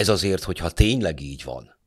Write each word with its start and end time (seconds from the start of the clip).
ez 0.00 0.08
azért, 0.08 0.42
hogyha 0.42 0.70
tényleg 0.70 1.20
így 1.20 1.44
van, 1.44 1.78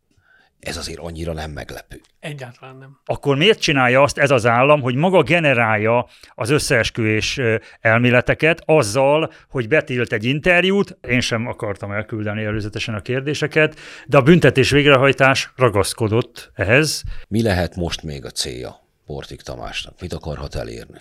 ez 0.60 0.78
azért 0.78 1.00
annyira 1.00 1.34
nem 1.34 1.52
meglepő. 1.52 2.02
Egyáltalán 2.20 2.76
nem. 2.76 3.00
Akkor 3.06 3.38
miért 3.38 3.60
csinálja 3.60 4.02
azt 4.02 4.18
ez 4.18 4.32
az 4.32 4.46
állam, 4.46 4.82
hogy 4.82 4.96
maga 4.96 5.24
generálja 5.24 6.08
az 6.36 6.50
összeesküvés 6.50 7.40
elméleteket 7.80 8.62
azzal, 8.66 9.32
hogy 9.50 9.68
betilt 9.68 10.14
egy 10.14 10.24
interjút, 10.24 10.98
én 11.08 11.20
sem 11.20 11.48
akartam 11.48 11.92
elküldeni 11.92 12.44
előzetesen 12.44 12.96
a 12.96 13.02
kérdéseket, 13.02 13.80
de 14.08 14.18
a 14.18 14.22
büntetés 14.22 14.70
végrehajtás 14.70 15.52
ragaszkodott 15.56 16.52
ehhez. 16.56 17.04
Mi 17.28 17.42
lehet 17.42 17.76
most 17.76 18.04
még 18.04 18.26
a 18.26 18.30
célja 18.30 18.88
Portik 19.06 19.42
Tamásnak? 19.42 20.02
Mit 20.02 20.14
akarhat 20.14 20.56
elérni? 20.56 21.00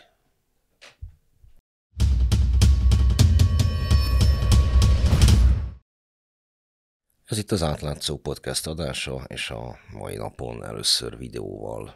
Ez 7.33 7.39
itt 7.39 7.51
az 7.51 7.62
átlátszó 7.62 8.17
podcast 8.17 8.67
adása, 8.67 9.25
és 9.27 9.51
a 9.51 9.79
mai 9.93 10.16
napon 10.16 10.65
először 10.65 11.19
videóval 11.19 11.95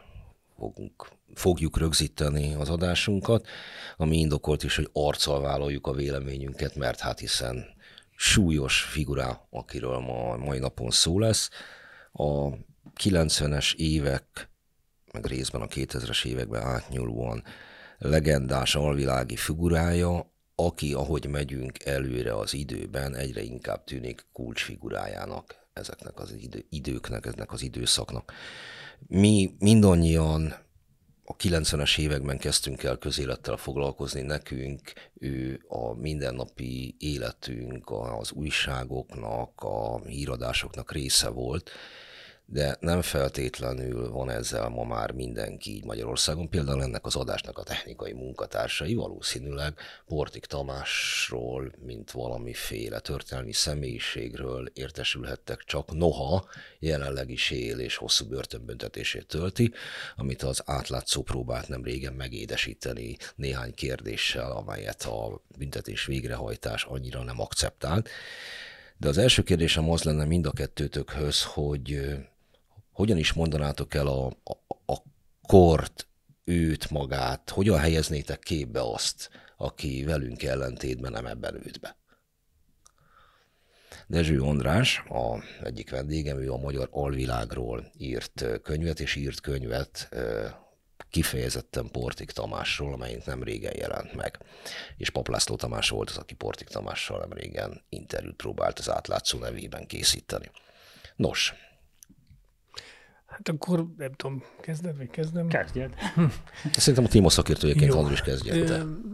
fogunk, 0.57 1.07
fogjuk 1.33 1.77
rögzíteni 1.77 2.53
az 2.53 2.69
adásunkat, 2.69 3.47
ami 3.97 4.17
indokolt 4.17 4.63
is, 4.63 4.75
hogy 4.75 4.89
arccal 4.93 5.41
vállaljuk 5.41 5.87
a 5.87 5.93
véleményünket, 5.93 6.75
mert 6.75 6.99
hát 6.99 7.19
hiszen 7.19 7.65
súlyos 8.15 8.81
figurá, 8.81 9.41
akiről 9.49 9.99
ma 9.99 10.37
mai 10.37 10.59
napon 10.59 10.89
szó 10.89 11.19
lesz. 11.19 11.49
A 12.11 12.49
90-es 13.03 13.75
évek, 13.75 14.49
meg 15.13 15.25
részben 15.25 15.61
a 15.61 15.67
2000-es 15.67 16.25
években 16.25 16.61
átnyúlóan 16.61 17.43
legendás 17.97 18.75
alvilági 18.75 19.35
figurája, 19.35 20.31
aki, 20.59 20.93
ahogy 20.93 21.27
megyünk 21.27 21.85
előre 21.85 22.35
az 22.35 22.53
időben, 22.53 23.15
egyre 23.15 23.41
inkább 23.41 23.83
tűnik 23.83 24.25
kulcsfigurájának 24.33 25.55
ezeknek 25.73 26.19
az 26.19 26.33
idő, 26.33 26.65
időknek, 26.69 27.25
ezeknek 27.25 27.51
az 27.51 27.61
időszaknak. 27.61 28.31
Mi 29.07 29.55
mindannyian 29.59 30.53
a 31.23 31.35
90-es 31.35 31.99
években 31.99 32.37
kezdtünk 32.37 32.83
el 32.83 32.97
közélettel 32.97 33.57
foglalkozni 33.57 34.21
nekünk, 34.21 34.81
ő 35.13 35.61
a 35.67 35.93
mindennapi 35.93 36.95
életünk, 36.99 37.89
az 38.19 38.31
újságoknak, 38.31 39.51
a 39.61 40.01
híradásoknak 40.05 40.91
része 40.91 41.29
volt, 41.29 41.69
de 42.49 42.77
nem 42.79 43.01
feltétlenül 43.01 44.11
van 44.11 44.29
ezzel 44.29 44.69
ma 44.69 44.83
már 44.83 45.11
mindenki 45.11 45.71
így 45.71 45.83
Magyarországon. 45.83 46.49
Például 46.49 46.83
ennek 46.83 47.05
az 47.05 47.15
adásnak 47.15 47.57
a 47.57 47.63
technikai 47.63 48.13
munkatársai 48.13 48.93
valószínűleg 48.93 49.73
Portik 50.05 50.45
Tamásról, 50.45 51.71
mint 51.85 52.11
valamiféle 52.11 52.99
történelmi 52.99 53.53
személyiségről 53.53 54.71
értesülhettek 54.73 55.63
csak 55.65 55.91
noha 55.91 56.45
jelenleg 56.79 57.29
is 57.29 57.51
él 57.51 57.79
és 57.79 57.95
hosszú 57.95 58.25
börtönbüntetését 58.25 59.27
tölti, 59.27 59.73
amit 60.15 60.43
az 60.43 60.61
átlátszó 60.65 61.21
próbált 61.21 61.67
nem 61.67 61.83
régen 61.83 62.13
megédesíteni 62.13 63.17
néhány 63.35 63.73
kérdéssel, 63.73 64.51
amelyet 64.51 65.03
a 65.03 65.41
büntetés 65.57 66.05
végrehajtás 66.05 66.83
annyira 66.83 67.23
nem 67.23 67.41
akceptált. 67.41 68.09
De 68.97 69.07
az 69.07 69.17
első 69.17 69.43
kérdésem 69.43 69.89
az 69.89 70.03
lenne 70.03 70.25
mind 70.25 70.45
a 70.45 70.51
kettőtökhöz, 70.51 71.43
hogy 71.43 72.17
hogyan 72.97 73.17
is 73.17 73.33
mondanátok 73.33 73.93
el 73.93 74.07
a, 74.07 74.25
a, 74.25 74.93
a 74.93 74.97
kort, 75.41 76.07
őt, 76.43 76.89
magát, 76.89 77.49
hogyan 77.49 77.77
helyeznétek 77.77 78.39
képbe 78.39 78.81
azt, 78.81 79.29
aki 79.57 80.03
velünk 80.03 80.43
ellentétben 80.43 81.11
nem 81.11 81.25
ebben 81.25 81.55
őt 81.55 81.79
be? 81.79 81.97
Dezső 84.07 84.41
András, 84.41 84.99
a 85.09 85.43
egyik 85.63 85.89
vendégem, 85.89 86.39
ő 86.39 86.51
a 86.51 86.57
magyar 86.57 86.87
alvilágról 86.91 87.91
írt 87.97 88.45
könyvet, 88.63 88.99
és 88.99 89.15
írt 89.15 89.41
könyvet 89.41 90.09
kifejezetten 91.09 91.91
Portik 91.91 92.31
Tamásról, 92.31 92.93
amelyik 92.93 93.25
nem 93.25 93.43
régen 93.43 93.77
jelent 93.77 94.13
meg. 94.13 94.37
És 94.97 95.09
Paplászló 95.09 95.55
Tamás 95.55 95.89
volt 95.89 96.09
az, 96.09 96.17
aki 96.17 96.33
Portik 96.33 96.67
Tamással 96.67 97.19
nem 97.19 97.33
régen 97.33 97.81
interjút 97.89 98.35
próbált 98.35 98.79
az 98.79 98.89
átlátszó 98.89 99.39
nevében 99.39 99.87
készíteni. 99.87 100.51
Nos, 101.15 101.53
Hát 103.37 103.49
akkor 103.49 103.85
nem 103.97 104.11
tudom, 104.11 104.43
kezded, 104.61 104.97
vagy 104.97 105.09
kezdem? 105.09 105.47
Kezdjed. 105.47 105.93
Szerintem 106.71 107.03
a 107.03 107.07
Timo 107.07 107.29
szakértőjeként 107.29 107.93
Andris 107.93 108.21
kezdje. 108.21 108.65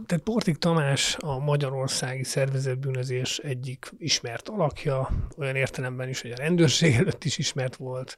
Tehát 0.06 0.24
Portik 0.24 0.56
Tamás 0.56 1.16
a 1.20 1.38
magyarországi 1.38 2.24
szervezetbűnözés 2.24 3.38
egyik 3.38 3.92
ismert 3.98 4.48
alakja, 4.48 5.08
olyan 5.36 5.56
értelemben 5.56 6.08
is, 6.08 6.22
hogy 6.22 6.30
a 6.30 6.36
rendőrség 6.36 6.94
előtt 6.94 7.24
is 7.24 7.38
ismert 7.38 7.76
volt, 7.76 8.16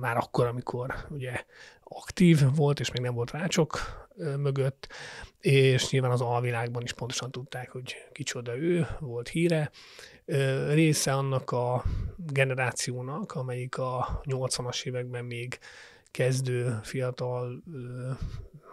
már 0.00 0.16
akkor, 0.16 0.46
amikor 0.46 0.94
ugye 1.08 1.44
aktív 1.84 2.42
volt, 2.54 2.80
és 2.80 2.90
még 2.90 3.02
nem 3.02 3.14
volt 3.14 3.30
rácsok 3.30 3.80
mögött, 4.36 4.88
és 5.40 5.90
nyilván 5.90 6.10
az 6.10 6.20
alvilágban 6.20 6.82
is 6.82 6.92
pontosan 6.92 7.30
tudták, 7.30 7.70
hogy 7.70 7.96
kicsoda 8.12 8.56
ő, 8.56 8.86
volt 9.00 9.28
híre, 9.28 9.70
része 10.72 11.12
annak 11.12 11.50
a 11.50 11.84
generációnak, 12.16 13.32
amelyik 13.32 13.78
a 13.78 14.20
80-as 14.24 14.84
években 14.84 15.24
még 15.24 15.58
kezdő 16.10 16.78
fiatal 16.82 17.62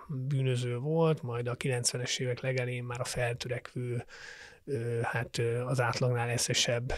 bűnöző 0.07 0.77
volt, 0.77 1.21
majd 1.21 1.47
a 1.47 1.55
90-es 1.55 2.19
évek 2.19 2.39
legelén 2.39 2.83
már 2.83 2.99
a 2.99 3.03
feltörekvő, 3.03 4.05
hát 5.01 5.41
az 5.65 5.79
átlagnál 5.79 6.29
eszesebb, 6.29 6.93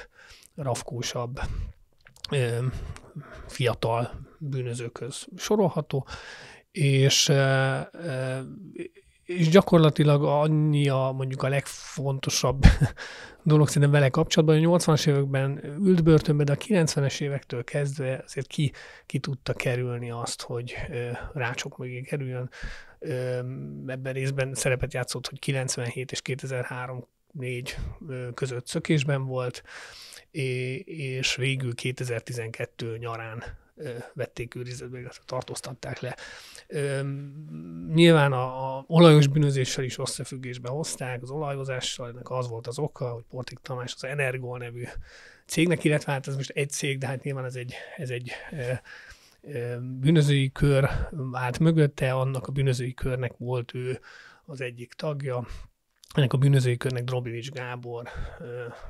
rafkósabb 0.56 1.40
fiatal 3.48 4.28
bűnözőköz 4.38 5.28
sorolható, 5.38 6.08
és 6.72 7.32
és 9.28 9.50
gyakorlatilag 9.50 10.24
annyi 10.24 10.90
a 10.90 11.14
mondjuk 11.16 11.44
a 11.44 11.48
legfontosabb 11.48 12.64
dolog 13.44 13.68
szerintem 13.68 13.92
vele 13.92 14.10
kapcsolatban, 14.10 14.58
hogy 14.58 14.66
a 14.66 14.78
80-as 14.78 15.08
években 15.08 15.64
ült 15.84 16.04
börtönbe, 16.04 16.44
de 16.44 16.52
a 16.52 16.56
90-es 16.56 17.22
évektől 17.22 17.64
kezdve 17.64 18.22
azért 18.26 18.48
ki, 18.48 18.72
ki 19.06 19.20
tudta 19.20 19.54
kerülni 19.54 20.12
azt, 20.12 20.42
hogy 20.42 20.76
rácsok 21.34 21.78
mögé 21.78 22.02
kerüljön. 22.02 22.50
Ebben 23.86 24.14
részben 24.14 24.54
szerepet 24.54 24.94
játszott, 24.94 25.28
hogy 25.28 25.40
97 25.40 26.12
és 26.12 26.22
2003 26.22 27.08
4 27.32 27.78
között 28.34 28.68
szökésben 28.68 29.26
volt, 29.26 29.64
és 30.86 31.36
végül 31.36 31.76
2012 31.76 32.98
nyarán 32.98 33.44
vették 34.14 34.56
őrizetbe, 34.56 35.00
illetve 35.00 35.24
tartóztatták 35.26 36.00
le. 36.00 36.16
Nyilván 37.94 38.34
a, 38.34 38.78
a 38.78 38.84
olajos 38.88 39.28
bűnözéssel 39.28 39.84
is 39.84 39.98
összefüggésbe 39.98 40.70
hozták, 40.70 41.22
az 41.22 41.30
olajozással, 41.30 42.10
ennek 42.10 42.30
az 42.30 42.48
volt 42.48 42.68
az 42.68 42.80
oka, 42.80 43.10
hogy 43.10 43.24
Portik 43.30 43.60
Tamás 43.60 43.94
az 43.94 44.04
Energol 44.04 44.58
nevű 44.58 44.84
cégnek, 45.46 45.84
illetve 45.84 46.12
hát 46.12 46.28
ez 46.28 46.36
most 46.36 46.50
egy 46.50 46.70
cég, 46.70 46.98
de 46.98 47.08
hát 47.08 47.24
nyilván 47.24 47.46
ez 47.46 47.56
egy, 47.56 47.74
ez 47.98 48.10
egy 48.10 48.32
bűnözői 49.80 50.52
kör 50.52 50.90
állt 51.32 51.60
mögötte, 51.60 52.14
annak 52.14 52.48
a 52.48 52.52
bűnözői 52.52 52.94
körnek 52.94 53.34
volt 53.38 53.74
ő 53.74 54.00
az 54.46 54.62
egyik 54.62 54.94
tagja, 54.94 55.48
ennek 56.14 56.34
a 56.34 56.38
bűnözői 56.38 56.78
körnek 56.78 57.04
Drobivics 57.04 57.50
Gábor, 57.50 58.10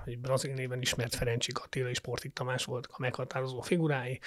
egy 0.06 0.20
brazil 0.20 0.54
néven 0.54 0.82
ismert 0.82 1.16
Ferencsik 1.16 1.60
Attila 1.60 1.90
és 1.90 2.00
Portik 2.00 2.34
Tamás 2.34 2.66
voltak 2.66 2.92
a 2.94 3.02
meghatározó 3.02 3.62
figurái, 3.62 4.20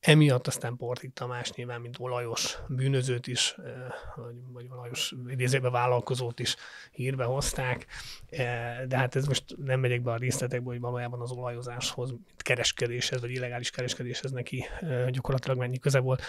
Emiatt 0.00 0.46
aztán 0.46 0.76
Portik 0.76 1.12
Tamás 1.12 1.52
nyilván, 1.52 1.80
mint 1.80 1.96
olajos 1.98 2.58
bűnözőt 2.68 3.26
is, 3.26 3.56
vagy, 4.16 4.34
vagy 4.52 4.66
olajos 4.70 5.14
idézőben 5.28 5.72
vállalkozót 5.72 6.40
is 6.40 6.56
hírbe 6.90 7.24
hozták, 7.24 7.86
de 8.88 8.96
hát 8.96 9.16
ez 9.16 9.26
most 9.26 9.44
nem 9.64 9.80
megyek 9.80 10.02
be 10.02 10.10
a 10.10 10.16
részletekbe, 10.16 10.70
hogy 10.70 10.80
valójában 10.80 11.20
az 11.20 11.30
olajozáshoz, 11.30 12.10
mint 12.10 12.42
kereskedéshez, 12.42 13.20
vagy 13.20 13.30
illegális 13.30 13.70
kereskedéshez 13.70 14.30
neki 14.30 14.64
gyakorlatilag 15.10 15.58
mennyi 15.58 15.78
köze 15.78 15.98
volt. 15.98 16.22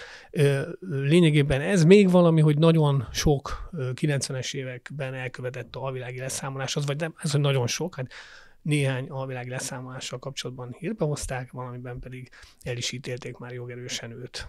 Lényegében 0.79 1.61
ez 1.61 1.83
még 1.83 2.11
valami, 2.11 2.41
hogy 2.41 2.57
nagyon 2.57 3.07
sok 3.11 3.69
90-es 3.73 4.53
években 4.53 5.13
elkövetett 5.13 5.75
a 5.75 5.83
alvilági 5.83 6.19
leszámolás, 6.19 6.75
az 6.75 6.85
vagy 6.85 6.99
nem, 6.99 7.13
ez 7.17 7.31
hogy 7.31 7.41
nagyon 7.41 7.67
sok, 7.67 7.95
hát 7.95 8.11
néhány 8.67 9.09
alvilági 9.09 9.49
leszámolással 9.49 10.19
kapcsolatban 10.19 10.75
hírbe 10.79 11.05
hozták, 11.05 11.51
valamiben 11.51 11.99
pedig 11.99 12.29
el 12.63 12.77
is 12.77 12.91
ítélték 12.91 13.37
már 13.37 13.53
jogerősen 13.53 14.11
őt. 14.11 14.47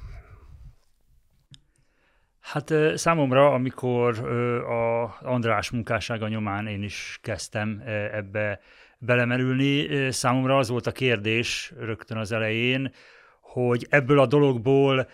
Hát 2.41 2.73
számomra, 2.94 3.53
amikor 3.53 4.29
a 4.69 5.19
András 5.20 5.70
munkássága 5.70 6.29
nyomán 6.29 6.67
én 6.67 6.82
is 6.82 7.19
kezdtem 7.23 7.82
ebbe 8.12 8.61
belemerülni, 8.99 10.11
számomra 10.12 10.59
az 10.59 10.69
volt 10.69 10.87
a 10.87 10.93
kérdés 10.93 11.73
rögtön 11.79 12.17
az 12.17 12.32
elején, 12.32 12.93
hogy 13.41 13.87
ebből 13.91 14.19
a 14.19 14.26
dologból, 14.26 15.09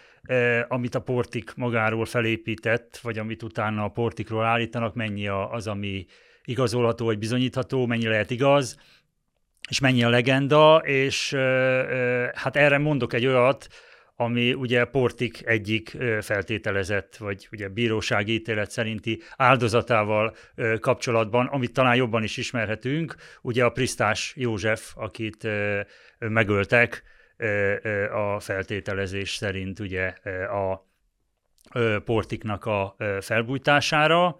amit 0.68 0.94
a 0.94 1.02
Portik 1.02 1.54
magáról 1.54 2.04
felépített, 2.04 2.96
vagy 2.96 3.18
amit 3.18 3.42
utána 3.42 3.84
a 3.84 3.88
Portikról 3.88 4.44
állítanak, 4.44 4.94
mennyi 4.94 5.28
az, 5.28 5.66
ami 5.66 6.06
igazolható 6.44 7.05
vagy 7.05 7.19
bizonyítható, 7.19 7.87
mennyi 7.87 8.06
lehet 8.06 8.31
igaz, 8.31 8.79
és 9.69 9.81
mennyi 9.81 10.05
a 10.05 10.08
legenda, 10.08 10.76
és 10.76 11.35
hát 12.35 12.56
erre 12.56 12.79
mondok 12.79 13.12
egy 13.12 13.26
olyat, 13.26 13.67
ami 14.17 14.52
ugye 14.52 14.85
Portik 14.85 15.46
egyik 15.46 15.96
feltételezett, 16.20 17.17
vagy 17.17 17.49
ugye 17.52 17.69
bírósági 17.69 18.32
ítélet 18.32 18.70
szerinti 18.70 19.23
áldozatával 19.37 20.37
kapcsolatban, 20.81 21.46
amit 21.46 21.73
talán 21.73 21.96
jobban 21.96 22.23
is 22.23 22.37
ismerhetünk, 22.37 23.14
ugye 23.43 23.64
a 23.64 23.70
Prisztás 23.70 24.32
József, 24.37 24.93
akit 24.96 25.49
megöltek 26.19 27.02
a 28.12 28.41
feltételezés 28.41 29.31
szerint 29.31 29.79
ugye 29.79 30.06
a 30.46 30.88
Portiknak 32.05 32.64
a 32.64 32.96
felbújtására. 33.20 34.38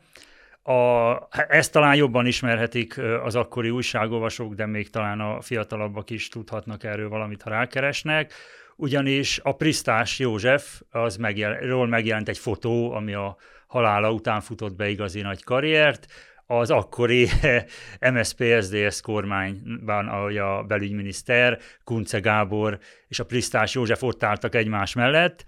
A, 0.67 1.29
ezt 1.49 1.73
talán 1.73 1.95
jobban 1.95 2.27
ismerhetik 2.27 2.99
az 2.99 3.35
akkori 3.35 3.71
újságolvasók, 3.71 4.55
de 4.55 4.67
még 4.67 4.91
talán 4.91 5.21
a 5.21 5.41
fiatalabbak 5.41 6.11
is 6.11 6.29
tudhatnak 6.29 6.85
erről 6.85 7.09
valamit, 7.09 7.43
ha 7.43 7.51
rákeresnek. 7.51 8.33
Ugyanis 8.77 9.41
a 9.43 9.55
Prisztás 9.55 10.19
József, 10.19 10.81
az 10.91 11.17
megjel, 11.17 11.59
ról 11.59 11.87
megjelent 11.87 12.29
egy 12.29 12.39
fotó, 12.39 12.93
ami 12.93 13.15
a 13.15 13.37
halála 13.67 14.13
után 14.13 14.41
futott 14.41 14.77
be 14.77 14.89
igazi 14.89 15.21
nagy 15.21 15.45
karriert, 15.45 16.07
az 16.47 16.71
akkori 16.71 17.29
MSZP-SZDSZ 18.13 19.01
kormányban, 19.01 20.09
a 20.39 20.63
belügyminiszter, 20.63 21.59
Kunce 21.85 22.19
Gábor 22.19 22.79
és 23.09 23.19
a 23.19 23.25
Prisztás 23.25 23.75
József 23.75 24.03
ott 24.03 24.25
álltak 24.25 24.55
egymás 24.55 24.95
mellett, 24.95 25.45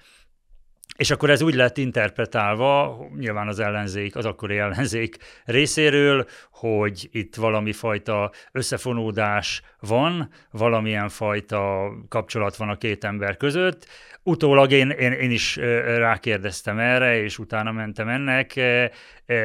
és 0.97 1.11
akkor 1.11 1.31
ez 1.31 1.43
úgy 1.43 1.55
lett 1.55 1.79
interpretálva, 1.79 2.99
nyilván 3.19 3.49
az 3.49 3.59
ellenzék, 3.59 4.17
az 4.17 4.25
akkori 4.25 4.59
ellenzék 4.59 5.17
részéről, 5.45 6.27
hogy 6.51 7.09
itt 7.13 7.35
valami 7.35 7.73
fajta 7.73 8.31
összefonódás 8.53 9.63
van, 9.81 10.31
valamilyen 10.51 11.09
fajta 11.09 11.93
kapcsolat 12.09 12.57
van 12.57 12.69
a 12.69 12.77
két 12.77 13.05
ember 13.05 13.37
között. 13.37 13.87
Utólag 14.23 14.73
én, 14.73 14.91
én, 14.91 15.13
én 15.13 15.31
is 15.31 15.57
rákérdeztem 15.97 16.79
erre, 16.79 17.23
és 17.23 17.39
utána 17.39 17.73
mentem 17.73 18.09
ennek. 18.09 18.61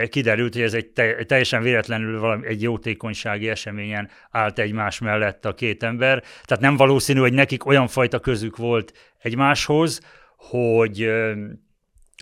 Kiderült, 0.10 0.54
hogy 0.54 0.62
ez 0.62 0.74
egy 0.74 0.92
teljesen 1.28 1.62
véletlenül 1.62 2.20
valami, 2.20 2.48
egy 2.48 2.62
jótékonysági 2.62 3.50
eseményen 3.50 4.10
állt 4.32 4.60
egymás 4.60 5.00
mellett 5.00 5.46
a 5.46 5.54
két 5.54 5.84
ember. 5.84 6.24
Tehát 6.46 6.64
nem 6.64 6.76
valószínű, 6.76 7.20
hogy 7.20 7.34
nekik 7.34 7.66
olyan 7.66 7.88
fajta 7.88 8.20
közük 8.20 8.58
volt 8.58 9.14
egymáshoz, 9.18 10.02
hogy 10.50 11.12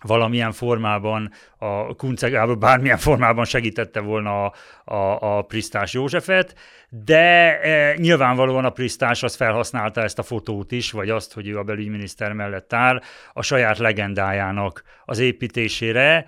valamilyen 0.03 0.51
formában 0.51 1.31
a 1.57 1.95
Kunce 1.95 2.45
bármilyen 2.45 2.97
formában 2.97 3.45
segítette 3.45 3.99
volna 3.99 4.45
a, 4.45 4.53
a, 4.93 5.37
a 5.37 5.41
Prisztás 5.41 5.93
Józsefet, 5.93 6.55
de 6.89 7.59
e, 7.61 7.95
nyilvánvalóan 7.95 8.65
a 8.65 8.69
Prisztás 8.69 9.23
az 9.23 9.35
felhasználta 9.35 10.01
ezt 10.01 10.19
a 10.19 10.23
fotót 10.23 10.71
is, 10.71 10.91
vagy 10.91 11.09
azt, 11.09 11.33
hogy 11.33 11.47
ő 11.47 11.57
a 11.57 11.63
belügyminiszter 11.63 12.33
mellett 12.33 12.73
áll, 12.73 13.01
a 13.33 13.41
saját 13.41 13.77
legendájának 13.77 14.83
az 15.05 15.19
építésére, 15.19 16.25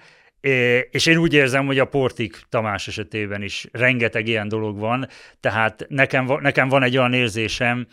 és 0.91 1.05
én 1.05 1.17
úgy 1.17 1.33
érzem, 1.33 1.65
hogy 1.65 1.79
a 1.79 1.85
Portik 1.85 2.41
Tamás 2.49 2.87
esetében 2.87 3.41
is 3.41 3.67
rengeteg 3.71 4.27
ilyen 4.27 4.47
dolog 4.47 4.79
van, 4.79 5.07
tehát 5.39 5.85
nekem, 5.89 6.25
nekem 6.25 6.67
van 6.67 6.83
egy 6.83 6.97
olyan 6.97 7.13
érzésem, 7.13 7.87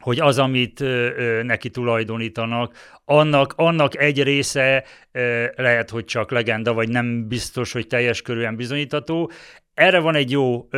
hogy 0.00 0.20
az, 0.20 0.38
amit 0.38 0.84
neki 1.42 1.70
tulajdonítanak, 1.70 2.98
annak, 3.04 3.52
annak 3.56 3.98
egy 3.98 4.22
része 4.22 4.84
lehet, 5.56 5.90
hogy 5.90 6.04
csak 6.04 6.30
legenda, 6.30 6.72
vagy 6.72 6.88
nem 6.88 7.28
biztos, 7.28 7.72
hogy 7.72 7.86
teljes 7.86 8.22
körűen 8.22 8.56
bizonyítható. 8.56 9.30
Erre 9.74 9.98
van 9.98 10.14
egy 10.14 10.30
jó 10.30 10.68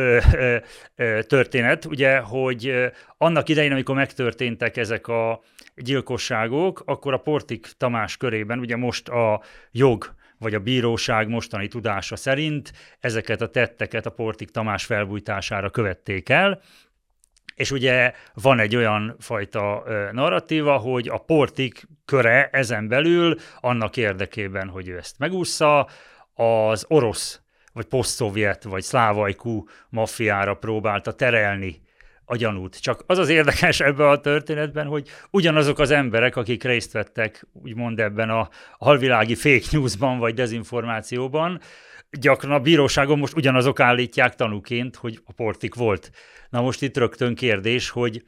történet, 1.27 1.85
ugye, 1.85 2.17
hogy 2.17 2.73
annak 3.17 3.49
idején, 3.49 3.71
amikor 3.71 3.95
megtörténtek 3.95 4.77
ezek 4.77 5.07
a 5.07 5.41
gyilkosságok, 5.75 6.83
akkor 6.85 7.13
a 7.13 7.17
Portik 7.17 7.67
Tamás 7.77 8.17
körében, 8.17 8.59
ugye 8.59 8.75
most 8.75 9.09
a 9.09 9.41
jog 9.71 10.17
vagy 10.37 10.53
a 10.53 10.59
bíróság 10.59 11.27
mostani 11.27 11.67
tudása 11.67 12.15
szerint 12.15 12.71
ezeket 12.99 13.41
a 13.41 13.49
tetteket 13.49 14.05
a 14.05 14.09
Portik 14.09 14.49
Tamás 14.49 14.85
felbújtására 14.85 15.69
követték 15.69 16.29
el, 16.29 16.61
és 17.59 17.71
ugye 17.71 18.13
van 18.33 18.59
egy 18.59 18.75
olyan 18.75 19.15
fajta 19.19 19.83
narratíva, 20.11 20.77
hogy 20.77 21.07
a 21.07 21.17
portik 21.17 21.87
köre 22.05 22.49
ezen 22.51 22.87
belül 22.87 23.35
annak 23.59 23.97
érdekében, 23.97 24.67
hogy 24.67 24.87
ő 24.87 24.97
ezt 24.97 25.19
megúszza, 25.19 25.87
az 26.33 26.85
orosz, 26.87 27.41
vagy 27.73 27.85
posztszovjet, 27.85 28.63
vagy 28.63 28.81
szlávajkú 28.81 29.67
maffiára 29.89 30.53
próbálta 30.53 31.11
terelni 31.11 31.81
a 32.25 32.35
gyanút. 32.35 32.81
Csak 32.81 33.03
az 33.05 33.17
az 33.17 33.29
érdekes 33.29 33.79
ebben 33.79 34.07
a 34.07 34.19
történetben, 34.19 34.87
hogy 34.87 35.07
ugyanazok 35.31 35.79
az 35.79 35.91
emberek, 35.91 36.35
akik 36.35 36.63
részt 36.63 36.91
vettek, 36.91 37.47
úgymond 37.53 37.99
ebben 37.99 38.29
a 38.29 38.49
halvilági 38.77 39.35
fake 39.35 39.65
newsban, 39.71 40.19
vagy 40.19 40.33
dezinformációban, 40.33 41.59
gyakran 42.11 42.51
a 42.51 42.59
bíróságon 42.59 43.17
most 43.17 43.35
ugyanazok 43.35 43.79
állítják 43.79 44.35
tanúként, 44.35 44.95
hogy 44.95 45.21
a 45.25 45.31
portik 45.31 45.75
volt. 45.75 46.11
Na 46.49 46.61
most 46.61 46.81
itt 46.81 46.97
rögtön 46.97 47.35
kérdés, 47.35 47.89
hogy 47.89 48.23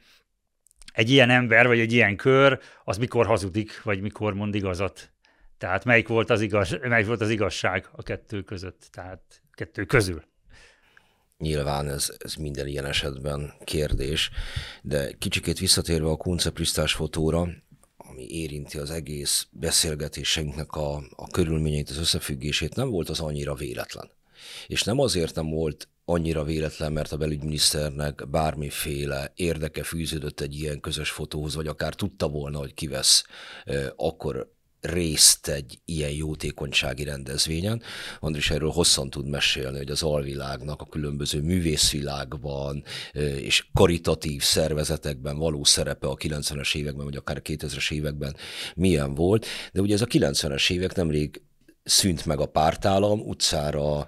egy 0.92 1.10
ilyen 1.10 1.30
ember, 1.30 1.66
vagy 1.66 1.78
egy 1.78 1.92
ilyen 1.92 2.16
kör, 2.16 2.58
az 2.84 2.96
mikor 2.96 3.26
hazudik, 3.26 3.82
vagy 3.82 4.00
mikor 4.00 4.34
mond 4.34 4.54
igazat. 4.54 5.12
Tehát 5.58 5.84
melyik 5.84 6.08
volt 6.08 6.30
az, 6.30 6.40
igaz, 6.40 6.78
melyik 6.82 7.06
volt 7.06 7.20
az 7.20 7.30
igazság 7.30 7.88
a 7.92 8.02
kettő 8.02 8.42
között, 8.42 8.88
tehát 8.90 9.42
kettő 9.52 9.84
közül. 9.84 10.22
Nyilván 11.38 11.88
ez, 11.88 12.16
ez 12.18 12.34
minden 12.34 12.66
ilyen 12.66 12.86
esetben 12.86 13.52
kérdés, 13.64 14.30
de 14.82 15.12
kicsikét 15.12 15.58
visszatérve 15.58 16.08
a 16.08 16.16
Kunce 16.16 16.52
fotóra, 16.86 17.48
ami 18.22 18.30
érinti 18.30 18.78
az 18.78 18.90
egész 18.90 19.46
beszélgetésünknek 19.50 20.72
a, 20.72 20.96
a 21.16 21.26
körülményeit, 21.30 21.90
az 21.90 21.98
összefüggését, 21.98 22.74
nem 22.74 22.90
volt 22.90 23.08
az 23.08 23.20
annyira 23.20 23.54
véletlen. 23.54 24.10
És 24.66 24.82
nem 24.82 24.98
azért 24.98 25.34
nem 25.34 25.50
volt 25.50 25.88
annyira 26.04 26.44
véletlen, 26.44 26.92
mert 26.92 27.12
a 27.12 27.16
belügyminiszternek 27.16 28.28
bármiféle 28.28 29.32
érdeke 29.34 29.82
fűződött 29.82 30.40
egy 30.40 30.54
ilyen 30.54 30.80
közös 30.80 31.10
fotóhoz, 31.10 31.54
vagy 31.54 31.66
akár 31.66 31.94
tudta 31.94 32.28
volna, 32.28 32.58
hogy 32.58 32.74
kivesz 32.74 33.24
akkor 33.96 34.52
részt 34.82 35.48
egy 35.48 35.78
ilyen 35.84 36.10
jótékonysági 36.10 37.04
rendezvényen. 37.04 37.82
Andris 38.20 38.50
erről 38.50 38.70
hosszan 38.70 39.10
tud 39.10 39.28
mesélni, 39.28 39.76
hogy 39.76 39.90
az 39.90 40.02
alvilágnak 40.02 40.80
a 40.80 40.86
különböző 40.86 41.40
művészvilágban 41.40 42.84
és 43.36 43.66
karitatív 43.72 44.42
szervezetekben 44.42 45.38
való 45.38 45.64
szerepe 45.64 46.06
a 46.06 46.16
90-es 46.16 46.74
években, 46.74 47.04
vagy 47.04 47.16
akár 47.16 47.40
2000-es 47.44 47.92
években 47.92 48.36
milyen 48.74 49.14
volt. 49.14 49.46
De 49.72 49.80
ugye 49.80 49.94
ez 49.94 50.02
a 50.02 50.06
90-es 50.06 50.70
évek 50.70 50.94
nemrég 50.94 51.42
szűnt 51.84 52.26
meg 52.26 52.40
a 52.40 52.46
pártállam, 52.46 53.20
utcára 53.20 54.06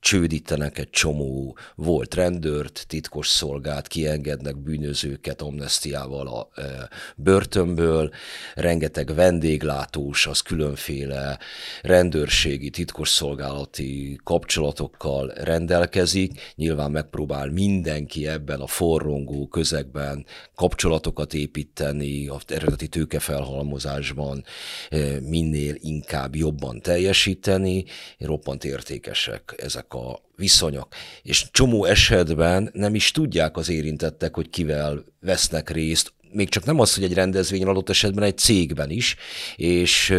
csődítenek 0.00 0.78
egy 0.78 0.90
csomó 0.90 1.56
volt 1.74 2.14
rendőrt, 2.14 2.84
titkos 2.88 3.28
szolgát, 3.28 3.88
kiengednek 3.88 4.56
bűnözőket 4.56 5.42
amnestiával 5.42 6.26
a 6.26 6.60
e, 6.60 6.88
börtönből, 7.16 8.10
rengeteg 8.54 9.14
vendéglátós, 9.14 10.26
az 10.26 10.40
különféle 10.40 11.38
rendőrségi, 11.82 12.70
titkos 12.70 13.08
szolgálati 13.08 14.20
kapcsolatokkal 14.24 15.32
rendelkezik. 15.34 16.52
Nyilván 16.54 16.90
megpróbál 16.90 17.50
mindenki 17.50 18.26
ebben 18.26 18.60
a 18.60 18.66
forrongó 18.66 19.46
közegben 19.46 20.26
kapcsolatokat 20.54 21.34
építeni, 21.34 22.28
a 22.28 22.38
eredeti 22.46 22.88
tőkefelhalmozásban 22.88 24.44
e, 24.88 25.20
minél 25.20 25.74
inkább 25.78 26.36
jobban 26.36 26.80
teljesíteni, 26.80 27.84
roppant 28.18 28.64
értékesek 28.64 29.54
ezek 29.56 29.87
a 29.94 30.08
a 30.08 30.22
viszonyok. 30.36 30.94
És 31.22 31.46
csomó 31.50 31.84
esetben 31.84 32.70
nem 32.72 32.94
is 32.94 33.10
tudják 33.10 33.56
az 33.56 33.68
érintettek, 33.68 34.34
hogy 34.34 34.50
kivel 34.50 35.04
vesznek 35.20 35.70
részt, 35.70 36.12
még 36.32 36.48
csak 36.48 36.64
nem 36.64 36.80
az, 36.80 36.94
hogy 36.94 37.04
egy 37.04 37.14
rendezvényen 37.14 37.68
adott 37.68 37.88
esetben 37.88 38.24
egy 38.24 38.38
cégben 38.38 38.90
is, 38.90 39.16
és 39.56 40.14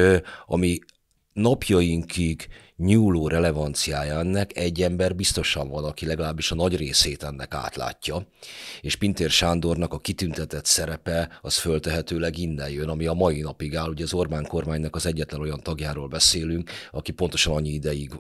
ami 0.46 0.80
napjainkig 1.34 2.48
nyúló 2.76 3.28
relevanciája 3.28 4.20
ennek, 4.20 4.58
egy 4.58 4.82
ember 4.82 5.16
biztosan 5.16 5.70
van, 5.70 5.84
aki 5.84 6.06
legalábbis 6.06 6.52
a 6.52 6.56
nagy 6.56 6.76
részét 6.76 7.24
ennek 7.24 7.54
átlátja, 7.54 8.28
és 8.82 8.96
Pintér 8.96 9.30
Sándornak 9.30 9.94
a 9.94 10.00
kitüntetett 10.00 10.66
szerepe 10.66 11.40
az 11.42 11.58
föltehetőleg 11.58 12.38
innen 12.38 12.70
jön, 12.70 12.90
ami 12.90 13.06
a 13.06 13.14
mai 13.14 13.42
napig 13.42 13.76
áll, 13.76 13.90
ugye 13.90 14.04
az 14.04 14.14
Orbán 14.14 14.48
kormánynak 14.48 14.96
az 14.96 15.06
egyetlen 15.06 15.42
olyan 15.42 15.62
tagjáról 15.64 16.08
beszélünk, 16.08 16.72
aki 16.92 17.12
pontosan 17.12 17.56
annyi 17.56 17.70
ideig 17.70 18.12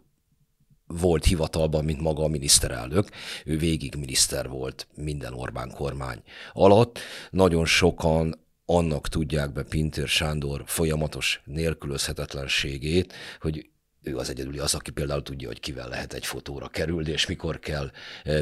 volt 0.93 1.25
hivatalban, 1.25 1.86
mint 1.86 2.01
maga 2.01 2.24
a 2.24 2.27
miniszterelnök. 2.27 3.10
Ő 3.46 3.58
végig 3.58 3.96
miniszter 3.96 4.50
volt 4.50 4.88
minden 4.96 5.34
Orbán 5.34 5.72
kormány 5.72 6.22
alatt. 6.53 7.00
Nagyon 7.29 7.65
sokan 7.65 8.48
annak 8.65 9.08
tudják 9.08 9.53
be 9.53 9.63
Pintér 9.63 10.08
Sándor 10.08 10.63
folyamatos 10.65 11.41
nélkülözhetetlenségét, 11.46 13.13
hogy 13.39 13.69
ő 14.03 14.17
az 14.17 14.29
egyedüli 14.29 14.60
az, 14.60 14.74
aki 14.74 14.91
például 14.91 15.24
tudja, 15.24 15.48
hogy 15.48 15.60
kivel 15.60 15.88
lehet 15.88 16.13
egy 16.13 16.25
fotóra 16.25 16.67
kerülni, 16.67 17.12
és 17.12 17.25
mikor 17.25 17.60
kell 17.60 17.91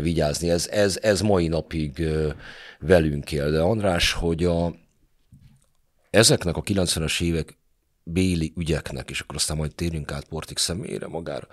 vigyázni. 0.01 0.49
Ez, 0.49 0.67
ez, 0.67 0.99
ez 1.01 1.21
mai 1.21 1.47
napig 1.47 2.07
velünk 2.79 3.31
él. 3.31 3.51
De 3.51 3.59
András, 3.61 4.11
hogy 4.11 4.43
a, 4.43 4.75
ezeknek 6.09 6.57
a 6.57 6.61
90-es 6.61 7.21
évek 7.21 7.57
béli 8.03 8.53
ügyeknek, 8.55 9.09
és 9.09 9.19
akkor 9.19 9.35
aztán 9.35 9.57
majd 9.57 9.75
térjünk 9.75 10.11
át 10.11 10.25
Portik 10.25 10.57
személyére 10.57 11.07
magára. 11.07 11.47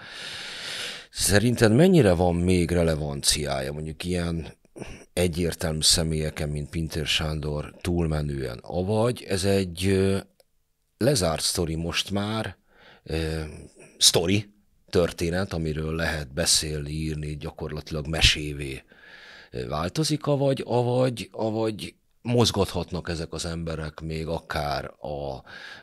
Szerinted 1.16 1.73
mennyire 1.73 2.12
van 2.12 2.35
még 2.35 2.71
relevanciája 2.71 3.73
mondjuk 3.73 4.04
ilyen 4.04 4.47
egyértelmű 5.12 5.80
személyeken, 5.80 6.49
mint 6.49 6.71
Pinter 6.71 7.06
Sándor 7.06 7.75
túlmenően, 7.80 8.59
avagy 8.62 9.25
ez 9.28 9.44
egy 9.44 10.06
lezárt 10.99 11.42
sztori 11.42 11.75
most 11.75 12.11
már, 12.11 12.56
sztori, 13.99 14.54
történet, 14.90 15.52
amiről 15.52 15.94
lehet 15.94 16.33
beszélni, 16.33 16.90
írni, 16.90 17.37
gyakorlatilag 17.37 18.06
mesévé 18.06 18.83
változik, 19.68 20.26
avagy, 20.26 20.62
avagy, 20.66 21.28
avagy 21.33 21.94
mozgathatnak 22.23 23.09
ezek 23.09 23.33
az 23.33 23.44
emberek 23.44 24.00
még 24.00 24.26
akár 24.26 24.94
a, 25.00 25.42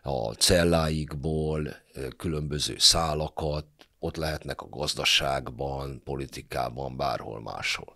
a 0.10 0.34
celláikból 0.34 1.76
különböző 2.18 2.76
szálakat, 2.78 3.66
ott 4.04 4.16
lehetnek 4.16 4.62
a 4.62 4.70
gazdaságban, 4.70 6.02
politikában, 6.04 6.98
bárhol 6.98 7.42
máshol. 7.42 7.94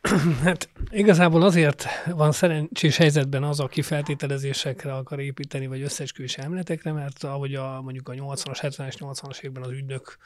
Hát 0.44 0.68
igazából 0.90 1.42
azért 1.42 1.84
van 2.06 2.32
szerencsés 2.32 2.96
helyzetben 2.96 3.42
az, 3.42 3.60
aki 3.60 3.82
feltételezésekre 3.82 4.94
akar 4.94 5.20
építeni, 5.20 5.66
vagy 5.66 5.82
összesküvés 5.82 6.38
emletekre, 6.38 6.92
mert 6.92 7.24
ahogy 7.24 7.54
a, 7.54 7.80
mondjuk 7.82 8.08
a 8.08 8.12
80-as, 8.12 8.58
70-es, 8.60 8.94
80-as 8.98 9.42
évben 9.42 9.62
az 9.62 9.70
ügynök 9.70 10.16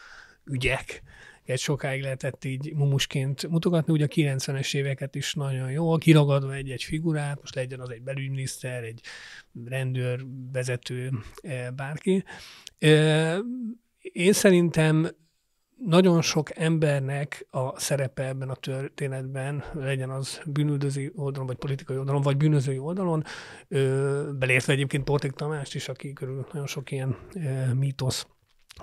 ügyek, 0.45 1.03
egy 1.45 1.59
sokáig 1.59 2.03
lehetett 2.03 2.45
így 2.45 2.75
mumusként 2.75 3.49
mutogatni, 3.49 3.93
ugye 3.93 4.05
a 4.05 4.09
90-es 4.09 4.75
éveket 4.75 5.15
is 5.15 5.35
nagyon 5.35 5.71
jó, 5.71 5.97
kiragadva 5.97 6.55
egy-egy 6.55 6.83
figurát, 6.83 7.41
most 7.41 7.55
legyen 7.55 7.81
az 7.81 7.91
egy 7.91 8.03
belügyminiszter, 8.03 8.85
egy 8.85 9.01
rendőr, 9.65 10.27
vezető, 10.53 11.11
eh, 11.41 11.71
bárki. 11.71 12.25
Én 14.13 14.33
szerintem 14.33 15.09
nagyon 15.85 16.23
sok 16.23 16.59
embernek 16.59 17.47
a 17.51 17.81
szerepe 17.81 18.27
ebben 18.27 18.49
a 18.49 18.55
történetben, 18.55 19.65
legyen 19.75 20.11
az 20.11 20.41
bűnüldöző 20.47 21.13
oldalon, 21.15 21.47
vagy 21.47 21.57
politikai 21.57 21.97
oldalon, 21.97 22.23
vagy 22.23 22.37
bűnözői 22.37 22.79
oldalon, 22.79 23.25
belértve 24.39 24.73
egyébként 24.73 25.05
Porték 25.05 25.31
Tamást 25.31 25.75
is, 25.75 25.89
aki 25.89 26.13
körül 26.13 26.47
nagyon 26.53 26.67
sok 26.67 26.91
ilyen 26.91 27.17
mítosz. 27.75 28.27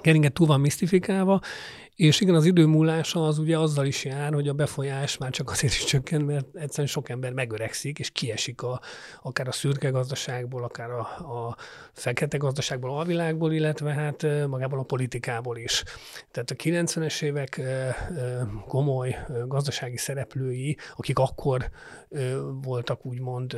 Keringet 0.01 0.33
túl 0.33 0.47
van 0.47 0.59
misztifikálva, 0.59 1.41
és 1.95 2.21
igen, 2.21 2.35
az 2.35 2.45
idő 2.45 2.65
múlása 2.65 3.27
az 3.27 3.37
ugye 3.37 3.57
azzal 3.57 3.85
is 3.85 4.05
jár, 4.05 4.33
hogy 4.33 4.47
a 4.47 4.53
befolyás 4.53 5.17
már 5.17 5.31
csak 5.31 5.49
azért 5.49 5.73
is 5.73 5.83
csökken, 5.83 6.21
mert 6.21 6.45
egyszerűen 6.53 6.87
sok 6.87 7.09
ember 7.09 7.33
megöregszik, 7.33 7.99
és 7.99 8.09
kiesik 8.09 8.61
a, 8.61 8.81
akár 9.21 9.47
a 9.47 9.51
szürke 9.51 9.89
gazdaságból, 9.89 10.63
akár 10.63 10.91
a, 10.91 10.99
a 10.99 11.55
fekete 11.91 12.37
gazdaságból, 12.37 12.99
a 12.99 13.03
világból, 13.03 13.53
illetve 13.53 13.93
hát 13.93 14.47
magából 14.47 14.79
a 14.79 14.83
politikából 14.83 15.57
is. 15.57 15.83
Tehát 16.31 16.51
a 16.51 16.55
90-es 16.55 17.21
évek 17.21 17.61
komoly 18.67 19.17
gazdasági 19.47 19.97
szereplői, 19.97 20.77
akik 20.95 21.19
akkor 21.19 21.69
voltak 22.61 23.05
úgymond, 23.05 23.57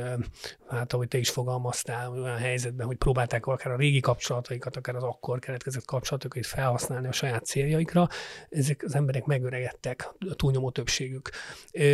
hát 0.68 0.92
ahogy 0.92 1.08
te 1.08 1.18
is 1.18 1.30
fogalmaztál, 1.30 2.10
olyan 2.10 2.36
helyzetben, 2.36 2.86
hogy 2.86 2.96
próbálták 2.96 3.46
akár 3.46 3.72
a 3.72 3.76
régi 3.76 4.00
kapcsolataikat, 4.00 4.76
akár 4.76 4.96
az 4.96 5.02
akkor 5.02 5.38
keletkezett 5.38 5.84
kapcsolatokat 5.84 6.46
felhasználni 6.46 7.06
a 7.06 7.12
saját 7.12 7.44
céljaikra, 7.44 8.08
ezek 8.48 8.82
az 8.86 8.94
emberek 8.94 9.24
megöregedtek, 9.24 10.08
a 10.30 10.34
túlnyomó 10.34 10.70
többségük. 10.70 11.30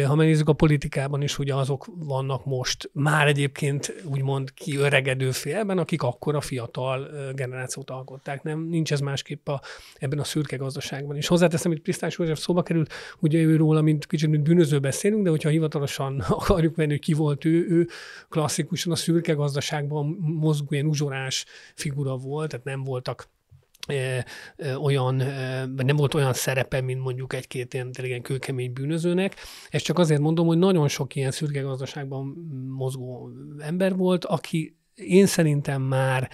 Ha 0.07 0.15
megnézzük 0.15 0.49
a 0.49 0.53
politikában 0.53 1.23
is, 1.23 1.39
ugye 1.39 1.55
azok 1.55 1.87
vannak 1.95 2.45
most 2.45 2.91
már 2.93 3.27
egyébként 3.27 4.03
úgymond 4.05 4.55
kiöregedő 4.55 5.31
félben, 5.31 5.79
akik 5.79 6.03
akkor 6.03 6.35
a 6.35 6.41
fiatal 6.41 7.11
generációt 7.35 7.91
alkották. 7.91 8.43
Nem, 8.43 8.61
nincs 8.69 8.93
ez 8.93 9.01
másképp 9.01 9.49
a, 9.49 9.61
ebben 9.99 10.19
a 10.19 10.25
szürke 10.25 10.57
gazdaságban. 10.57 11.17
És 11.17 11.27
hozzáteszem, 11.27 11.71
hogy 11.71 11.81
Pisztás 11.81 12.19
József 12.19 12.39
szóba 12.39 12.63
került, 12.63 12.93
ugye 13.19 13.39
ő 13.39 13.57
róla, 13.57 13.81
mint 13.81 14.07
kicsit 14.07 14.29
mint 14.29 14.43
bűnöző 14.43 14.79
beszélünk, 14.79 15.23
de 15.25 15.31
hogyha 15.31 15.49
hivatalosan 15.49 16.21
akarjuk 16.41 16.77
venni, 16.77 16.91
hogy 16.91 17.01
ki 17.01 17.13
volt 17.13 17.45
ő, 17.45 17.67
ő 17.69 17.89
klasszikusan 18.29 18.93
a 18.93 18.97
szürke 18.97 19.33
gazdaságban 19.33 20.07
mozgó 20.21 20.67
ilyen 20.71 20.87
uzsorás 20.87 21.45
figura 21.75 22.17
volt, 22.17 22.49
tehát 22.49 22.65
nem 22.65 22.85
voltak 22.85 23.29
olyan, 24.83 25.15
nem 25.77 25.97
volt 25.97 26.15
olyan 26.15 26.33
szerepe, 26.33 26.81
mint 26.81 27.01
mondjuk 27.01 27.33
egy-két 27.33 27.75
ilyen 27.75 27.93
tényleg 27.93 28.21
kőkemény 28.21 28.73
bűnözőnek. 28.73 29.37
Ezt 29.71 29.85
csak 29.85 29.99
azért 29.99 30.21
mondom, 30.21 30.47
hogy 30.47 30.59
nagyon 30.59 30.89
sok 30.89 31.15
ilyen 31.15 31.31
szürke 31.31 31.61
gazdaságban 31.61 32.27
mozgó 32.77 33.31
ember 33.59 33.97
volt, 33.97 34.25
aki 34.25 34.77
én 34.95 35.27
szerintem 35.27 35.83
már 35.83 36.31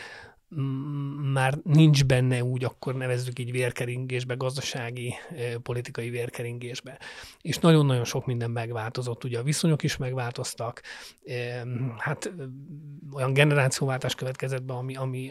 már 1.33 1.59
nincs 1.62 2.05
benne 2.05 2.45
úgy, 2.45 2.64
akkor 2.64 2.95
nevezzük 2.95 3.38
így 3.38 3.50
vérkeringésbe, 3.50 4.35
gazdasági, 4.35 5.14
politikai 5.62 6.11
vérkeringésbe. 6.11 6.99
És 7.40 7.59
nagyon-nagyon 7.59 8.05
sok 8.05 8.26
minden 8.26 8.50
megváltozott, 8.50 9.25
ugye 9.25 9.38
a 9.38 9.43
viszonyok 9.43 9.83
is 9.83 9.97
megváltoztak, 9.97 10.83
hát 11.99 12.33
olyan 13.12 13.33
generációváltás 13.33 14.14
következett 14.14 14.62
be, 14.62 14.73
ami, 14.73 14.97
ami, 14.97 15.31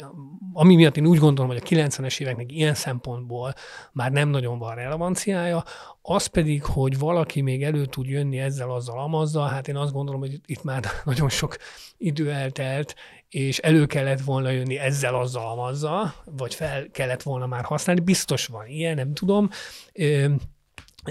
ami 0.53 0.75
miatt 0.75 0.97
én 0.97 1.07
úgy 1.07 1.19
gondolom, 1.19 1.51
hogy 1.51 1.61
a 1.63 1.67
90-es 1.67 2.19
éveknek 2.19 2.51
ilyen 2.51 2.73
szempontból 2.73 3.53
már 3.91 4.11
nem 4.11 4.29
nagyon 4.29 4.59
van 4.59 4.75
relevanciája, 4.75 5.63
az 6.01 6.25
pedig, 6.25 6.63
hogy 6.63 6.99
valaki 6.99 7.41
még 7.41 7.63
elő 7.63 7.85
tud 7.85 8.07
jönni 8.07 8.39
ezzel, 8.39 8.71
azzal, 8.71 8.99
amazzal, 8.99 9.47
hát 9.47 9.67
én 9.67 9.75
azt 9.75 9.93
gondolom, 9.93 10.19
hogy 10.19 10.39
itt 10.45 10.63
már 10.63 10.85
nagyon 11.05 11.29
sok 11.29 11.57
idő 11.97 12.31
eltelt, 12.31 12.95
és 13.29 13.57
elő 13.57 13.85
kellett 13.85 14.21
volna 14.21 14.49
jönni 14.49 14.77
ezzel, 14.77 15.15
azzal, 15.15 15.49
amazzal, 15.49 16.13
vagy 16.25 16.55
fel 16.55 16.87
kellett 16.91 17.23
volna 17.23 17.47
már 17.47 17.63
használni. 17.63 18.01
Biztos 18.01 18.45
van 18.45 18.67
ilyen, 18.67 18.95
nem 18.95 19.13
tudom 19.13 19.49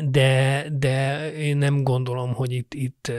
de, 0.05 0.67
de 0.73 1.33
én 1.33 1.57
nem 1.57 1.83
gondolom, 1.83 2.35
hogy 2.35 2.53
itt, 2.53 2.75
itt 2.75 3.13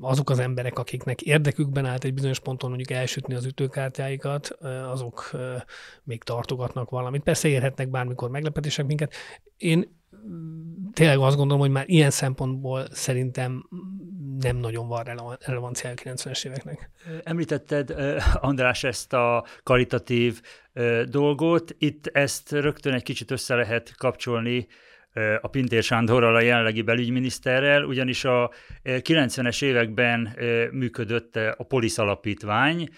azok 0.00 0.30
az 0.30 0.38
emberek, 0.38 0.78
akiknek 0.78 1.22
érdekükben 1.22 1.84
állt 1.84 2.04
egy 2.04 2.14
bizonyos 2.14 2.40
ponton 2.40 2.68
mondjuk 2.68 2.98
elsütni 2.98 3.34
az 3.34 3.44
ütőkártyáikat, 3.44 4.48
azok 4.90 5.30
még 6.02 6.22
tartogatnak 6.22 6.90
valamit. 6.90 7.22
Persze 7.22 7.48
érhetnek 7.48 7.90
bármikor 7.90 8.30
meglepetések 8.30 8.86
minket. 8.86 9.14
Én 9.56 9.96
tényleg 10.92 11.18
azt 11.18 11.36
gondolom, 11.36 11.62
hogy 11.62 11.70
már 11.70 11.88
ilyen 11.88 12.10
szempontból 12.10 12.86
szerintem 12.90 13.68
nem 14.40 14.56
nagyon 14.56 14.88
van 14.88 15.04
relevanciája 15.44 15.94
a 15.98 16.02
90-es 16.02 16.46
éveknek. 16.46 16.90
Említetted, 17.22 17.94
András, 18.34 18.84
ezt 18.84 19.12
a 19.12 19.44
karitatív 19.62 20.40
dolgot. 21.04 21.74
Itt 21.78 22.06
ezt 22.06 22.52
rögtön 22.52 22.92
egy 22.92 23.02
kicsit 23.02 23.30
össze 23.30 23.54
lehet 23.54 23.96
kapcsolni 23.96 24.66
a 25.40 25.48
Pintér 25.48 25.82
Sándorral, 25.82 26.34
a 26.34 26.40
jelenlegi 26.40 26.82
belügyminiszterrel, 26.82 27.84
ugyanis 27.84 28.24
a 28.24 28.50
90-es 28.84 29.64
években 29.64 30.36
működött 30.72 31.36
a 31.36 31.64
Polisz 31.68 31.98
Alapítvány, 31.98 32.88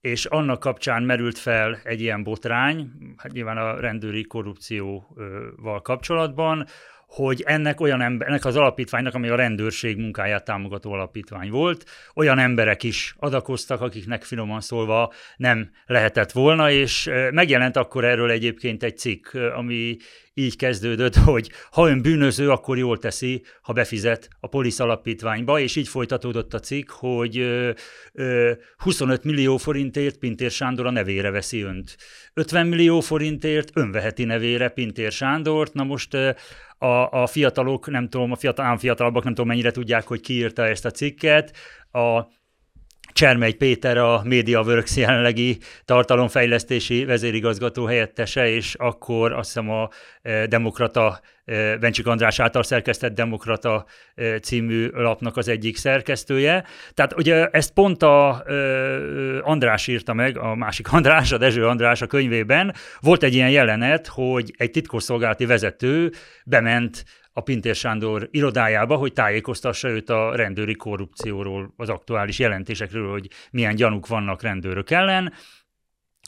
és 0.00 0.24
annak 0.24 0.60
kapcsán 0.60 1.02
merült 1.02 1.38
fel 1.38 1.80
egy 1.84 2.00
ilyen 2.00 2.22
botrány, 2.22 2.90
hát 3.16 3.32
nyilván 3.32 3.56
a 3.56 3.80
rendőri 3.80 4.24
korrupcióval 4.24 5.82
kapcsolatban, 5.82 6.66
hogy 7.06 7.42
ennek 7.46 7.80
olyan 7.80 8.00
ember, 8.00 8.28
ennek 8.28 8.44
az 8.44 8.56
alapítványnak, 8.56 9.14
ami 9.14 9.28
a 9.28 9.36
rendőrség 9.36 9.96
munkáját 9.96 10.44
támogató 10.44 10.92
alapítvány 10.92 11.50
volt, 11.50 11.84
olyan 12.14 12.38
emberek 12.38 12.82
is 12.82 13.14
adakoztak, 13.18 13.80
akiknek 13.80 14.24
finoman 14.24 14.60
szólva 14.60 15.12
nem 15.36 15.70
lehetett 15.86 16.32
volna, 16.32 16.70
és 16.70 17.10
megjelent 17.30 17.76
akkor 17.76 18.04
erről 18.04 18.30
egyébként 18.30 18.82
egy 18.82 18.98
cikk, 18.98 19.34
ami 19.34 19.96
így 20.38 20.56
kezdődött, 20.56 21.14
hogy 21.30 21.50
ha 21.70 21.88
ön 21.88 22.02
bűnöző, 22.02 22.50
akkor 22.50 22.78
jól 22.78 22.98
teszi, 22.98 23.42
ha 23.62 23.72
befizet 23.72 24.28
a 24.40 24.46
polisz 24.46 24.80
alapítványba, 24.80 25.60
és 25.60 25.76
így 25.76 25.88
folytatódott 25.88 26.54
a 26.54 26.60
cikk, 26.60 26.90
hogy 26.90 27.38
ö, 27.38 27.70
ö, 28.12 28.52
25 28.76 29.24
millió 29.24 29.56
forintért 29.56 30.16
Pintér 30.16 30.50
Sándor 30.50 30.86
a 30.86 30.90
nevére 30.90 31.30
veszi 31.30 31.60
önt. 31.60 31.96
50 32.34 32.66
millió 32.66 33.00
forintért 33.00 33.70
ön 33.74 33.90
veheti 33.90 34.24
nevére 34.24 34.68
Pintér 34.68 35.12
Sándort, 35.12 35.72
na 35.72 35.84
most 35.84 36.16
a, 36.78 37.22
a 37.22 37.26
fiatalok, 37.26 37.90
nem 37.90 38.08
tudom, 38.08 38.32
a 38.32 38.36
fiatal, 38.36 38.78
fiatalabbak 38.78 39.24
nem 39.24 39.34
tudom 39.34 39.48
mennyire 39.48 39.70
tudják, 39.70 40.06
hogy 40.06 40.20
kiírta 40.20 40.66
ezt 40.66 40.84
a 40.84 40.90
cikket, 40.90 41.56
a 41.92 42.26
Csermely 43.12 43.52
Péter 43.52 43.96
a 43.98 44.22
MediaWorks 44.24 44.96
jelenlegi 44.96 45.58
tartalomfejlesztési 45.84 47.04
vezérigazgató 47.04 47.84
helyettese, 47.84 48.48
és 48.48 48.74
akkor 48.74 49.32
azt 49.32 49.46
hiszem 49.46 49.70
a 49.70 49.88
e, 50.22 50.46
Demokrata, 50.46 51.20
e, 51.44 51.76
Bencsik 51.76 52.06
András 52.06 52.40
által 52.40 52.62
szerkesztett 52.62 53.14
Demokrata 53.14 53.86
e, 54.14 54.38
című 54.38 54.88
lapnak 54.88 55.36
az 55.36 55.48
egyik 55.48 55.76
szerkesztője. 55.76 56.64
Tehát 56.94 57.18
ugye 57.18 57.46
ezt 57.46 57.72
pont 57.72 58.02
a 58.02 58.44
András 59.40 59.86
írta 59.86 60.14
meg, 60.14 60.38
a 60.38 60.54
másik 60.54 60.92
András, 60.92 61.32
a 61.32 61.38
Dezső 61.38 61.66
András 61.66 62.02
a 62.02 62.06
könyvében. 62.06 62.74
Volt 63.00 63.22
egy 63.22 63.34
ilyen 63.34 63.50
jelenet, 63.50 64.06
hogy 64.06 64.54
egy 64.56 64.70
titkosszolgálati 64.70 65.46
vezető 65.46 66.12
bement 66.44 67.04
a 67.36 67.40
Pintér 67.40 67.74
Sándor 67.74 68.28
irodájába, 68.30 68.96
hogy 68.96 69.12
tájékoztassa 69.12 69.88
őt 69.88 70.10
a 70.10 70.36
rendőri 70.36 70.74
korrupcióról, 70.74 71.72
az 71.76 71.88
aktuális 71.88 72.38
jelentésekről, 72.38 73.10
hogy 73.10 73.28
milyen 73.50 73.74
gyanúk 73.74 74.06
vannak 74.06 74.42
rendőrök 74.42 74.90
ellen. 74.90 75.32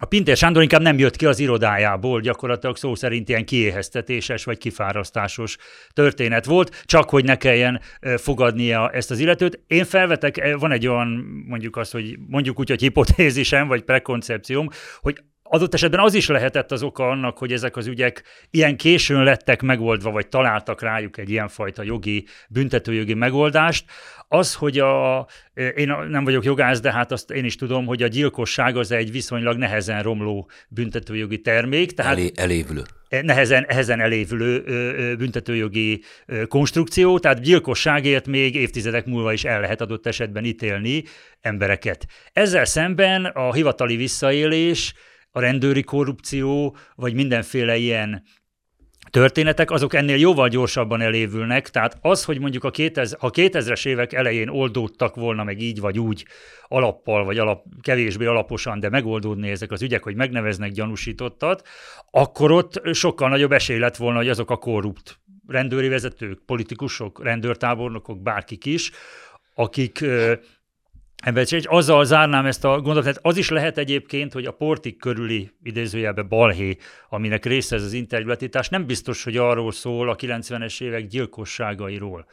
A 0.01 0.07
Pintér 0.07 0.37
Sándor 0.37 0.63
inkább 0.63 0.81
nem 0.81 0.99
jött 0.99 1.17
ki 1.17 1.27
az 1.27 1.39
irodájából, 1.39 2.21
gyakorlatilag 2.21 2.77
szó 2.77 2.95
szerint 2.95 3.29
ilyen 3.29 3.45
kiéheztetéses 3.45 4.45
vagy 4.45 4.59
kifárasztásos 4.59 5.57
történet 5.93 6.45
volt, 6.45 6.83
csak 6.85 7.11
hogy 7.11 7.25
ne 7.25 7.37
kelljen 7.37 7.81
fogadnia 8.17 8.91
ezt 8.91 9.11
az 9.11 9.19
illetőt. 9.19 9.61
Én 9.67 9.85
felvetek, 9.85 10.57
van 10.59 10.73
egy 10.73 10.87
olyan, 10.87 11.09
mondjuk 11.47 11.77
azt, 11.77 11.93
hogy 11.93 12.19
mondjuk 12.27 12.59
úgy, 12.59 12.69
hogy 12.69 12.81
hipotézisem, 12.81 13.69
vagy 13.69 13.83
prekoncepcióm, 13.83 14.69
hogy 15.01 15.23
adott 15.51 15.75
esetben 15.75 16.01
az 16.01 16.15
is 16.15 16.29
lehetett 16.29 16.73
az 16.73 16.83
oka 16.83 17.09
annak, 17.09 17.39
hogy 17.39 17.53
ezek 17.53 17.77
az 17.77 17.87
ügyek 17.87 18.23
ilyen 18.51 18.77
későn 18.77 19.23
lettek 19.23 19.63
megoldva, 19.63 20.11
vagy 20.11 20.29
találtak 20.29 20.83
rájuk 20.83 21.19
egy 21.19 21.31
ilyenfajta 21.31 21.83
jogi, 21.83 22.27
büntetőjogi 22.49 23.15
megoldást, 23.15 23.85
az, 24.29 24.55
hogy 24.55 24.79
a, 24.79 25.27
én 25.75 25.95
nem 26.09 26.25
vagyok 26.25 26.45
jogász, 26.45 26.81
de 26.81 26.93
hát 26.93 27.13
azt 27.13 27.31
én 27.31 27.45
is 27.45 27.57
tudom, 27.57 27.87
hogy 27.87 28.03
a 28.03 28.07
gyilkosság 28.07 28.77
az 28.77 28.91
egy 28.91 29.13
viszonylag 29.13 29.57
nehezen 29.57 30.03
romló 30.03 30.51
büntetőjogi 30.69 31.41
termék. 31.41 31.93
Tehát 31.93 32.13
Elé, 32.13 32.31
elévülő 32.35 32.83
nehezen, 33.09 33.65
nehezen 33.69 34.01
elévülő 34.01 34.63
büntetőjogi 35.17 36.03
konstrukció, 36.49 37.19
tehát 37.19 37.41
gyilkosságért 37.41 38.27
még 38.27 38.55
évtizedek 38.55 39.07
múlva 39.07 39.33
is 39.33 39.45
el 39.45 39.61
lehet 39.61 39.81
adott 39.81 40.07
esetben 40.07 40.45
ítélni 40.45 41.05
embereket. 41.41 42.07
Ezzel 42.33 42.65
szemben 42.65 43.25
a 43.25 43.53
hivatali 43.53 43.97
visszaélés 43.97 44.95
a 45.39 45.41
rendőri 45.41 45.83
korrupció, 45.83 46.77
vagy 46.95 47.15
mindenféle 47.15 47.77
ilyen 47.77 48.23
történetek, 49.11 49.71
azok 49.71 49.95
ennél 49.95 50.17
jóval 50.17 50.49
gyorsabban 50.49 51.01
elévülnek, 51.01 51.71
tehát 51.71 51.99
az, 52.01 52.25
hogy 52.25 52.39
mondjuk 52.41 52.65
a 52.65 52.71
2000, 52.71 53.19
ha 53.21 53.31
2000-es 53.31 53.87
évek 53.87 54.13
elején 54.13 54.49
oldódtak 54.49 55.15
volna 55.15 55.45
meg 55.45 55.61
így 55.61 55.81
vagy 55.81 55.99
úgy 55.99 56.25
alappal, 56.69 57.25
vagy 57.25 57.39
alap, 57.39 57.65
kevésbé 57.81 58.27
alaposan, 58.27 58.81
de 58.81 58.89
megoldódni 58.89 59.51
ezek 59.51 59.71
az 59.71 59.83
ügyek, 59.83 60.03
hogy 60.03 60.15
megneveznek 60.15 60.71
gyanúsítottat, 60.71 61.69
akkor 62.11 62.51
ott 62.51 62.81
sokkal 62.93 63.29
nagyobb 63.29 63.53
esély 63.53 63.79
lett 63.79 63.97
volna, 63.97 64.19
hogy 64.19 64.29
azok 64.29 64.51
a 64.51 64.57
korrupt 64.57 65.21
rendőri 65.47 65.89
vezetők, 65.89 66.41
politikusok, 66.47 67.23
rendőrtábornokok, 67.23 68.23
bárkik 68.23 68.65
is, 68.65 68.91
akik 69.55 70.05
Ebben 71.25 71.45
és 71.49 71.65
azzal 71.65 72.05
zárnám 72.05 72.47
ezt 72.47 72.65
a 72.65 72.81
gondolatot. 72.81 73.19
Az 73.23 73.37
is 73.37 73.49
lehet 73.51 73.79
egyébként, 73.79 74.33
hogy 74.33 74.45
a 74.45 74.53
portik 74.53 74.99
körüli 74.99 75.51
idézőjelben 75.63 76.29
balhé, 76.29 76.77
aminek 77.09 77.45
része 77.45 77.77
ez 77.77 77.83
az 77.83 77.93
interjúletítás, 77.93 78.69
nem 78.69 78.87
biztos, 78.87 79.25
hogy 79.25 79.37
arról 79.37 79.73
szól 79.73 80.09
a 80.09 80.17
90-es 80.17 80.83
évek 80.83 81.07
gyilkosságairól. 81.07 82.27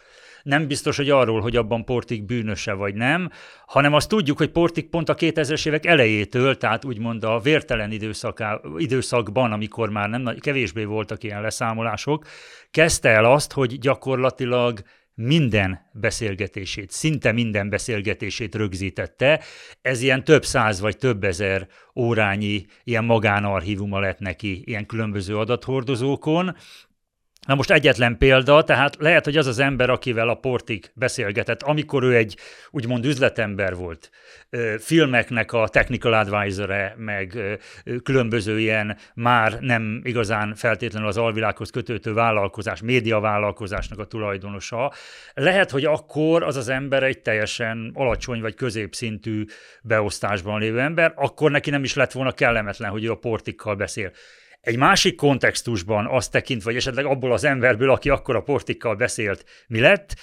Nem 0.44 0.68
biztos, 0.68 0.98
hogy 0.98 1.10
arról, 1.10 1.42
hogy 1.42 1.56
abban 1.56 1.86
Portik 1.86 2.26
bűnöse 2.26 2.74
vagy 2.74 2.96
nem, 2.96 3.30
hanem 3.66 3.94
azt 3.94 4.10
tudjuk, 4.10 4.38
hogy 4.38 4.50
Portik 4.50 4.90
pont 4.90 5.10
a 5.10 5.16
2000-es 5.16 5.68
évek 5.68 5.86
elejétől, 5.86 6.58
tehát 6.58 6.86
úgymond 6.86 7.24
a 7.24 7.40
vértelen 7.40 7.92
időszaká, 7.92 8.62
időszakban, 8.78 9.52
amikor 9.52 9.90
már 9.90 10.10
nem 10.10 10.36
kevésbé 10.40 10.84
voltak 10.84 11.24
ilyen 11.24 11.42
leszámolások, 11.42 12.26
kezdte 12.72 13.10
el 13.10 13.26
azt, 13.26 13.52
hogy 13.52 13.80
gyakorlatilag 13.80 14.80
minden 15.16 15.90
beszélgetését, 15.94 16.92
szinte 16.92 17.32
minden 17.32 17.70
beszélgetését 17.70 18.56
rögzítette. 18.56 19.42
Ez 19.82 20.02
ilyen 20.02 20.24
több 20.24 20.46
száz 20.46 20.80
vagy 20.80 20.98
több 20.98 21.24
ezer 21.24 21.68
órányi 21.96 22.66
ilyen 22.84 23.06
magánarchívuma 23.06 24.00
lett 24.00 24.20
neki 24.20 24.62
ilyen 24.66 24.86
különböző 24.86 25.38
adathordozókon, 25.38 26.56
Na 27.46 27.56
most 27.56 27.72
egyetlen 27.72 28.18
példa, 28.18 28.64
tehát 28.64 28.96
lehet, 29.00 29.26
hogy 29.26 29.38
az 29.38 29.48
az 29.48 29.60
ember, 29.60 29.90
akivel 29.90 30.30
a 30.30 30.36
Portik 30.36 30.92
beszélgetett, 30.94 31.62
amikor 31.62 32.04
ő 32.04 32.16
egy 32.16 32.38
úgymond 32.72 33.06
üzletember 33.06 33.76
volt, 33.76 34.10
filmeknek 34.80 35.54
a 35.54 35.68
technical 35.68 36.14
advisor-e, 36.14 36.94
meg 36.98 37.38
különböző 38.04 38.60
ilyen 38.60 38.98
már 39.14 39.60
nem 39.60 40.02
igazán 40.04 40.56
feltétlenül 40.56 41.08
az 41.08 41.18
alvilághoz 41.18 41.70
kötőtő 41.70 42.14
vállalkozás, 42.14 42.82
média 42.82 43.20
vállalkozásnak 43.20 44.00
a 44.00 44.06
tulajdonosa, 44.06 44.94
lehet, 45.34 45.72
hogy 45.72 45.86
akkor 45.86 46.44
az 46.44 46.56
az 46.56 46.70
ember 46.70 47.04
egy 47.04 47.22
teljesen 47.22 47.92
alacsony 47.94 48.42
vagy 48.42 48.56
középszintű 48.56 49.46
beosztásban 49.82 50.60
lévő 50.60 50.80
ember, 50.80 51.14
akkor 51.16 51.52
neki 51.52 51.70
nem 51.70 51.84
is 51.84 51.94
lett 51.94 52.12
volna 52.12 52.32
kellemetlen, 52.32 52.90
hogy 52.92 53.04
ő 53.04 53.12
a 53.12 53.16
Portikkal 53.16 53.76
beszél. 53.76 54.12
Egy 54.66 54.78
másik 54.78 55.16
kontextusban 55.16 56.08
azt 56.08 56.32
tekintve, 56.32 56.70
vagy 56.70 56.80
esetleg 56.80 57.06
abból 57.06 57.32
az 57.32 57.44
emberből, 57.44 57.90
aki 57.90 58.10
akkor 58.10 58.36
a 58.36 58.42
portikkal 58.42 58.96
beszélt, 58.96 59.46
mi 59.68 59.80
lett, 59.80 60.16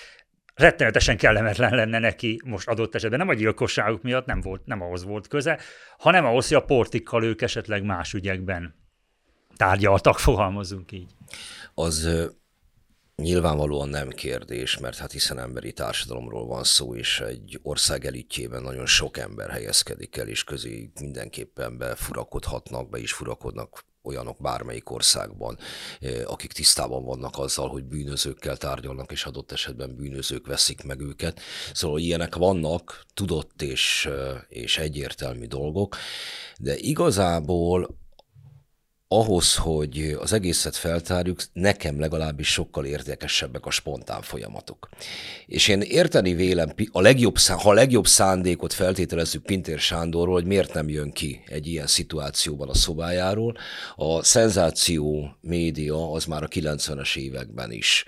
rettenetesen 0.55 1.17
kellemetlen 1.17 1.75
lenne 1.75 1.99
neki 1.99 2.41
most 2.45 2.69
adott 2.69 2.95
esetben, 2.95 3.19
nem 3.19 3.29
a 3.29 3.35
gyilkosságuk 3.35 4.03
miatt, 4.03 4.27
nem, 4.27 4.41
volt, 4.41 4.67
nem 4.67 4.83
ahhoz 4.83 5.05
volt 5.05 5.29
köze, 5.29 5.59
hanem 5.99 6.25
ahhoz, 6.25 6.49
hogy 6.49 6.57
a 6.57 6.65
portikkal 6.65 7.25
ők 7.25 7.43
esetleg 7.43 7.85
más 7.85 8.13
ügyekben 8.13 8.75
tárgyaltak, 9.57 10.19
fogalmazunk 10.19 10.93
így. 10.93 11.11
Az 11.75 12.09
Nyilvánvalóan 13.17 13.89
nem 13.89 14.09
kérdés, 14.09 14.79
mert 14.79 14.99
hát 14.99 15.13
hiszen 15.13 15.39
emberi 15.39 15.73
társadalomról 15.73 16.47
van 16.47 16.65
szó, 16.65 16.95
és 16.95 17.21
egy 17.21 17.61
ország 17.63 18.05
elitjében 18.05 18.63
nagyon 18.63 18.87
sok 18.87 19.19
ember 19.19 19.51
helyezkedik 19.51 20.17
el, 20.17 20.29
és 20.29 20.45
közé 20.45 20.91
mindenképpen 21.01 21.79
befurakodhatnak, 21.79 22.89
be 22.89 22.99
is 22.99 23.13
furakodnak 23.13 23.85
olyanok 24.03 24.41
bármelyik 24.41 24.91
országban, 24.91 25.59
akik 26.25 26.53
tisztában 26.53 27.05
vannak 27.05 27.39
azzal, 27.39 27.69
hogy 27.69 27.85
bűnözőkkel 27.85 28.57
tárgyalnak, 28.57 29.13
és 29.13 29.25
adott 29.25 29.53
esetben 29.53 29.97
bűnözők 29.97 30.47
veszik 30.47 30.83
meg 30.85 31.01
őket. 31.01 31.41
Szóval 31.73 31.99
ilyenek 31.99 32.35
vannak, 32.35 33.05
tudott 33.15 33.63
és, 33.63 34.09
és 34.49 34.79
egyértelmű 34.79 35.47
dolgok, 35.47 35.97
de 36.59 36.77
igazából 36.77 38.01
ahhoz, 39.19 39.57
hogy 39.57 40.17
az 40.21 40.33
egészet 40.33 40.77
feltárjuk, 40.77 41.43
nekem 41.53 42.01
legalábbis 42.01 42.53
sokkal 42.53 42.85
érdekesebbek 42.85 43.67
a 43.67 43.71
spontán 43.71 44.23
folyamatok. 44.23 44.89
És 45.47 45.69
én 45.69 45.81
érteni 45.81 46.35
vélem, 46.35 46.73
a 46.93 47.01
legjobb, 47.01 47.39
ha 47.39 47.71
a 47.71 47.73
legjobb 47.73 48.07
szándékot 48.07 48.73
feltételezzük 48.73 49.43
Pintér 49.43 49.79
Sándorról, 49.79 50.35
hogy 50.35 50.45
miért 50.45 50.75
nem 50.75 50.89
jön 50.89 51.13
ki 51.13 51.41
egy 51.47 51.67
ilyen 51.67 51.87
szituációban 51.87 52.69
a 52.69 52.75
szobájáról. 52.75 53.57
A 53.97 54.23
szenzáció 54.23 55.37
média 55.41 56.13
az 56.13 56.25
már 56.25 56.43
a 56.43 56.49
90-es 56.49 57.17
években 57.17 57.73
is 57.73 58.05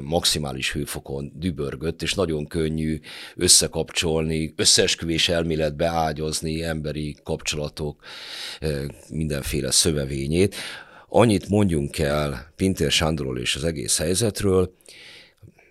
maximális 0.00 0.72
hőfokon 0.72 1.32
dübörgött, 1.34 2.02
és 2.02 2.14
nagyon 2.14 2.46
könnyű 2.46 3.00
összekapcsolni, 3.36 4.52
összeesküvés 4.56 5.28
elméletbe 5.28 5.86
ágyazni 5.86 6.62
emberi 6.62 7.16
kapcsolatok, 7.22 8.04
mindenféle 9.08 9.70
szöve 9.70 10.04
növényét. 10.06 10.54
Annyit 11.08 11.48
mondjunk 11.48 11.98
el 11.98 12.52
Pintér 12.56 12.90
Sándorról 12.90 13.38
és 13.38 13.54
az 13.56 13.64
egész 13.64 13.98
helyzetről, 13.98 14.74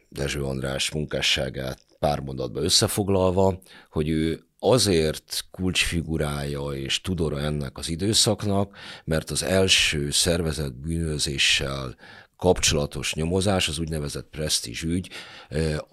Dezső 0.10 0.44
András 0.44 0.92
munkásságát 0.92 1.80
pár 2.00 2.20
mondatba 2.20 2.62
összefoglalva, 2.62 3.60
hogy 3.90 4.10
ő 4.10 4.44
azért 4.60 5.46
kulcsfigurája 5.52 6.62
és 6.62 7.02
tudora 7.02 7.40
ennek 7.40 7.78
az 7.78 7.90
időszaknak, 7.90 8.78
mert 9.06 9.30
az 9.30 9.44
első 9.44 10.12
szervezett 10.12 10.74
bűnözéssel 10.74 11.96
kapcsolatos 12.38 13.14
nyomozás, 13.14 13.68
az 13.68 13.80
úgynevezett 13.80 14.28
presztízs 14.32 14.84
ügy, 14.84 15.10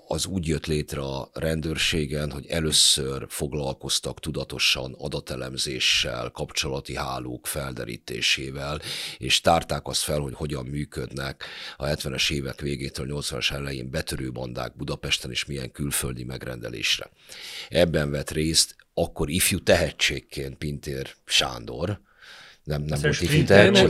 az 0.09 0.27
úgy 0.27 0.47
jött 0.47 0.67
létre 0.67 1.01
a 1.01 1.31
rendőrségen, 1.33 2.31
hogy 2.31 2.47
először 2.47 3.27
foglalkoztak 3.29 4.21
tudatosan 4.21 4.95
adatelemzéssel, 4.99 6.31
kapcsolati 6.31 6.97
hálók 6.97 7.47
felderítésével, 7.47 8.81
és 9.19 9.41
tárták 9.41 9.87
azt 9.87 10.03
fel, 10.03 10.19
hogy 10.19 10.35
hogyan 10.35 10.65
működnek 10.67 11.45
a 11.77 11.85
70-es 11.85 12.31
évek 12.31 12.61
végétől 12.61 13.07
80-as 13.11 13.51
elején 13.51 13.91
betörő 13.91 14.33
bandák 14.33 14.77
Budapesten, 14.77 15.31
és 15.31 15.45
milyen 15.45 15.73
külföldi 15.73 16.25
megrendelésre. 16.25 17.11
Ebben 17.69 18.11
vett 18.11 18.31
részt 18.31 18.77
akkor 18.95 19.31
ifjú 19.31 19.63
tehetségként 19.63 20.57
Pintér 20.57 21.15
Sándor, 21.25 22.01
nem, 22.65 22.83
nem 22.83 22.99
volt 23.03 23.19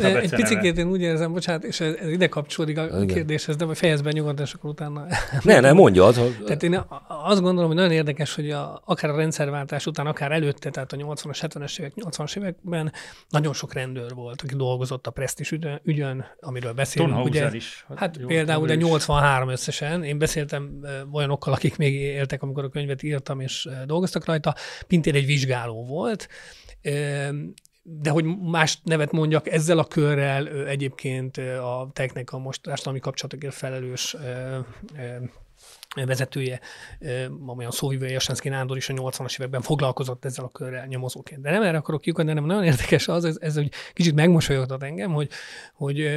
volt 0.03 0.05
a 0.05 0.19
egy 0.21 0.35
picit 0.35 0.79
én 0.79 0.87
úgy 0.89 1.01
érzem, 1.01 1.33
bocsánat, 1.33 1.65
és 1.65 1.81
ez, 1.81 1.95
ez 1.95 2.09
ide 2.11 2.27
kapcsolódik 2.29 2.79
a 2.79 2.85
Igen. 2.85 3.07
kérdéshez, 3.07 3.57
de 3.57 3.65
vagy 3.65 3.77
fejezd 3.77 4.05
be 4.05 4.11
nyugodtan, 4.11 4.45
és 4.45 4.53
akkor 4.53 4.71
utána 4.71 5.07
Ne, 5.43 5.61
ne, 5.61 5.73
mondjad. 5.73 6.15
hogy- 6.17 6.43
Tehát 6.45 6.63
én 6.63 6.85
azt 7.09 7.41
gondolom, 7.41 7.67
hogy 7.67 7.77
nagyon 7.77 7.93
érdekes, 7.93 8.35
hogy 8.35 8.51
a, 8.51 8.83
akár 8.85 9.11
a 9.11 9.17
rendszerváltás 9.17 9.87
után, 9.87 10.07
akár 10.07 10.33
előtte, 10.33 10.71
tehát 10.71 10.93
a 10.93 10.97
80-as, 10.97 11.39
70-es 11.41 11.79
évek, 11.81 11.93
80-as 11.97 12.37
években 12.37 12.93
nagyon 13.29 13.53
sok 13.53 13.73
rendőr 13.73 14.15
volt, 14.15 14.43
aki 14.43 14.55
dolgozott 14.55 15.07
a 15.07 15.11
Prestige 15.11 15.49
ügyön, 15.57 15.81
ügyön 15.85 16.25
amiről 16.41 16.73
beszélünk. 16.73 17.11
Tonhauser 17.13 17.47
ugye, 17.47 17.57
is. 17.57 17.87
Hát 17.97 18.17
Jó, 18.21 18.27
például 18.27 18.63
ugye 18.63 18.75
ő 18.75 18.77
is. 18.77 18.83
83 18.83 19.49
összesen, 19.49 20.05
én 20.05 20.19
beszéltem 20.19 20.71
olyanokkal, 21.13 21.53
akik 21.53 21.77
még 21.77 21.95
éltek, 21.95 22.43
amikor 22.43 22.65
a 22.65 22.69
könyvet 22.69 23.03
írtam, 23.03 23.41
és 23.41 23.69
dolgoztak 23.87 24.25
rajta. 24.25 24.55
Pintér 24.87 25.15
egy 25.15 25.27
vizsgáló 25.27 25.85
volt, 25.85 26.29
de 27.83 28.11
hogy 28.11 28.25
más 28.25 28.79
nevet 28.85 29.13
mondjak, 29.13 29.49
ezzel 29.49 29.79
a 29.79 29.85
körrel 29.85 30.67
egyébként 30.67 31.37
a 31.37 31.91
teknek 31.93 32.33
a 32.33 32.39
most 32.39 32.63
társadalmi 32.63 33.01
kapcsolatokért 33.01 33.55
felelős 33.55 34.17
vezetője, 35.95 36.61
ö, 37.01 37.25
olyan 37.57 37.71
szóvivője, 37.71 38.13
Jasenszki 38.13 38.49
Nándor 38.49 38.77
is 38.77 38.89
a 38.89 38.93
80-as 38.93 39.39
években 39.39 39.61
foglalkozott 39.61 40.25
ezzel 40.25 40.45
a 40.45 40.49
körrel 40.49 40.87
nyomozóként. 40.87 41.43
De 41.43 41.51
nem 41.51 41.63
erre 41.63 41.77
akarok 41.77 42.01
kiukadni, 42.01 42.31
hanem 42.31 42.47
nagyon 42.47 42.65
érdekes 42.65 43.09
az, 43.09 43.25
ez, 43.25 43.37
ez 43.41 43.55
hogy 43.55 43.71
kicsit 43.93 44.15
megmosolyogtat 44.15 44.83
engem, 44.83 45.13
hogy, 45.13 45.29
hogy 45.75 46.09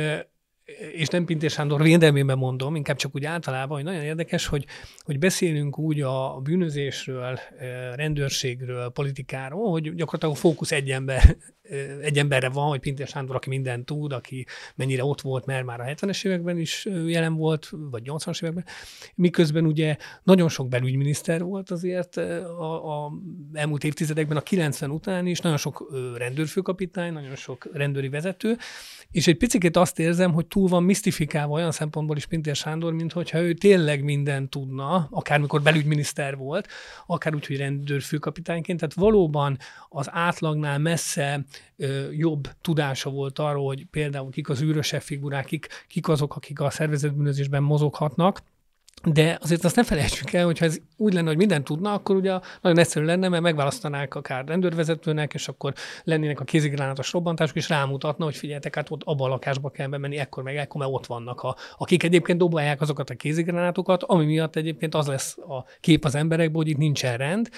és 0.93 1.07
nem 1.07 1.25
Pintér 1.25 1.49
Sándor 1.49 1.81
védelmében 1.81 2.37
mondom, 2.37 2.75
inkább 2.75 2.97
csak 2.97 3.15
úgy 3.15 3.25
általában, 3.25 3.75
hogy 3.75 3.85
nagyon 3.85 4.03
érdekes, 4.03 4.47
hogy, 4.47 4.65
hogy 4.99 5.19
beszélünk 5.19 5.79
úgy 5.79 6.01
a 6.01 6.39
bűnözésről, 6.43 7.39
rendőrségről, 7.95 8.89
politikáról, 8.89 9.71
hogy 9.71 9.95
gyakorlatilag 9.95 10.35
a 10.35 10.39
fókusz 10.39 10.71
egy 10.71 10.91
ember, 10.91 11.37
egy 12.01 12.17
emberre 12.17 12.49
van, 12.49 12.67
hogy 12.67 12.79
Pintér 12.79 13.07
Sándor, 13.07 13.35
aki 13.35 13.49
mindent 13.49 13.85
tud, 13.85 14.13
aki 14.13 14.45
mennyire 14.75 15.03
ott 15.03 15.21
volt, 15.21 15.45
mert 15.45 15.65
már 15.65 15.79
a 15.79 15.83
70-es 15.83 16.25
években 16.25 16.57
is 16.57 16.87
jelen 17.05 17.35
volt, 17.35 17.69
vagy 17.71 18.01
80-as 18.05 18.43
években, 18.43 18.65
miközben 19.15 19.65
ugye 19.65 19.97
nagyon 20.23 20.49
sok 20.49 20.67
belügyminiszter 20.67 21.43
volt 21.43 21.71
azért 21.71 22.17
a, 22.17 23.03
a 23.05 23.11
elmúlt 23.53 23.83
évtizedekben, 23.83 24.37
a 24.37 24.41
90 24.41 24.91
után 24.91 25.27
is, 25.27 25.39
nagyon 25.39 25.57
sok 25.57 25.93
rendőrfőkapitány, 26.17 27.13
nagyon 27.13 27.35
sok 27.35 27.69
rendőri 27.73 28.09
vezető, 28.09 28.57
és 29.11 29.27
egy 29.27 29.37
picit 29.37 29.77
azt 29.77 29.99
érzem, 29.99 30.33
hogy 30.33 30.47
túl 30.55 30.67
van 30.67 30.83
misztifikálva 30.83 31.53
olyan 31.53 31.71
szempontból 31.71 32.17
is 32.17 32.25
Pintér 32.25 32.55
Sándor, 32.55 32.93
mint 32.93 33.13
hogyha 33.13 33.39
ő 33.39 33.53
tényleg 33.53 34.03
mindent 34.03 34.49
tudna, 34.49 35.07
akármikor 35.11 35.61
belügyminiszter 35.61 36.37
volt, 36.37 36.67
akár 37.05 37.35
úgy, 37.35 37.45
hogy 37.45 37.57
rendőrfőkapitányként, 37.57 38.79
tehát 38.79 38.95
valóban 38.95 39.57
az 39.89 40.07
átlagnál 40.11 40.77
messze 40.77 41.45
ö, 41.77 42.11
jobb 42.11 42.47
tudása 42.61 43.09
volt 43.09 43.39
arról, 43.39 43.65
hogy 43.65 43.85
például 43.85 44.31
kik 44.31 44.49
az 44.49 44.61
űrösebb 44.61 45.01
figurák, 45.01 45.45
kik, 45.45 45.67
kik 45.87 46.07
azok, 46.07 46.35
akik 46.35 46.59
a 46.59 46.69
szervezetbűnözésben 46.69 47.63
mozoghatnak, 47.63 48.41
de 49.05 49.37
azért 49.41 49.63
azt 49.63 49.75
ne 49.75 49.83
felejtsük 49.83 50.33
el, 50.33 50.45
hogyha 50.45 50.65
ez 50.65 50.77
úgy 50.97 51.13
lenne, 51.13 51.27
hogy 51.27 51.37
mindent 51.37 51.63
tudna, 51.63 51.93
akkor 51.93 52.15
ugye 52.15 52.39
nagyon 52.61 52.79
egyszerű 52.79 53.05
lenne, 53.05 53.29
mert 53.29 53.43
megválasztanák 53.43 54.15
akár 54.15 54.45
rendőrvezetőnek, 54.45 55.33
és 55.33 55.47
akkor 55.47 55.73
lennének 56.03 56.39
a 56.39 56.43
kézigránátos 56.43 57.11
robbantások, 57.11 57.55
és 57.55 57.69
rámutatna, 57.69 58.25
hogy 58.25 58.35
figyeljetek, 58.35 58.75
hát 58.75 58.91
ott 58.91 59.03
abban 59.03 59.27
a 59.27 59.29
lakásba 59.33 59.69
kell 59.69 59.87
bemenni, 59.87 60.17
ekkor 60.17 60.43
meg 60.43 60.55
ekkor, 60.55 60.81
mert 60.81 60.93
ott 60.93 61.05
vannak, 61.05 61.41
a, 61.41 61.55
akik 61.77 62.03
egyébként 62.03 62.37
dobálják 62.37 62.81
azokat 62.81 63.09
a 63.09 63.15
kézigránátokat, 63.15 64.03
ami 64.03 64.25
miatt 64.25 64.55
egyébként 64.55 64.95
az 64.95 65.07
lesz 65.07 65.37
a 65.37 65.65
kép 65.79 66.05
az 66.05 66.15
emberekből, 66.15 66.61
hogy 66.61 66.71
itt 66.71 66.77
nincsen 66.77 67.17
rend. 67.17 67.49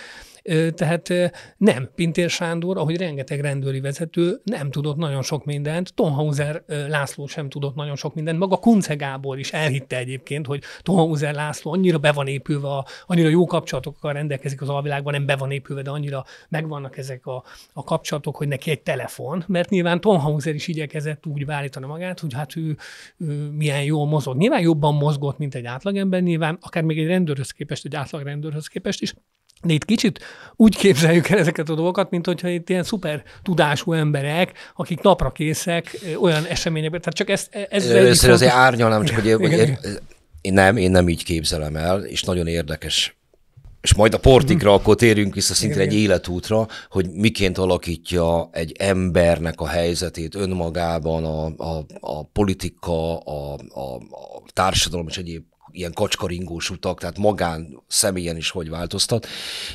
Tehát 0.76 1.14
nem, 1.58 1.90
Pintér 1.96 2.30
Sándor, 2.30 2.78
ahogy 2.78 2.98
rengeteg 2.98 3.40
rendőri 3.40 3.80
vezető 3.80 4.40
nem 4.44 4.72
tudott 4.72 4.96
nagyon 4.96 5.22
sok 5.22 5.46
mindent, 5.46 5.94
Tonhauser 5.94 6.64
László 6.68 7.28
sem 7.28 7.50
tudott 7.50 7.76
nagyon 7.76 7.96
sok 7.96 8.16
mindent, 8.16 8.40
maga 8.40 8.58
Kunce 8.58 8.96
Gábor 8.96 9.40
is 9.40 9.52
elhitte 9.52 9.98
egyébként, 9.98 10.46
hogy 10.46 10.64
Tonhauser 10.82 11.34
László 11.34 11.72
annyira 11.72 11.98
be 11.98 12.12
van 12.12 12.28
épülve, 12.28 12.86
annyira 13.06 13.30
jó 13.30 13.46
kapcsolatokkal 13.46 14.14
rendelkezik 14.14 14.62
az 14.62 14.70
alvilágban, 14.70 15.14
nem 15.14 15.26
be 15.26 15.36
van 15.36 15.52
épülve, 15.52 15.82
de 15.82 15.90
annyira 15.90 16.26
megvannak 16.50 16.98
ezek 16.98 17.26
a, 17.26 17.44
a 17.74 17.84
kapcsolatok, 17.84 18.36
hogy 18.36 18.48
neki 18.48 18.72
egy 18.72 18.82
telefon, 18.82 19.44
mert 19.48 19.70
nyilván 19.70 20.02
Tonhauser 20.02 20.56
is 20.56 20.68
igyekezett 20.68 21.26
úgy 21.26 21.46
beállítani 21.46 21.86
magát, 21.86 22.20
hogy 22.20 22.34
hát 22.34 22.56
ő, 22.56 22.78
ő 23.18 23.50
milyen 23.50 23.84
jól 23.84 24.06
mozog. 24.06 24.38
Nyilván 24.38 24.62
jobban 24.62 24.94
mozgott, 24.94 25.38
mint 25.38 25.56
egy 25.56 25.66
átlagember, 25.66 26.22
nyilván 26.22 26.58
akár 26.62 26.84
még 26.84 27.00
egy 27.00 27.08
rendőrhöz 27.08 27.52
képest, 27.52 27.86
egy 27.86 27.96
átlag 27.96 28.24
rendőrhöz 28.24 28.68
képest 28.68 29.02
is, 29.02 29.14
de 29.64 29.74
itt 29.74 29.86
kicsit 29.86 30.20
úgy 30.56 30.78
képzeljük 30.78 31.30
el 31.30 31.38
ezeket 31.38 31.70
a 31.70 31.76
dolgokat, 31.76 32.10
mint 32.10 32.26
hogyha 32.26 32.48
itt 32.50 32.70
ilyen 32.70 32.84
szuper 32.84 33.24
tudású 33.44 33.94
emberek, 33.94 34.52
akik 34.76 35.02
napra 35.02 35.32
készek 35.32 36.00
olyan 36.22 36.46
eseményekben. 36.46 37.00
Tehát 37.00 37.16
csak 37.16 37.30
ez, 37.30 37.48
ez 37.70 37.90
Először 37.90 38.30
azért 38.30 38.52
fontos- 38.52 38.66
árnyalnám, 38.66 39.04
csak 39.04 39.16
hogy 39.16 39.26
Igen, 39.26 39.38
hogy 39.40 39.52
igen. 39.52 39.78
én 40.42 40.54
nem, 40.54 40.78
én 40.78 40.92
nem 40.92 41.10
így 41.10 41.24
képzelem 41.24 41.76
el, 41.76 42.04
és 42.04 42.24
nagyon 42.24 42.48
érdekes 42.48 43.18
és 43.82 43.94
majd 43.96 44.14
a 44.14 44.20
portikra 44.20 44.74
akkor 44.74 44.96
térjünk 44.96 45.34
vissza 45.34 45.54
szinte 45.54 45.76
Igen, 45.76 45.88
egy 45.88 45.94
igen. 45.94 46.06
életútra, 46.06 46.68
hogy 46.90 47.10
miként 47.12 47.58
alakítja 47.58 48.50
egy 48.52 48.72
embernek 48.80 49.62
a 49.62 49.68
helyzetét 49.68 50.36
önmagában 50.36 51.26
a, 51.26 51.46
a, 51.46 51.86
a 52.00 52.24
politika, 52.24 53.18
a, 53.18 53.54
a, 53.54 53.96
a 53.96 54.42
társadalom 54.54 55.08
és 55.08 55.18
egyéb 55.18 55.44
ilyen 55.72 55.94
kacskaringós 55.94 56.70
utak, 56.70 57.00
tehát 57.00 57.18
magán 57.18 57.84
személyen 57.88 58.38
is 58.38 58.50
hogy 58.50 58.70
változtat. 58.70 59.28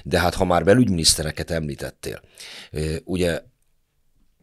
De 0.05 0.21
hát 0.21 0.35
ha 0.35 0.45
már 0.45 0.65
belügyminisztereket 0.65 1.51
említettél, 1.51 2.21
ugye 3.05 3.43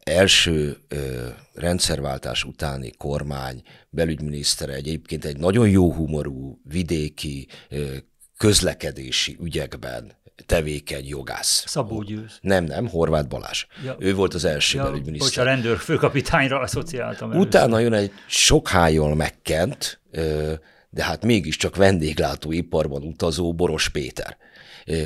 első 0.04 0.78
ö, 0.88 1.28
rendszerváltás 1.54 2.44
utáni 2.44 2.92
kormány 2.92 3.62
belügyminisztere 3.90 4.74
egyébként 4.74 5.26
egy 5.26 5.38
nagyon 5.38 5.70
jó 5.70 5.94
humorú, 5.94 6.60
vidéki, 6.64 7.48
ö, 7.70 7.96
közlekedési 8.38 9.38
ügyekben 9.42 10.18
tevékeny 10.46 11.08
jogász. 11.08 11.64
Szabó 11.68 12.02
Győz. 12.02 12.38
Nem, 12.42 12.64
nem, 12.64 12.88
Horváth 12.88 13.28
Balázs. 13.28 13.66
Ja. 13.84 13.96
Ő 14.00 14.14
volt 14.16 14.34
az 14.34 14.46
első 14.46 14.78
Ja, 14.78 14.84
bocs, 14.84 14.92
a 14.92 14.94
belügyminiszter. 14.96 15.46
rendőr 15.46 15.78
főkapitányra 15.78 16.60
asszociáltam. 16.66 17.32
először. 17.32 17.48
Utána 17.48 17.80
jön 17.80 17.94
egy 17.94 18.12
sok 18.28 18.68
hájjal 18.68 19.16
megkent, 19.16 20.02
ö, 20.12 20.54
de 20.90 21.04
hát 21.04 21.26
mégiscsak 21.26 21.76
vendéglátóiparban 21.76 23.04
utazó 23.04 23.54
Boros 23.54 23.90
Péter. 23.90 24.38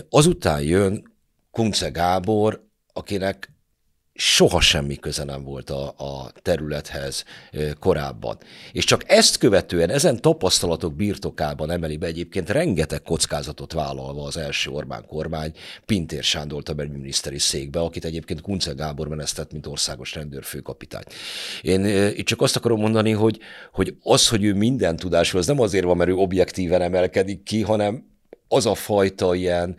Azután 0.09 0.61
jön 0.61 1.13
Kunce 1.51 1.89
Gábor, 1.89 2.67
akinek 2.93 3.52
soha 4.15 4.62
semmi 4.62 4.95
köze 4.95 5.23
nem 5.23 5.43
volt 5.43 5.69
a, 5.69 5.88
a 5.97 6.32
területhez 6.41 7.23
korábban. 7.80 8.38
És 8.71 8.84
csak 8.84 9.04
ezt 9.10 9.38
követően, 9.38 9.89
ezen 9.89 10.21
tapasztalatok 10.21 10.95
birtokában 10.95 11.71
emeli 11.71 11.97
be 11.97 12.08
egyébként 12.08 12.49
rengeteg 12.49 13.02
kockázatot 13.02 13.73
vállalva 13.73 14.23
az 14.23 14.38
első 14.38 14.69
Orbán 14.69 15.06
kormány 15.06 15.54
Pintér 15.86 16.23
Sándort 16.23 16.69
a 16.69 16.73
belügyminiszteri 16.73 17.39
székbe, 17.39 17.80
akit 17.80 18.06
egyébként 18.06 18.41
Kunce 18.41 18.71
Gábor 18.71 19.08
menesztett, 19.08 19.52
mint 19.52 19.67
országos 19.67 20.13
rendőrfőkapitány. 20.13 21.04
Én 21.62 21.86
itt 22.15 22.26
csak 22.26 22.41
azt 22.41 22.56
akarom 22.56 22.80
mondani, 22.80 23.12
hogy, 23.12 23.39
hogy 23.71 23.95
az, 24.04 24.30
hogy 24.30 24.43
ő 24.43 24.54
minden 24.54 24.95
tudású, 24.95 25.38
az 25.38 25.47
nem 25.47 25.60
azért 25.60 25.86
van, 25.86 25.97
mert 25.97 26.10
ő 26.10 26.13
objektíven 26.13 26.82
emelkedik 26.82 27.43
ki, 27.43 27.62
hanem 27.62 28.12
az 28.47 28.65
a 28.65 28.76
fajta 28.76 29.36
ilyen 29.36 29.76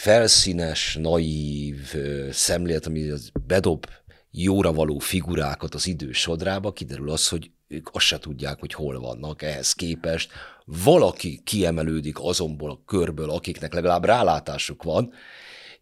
felszínes, 0.00 0.96
naív 1.00 1.94
szemlélet, 2.30 2.86
ami 2.86 3.10
bedob 3.46 3.86
jóra 4.30 4.72
való 4.72 4.98
figurákat 4.98 5.74
az 5.74 5.86
idő 5.86 6.12
sodrába, 6.12 6.72
kiderül 6.72 7.10
az, 7.10 7.28
hogy 7.28 7.50
ők 7.68 7.88
azt 7.92 8.04
se 8.04 8.18
tudják, 8.18 8.60
hogy 8.60 8.72
hol 8.72 9.00
vannak 9.00 9.42
ehhez 9.42 9.72
képest. 9.72 10.32
Valaki 10.64 11.40
kiemelődik 11.44 12.16
azonból 12.20 12.70
a 12.70 12.82
körből, 12.86 13.30
akiknek 13.30 13.74
legalább 13.74 14.04
rálátásuk 14.04 14.82
van, 14.82 15.12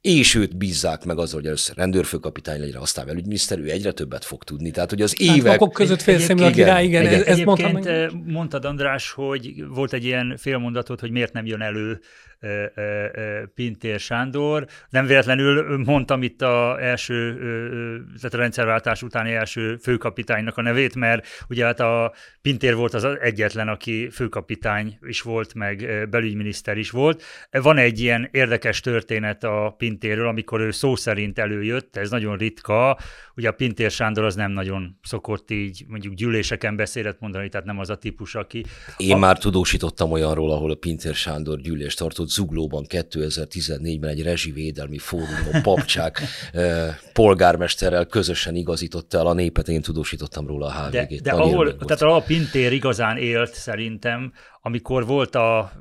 és 0.09 0.35
őt 0.35 0.57
bízzák 0.57 1.05
meg 1.05 1.19
azzal, 1.19 1.39
hogy 1.39 1.47
először 1.47 1.77
rendőrfőkapitány 1.77 2.61
legyen, 2.61 2.81
aztán 2.81 3.07
belügyminiszter, 3.07 3.59
ő 3.59 3.71
egyre 3.71 3.93
többet 3.93 4.25
fog 4.25 4.45
tudni. 4.45 4.71
Tehát, 4.71 4.91
hogy 4.91 5.03
az 5.03 5.15
Hát 5.27 5.37
évek... 5.37 5.59
vakok 5.59 5.73
között 5.73 6.03
félszemű 6.03 6.43
a 6.43 6.51
király, 6.51 6.85
igen, 6.85 7.03
igen. 7.03 7.15
ez, 7.15 7.23
ezt 7.27 7.45
mondtam 7.45 7.73
meg. 7.73 7.87
eh, 7.87 8.09
mondtad, 8.27 8.65
András, 8.65 9.11
hogy 9.11 9.65
volt 9.69 9.93
egy 9.93 10.05
ilyen 10.05 10.37
félmondatot, 10.37 11.01
hogy 11.01 11.11
miért 11.11 11.33
nem 11.33 11.47
jön 11.47 11.61
elő 11.61 12.01
eh, 12.41 12.65
eh, 12.75 13.43
Pintér 13.55 14.01
Sándor. 14.01 14.67
Nem 14.91 15.07
véletlenül 15.07 15.79
mondtam 15.79 16.23
itt 16.23 16.43
a 16.43 16.83
első, 16.83 17.15
eh, 17.15 17.35
eh, 17.35 18.01
tehát 18.17 18.35
a 18.35 18.37
rendszerváltás 18.37 19.03
utáni 19.03 19.33
első 19.33 19.77
főkapitánynak 19.77 20.57
a 20.57 20.63
nevét, 20.63 20.95
mert 20.95 21.27
ugye 21.49 21.65
hát 21.65 21.81
a 21.81 22.13
Pintér 22.43 22.75
volt 22.75 22.95
az 22.95 23.05
egyetlen, 23.05 23.69
aki 23.69 24.09
főkapitány 24.11 24.99
is 25.07 25.21
volt, 25.21 25.55
meg 25.55 26.09
belügyminiszter 26.11 26.77
is 26.77 26.91
volt. 26.91 27.23
Van 27.51 27.77
egy 27.79 28.01
ilyen 28.01 28.29
érdekes 28.33 28.81
történet 28.81 29.45
a 29.45 29.75
Pintér 29.79 29.97
Pintéről, 29.99 30.29
amikor 30.29 30.61
ő 30.61 30.71
szó 30.71 30.97
szerint 30.97 31.39
előjött, 31.39 31.97
ez 31.97 32.11
nagyon 32.11 32.37
ritka, 32.37 32.99
ugye 33.37 33.49
a 33.49 33.53
Pintér 33.53 33.91
Sándor 33.91 34.25
az 34.25 34.35
nem 34.35 34.51
nagyon 34.51 34.99
szokott 35.03 35.51
így 35.51 35.85
mondjuk 35.89 36.15
gyűléseken 36.15 36.77
beszédet 36.77 37.21
mondani, 37.21 37.49
tehát 37.49 37.67
nem 37.67 37.79
az 37.79 37.91
a 37.91 37.97
típus, 37.97 38.35
aki... 38.35 38.65
Én 38.97 39.13
a... 39.13 39.17
már 39.17 39.39
tudósítottam 39.39 40.11
olyanról, 40.11 40.51
ahol 40.51 40.71
a 40.71 40.75
Pintér 40.75 41.15
Sándor 41.15 41.61
gyűlést 41.61 41.99
tartott 41.99 42.29
Zuglóban 42.29 42.85
2014-ben 42.89 44.11
egy 44.11 44.23
rezsivédelmi 44.23 44.99
fórumon 44.99 45.63
papcsák 45.63 46.21
polgármesterrel 47.13 48.07
közösen 48.07 48.55
igazította 48.55 49.19
el 49.19 49.27
a 49.27 49.33
népet, 49.33 49.69
én 49.69 49.83
tudósítottam 49.83 50.47
róla 50.47 50.67
a 50.67 50.71
hvg 50.71 50.91
De, 50.91 51.07
de 51.23 51.31
ahol, 51.31 51.77
tehát 51.77 52.03
a 52.03 52.23
Pintér 52.27 52.73
igazán 52.73 53.17
élt 53.17 53.55
szerintem, 53.55 54.33
amikor 54.63 55.07
volt 55.07 55.35
a, 55.35 55.73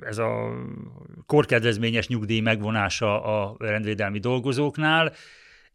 ez 0.00 0.18
a 0.18 0.52
korkedvezményes 1.26 2.06
nyugdíj 2.08 2.40
megvonása 2.40 3.22
a 3.22 3.56
rendvédelmi 3.58 4.18
dolgozóknál, 4.18 5.12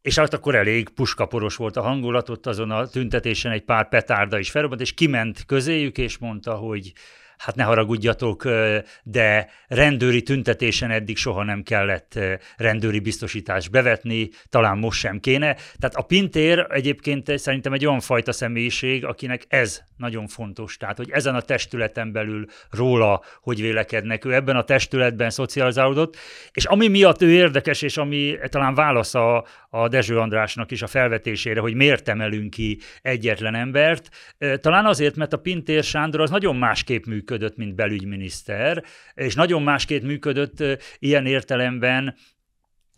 és 0.01 0.17
hát 0.17 0.33
akkor 0.33 0.55
elég 0.55 0.89
puskaporos 0.89 1.55
volt 1.55 1.77
a 1.77 1.81
hangulat, 1.81 2.29
ott 2.29 2.45
azon 2.45 2.71
a 2.71 2.87
tüntetésen 2.87 3.51
egy 3.51 3.63
pár 3.63 3.89
petárda 3.89 4.39
is 4.39 4.51
felrobbant, 4.51 4.81
és 4.81 4.93
kiment 4.93 5.45
közéjük, 5.45 5.97
és 5.97 6.17
mondta, 6.17 6.55
hogy 6.55 6.93
hát 7.39 7.55
ne 7.55 7.63
haragudjatok, 7.63 8.47
de 9.03 9.49
rendőri 9.67 10.21
tüntetésen 10.23 10.91
eddig 10.91 11.17
soha 11.17 11.43
nem 11.43 11.63
kellett 11.63 12.19
rendőri 12.57 12.99
biztosítást 12.99 13.71
bevetni, 13.71 14.29
talán 14.49 14.77
most 14.77 14.99
sem 14.99 15.19
kéne. 15.19 15.53
Tehát 15.53 15.95
a 15.95 16.01
Pintér 16.01 16.67
egyébként 16.69 17.37
szerintem 17.37 17.73
egy 17.73 17.85
olyan 17.85 17.99
fajta 17.99 18.31
személyiség, 18.31 19.05
akinek 19.05 19.45
ez 19.47 19.81
nagyon 19.97 20.27
fontos. 20.27 20.77
Tehát, 20.77 20.97
hogy 20.97 21.09
ezen 21.11 21.35
a 21.35 21.41
testületen 21.41 22.11
belül 22.11 22.45
róla, 22.69 23.21
hogy 23.41 23.61
vélekednek. 23.61 24.25
Ő 24.25 24.33
ebben 24.33 24.55
a 24.55 24.63
testületben 24.63 25.29
szocializálódott, 25.29 26.17
és 26.51 26.65
ami 26.65 26.87
miatt 26.87 27.21
ő 27.21 27.29
érdekes, 27.31 27.81
és 27.81 27.97
ami 27.97 28.37
talán 28.49 28.73
válasz 28.73 29.15
a, 29.15 29.45
a 29.69 29.87
Dezső 29.87 30.19
Andrásnak 30.19 30.71
is 30.71 30.81
a 30.81 30.87
felvetésére, 30.87 31.59
hogy 31.59 31.73
miért 31.73 32.09
emelünk 32.09 32.49
ki 32.49 32.79
egyetlen 33.01 33.55
embert, 33.55 34.09
talán 34.61 34.85
azért, 34.85 35.15
mert 35.15 35.33
a 35.33 35.37
Pintér 35.37 35.83
Sándor 35.83 36.21
az 36.21 36.29
nagyon 36.29 36.55
másképp 36.55 37.05
működött, 37.29 37.57
mint 37.57 37.75
belügyminiszter, 37.75 38.83
és 39.13 39.35
nagyon 39.35 39.61
másképp 39.61 40.03
működött 40.03 40.63
ilyen 40.99 41.25
értelemben, 41.25 42.15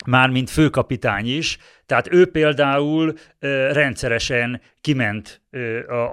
már 0.06 0.30
mint 0.30 0.50
főkapitány 0.50 1.28
is, 1.38 1.58
tehát 1.86 2.14
ő 2.14 2.26
például 2.26 3.14
rendszeresen 3.72 4.62
kiment 4.82 5.42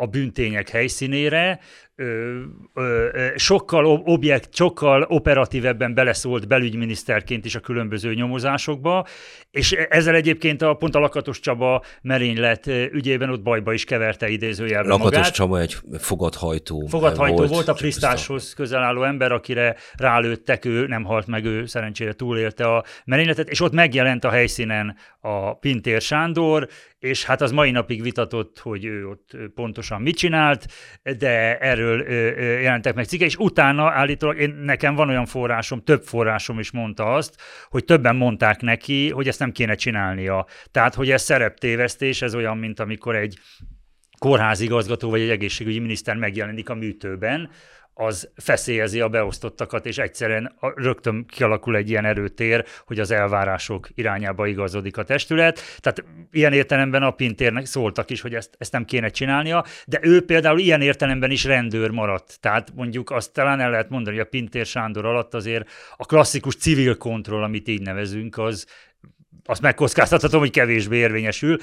a, 0.01 0.07
bűntények 0.07 0.69
helyszínére, 0.69 1.61
ö, 2.01 2.41
ö, 2.75 3.27
sokkal 3.37 3.85
objekt, 3.87 4.55
sokkal 4.55 5.03
operatívebben 5.09 5.95
beleszólt 5.95 6.49
belügyminiszterként 6.49 7.45
is 7.45 7.55
a 7.55 7.61
különböző 7.61 8.15
nyomozásokba, 8.15 9.07
és 9.51 9.73
ezzel 9.73 10.15
egyébként 10.15 10.63
a 10.63 10.75
pont 10.75 10.95
a 10.95 10.99
Lakatos 10.99 11.41
Csaba 11.41 11.85
merénylet 12.03 12.67
ügyében 12.67 13.31
ott 13.31 13.43
bajba 13.43 13.73
is 13.73 13.85
keverte 13.85 14.29
idézőjelben 14.29 14.91
Lakatos 14.91 15.17
magát. 15.17 15.33
Csaba 15.33 15.61
egy 15.61 15.77
fogadhajtó 15.99 16.87
Fogadhajtó 16.87 17.37
volt, 17.37 17.51
volt 17.51 17.69
a 17.69 17.75
Krisztáshoz 17.75 18.55
közel 18.55 18.83
álló 18.83 19.03
ember, 19.03 19.33
akire 19.33 19.77
rálőttek, 19.97 20.65
ő 20.65 20.87
nem 20.87 21.05
halt 21.05 21.27
meg, 21.27 21.45
ő 21.45 21.67
szerencsére 21.67 22.13
túlélte 22.13 22.65
a 22.65 22.85
merényletet, 23.05 23.49
és 23.49 23.61
ott 23.61 23.73
megjelent 23.73 24.25
a 24.25 24.31
helyszínen 24.31 24.97
a 25.21 25.55
Pintér 25.55 26.01
Sándor, 26.01 26.69
és 26.99 27.25
hát 27.25 27.41
az 27.41 27.51
mai 27.51 27.71
napig 27.71 28.03
vitatott, 28.03 28.59
hogy 28.59 28.85
ő 28.85 29.07
ott 29.07 29.37
pontosan 29.55 30.03
mit 30.03 30.17
csinált, 30.17 30.67
de 31.19 31.59
erről 31.59 31.88
jelentek 32.63 32.95
meg 32.95 33.05
cikke, 33.05 33.25
és 33.25 33.37
utána 33.37 33.91
állítólag 33.91 34.39
én, 34.39 34.51
nekem 34.51 34.95
van 34.95 35.09
olyan 35.09 35.27
forrásom, 35.27 35.85
több 35.85 36.03
forrásom 36.03 36.59
is 36.59 36.71
mondta 36.71 37.13
azt, 37.13 37.41
hogy 37.69 37.85
többen 37.85 38.17
mondták 38.17 38.61
neki, 38.61 39.11
hogy 39.11 39.29
ezt 39.29 39.39
nem 39.39 39.53
kéne 39.53 39.75
csinálnia. 39.75 40.47
Tehát, 40.71 40.95
hogy 40.95 41.11
ez 41.11 41.23
szereptévesztés, 41.23 42.23
ez 42.23 42.35
olyan, 42.35 42.59
mint 42.59 42.81
amikor 42.81 43.17
egy 43.17 43.39
kórházigazgató 44.19 45.11
vagy 45.11 45.21
egy 45.21 45.31
egészségügyi 45.31 45.79
miniszter 45.79 46.17
megjelenik 46.17 46.69
a 46.69 46.75
műtőben, 46.75 47.51
az 48.01 48.31
feszélyezi 48.37 49.01
a 49.01 49.09
beosztottakat, 49.09 49.87
és 49.87 49.99
egyszerűen 49.99 50.53
rögtön 50.61 51.27
kialakul 51.27 51.77
egy 51.77 51.91
ilyen 51.91 52.05
erőtér, 52.05 52.65
hogy 52.87 52.99
az 52.99 53.11
elvárások 53.11 53.89
irányába 53.95 54.47
igazodik 54.47 54.97
a 54.97 55.03
testület. 55.03 55.61
Tehát 55.79 56.05
ilyen 56.31 56.53
értelemben 56.53 57.03
a 57.03 57.11
Pintérnek 57.11 57.67
szóltak 57.67 58.11
is, 58.11 58.21
hogy 58.21 58.35
ezt, 58.35 58.55
ezt 58.59 58.73
nem 58.73 58.85
kéne 58.85 59.09
csinálnia, 59.09 59.65
de 59.87 59.99
ő 60.03 60.25
például 60.25 60.59
ilyen 60.59 60.81
értelemben 60.81 61.31
is 61.31 61.45
rendőr 61.45 61.91
maradt. 61.91 62.41
Tehát 62.41 62.73
mondjuk 62.75 63.11
azt 63.11 63.33
talán 63.33 63.61
el 63.61 63.71
lehet 63.71 63.89
mondani, 63.89 64.17
hogy 64.17 64.25
a 64.27 64.29
Pintér 64.29 64.67
Sándor 64.67 65.05
alatt 65.05 65.35
azért 65.35 65.71
a 65.97 66.07
klasszikus 66.07 66.57
civil 66.57 66.97
kontroll, 66.97 67.43
amit 67.43 67.69
így 67.69 67.83
nevezünk, 67.83 68.39
az 68.39 68.67
azt 69.45 69.61
megkockáztathatom, 69.61 70.41
hogy 70.41 70.51
kevésbé 70.51 70.97
érvényesül 70.97 71.59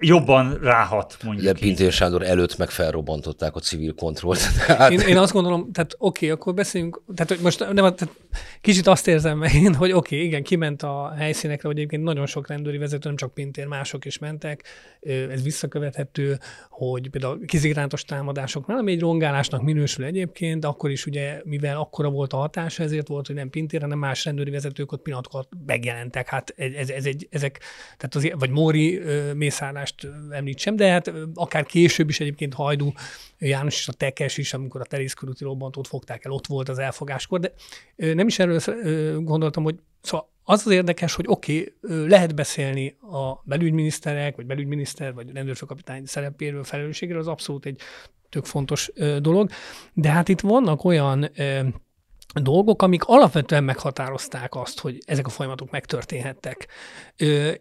jobban 0.00 0.58
ráhat, 0.62 1.16
mondjuk. 1.24 1.46
De 1.46 1.60
Pintér 1.60 1.92
Sándor 1.92 2.22
előtt 2.22 2.56
meg 2.56 2.70
felrobbantották 2.70 3.56
a 3.56 3.60
civil 3.60 3.94
kontrollt. 3.94 4.40
Hát... 4.40 4.90
Én, 5.00 5.00
én 5.00 5.16
azt 5.16 5.32
gondolom, 5.32 5.72
tehát 5.72 5.94
oké, 5.98 6.24
okay, 6.24 6.38
akkor 6.38 6.54
beszéljünk, 6.54 7.02
tehát 7.14 7.28
hogy 7.30 7.40
most 7.42 7.58
nem, 7.58 7.74
tehát 7.74 8.08
kicsit 8.60 8.86
azt 8.86 9.08
érzem 9.08 9.42
én, 9.42 9.74
hogy 9.74 9.92
oké, 9.92 10.14
okay, 10.14 10.26
igen, 10.26 10.42
kiment 10.42 10.82
a 10.82 11.14
helyszínekre, 11.16 11.68
hogy 11.68 11.76
egyébként 11.76 12.02
nagyon 12.02 12.26
sok 12.26 12.48
rendőri 12.48 12.78
vezető, 12.78 13.08
nem 13.08 13.16
csak 13.16 13.34
Pintér, 13.34 13.66
mások 13.66 14.04
is 14.04 14.18
mentek, 14.18 14.64
ez 15.30 15.42
visszakövethető, 15.42 16.38
hogy 16.68 17.10
például 17.10 17.44
kizigrántos 17.46 18.04
támadásoknál, 18.04 18.78
ami 18.78 18.92
egy 18.92 19.00
rongálásnak 19.00 19.62
minősül 19.62 20.04
egyébként, 20.04 20.64
akkor 20.64 20.90
is 20.90 21.06
ugye, 21.06 21.40
mivel 21.44 21.76
akkora 21.76 22.10
volt 22.10 22.32
a 22.32 22.36
hatás, 22.36 22.78
ezért 22.78 23.08
volt, 23.08 23.26
hogy 23.26 23.36
nem 23.36 23.50
Pintér, 23.50 23.80
hanem 23.80 23.98
más 23.98 24.24
rendőri 24.24 24.50
vezetők 24.50 24.92
ott 24.92 25.02
pillanatokat 25.02 25.48
megjelentek. 25.66 26.28
Hát 26.28 26.54
ez, 26.56 26.72
ez, 26.72 26.88
ez 26.88 27.04
egy, 27.04 27.28
ezek, 27.30 27.60
tehát 27.96 28.14
az, 28.14 28.38
vagy 28.38 28.50
Móri 28.50 29.00
mészállás 29.34 29.89
Andrást 29.90 30.32
említsem, 30.32 30.76
de 30.76 30.90
hát 30.90 31.12
akár 31.34 31.66
később 31.66 32.08
is 32.08 32.20
egyébként 32.20 32.54
Hajdú 32.54 32.92
János 33.38 33.74
és 33.74 33.88
a 33.88 33.92
Tekes 33.92 34.38
is, 34.38 34.54
amikor 34.54 34.80
a 34.80 34.84
terészkörúti 34.84 35.44
robbantót 35.44 35.86
fogták 35.86 36.24
el, 36.24 36.32
ott 36.32 36.46
volt 36.46 36.68
az 36.68 36.78
elfogáskor, 36.78 37.40
de 37.40 37.52
nem 37.96 38.26
is 38.26 38.38
erről 38.38 38.60
gondoltam, 39.20 39.62
hogy 39.62 39.78
szóval 40.02 40.28
az 40.44 40.62
az 40.66 40.72
érdekes, 40.72 41.14
hogy 41.14 41.24
oké, 41.28 41.74
okay, 41.82 42.08
lehet 42.08 42.34
beszélni 42.34 42.96
a 43.00 43.42
belügyminiszterek, 43.44 44.36
vagy 44.36 44.46
belügyminiszter, 44.46 45.14
vagy 45.14 45.32
rendőrfőkapitány 45.32 46.06
szerepéről, 46.06 46.64
felelősségről, 46.64 47.18
az 47.18 47.28
abszolút 47.28 47.66
egy 47.66 47.80
tök 48.28 48.44
fontos 48.44 48.90
dolog, 49.18 49.50
de 49.92 50.08
hát 50.08 50.28
itt 50.28 50.40
vannak 50.40 50.84
olyan 50.84 51.30
dolgok, 52.32 52.82
amik 52.82 53.04
alapvetően 53.04 53.64
meghatározták 53.64 54.54
azt, 54.54 54.80
hogy 54.80 54.98
ezek 55.06 55.26
a 55.26 55.30
folyamatok 55.30 55.70
megtörténhettek, 55.70 56.68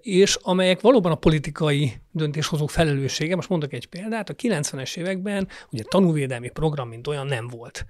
és 0.02 0.36
amelyek 0.42 0.82
valóban 0.82 1.12
a 1.12 1.16
politikai 1.16 1.94
döntéshozók 2.12 2.70
felelőssége. 2.70 3.36
Most 3.36 3.50
mondok 3.50 3.74
egy 3.74 3.88
példát, 3.88 4.30
a 4.30 4.34
90-es 4.34 4.98
években 4.98 5.48
ugye 5.72 5.84
tanúvédelmi 5.84 6.50
program, 6.50 6.90
mint 6.90 7.08
olyan 7.08 7.28
nem 7.28 7.48
volt. 7.48 7.86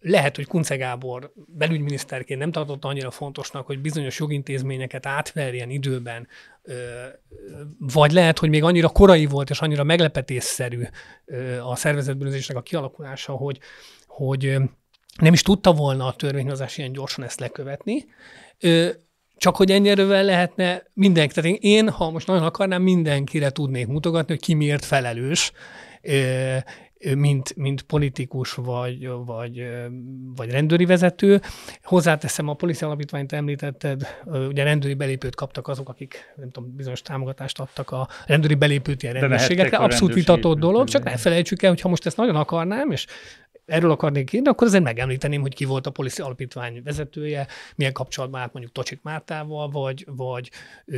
Lehet, 0.00 0.36
hogy 0.36 0.46
Kunce 0.46 0.76
Gábor 0.76 1.32
belügyminiszterként 1.46 2.40
nem 2.40 2.52
tartotta 2.52 2.88
annyira 2.88 3.10
fontosnak, 3.10 3.66
hogy 3.66 3.80
bizonyos 3.80 4.18
jogintézményeket 4.18 5.06
átverjen 5.06 5.70
időben, 5.70 6.28
vagy 7.78 8.12
lehet, 8.12 8.38
hogy 8.38 8.48
még 8.48 8.62
annyira 8.62 8.88
korai 8.88 9.26
volt 9.26 9.50
és 9.50 9.60
annyira 9.60 9.84
meglepetésszerű 9.84 10.82
a 11.62 11.76
szervezetbűnözésnek 11.76 12.56
a 12.56 12.62
kialakulása, 12.62 13.32
hogy, 13.32 13.58
hogy 14.06 14.56
nem 15.18 15.32
is 15.32 15.42
tudta 15.42 15.72
volna 15.72 16.06
a 16.06 16.14
törvényhozás 16.14 16.78
ilyen 16.78 16.92
gyorsan 16.92 17.24
ezt 17.24 17.40
lekövetni, 17.40 18.04
csak 19.36 19.56
hogy 19.56 19.70
ennyire 19.70 20.22
lehetne 20.22 20.82
mindenki. 20.92 21.34
Tehát 21.34 21.58
én, 21.60 21.88
ha 21.88 22.10
most 22.10 22.26
nagyon 22.26 22.42
akarnám, 22.42 22.82
mindenkire 22.82 23.50
tudnék 23.50 23.86
mutogatni, 23.86 24.34
hogy 24.34 24.42
ki 24.42 24.54
miért 24.54 24.84
felelős, 24.84 25.52
mint, 27.14 27.56
mint 27.56 27.82
politikus 27.82 28.52
vagy, 28.52 29.08
vagy, 29.24 29.68
vagy 30.36 30.50
rendőri 30.50 30.84
vezető. 30.84 31.40
Hozzáteszem, 31.82 32.48
a 32.48 32.54
policia 32.54 32.86
alapítványt 32.86 33.32
említetted, 33.32 34.06
ugye 34.48 34.62
rendőri 34.62 34.94
belépőt 34.94 35.34
kaptak 35.34 35.68
azok, 35.68 35.88
akik 35.88 36.32
nem 36.36 36.50
tudom, 36.50 36.76
bizonyos 36.76 37.02
támogatást 37.02 37.60
adtak 37.60 37.90
a 37.90 38.08
rendőri 38.26 38.54
belépőt 38.54 39.02
ilyen 39.02 39.14
rendőrségekre. 39.14 39.76
Abszolút 39.76 40.14
vitatott 40.14 40.58
dolog, 40.58 40.88
csak 40.88 41.04
ne 41.04 41.16
felejtsük 41.16 41.62
el, 41.62 41.70
hogy 41.70 41.80
ha 41.80 41.88
most 41.88 42.06
ezt 42.06 42.16
nagyon 42.16 42.36
akarnám, 42.36 42.90
és 42.90 43.06
erről 43.66 43.90
akarnék 43.90 44.32
írni, 44.32 44.48
akkor 44.48 44.66
azért 44.66 44.82
megemlíteném, 44.82 45.40
hogy 45.40 45.54
ki 45.54 45.64
volt 45.64 45.86
a 45.86 45.90
Policy 45.90 46.22
Alapítvány 46.22 46.80
vezetője, 46.84 47.46
milyen 47.76 47.92
kapcsolatban 47.92 48.40
állt 48.40 48.52
mondjuk 48.52 48.74
Tocsik 48.74 49.00
Mártával, 49.02 49.70
vagy, 49.70 50.06
vagy 50.16 50.50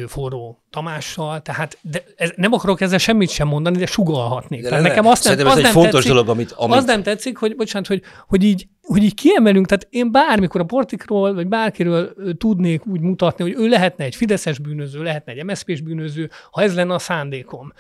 Forró 0.07 0.63
Tamással, 0.71 1.43
tehát 1.43 1.79
de 1.83 2.05
ez, 2.17 2.33
nem 2.37 2.53
akarok 2.53 2.81
ezzel 2.81 2.99
semmit 2.99 3.31
sem 3.31 3.49
mondani, 3.49 3.79
de 3.79 3.87
sugalhatnék. 3.87 4.63
De 4.63 4.69
tehát 4.69 4.85
nekem 4.85 5.07
azt 5.07 5.25
nem, 5.25 5.47
az 5.47 5.57
ez 5.57 5.63
nem 5.63 5.73
fontos 5.73 5.93
tetszik, 5.93 6.11
dolog, 6.11 6.29
amit, 6.29 6.53
amit... 6.53 6.77
Az 6.77 6.85
nem 6.85 7.03
tetszik, 7.03 7.37
hogy, 7.37 7.57
bocsánat, 7.57 7.89
hogy, 7.89 8.03
hogy 8.27 8.45
így 8.45 8.69
hogy 8.89 9.03
így 9.03 9.15
kiemelünk, 9.15 9.67
tehát 9.67 9.87
én 9.91 10.13
bármikor 10.13 10.61
a 10.61 10.65
Portikról, 10.65 11.35
vagy 11.35 11.47
bárkiről 11.47 12.15
tudnék 12.39 12.87
úgy 12.87 13.01
mutatni, 13.01 13.45
hogy 13.45 13.55
ő 13.65 13.69
lehetne 13.69 14.05
egy 14.05 14.15
Fideszes 14.15 14.59
bűnöző, 14.59 15.03
lehetne 15.03 15.33
egy 15.33 15.45
MSZP-s 15.45 15.81
bűnöző, 15.81 16.31
ha 16.51 16.63
ez 16.63 16.75
lenne 16.75 16.95
a 16.95 16.99
szándékom. 16.99 17.73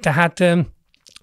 Tehát 0.00 0.44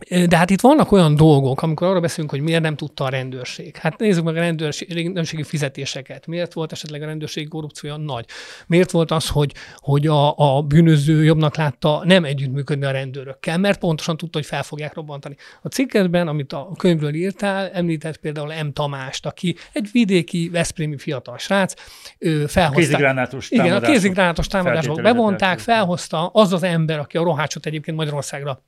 De 0.10 0.38
hát 0.38 0.50
itt 0.50 0.62
vannak 0.62 0.92
olyan 0.92 1.16
dolgok, 1.16 1.62
amikor 1.62 1.88
arra 1.88 2.00
beszélünk, 2.00 2.32
hogy 2.32 2.42
miért 2.42 2.62
nem 2.62 2.76
tudta 2.76 3.04
a 3.04 3.10
rendőrség. 3.10 3.76
Hát 3.76 4.00
nézzük 4.00 4.24
meg 4.24 4.36
a 4.36 4.40
rendőrségi 4.40 5.44
fizetéseket. 5.44 6.28
Miért 6.28 6.54
volt 6.54 6.72
esetleg 6.72 7.02
a 7.02 7.06
rendőrségi 7.06 7.48
korrupciója 7.48 7.98
nagy? 7.98 8.26
Miért 8.68 8.92
volt 8.92 9.12
az, 9.12 9.30
hogy, 9.30 9.54
hogy 9.76 10.08
a, 10.08 10.38
a 10.38 10.62
bűnöző 10.62 11.24
jobbnak 11.24 11.56
látta 11.56 12.02
nem 12.06 12.24
együttműködni 12.24 12.86
a 12.86 12.92
rendőrökkel? 12.92 13.58
Mert 13.58 13.80
pontosan 13.80 14.18
tudta, 14.18 14.38
hogy 14.38 14.48
fel 14.48 14.64
fogják 14.64 14.94
robbantani. 14.94 15.36
A 15.62 15.68
cikkedben, 15.68 16.28
amit 16.28 16.54
a 16.54 16.72
könyvről 16.78 17.14
írtál, 17.14 17.70
említett 17.70 18.18
például 18.18 18.54
M. 18.64 18.72
Tamást, 18.74 19.26
aki 19.26 19.56
egy 19.74 19.90
vidéki, 19.92 20.50
veszprémi 20.50 20.98
fiatal 20.98 21.38
srác. 21.38 21.74
Ő 22.18 22.46
felhozták, 22.46 22.86
kézigránátos 22.86 23.50
Igen, 23.50 23.76
a 23.76 23.80
kézigránátos 23.80 24.48
támadások 24.48 25.02
bevonták, 25.02 25.60
felhozta 25.60 26.28
az 26.28 26.54
az 26.54 26.64
ember, 26.64 27.00
aki 27.00 27.18
a 27.18 27.24
rohácsot 27.24 27.66
egyébként 27.66 27.98
Magyarországra 27.98 28.62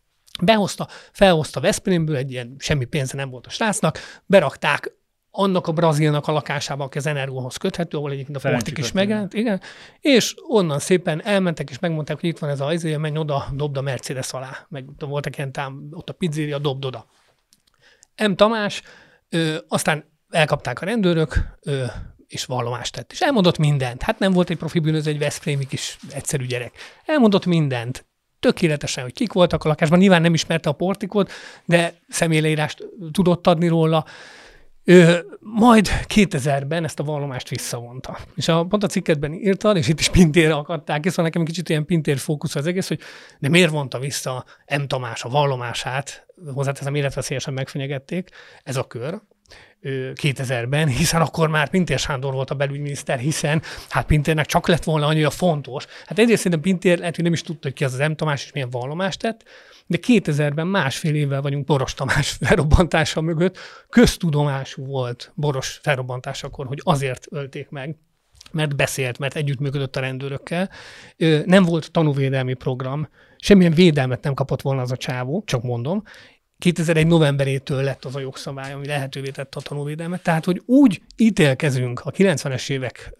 Behozta, 0.43 0.87
felhozta 1.11 1.59
Veszprémből, 1.59 2.15
egy 2.15 2.31
ilyen 2.31 2.55
semmi 2.59 2.85
pénze 2.85 3.15
nem 3.15 3.29
volt 3.29 3.45
a 3.45 3.49
srácnak, 3.49 3.99
berakták 4.25 4.91
annak 5.31 5.67
a 5.67 5.71
brazilnak 5.71 6.27
a 6.27 6.31
lakásába, 6.31 6.83
aki 6.83 6.97
az 6.97 7.05
Energóhoz 7.05 7.57
köthető, 7.57 7.97
ahol 7.97 8.11
egyébként 8.11 8.37
a 8.37 8.39
Fortik 8.39 8.77
is 8.77 8.91
megjelent, 8.91 9.33
igen, 9.33 9.61
és 9.99 10.35
onnan 10.47 10.79
szépen 10.79 11.23
elmentek, 11.23 11.69
és 11.69 11.79
megmondták, 11.79 12.19
hogy 12.19 12.29
itt 12.29 12.39
van 12.39 12.49
ez 12.49 12.59
a 12.59 12.73
izé, 12.73 12.95
menj 12.95 13.17
oda, 13.17 13.47
dobd 13.53 13.77
a 13.77 13.81
Mercedes 13.81 14.33
alá. 14.33 14.65
Meg 14.69 14.85
voltak 14.99 15.37
ilyen 15.37 15.51
tám, 15.51 15.87
ott 15.91 16.09
a 16.09 16.13
pizzeria, 16.13 16.57
dobd 16.57 16.85
oda. 16.85 17.05
M. 18.27 18.31
Tamás, 18.31 18.81
ö, 19.29 19.55
aztán 19.67 20.05
elkapták 20.29 20.81
a 20.81 20.85
rendőrök, 20.85 21.57
ö, 21.61 21.85
és 22.27 22.45
vallomást 22.45 22.93
tett. 22.93 23.11
És 23.11 23.21
elmondott 23.21 23.57
mindent. 23.57 24.01
Hát 24.01 24.19
nem 24.19 24.31
volt 24.31 24.49
egy 24.49 24.57
profi 24.57 24.79
bűnöző, 24.79 25.11
egy 25.11 25.19
Veszprémi 25.19 25.65
kis 25.65 25.97
egyszerű 26.09 26.45
gyerek. 26.45 26.73
Elmondott 27.05 27.45
mindent 27.45 28.05
tökéletesen, 28.45 29.03
hogy 29.03 29.13
kik 29.13 29.33
voltak 29.33 29.63
a 29.63 29.67
lakásban. 29.67 29.99
Nyilván 29.99 30.21
nem 30.21 30.33
ismerte 30.33 30.69
a 30.69 30.73
portikot, 30.73 31.31
de 31.65 31.93
személyleírást 32.09 32.87
tudott 33.11 33.47
adni 33.47 33.67
róla. 33.67 34.05
Ő, 34.83 35.25
majd 35.39 35.89
2000-ben 36.07 36.83
ezt 36.83 36.99
a 36.99 37.03
vallomást 37.03 37.49
visszavonta. 37.49 38.17
És 38.35 38.47
a, 38.47 38.65
pont 38.65 38.83
a 38.83 38.87
cikketben 38.87 39.33
írtad, 39.33 39.77
és 39.77 39.87
itt 39.87 39.99
is 39.99 40.09
pintérre 40.09 40.53
akadták, 40.53 41.05
és 41.05 41.09
szóval 41.09 41.25
nekem 41.25 41.45
kicsit 41.45 41.69
ilyen 41.69 41.85
pintér 41.85 42.17
fókusz 42.17 42.55
az 42.55 42.67
egész, 42.67 42.87
hogy 42.87 42.99
de 43.39 43.49
miért 43.49 43.71
vonta 43.71 43.99
vissza 43.99 44.45
M. 44.77 44.83
Tamás 44.87 45.23
a 45.23 45.29
vallomását, 45.29 46.25
hozzáteszem 46.53 46.95
életveszélyesen 46.95 47.53
megfenyegették, 47.53 48.29
ez 48.63 48.75
a 48.75 48.83
kör, 48.83 49.21
2000-ben, 49.87 50.87
hiszen 50.87 51.21
akkor 51.21 51.49
már 51.49 51.69
Pintér 51.69 51.99
Sándor 51.99 52.33
volt 52.33 52.49
a 52.49 52.55
belügyminiszter, 52.55 53.19
hiszen 53.19 53.61
hát 53.89 54.05
Pintérnek 54.05 54.45
csak 54.45 54.67
lett 54.67 54.83
volna 54.83 55.05
annyira 55.05 55.29
fontos. 55.29 55.85
Hát 56.05 56.19
egyrészt 56.19 56.41
szerintem 56.41 56.61
Pintér 56.61 56.97
lehet, 56.97 57.15
hogy 57.15 57.23
nem 57.23 57.33
is 57.33 57.41
tudta, 57.41 57.67
hogy 57.67 57.73
ki 57.73 57.83
az 57.83 57.93
az 57.93 58.07
M. 58.07 58.11
Tamás, 58.11 58.43
és 58.45 58.51
milyen 58.51 58.69
vallomást 58.69 59.19
tett, 59.19 59.43
de 59.87 59.97
2000-ben 60.07 60.67
másfél 60.67 61.15
évvel 61.15 61.41
vagyunk 61.41 61.65
Boros 61.65 61.93
Tamás 61.93 62.29
felrobbantása 62.41 63.21
mögött. 63.21 63.57
Köztudomású 63.89 64.85
volt 64.85 65.31
Boros 65.35 65.79
felrobbantásakor, 65.81 66.65
hogy 66.65 66.81
azért 66.83 67.27
ölték 67.29 67.69
meg, 67.69 67.95
mert 68.51 68.75
beszélt, 68.75 69.19
mert 69.19 69.35
együttműködött 69.35 69.95
a 69.95 69.99
rendőrökkel. 69.99 70.69
Nem 71.45 71.63
volt 71.63 71.91
tanúvédelmi 71.91 72.53
program, 72.53 73.09
semmilyen 73.37 73.73
védelmet 73.73 74.23
nem 74.23 74.33
kapott 74.33 74.61
volna 74.61 74.81
az 74.81 74.91
a 74.91 74.97
csávó, 74.97 75.43
csak 75.45 75.63
mondom, 75.63 76.03
2001 76.57 77.07
novemberétől 77.07 77.83
lett 77.83 78.05
az 78.05 78.15
a 78.15 78.19
jogszabály, 78.19 78.73
ami 78.73 78.85
lehetővé 78.85 79.29
tette 79.29 79.59
a 79.59 79.61
tanúvédelmet. 79.61 80.23
Tehát, 80.23 80.45
hogy 80.45 80.61
úgy 80.65 81.01
ítélkezünk 81.17 81.99
a 81.99 82.11
90-es 82.11 82.69
évek 82.69 83.15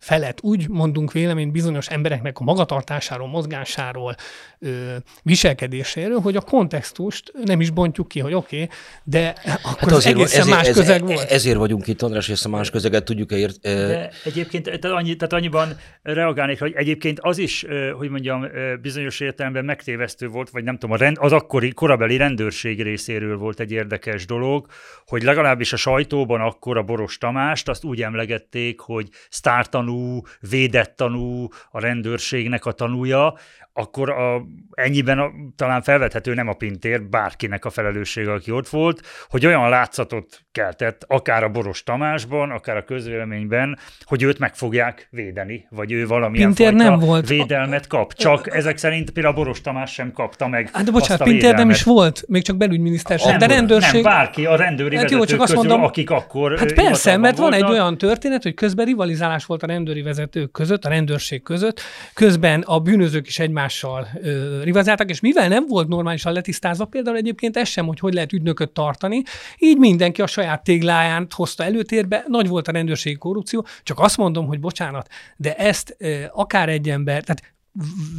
felett 0.00 0.38
úgy 0.42 0.68
mondunk 0.68 1.12
véleményt 1.12 1.52
bizonyos 1.52 1.88
embereknek 1.88 2.38
a 2.38 2.44
magatartásáról, 2.44 3.28
mozgásáról, 3.28 4.14
ö, 4.58 4.96
viselkedéséről, 5.22 6.18
hogy 6.18 6.36
a 6.36 6.40
kontextust 6.40 7.32
nem 7.44 7.60
is 7.60 7.70
bontjuk 7.70 8.08
ki, 8.08 8.20
hogy 8.20 8.34
oké, 8.34 8.62
okay, 8.62 8.76
de 9.04 9.34
akkor 9.62 9.78
hát 9.78 9.92
azért, 9.92 10.16
egészen 10.16 10.40
ezért, 10.40 10.56
más 10.56 10.66
ez, 10.66 10.74
közeg 10.74 11.06
volt. 11.06 11.30
Ezért 11.30 11.56
vagyunk 11.56 11.86
itt, 11.86 12.02
András, 12.02 12.26
és 12.26 12.32
ezt 12.32 12.44
a 12.44 12.48
más 12.48 12.70
közeget 12.70 13.04
tudjuk 13.04 13.30
ért. 13.30 13.60
De 13.60 14.10
egyébként 14.24 14.64
tehát, 14.64 14.84
annyi, 14.84 15.16
tehát 15.16 15.32
annyiban 15.32 15.76
reagálnék, 16.02 16.58
hogy 16.58 16.72
egyébként 16.76 17.18
az 17.20 17.38
is, 17.38 17.66
hogy 17.98 18.08
mondjam, 18.08 18.46
bizonyos 18.82 19.20
értelemben 19.20 19.64
megtévesztő 19.64 20.28
volt, 20.28 20.50
vagy 20.50 20.64
nem 20.64 20.74
tudom, 20.74 20.94
a 20.94 20.98
rend, 20.98 21.16
az 21.20 21.32
akkori 21.32 21.72
korabeli 21.72 22.16
rendőrség 22.16 22.82
részéről 22.82 23.36
volt 23.36 23.60
egy 23.60 23.72
érdekes 23.72 24.26
dolog, 24.26 24.66
hogy 25.06 25.22
legalábbis 25.22 25.72
a 25.72 25.76
sajtóban 25.76 26.40
akkor 26.40 26.76
a 26.76 26.82
Boros 26.82 27.18
Tamást 27.18 27.68
azt 27.68 27.84
úgy 27.84 28.02
emlegették, 28.02 28.80
hogy 28.80 29.08
sztártanú 29.28 29.89
tanú, 29.90 30.22
védett 30.50 30.96
tanú, 30.96 31.48
a 31.70 31.80
rendőrségnek 31.80 32.66
a 32.66 32.72
tanúja, 32.72 33.34
akkor 33.72 34.10
a, 34.10 34.42
ennyiben 34.72 35.18
a, 35.18 35.30
talán 35.56 35.82
felvethető 35.82 36.34
nem 36.34 36.48
a 36.48 36.52
pintér, 36.52 37.02
bárkinek 37.02 37.64
a 37.64 37.70
felelőssége, 37.70 38.32
aki 38.32 38.50
ott 38.50 38.68
volt, 38.68 39.00
hogy 39.28 39.46
olyan 39.46 39.68
látszatot 39.68 40.44
keltett, 40.52 41.04
akár 41.08 41.44
a 41.44 41.48
Boros 41.48 41.82
Tamásban, 41.82 42.50
akár 42.50 42.76
a 42.76 42.84
közvéleményben, 42.84 43.78
hogy 44.00 44.22
őt 44.22 44.38
meg 44.38 44.54
fogják 44.54 45.08
védeni, 45.10 45.66
vagy 45.70 45.92
ő 45.92 46.06
valamilyen 46.06 46.54
Pintér 46.54 46.74
nem 46.74 46.98
volt. 46.98 47.28
védelmet 47.28 47.86
kap. 47.86 48.12
Csak 48.12 48.54
ezek 48.54 48.76
szerint 48.76 49.10
például 49.10 49.34
a 49.34 49.38
Boros 49.38 49.60
Tamás 49.60 49.92
sem 49.92 50.12
kapta 50.12 50.48
meg 50.48 50.70
Hát 50.72 50.84
de 50.84 50.90
bocsánat, 50.90 51.22
Pintér 51.22 51.34
védelmet. 51.34 51.58
nem 51.58 51.70
is 51.70 51.82
volt, 51.82 52.24
még 52.28 52.42
csak 52.42 52.56
belügyminiszter 52.56 53.18
sem, 53.18 53.38
de 53.38 53.46
rendőrség... 53.46 54.02
Nem, 54.02 54.12
bárki, 54.12 54.46
a 54.46 54.56
rendőri 54.56 54.96
hát 54.96 55.10
jó, 55.10 55.24
csak 55.24 55.40
azt 55.40 55.52
közül, 55.52 55.68
mondom, 55.68 55.88
akik 55.88 56.10
akkor 56.10 56.58
Hát 56.58 56.72
persze, 56.74 57.16
mert 57.16 57.36
van 57.36 57.50
voltak. 57.50 57.68
egy 57.68 57.74
olyan 57.74 57.98
történet, 57.98 58.42
hogy 58.42 58.54
közben 58.54 58.86
rivalizálás 58.86 59.44
volt 59.44 59.62
a 59.62 59.66
rendőri 59.84 60.02
vezetők 60.02 60.50
között, 60.50 60.84
a 60.84 60.88
rendőrség 60.88 61.42
között, 61.42 61.80
közben 62.14 62.60
a 62.60 62.80
bűnözők 62.80 63.26
is 63.26 63.38
egymás 63.38 63.58
egymással 63.60 64.08
ö, 64.22 64.62
rivalizáltak, 64.62 65.10
és 65.10 65.20
mivel 65.20 65.48
nem 65.48 65.66
volt 65.66 65.88
normálisan 65.88 66.32
letisztázva, 66.32 66.84
például 66.84 67.16
egyébként 67.16 67.56
ez 67.56 67.68
sem, 67.68 67.86
hogy 67.86 67.98
hogy 67.98 68.14
lehet 68.14 68.32
ügynököt 68.32 68.70
tartani, 68.70 69.22
így 69.58 69.78
mindenki 69.78 70.22
a 70.22 70.26
saját 70.26 70.64
tégláján 70.64 71.26
hozta 71.34 71.64
előtérbe, 71.64 72.24
nagy 72.26 72.48
volt 72.48 72.68
a 72.68 72.72
rendőrségi 72.72 73.16
korrupció, 73.16 73.66
csak 73.82 73.98
azt 73.98 74.16
mondom, 74.16 74.46
hogy 74.46 74.60
bocsánat, 74.60 75.08
de 75.36 75.56
ezt 75.56 75.96
ö, 75.98 76.22
akár 76.32 76.68
egy 76.68 76.90
ember, 76.90 77.22
tehát 77.22 77.42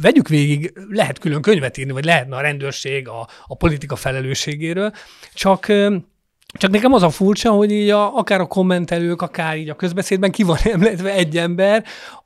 vegyük 0.02 0.28
végig, 0.28 0.72
lehet 0.88 1.18
külön 1.18 1.42
könyvet 1.42 1.76
írni, 1.76 1.92
vagy 1.92 2.04
lehetne 2.04 2.36
a 2.36 2.40
rendőrség 2.40 3.08
a, 3.08 3.28
a 3.46 3.56
politika 3.56 3.96
felelősségéről, 3.96 4.92
csak 5.34 5.66
csak 6.52 6.70
nekem 6.70 6.92
az 6.92 7.02
a 7.02 7.10
furcsa, 7.10 7.50
hogy 7.50 7.70
így 7.70 7.90
a, 7.90 8.16
akár 8.16 8.40
a 8.40 8.46
kommentelők, 8.46 9.22
akár 9.22 9.56
így 9.56 9.68
a 9.68 9.74
közbeszédben 9.74 10.30
ki 10.30 10.42
van 10.42 10.56
említve 10.72 11.12
egy 11.12 11.36
ember, 11.36 11.84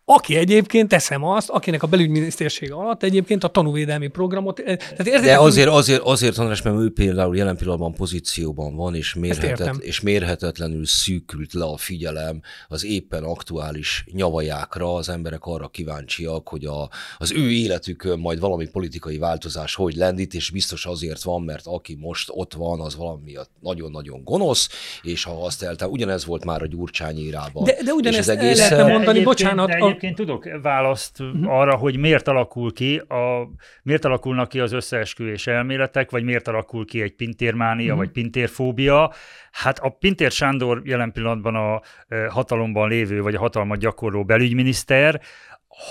aki 0.09 0.37
egyébként 0.37 0.89
teszem 0.89 1.25
azt, 1.25 1.49
akinek 1.49 1.83
a 1.83 1.87
belügyminisztérsége 1.87 2.75
alatt 2.75 3.03
egyébként 3.03 3.45
a 3.45 3.49
tanúvédelmi 3.49 4.07
programot... 4.07 4.59
Eh, 4.59 4.77
tehát 4.77 5.23
De 5.23 5.39
azért, 5.39 5.69
azért, 5.69 6.01
azért, 6.03 6.39
András, 6.39 6.63
mert 6.63 6.77
ő 6.77 6.93
például 6.93 7.37
jelen 7.37 7.57
pillanatban 7.57 7.95
pozícióban 7.95 8.77
van, 8.77 8.95
és, 8.95 9.15
mérhetet, 9.15 9.77
és 9.77 10.01
mérhetetlenül 10.01 10.87
szűkült 10.87 11.53
le 11.53 11.65
a 11.65 11.77
figyelem 11.77 12.41
az 12.69 12.85
éppen 12.85 13.23
aktuális 13.23 14.05
nyavajákra. 14.13 14.95
Az 14.95 15.09
emberek 15.09 15.45
arra 15.45 15.69
kíváncsiak, 15.69 16.49
hogy 16.49 16.65
a, 16.65 16.89
az 17.19 17.33
ő 17.33 17.51
életükön 17.51 18.19
majd 18.19 18.41
valami 18.41 18.67
politikai 18.67 19.19
változás 19.19 19.75
hogy 19.75 19.95
lendít, 19.95 20.35
és 20.35 20.51
biztos 20.51 20.87
azért 20.87 21.23
van, 21.23 21.43
mert 21.43 21.67
aki 21.67 21.97
most 22.01 22.29
ott 22.33 22.55
van, 22.55 22.81
az 22.81 22.97
valami 22.97 23.37
nagyon-nagyon 23.61 24.25
gonosz, 24.25 24.69
és 25.03 25.25
ha 25.25 25.45
azt 25.45 25.63
eltem, 25.63 25.91
ugyanez 25.91 26.25
volt 26.25 26.45
már 26.45 26.63
a 26.63 26.67
Gyurcsány 26.67 27.19
írában. 27.19 27.65
De, 27.65 27.77
de 27.85 27.93
ugyanezt 27.93 28.29
el 28.29 28.55
lehetne 28.55 28.93
mondani, 28.93 29.23
bocsánat, 29.23 29.71
a 29.71 29.96
egyébként 29.97 30.29
tudok 30.29 30.61
választ 30.63 31.21
uh-huh. 31.21 31.59
arra, 31.59 31.77
hogy 31.77 31.99
miért 31.99 32.29
alakul 32.29 32.73
ki, 32.73 32.97
a, 32.97 33.51
miért 33.83 34.05
alakulnak 34.05 34.49
ki 34.49 34.61
az 34.61 34.73
összeesküvés 34.73 35.47
elméletek, 35.47 36.11
vagy 36.11 36.25
miért 36.25 36.49
alakul 36.49 36.85
ki 36.85 37.03
egy 37.03 37.15
pintérmánia, 37.15 37.85
uh-huh. 37.85 37.99
vagy 37.99 38.11
pintérfóbia. 38.11 39.13
Hát 39.51 39.79
a 39.79 39.89
Pintér 39.89 40.31
Sándor 40.31 40.83
jelen 40.85 41.13
pillanatban 41.13 41.55
a 41.55 41.81
hatalomban 42.29 42.89
lévő, 42.89 43.23
vagy 43.23 43.35
a 43.35 43.39
hatalmat 43.39 43.79
gyakorló 43.79 44.25
belügyminiszter, 44.25 45.21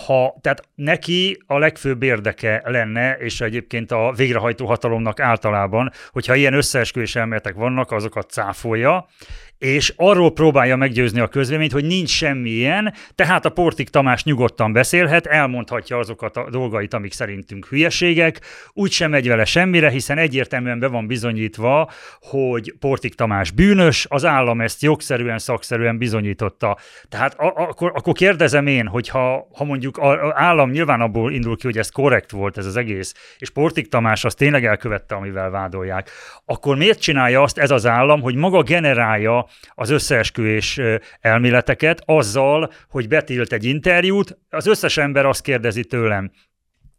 ha, 0.05 0.37
tehát 0.41 0.61
neki 0.75 1.43
a 1.47 1.57
legfőbb 1.57 2.03
érdeke 2.03 2.61
lenne, 2.65 3.17
és 3.17 3.41
egyébként 3.41 3.91
a 3.91 4.13
végrehajtó 4.15 4.65
hatalomnak 4.65 5.19
általában, 5.19 5.91
hogyha 6.09 6.35
ilyen 6.35 6.53
összeesküvés 6.53 7.15
elméletek 7.15 7.55
vannak, 7.55 7.91
azokat 7.91 8.29
cáfolja, 8.29 9.07
és 9.57 9.93
arról 9.95 10.31
próbálja 10.33 10.75
meggyőzni 10.75 11.19
a 11.19 11.27
közvéleményt, 11.27 11.71
hogy 11.71 11.85
nincs 11.85 12.09
semmi 12.09 12.49
ilyen, 12.49 12.93
tehát 13.15 13.45
a 13.45 13.49
Portik 13.49 13.89
Tamás 13.89 14.23
nyugodtan 14.23 14.73
beszélhet, 14.73 15.25
elmondhatja 15.25 15.97
azokat 15.97 16.37
a 16.37 16.49
dolgait, 16.49 16.93
amik 16.93 17.11
szerintünk 17.13 17.67
hülyeségek, 17.67 18.41
úgysem 18.73 19.09
megy 19.09 19.27
vele 19.27 19.45
semmire, 19.45 19.89
hiszen 19.89 20.17
egyértelműen 20.17 20.79
be 20.79 20.87
van 20.87 21.07
bizonyítva, 21.07 21.91
hogy 22.21 22.73
Portik 22.79 23.15
Tamás 23.15 23.51
bűnös, 23.51 24.05
az 24.09 24.25
állam 24.25 24.61
ezt 24.61 24.81
jogszerűen, 24.81 25.37
szakszerűen 25.37 25.97
bizonyította. 25.97 26.77
Tehát 27.09 27.33
a- 27.39 27.53
akkor, 27.55 27.91
akkor 27.95 28.13
kérdezem 28.13 28.67
én, 28.67 28.87
hogy 28.87 29.09
ha, 29.09 29.47
ha 29.55 29.63
mondjuk 29.63 29.97
az 29.97 30.17
állam 30.33 30.69
nyilván 30.69 31.01
abból 31.01 31.31
indul 31.31 31.57
ki, 31.57 31.65
hogy 31.65 31.77
ez 31.77 31.89
korrekt 31.89 32.31
volt 32.31 32.57
ez 32.57 32.65
az 32.65 32.75
egész, 32.75 33.13
és 33.37 33.49
Portik 33.49 33.89
Tamás 33.89 34.25
azt 34.25 34.37
tényleg 34.37 34.65
elkövette, 34.65 35.15
amivel 35.15 35.49
vádolják, 35.49 36.09
akkor 36.45 36.77
miért 36.77 36.99
csinálja 36.99 37.41
azt 37.41 37.57
ez 37.57 37.71
az 37.71 37.85
állam, 37.85 38.21
hogy 38.21 38.35
maga 38.35 38.61
generálja 38.61 39.44
az 39.69 39.89
összeesküvés 39.89 40.79
elméleteket 41.19 42.01
azzal, 42.05 42.71
hogy 42.89 43.07
betilt 43.07 43.53
egy 43.53 43.65
interjút. 43.65 44.37
Az 44.49 44.67
összes 44.67 44.97
ember 44.97 45.25
azt 45.25 45.41
kérdezi 45.41 45.83
tőlem, 45.83 46.31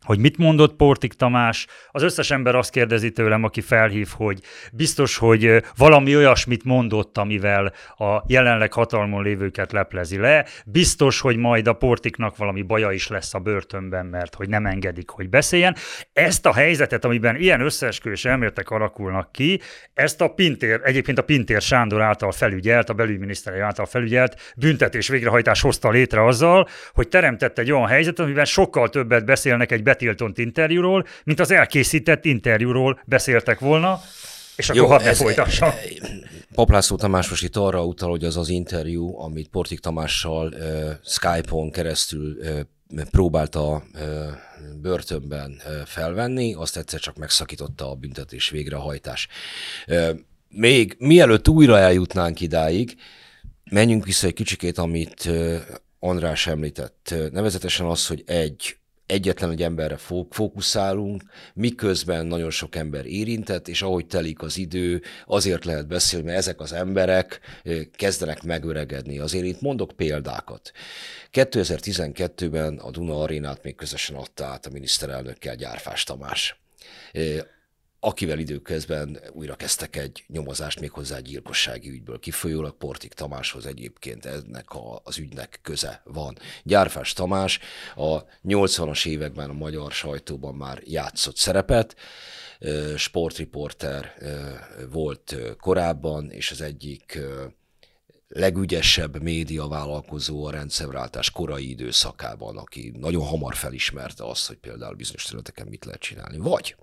hogy 0.05 0.19
mit 0.19 0.37
mondott 0.37 0.77
Portik 0.77 1.13
Tamás. 1.13 1.67
Az 1.91 2.03
összes 2.03 2.31
ember 2.31 2.55
azt 2.55 2.71
kérdezi 2.71 3.11
tőlem, 3.11 3.45
aki 3.45 3.61
felhív, 3.61 4.09
hogy 4.13 4.41
biztos, 4.73 5.17
hogy 5.17 5.63
valami 5.77 6.17
olyasmit 6.17 6.65
mondott, 6.65 7.19
amivel 7.19 7.73
a 7.97 8.23
jelenleg 8.27 8.73
hatalmon 8.73 9.23
lévőket 9.23 9.73
leplezi 9.73 10.19
le. 10.19 10.47
Biztos, 10.67 11.21
hogy 11.21 11.37
majd 11.37 11.67
a 11.67 11.73
Portiknak 11.73 12.37
valami 12.37 12.63
baja 12.63 12.91
is 12.91 13.09
lesz 13.09 13.35
a 13.35 13.39
börtönben, 13.39 14.07
mert 14.07 14.35
hogy 14.35 14.49
nem 14.49 14.67
engedik, 14.67 15.11
hogy 15.11 15.29
beszéljen. 15.29 15.77
Ezt 16.13 16.47
a 16.47 16.53
helyzetet, 16.53 17.05
amiben 17.05 17.37
ilyen 17.37 17.61
összeesküvés 17.61 18.25
elméletek 18.25 18.71
alakulnak 18.71 19.33
ki, 19.33 19.61
ezt 19.95 20.21
a 20.21 20.29
Pintér, 20.29 20.81
egyébként 20.85 21.19
a 21.19 21.23
Pintér 21.23 21.61
Sándor 21.61 22.03
által 22.03 22.33
felügyelt, 22.33 22.89
a 22.89 22.95
belügyminiszter 22.95 23.61
által 23.61 23.87
felügyelt 23.87 24.53
büntetés 24.57 25.09
végrehajtás 25.09 25.61
hozta 25.61 25.91
létre 25.91 26.25
azzal, 26.25 26.69
hogy 26.93 27.09
teremtett 27.09 27.59
egy 27.59 27.73
olyan 27.73 27.87
helyzetet, 27.87 28.25
amiben 28.25 28.45
sokkal 28.45 28.89
többet 28.89 29.25
beszélnek 29.25 29.73
egy 29.73 29.83
betiltott 29.87 30.39
interjúról, 30.39 31.07
mint 31.25 31.41
az 31.41 31.51
elkészített 31.51 32.25
interjúról 32.25 33.01
beszéltek 33.05 33.59
volna, 33.59 34.01
és 34.57 34.69
akkor 34.69 34.87
hadd 34.87 35.05
ne 35.05 35.15
folytassam. 35.15 35.71
Paplászló 36.55 36.97
Tamás 36.97 37.29
most 37.29 37.43
itt 37.43 37.57
arra 37.57 37.85
utal, 37.85 38.11
hogy 38.11 38.25
az 38.25 38.37
az 38.37 38.49
interjú, 38.49 39.19
amit 39.21 39.49
Portik 39.49 39.81
Tamással 39.81 40.47
uh, 40.47 40.91
Skype-on 41.05 41.71
keresztül 41.71 42.37
uh, 42.41 42.61
próbálta 43.11 43.83
börtönben 44.81 45.61
felvenni, 45.85 46.55
azt 46.55 46.77
egyszer 46.77 47.01
csak 47.01 47.17
megszakította 47.17 47.91
a 47.91 47.95
büntetés 47.95 48.51
végrehajtás. 48.51 49.29
Még 50.49 50.97
mielőtt 50.99 51.49
újra 51.49 51.79
eljutnánk 51.79 52.41
idáig, 52.41 52.95
menjünk 53.71 54.05
vissza 54.05 54.27
egy 54.27 54.33
kicsikét, 54.33 54.79
amit 54.79 55.31
András 55.99 56.47
említett, 56.47 57.15
nevezetesen 57.33 57.87
az, 57.87 58.07
hogy 58.07 58.23
egy 58.27 58.77
egyetlen 59.07 59.51
egy 59.51 59.63
emberre 59.63 59.97
fókuszálunk, 60.31 61.23
miközben 61.55 62.27
nagyon 62.27 62.51
sok 62.51 62.77
ember 62.77 63.07
érintett, 63.07 63.69
és 63.69 63.83
ahogy 63.83 64.07
telik 64.07 64.43
az 64.43 64.59
idő, 64.59 65.03
azért 65.27 65.65
lehet 65.65 65.87
beszélni, 65.87 66.27
mert 66.27 66.39
ezek 66.39 66.61
az 66.61 66.73
emberek 66.73 67.41
kezdenek 67.93 68.43
megöregedni. 68.43 69.19
Azért 69.19 69.45
itt 69.45 69.61
mondok 69.61 69.93
példákat. 69.97 70.73
2012-ben 71.33 72.79
a 72.79 72.91
Duna 72.91 73.21
Arénát 73.21 73.63
még 73.63 73.75
közösen 73.75 74.17
adta 74.17 74.45
át 74.45 74.67
a 74.67 74.71
miniszterelnökkel 74.71 75.57
Gyárfás 75.57 76.05
Tamás 76.05 76.61
akivel 78.01 78.39
időközben 78.39 79.21
újra 79.33 79.55
kezdtek 79.55 79.97
egy 79.97 80.25
nyomozást 80.29 80.81
méghozzá 80.81 81.19
gyilkossági 81.19 81.91
ügyből 81.91 82.19
kifolyólag 82.19 82.77
Portik 82.77 83.13
Tamáshoz 83.13 83.67
egyébként 83.67 84.25
ennek 84.25 84.75
a, 84.75 85.01
az 85.05 85.19
ügynek 85.19 85.59
köze 85.63 86.01
van. 86.05 86.39
Gyárfás 86.63 87.13
Tamás 87.13 87.59
a 87.95 88.25
80-as 88.25 89.07
években 89.07 89.51
a 89.51 89.53
magyar 89.53 89.93
sajtóban 89.93 90.55
már 90.55 90.83
játszott 90.85 91.37
szerepet, 91.37 91.97
sportriporter 92.97 94.15
volt 94.91 95.37
korábban, 95.61 96.31
és 96.31 96.51
az 96.51 96.61
egyik 96.61 97.19
legügyesebb 98.29 99.23
média 99.23 99.69
vállalkozó 99.69 100.45
a 100.45 100.51
rendszerváltás 100.51 101.31
korai 101.31 101.71
időszakában, 101.71 102.57
aki 102.57 102.93
nagyon 102.99 103.25
hamar 103.27 103.55
felismerte 103.55 104.25
azt, 104.25 104.47
hogy 104.47 104.57
például 104.57 104.95
bizonyos 104.95 105.25
területeken 105.25 105.67
mit 105.67 105.85
lehet 105.85 106.01
csinálni. 106.01 106.39
Vagy, 106.39 106.77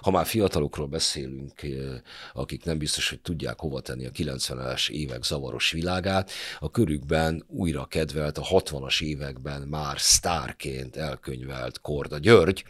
ha 0.00 0.10
már 0.10 0.26
fiatalokról 0.26 0.86
beszélünk, 0.86 1.62
eh, 1.62 1.70
akik 2.32 2.64
nem 2.64 2.78
biztos, 2.78 3.08
hogy 3.08 3.20
tudják 3.20 3.58
hova 3.58 3.80
tenni 3.80 4.06
a 4.06 4.10
90-es 4.10 4.90
évek 4.90 5.22
zavaros 5.22 5.70
világát, 5.70 6.30
a 6.58 6.70
körükben 6.70 7.44
újra 7.48 7.84
kedvelt 7.84 8.38
a 8.38 8.42
60-as 8.42 9.02
években 9.02 9.62
már 9.62 10.00
sztárként 10.00 10.96
elkönyvelt 10.96 11.80
Korda 11.80 12.18
György, 12.18 12.64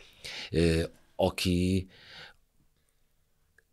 eh, 0.50 0.82
aki 1.16 1.88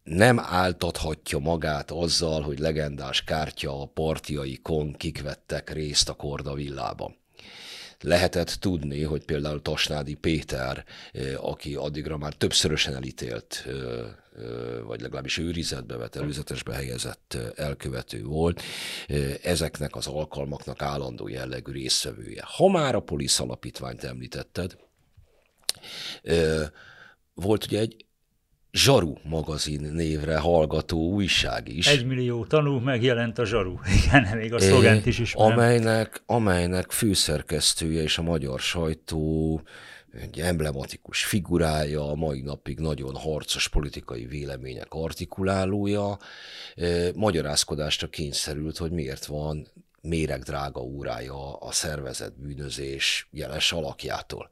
nem 0.05 0.39
áltathatja 0.39 1.39
magát 1.39 1.91
azzal, 1.91 2.41
hogy 2.41 2.59
legendás 2.59 3.23
kártya 3.23 3.81
a 3.81 3.85
partiaikon 3.85 4.93
kik 4.93 5.21
vettek 5.21 5.69
részt 5.69 6.09
a 6.09 6.13
Korda 6.13 6.53
villában. 6.53 7.15
Lehetett 7.99 8.49
tudni, 8.49 9.03
hogy 9.03 9.25
például 9.25 9.61
Tasnádi 9.61 10.13
Péter, 10.13 10.85
aki 11.37 11.75
addigra 11.75 12.17
már 12.17 12.33
többszörösen 12.33 12.95
elítélt, 12.95 13.67
vagy 14.85 15.01
legalábbis 15.01 15.37
őrizetbe 15.37 15.97
vett, 15.97 16.15
előzetesbe 16.15 16.73
helyezett 16.73 17.37
elkövető 17.55 18.23
volt, 18.23 18.61
ezeknek 19.43 19.95
az 19.95 20.07
alkalmaknak 20.07 20.81
állandó 20.81 21.27
jellegű 21.27 21.71
részvevője. 21.71 22.43
Ha 22.45 22.69
már 22.69 22.95
a 22.95 22.99
Polisz 22.99 23.39
alapítványt 23.39 24.03
említetted, 24.03 24.77
volt 27.33 27.65
ugye 27.65 27.79
egy 27.79 28.04
Zsaru 28.76 29.13
magazin 29.23 29.82
névre 29.82 30.38
hallgató 30.38 31.11
újság 31.11 31.67
is. 31.69 31.88
Egy 31.88 32.05
millió 32.05 32.45
tanú 32.45 32.80
megjelent 32.80 33.38
a 33.38 33.45
Zsaru. 33.45 33.76
Igen, 34.05 34.38
még 34.38 34.53
a 34.53 34.59
szlogent 34.59 35.05
is 35.05 35.19
ismerem. 35.19 35.51
Amelynek, 35.51 36.23
amelynek 36.26 36.91
főszerkesztője 36.91 38.01
és 38.01 38.17
a 38.17 38.21
magyar 38.21 38.59
sajtó 38.59 39.61
egy 40.21 40.39
emblematikus 40.39 41.26
figurája, 41.26 42.09
a 42.09 42.15
mai 42.15 42.41
napig 42.41 42.80
nagyon 42.80 43.15
harcos 43.15 43.67
politikai 43.67 44.26
vélemények 44.26 44.88
artikulálója, 44.89 46.17
magyarázkodásra 47.15 48.07
kényszerült, 48.07 48.78
hogy 48.78 48.91
miért 48.91 49.26
van 49.26 49.67
méregdrága 50.01 50.82
órája 50.82 51.53
a 51.55 51.71
szervezet 51.71 52.39
bűnözés 52.39 53.28
jeles 53.32 53.71
alakjától. 53.71 54.49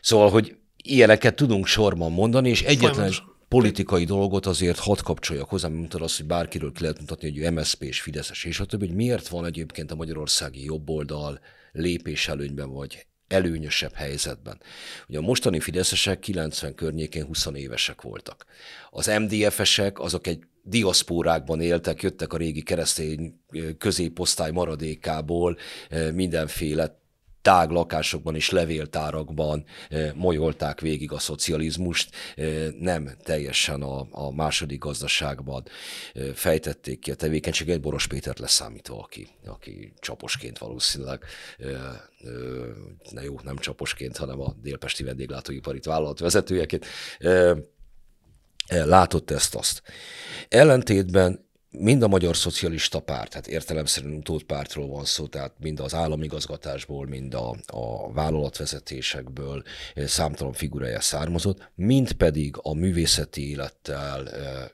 Szóval, 0.00 0.30
hogy 0.30 0.56
ilyeneket 0.86 1.34
tudunk 1.34 1.66
sorban 1.66 2.12
mondani, 2.12 2.48
és 2.48 2.62
egyetlen 2.62 3.12
politikai 3.48 4.04
dolgot 4.04 4.46
azért 4.46 4.78
hadd 4.78 5.02
kapcsoljak 5.02 5.48
hozzá, 5.48 5.68
mint 5.68 5.94
az, 5.94 6.16
hogy 6.16 6.26
bárkiről 6.26 6.72
ki 6.72 6.80
lehet 6.80 7.00
mutatni, 7.00 7.28
hogy 7.28 7.38
ő 7.38 7.50
MSZP 7.50 7.82
és 7.82 8.00
Fideszes, 8.00 8.44
és 8.44 8.60
a 8.60 8.64
többi, 8.64 8.86
hogy 8.86 8.96
miért 8.96 9.28
van 9.28 9.44
egyébként 9.44 9.90
a 9.90 9.94
magyarországi 9.94 10.64
jobboldal 10.64 11.40
lépés 11.72 12.28
előnyben, 12.28 12.70
vagy 12.70 13.06
előnyösebb 13.28 13.92
helyzetben. 13.92 14.60
Ugye 15.08 15.18
a 15.18 15.22
mostani 15.22 15.60
fideszesek 15.60 16.18
90 16.18 16.74
környékén 16.74 17.24
20 17.24 17.46
évesek 17.54 18.02
voltak. 18.02 18.44
Az 18.90 19.06
MDF-esek 19.06 20.00
azok 20.00 20.26
egy 20.26 20.42
diaszpórákban 20.62 21.60
éltek, 21.60 22.02
jöttek 22.02 22.32
a 22.32 22.36
régi 22.36 22.62
keresztény 22.62 23.40
középosztály 23.78 24.50
maradékából, 24.50 25.56
mindenféle 26.12 27.00
tág 27.46 27.70
lakásokban 27.70 28.34
és 28.34 28.50
levéltárakban 28.50 29.64
eh, 29.88 30.12
molyolták 30.14 30.80
végig 30.80 31.12
a 31.12 31.18
szocializmust, 31.18 32.14
eh, 32.34 32.66
nem 32.78 33.10
teljesen 33.22 33.82
a, 33.82 34.06
a 34.10 34.30
második 34.30 34.78
gazdaságban 34.78 35.64
eh, 36.14 36.26
fejtették 36.34 36.98
ki 36.98 37.10
a 37.10 37.14
tevékenységet, 37.14 37.80
Boros 37.80 38.06
Pétert 38.06 38.38
leszámítva, 38.38 38.98
aki, 38.98 39.28
aki 39.44 39.92
csaposként 39.98 40.58
valószínűleg, 40.58 41.24
ne 43.10 43.22
jó, 43.22 43.40
nem 43.44 43.56
csaposként, 43.56 44.16
hanem 44.16 44.40
a 44.40 44.54
Délpesti 44.62 45.04
vendéglátóipari 45.04 45.80
vállalat 45.82 46.18
vezetőjeként, 46.18 46.86
látott 48.68 49.30
ezt-azt. 49.30 49.82
Ellentétben 50.48 51.45
mind 51.78 52.02
a 52.02 52.08
Magyar 52.08 52.36
Szocialista 52.36 53.00
Párt, 53.00 53.30
tehát 53.30 53.46
értelemszerűen 53.46 54.14
utódpártról 54.14 54.86
van 54.86 55.04
szó, 55.04 55.26
tehát 55.26 55.52
mind 55.60 55.80
az 55.80 55.94
államigazgatásból, 55.94 57.06
mind 57.06 57.34
a, 57.34 57.56
a 57.66 58.12
vállalatvezetésekből 58.12 59.62
eh, 59.94 60.06
számtalan 60.06 60.52
figurája 60.52 61.00
származott, 61.00 61.70
mind 61.74 62.12
pedig 62.12 62.54
a 62.62 62.74
művészeti 62.74 63.50
élettel 63.50 64.28
e, 64.28 64.72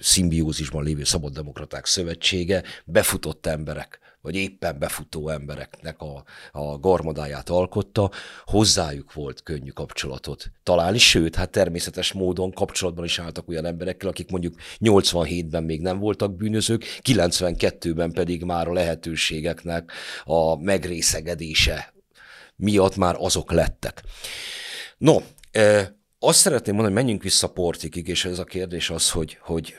szimbiózisban 0.00 0.84
lévő 0.84 1.04
Szabaddemokraták 1.04 1.86
Szövetsége 1.86 2.62
befutott 2.84 3.46
emberek 3.46 3.98
vagy 4.20 4.34
éppen 4.34 4.78
befutó 4.78 5.28
embereknek 5.28 6.00
a, 6.00 6.24
a 6.52 6.78
garmadáját 6.78 7.48
alkotta, 7.48 8.10
hozzájuk 8.44 9.12
volt 9.12 9.42
könnyű 9.42 9.70
kapcsolatot 9.70 10.50
találni, 10.62 10.98
sőt, 10.98 11.34
hát 11.34 11.50
természetes 11.50 12.12
módon 12.12 12.52
kapcsolatban 12.52 13.04
is 13.04 13.18
álltak 13.18 13.48
olyan 13.48 13.64
emberekkel, 13.64 14.08
akik 14.08 14.30
mondjuk 14.30 14.54
87-ben 14.80 15.62
még 15.62 15.80
nem 15.80 15.98
voltak 15.98 16.36
bűnözők, 16.36 16.84
92-ben 17.02 18.12
pedig 18.12 18.44
már 18.44 18.68
a 18.68 18.72
lehetőségeknek 18.72 19.92
a 20.24 20.56
megrészegedése 20.56 21.94
miatt 22.56 22.96
már 22.96 23.16
azok 23.18 23.52
lettek. 23.52 24.02
No, 24.98 25.16
azt 26.18 26.38
szeretném 26.38 26.74
mondani, 26.74 26.94
hogy 26.94 27.04
menjünk 27.04 27.22
vissza 27.22 27.48
Portikig, 27.48 28.08
és 28.08 28.24
ez 28.24 28.38
a 28.38 28.44
kérdés 28.44 28.90
az, 28.90 29.10
hogy, 29.10 29.38
hogy 29.40 29.76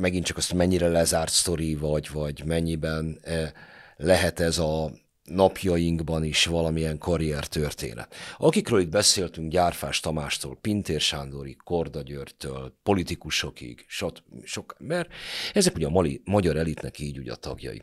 megint 0.00 0.24
csak 0.24 0.36
azt, 0.36 0.52
mennyire 0.52 0.88
lezárt 0.88 1.32
sztori, 1.32 1.74
vagy, 1.74 2.10
vagy 2.12 2.44
mennyiben 2.44 3.18
eh, 3.22 3.52
lehet 3.96 4.40
ez 4.40 4.58
a 4.58 4.92
napjainkban 5.24 6.24
is 6.24 6.44
valamilyen 6.44 6.98
karriertörténet. 6.98 8.14
Akikről 8.38 8.80
itt 8.80 8.88
beszéltünk, 8.88 9.50
Gyárfás 9.50 10.00
Tamástól, 10.00 10.58
Pintér 10.60 11.00
Sándorig, 11.00 11.56
Korda 11.56 12.02
Györgytől, 12.02 12.74
politikusokig, 12.82 13.84
sok, 13.88 14.16
sok 14.42 14.76
ember, 14.80 15.08
ezek 15.52 15.74
ugye 15.74 15.86
a 15.86 15.90
mali, 15.90 16.20
magyar 16.24 16.56
elitnek 16.56 16.98
így 16.98 17.18
ugye 17.18 17.32
a 17.32 17.36
tagjai. 17.36 17.82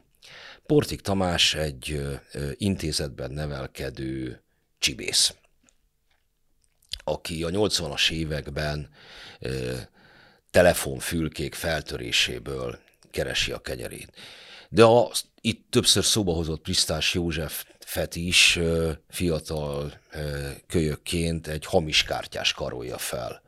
Portik 0.66 1.01
Tamás 1.01 1.55
egy 1.55 1.91
ö, 1.91 2.14
ö, 2.32 2.49
intézetben 2.57 3.32
nevelkedő 3.32 4.43
csibész. 4.80 5.36
aki 7.03 7.43
a 7.43 7.49
80-as 7.49 8.12
években 8.12 8.89
telefonfülkék 10.52 11.54
feltöréséből 11.54 12.80
keresi 13.12 13.52
a 13.52 13.60
kenyerét. 13.60 14.12
De 14.70 14.84
a 14.84 15.12
itt 15.41 15.66
többször 15.70 16.04
szóba 16.04 16.34
hozott 16.34 16.62
Prisztás 16.62 17.14
József 17.14 17.66
Feti 17.80 18.28
is 18.28 18.60
fiatal 19.10 19.93
kölyökként 20.68 21.47
egy 21.47 21.66
hamis 21.66 22.04
kártyás 22.04 22.54
karolja 22.54 22.97
fel. 22.97 23.41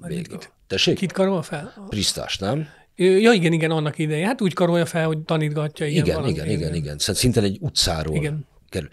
Végül. 0.00 0.38
Tessék? 0.66 0.96
Kit 0.96 1.12
karol 1.12 1.42
fel? 1.42 1.86
Prisztás, 1.88 2.38
nem? 2.38 2.68
Ja, 2.94 3.32
igen, 3.32 3.52
igen, 3.52 3.70
annak 3.70 3.98
ideje. 3.98 4.26
Hát 4.26 4.40
úgy 4.40 4.52
karolja 4.52 4.86
fel, 4.86 5.06
hogy 5.06 5.18
tanítgatja. 5.18 5.86
Igen, 5.86 6.04
igen, 6.04 6.26
igen, 6.28 6.48
igen, 6.48 6.74
igen. 6.74 6.98
Szinte 6.98 7.40
egy 7.40 7.58
utcáról 7.60 8.16
igen. 8.16 8.46
kerül. 8.68 8.88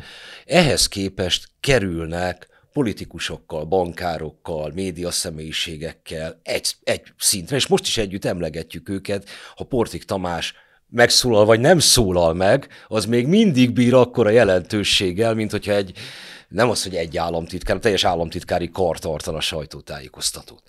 Ehhez 0.45 0.87
képest 0.87 1.47
kerülnek 1.59 2.47
politikusokkal, 2.73 3.65
bankárokkal, 3.65 4.71
média 4.73 5.11
személyiségekkel 5.11 6.39
egy, 6.43 6.75
egy 6.83 7.01
szintre, 7.17 7.55
és 7.55 7.67
most 7.67 7.87
is 7.87 7.97
együtt 7.97 8.25
emlegetjük 8.25 8.89
őket, 8.89 9.29
ha 9.55 9.63
Portik 9.63 10.03
Tamás 10.03 10.53
megszólal, 10.89 11.45
vagy 11.45 11.59
nem 11.59 11.79
szólal 11.79 12.33
meg, 12.33 12.67
az 12.87 13.05
még 13.05 13.27
mindig 13.27 13.71
bír 13.73 13.93
akkora 13.93 14.29
jelentőséggel, 14.29 15.33
mint 15.33 15.51
hogyha 15.51 15.73
egy, 15.73 15.97
nem 16.47 16.69
az, 16.69 16.83
hogy 16.83 16.95
egy 16.95 17.17
államtitkár, 17.17 17.77
teljes 17.77 18.03
államtitkári 18.03 18.69
kar 18.69 18.99
tartana 18.99 19.39
sajtótájékoztatót. 19.39 20.63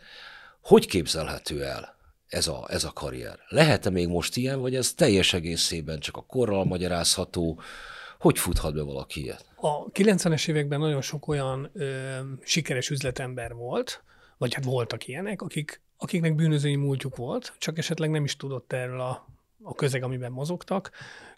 Hogy 0.62 0.86
képzelhető 0.86 1.64
el 1.64 1.96
ez 2.28 2.46
a, 2.46 2.66
ez 2.68 2.84
a 2.84 2.92
karrier? 2.92 3.38
Lehet-e 3.48 3.90
még 3.90 4.08
most 4.08 4.36
ilyen, 4.36 4.60
vagy 4.60 4.74
ez 4.74 4.92
teljes 4.92 5.32
egészében 5.32 5.98
csak 5.98 6.16
a 6.16 6.24
korral 6.26 6.64
magyarázható? 6.64 7.60
Hogy 8.22 8.38
futhat 8.38 8.74
be 8.74 8.82
valaki 8.82 9.22
ilyet? 9.22 9.44
A 9.56 9.90
90-es 9.90 10.48
években 10.48 10.80
nagyon 10.80 11.00
sok 11.00 11.28
olyan 11.28 11.70
ö, 11.72 12.18
sikeres 12.42 12.90
üzletember 12.90 13.54
volt, 13.54 14.02
vagy 14.38 14.54
hát 14.54 14.64
voltak 14.64 15.06
ilyenek, 15.06 15.42
akik, 15.42 15.80
akiknek 15.96 16.34
bűnözői 16.34 16.76
múltjuk 16.76 17.16
volt, 17.16 17.54
csak 17.58 17.78
esetleg 17.78 18.10
nem 18.10 18.24
is 18.24 18.36
tudott 18.36 18.72
erről 18.72 19.00
a, 19.00 19.28
a 19.62 19.74
közeg, 19.74 20.02
amiben 20.02 20.32
mozogtak. 20.32 20.90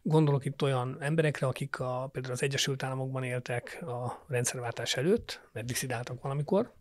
Gondolok 0.02 0.44
itt 0.44 0.62
olyan 0.62 0.96
emberekre, 1.00 1.46
akik 1.46 1.80
a, 1.80 2.08
például 2.12 2.34
az 2.34 2.42
Egyesült 2.42 2.82
Államokban 2.82 3.22
éltek 3.22 3.82
a 3.82 4.24
rendszerváltás 4.28 4.96
előtt, 4.96 5.40
mert 5.52 5.66
diszidáltak 5.66 6.22
valamikor. 6.22 6.72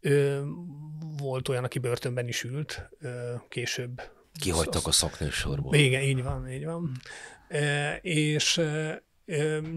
Ö, 0.00 0.40
volt 1.18 1.48
olyan, 1.48 1.64
aki 1.64 1.78
börtönben 1.78 2.28
is 2.28 2.44
ült, 2.44 2.88
ö, 3.00 3.34
később. 3.48 4.02
Kihagytak 4.40 4.86
a 4.86 4.92
szaknősorból. 4.92 5.74
Igen, 5.74 6.02
így 6.02 6.22
van, 6.22 6.50
így 6.50 6.64
van. 6.64 6.92
E, 7.48 7.96
és 7.96 8.60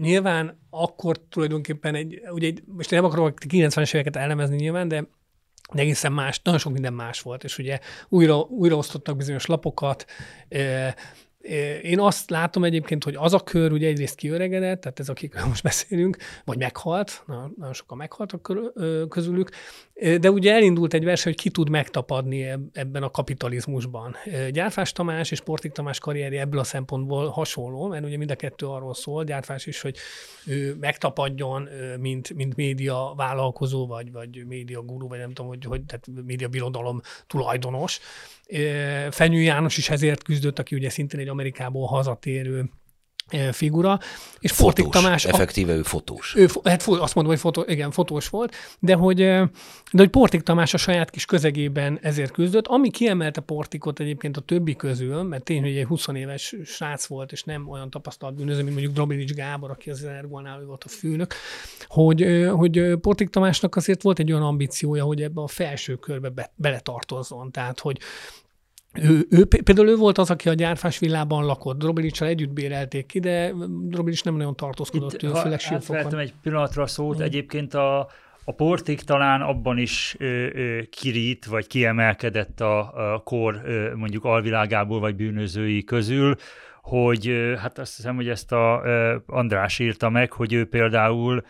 Nyilván 0.00 0.60
akkor 0.70 1.20
tulajdonképpen 1.28 1.94
egy, 1.94 2.20
ugye 2.30 2.46
egy, 2.46 2.62
most 2.66 2.90
nem 2.90 3.04
akarok 3.04 3.38
90-es 3.48 3.94
éveket 3.94 4.16
elemezni 4.16 4.56
nyilván, 4.56 4.88
de 4.88 5.08
de 5.72 5.82
egészen 5.82 6.12
más, 6.12 6.40
nagyon 6.42 6.60
sok 6.60 6.72
minden 6.72 6.92
más 6.92 7.20
volt, 7.20 7.44
és 7.44 7.58
ugye 7.58 7.78
újra, 8.08 8.38
újra 8.38 8.76
osztottak 8.76 9.16
bizonyos 9.16 9.46
lapokat, 9.46 10.06
én 11.82 12.00
azt 12.00 12.30
látom 12.30 12.64
egyébként, 12.64 13.04
hogy 13.04 13.14
az 13.16 13.34
a 13.34 13.40
kör 13.40 13.72
ugye 13.72 13.88
egyrészt 13.88 14.14
kiöregedett, 14.14 14.80
tehát 14.80 15.00
ez, 15.00 15.08
akikről 15.08 15.46
most 15.46 15.62
beszélünk, 15.62 16.16
vagy 16.44 16.58
meghalt, 16.58 17.24
nagyon 17.56 17.72
sokan 17.72 17.96
meghaltak 17.96 18.52
közülük, 19.08 19.50
de 20.20 20.30
ugye 20.30 20.52
elindult 20.52 20.94
egy 20.94 21.04
verseny, 21.04 21.32
hogy 21.32 21.42
ki 21.42 21.50
tud 21.50 21.68
megtapadni 21.68 22.48
ebben 22.72 23.02
a 23.02 23.10
kapitalizmusban. 23.10 24.16
Gyárfás 24.50 24.92
Tamás 24.92 25.30
és 25.30 25.40
Portik 25.40 25.72
Tamás 25.72 25.98
karrierje 25.98 26.40
ebből 26.40 26.60
a 26.60 26.64
szempontból 26.64 27.28
hasonló, 27.28 27.86
mert 27.86 28.04
ugye 28.04 28.16
mind 28.16 28.30
a 28.30 28.36
kettő 28.36 28.66
arról 28.66 28.94
szól, 28.94 29.24
Gyárfás 29.24 29.66
is, 29.66 29.80
hogy 29.80 29.96
ő 30.46 30.76
megtapadjon, 30.80 31.68
mint, 31.98 32.34
mint 32.34 32.56
média 32.56 33.12
vállalkozó, 33.16 33.86
vagy, 33.86 34.12
vagy 34.12 34.46
média 34.46 34.82
guru, 34.82 35.08
vagy 35.08 35.18
nem 35.18 35.32
tudom, 35.32 35.46
hogy, 35.46 35.64
hogy 35.64 35.82
tehát 35.82 36.08
média 36.24 36.48
birodalom 36.48 37.00
tulajdonos, 37.26 38.00
Fenyő 39.10 39.40
János 39.40 39.76
is 39.76 39.90
ezért 39.90 40.22
küzdött, 40.22 40.58
aki 40.58 40.74
ugye 40.74 40.90
szintén 40.90 41.20
egy 41.20 41.28
Amerikából 41.28 41.86
hazatérő 41.86 42.70
figura. 43.52 43.98
És 44.40 44.52
fotós, 44.52 44.74
Fortik 44.74 44.88
Tamás... 44.88 45.24
Effektíve 45.24 45.74
ő 45.74 45.82
fotós. 45.82 46.34
Ő, 46.36 46.48
hát 46.64 46.86
azt 46.86 47.14
mondom, 47.14 47.32
hogy 47.32 47.40
fotó, 47.40 47.64
igen, 47.66 47.90
fotós 47.90 48.28
volt, 48.28 48.54
de 48.78 48.94
hogy, 48.94 49.16
de 49.16 49.50
hogy 49.92 50.08
Portik 50.08 50.42
Tamás 50.42 50.74
a 50.74 50.76
saját 50.76 51.10
kis 51.10 51.24
közegében 51.24 51.98
ezért 52.02 52.30
küzdött. 52.30 52.66
Ami 52.66 52.90
kiemelte 52.90 53.40
Portikot 53.40 54.00
egyébként 54.00 54.36
a 54.36 54.40
többi 54.40 54.76
közül, 54.76 55.22
mert 55.22 55.44
tényleg 55.44 55.76
egy 55.76 55.86
20 55.86 56.06
éves 56.14 56.54
srác 56.64 57.06
volt, 57.06 57.32
és 57.32 57.42
nem 57.42 57.68
olyan 57.68 57.90
tapasztalt 57.90 58.34
bűnöző, 58.34 58.62
mint 58.62 58.72
mondjuk 58.72 58.94
Drobilics 58.94 59.32
Gábor, 59.32 59.70
aki 59.70 59.90
az 59.90 60.04
Ergolnál 60.04 60.64
volt 60.64 60.84
a 60.84 60.88
főnök, 60.88 61.34
hogy, 61.86 62.46
hogy 62.50 62.96
Portik 63.00 63.28
Tamásnak 63.28 63.76
azért 63.76 64.02
volt 64.02 64.18
egy 64.18 64.32
olyan 64.32 64.44
ambíciója, 64.44 65.04
hogy 65.04 65.22
ebbe 65.22 65.40
a 65.40 65.48
felső 65.48 65.94
körbe 65.94 66.28
be, 66.28 66.52
beletartozzon. 66.56 67.50
Tehát, 67.50 67.80
hogy 67.80 67.98
ő, 69.02 69.26
ő, 69.30 69.44
például 69.44 69.88
ő 69.88 69.96
volt 69.96 70.18
az, 70.18 70.30
aki 70.30 70.48
a 70.48 70.54
gyárfás 70.54 70.98
villában 70.98 71.44
lakott. 71.44 71.78
Drobilicsal 71.78 72.28
együtt 72.28 72.52
bérelték 72.52 73.06
ki, 73.06 73.20
de 73.20 73.52
Drobilics 73.68 74.24
nem 74.24 74.36
nagyon 74.36 74.56
tartózkodott 74.56 75.12
Itt, 75.12 75.22
ő, 75.22 75.32
főleg 75.32 75.60
sírfokon. 75.60 76.18
egy 76.18 76.32
pillanatra 76.42 76.82
a 76.82 76.86
szót. 76.86 77.18
Mm. 77.18 77.22
Egyébként 77.22 77.74
a, 77.74 78.08
a 78.44 78.52
portik 78.52 79.00
talán 79.00 79.40
abban 79.40 79.78
is 79.78 80.16
ö, 80.18 80.24
ö, 80.24 80.80
kirít, 80.90 81.44
vagy 81.44 81.66
kiemelkedett 81.66 82.60
a, 82.60 82.78
a 83.12 83.18
kor 83.18 83.60
ö, 83.64 83.94
mondjuk 83.94 84.24
alvilágából, 84.24 85.00
vagy 85.00 85.14
bűnözői 85.14 85.84
közül, 85.84 86.36
hogy 86.82 87.28
ö, 87.28 87.54
hát 87.56 87.78
azt 87.78 87.96
hiszem, 87.96 88.14
hogy 88.14 88.28
ezt 88.28 88.52
a 88.52 88.80
ö, 88.84 89.16
András 89.26 89.78
írta 89.78 90.10
meg, 90.10 90.32
hogy 90.32 90.52
ő 90.52 90.64
például 90.64 91.42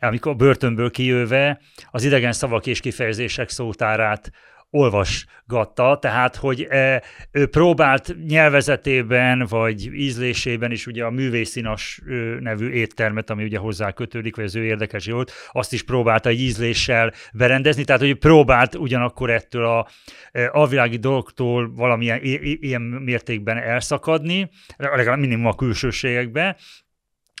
amikor 0.00 0.32
a 0.32 0.34
börtönből 0.34 0.90
kijöve 0.90 1.60
az 1.90 2.04
idegen 2.04 2.32
szavak 2.32 2.66
és 2.66 2.80
kifejezések 2.80 3.48
szótárát 3.48 4.30
olvasgatta, 4.74 5.98
tehát 6.00 6.36
hogy 6.36 6.66
e, 6.70 7.02
ő 7.30 7.46
próbált 7.46 8.16
nyelvezetében 8.26 9.46
vagy 9.48 9.94
ízlésében 9.94 10.70
is 10.70 10.86
ugye 10.86 11.04
a 11.04 11.10
művészinas 11.10 12.00
nevű 12.40 12.70
éttermet, 12.70 13.30
ami 13.30 13.44
ugye 13.44 13.58
hozzá 13.58 13.92
kötődik, 13.92 14.36
vagy 14.36 14.44
az 14.44 14.56
ő 14.56 14.64
érdekes 14.64 15.06
volt, 15.06 15.32
azt 15.52 15.72
is 15.72 15.82
próbálta 15.82 16.28
egy 16.28 16.40
ízléssel 16.40 17.12
berendezni, 17.32 17.84
tehát 17.84 18.00
hogy 18.00 18.14
próbált 18.14 18.74
ugyanakkor 18.74 19.30
ettől 19.30 19.64
a 19.64 19.88
e, 20.32 20.48
alvilági 20.52 20.96
dolgoktól 20.96 21.72
valamilyen 21.74 22.18
ilyen 22.22 22.82
mértékben 22.82 23.56
elszakadni, 23.56 24.50
legalább 24.76 25.18
minimum 25.18 25.46
a 25.46 25.54
külsőségekbe, 25.54 26.56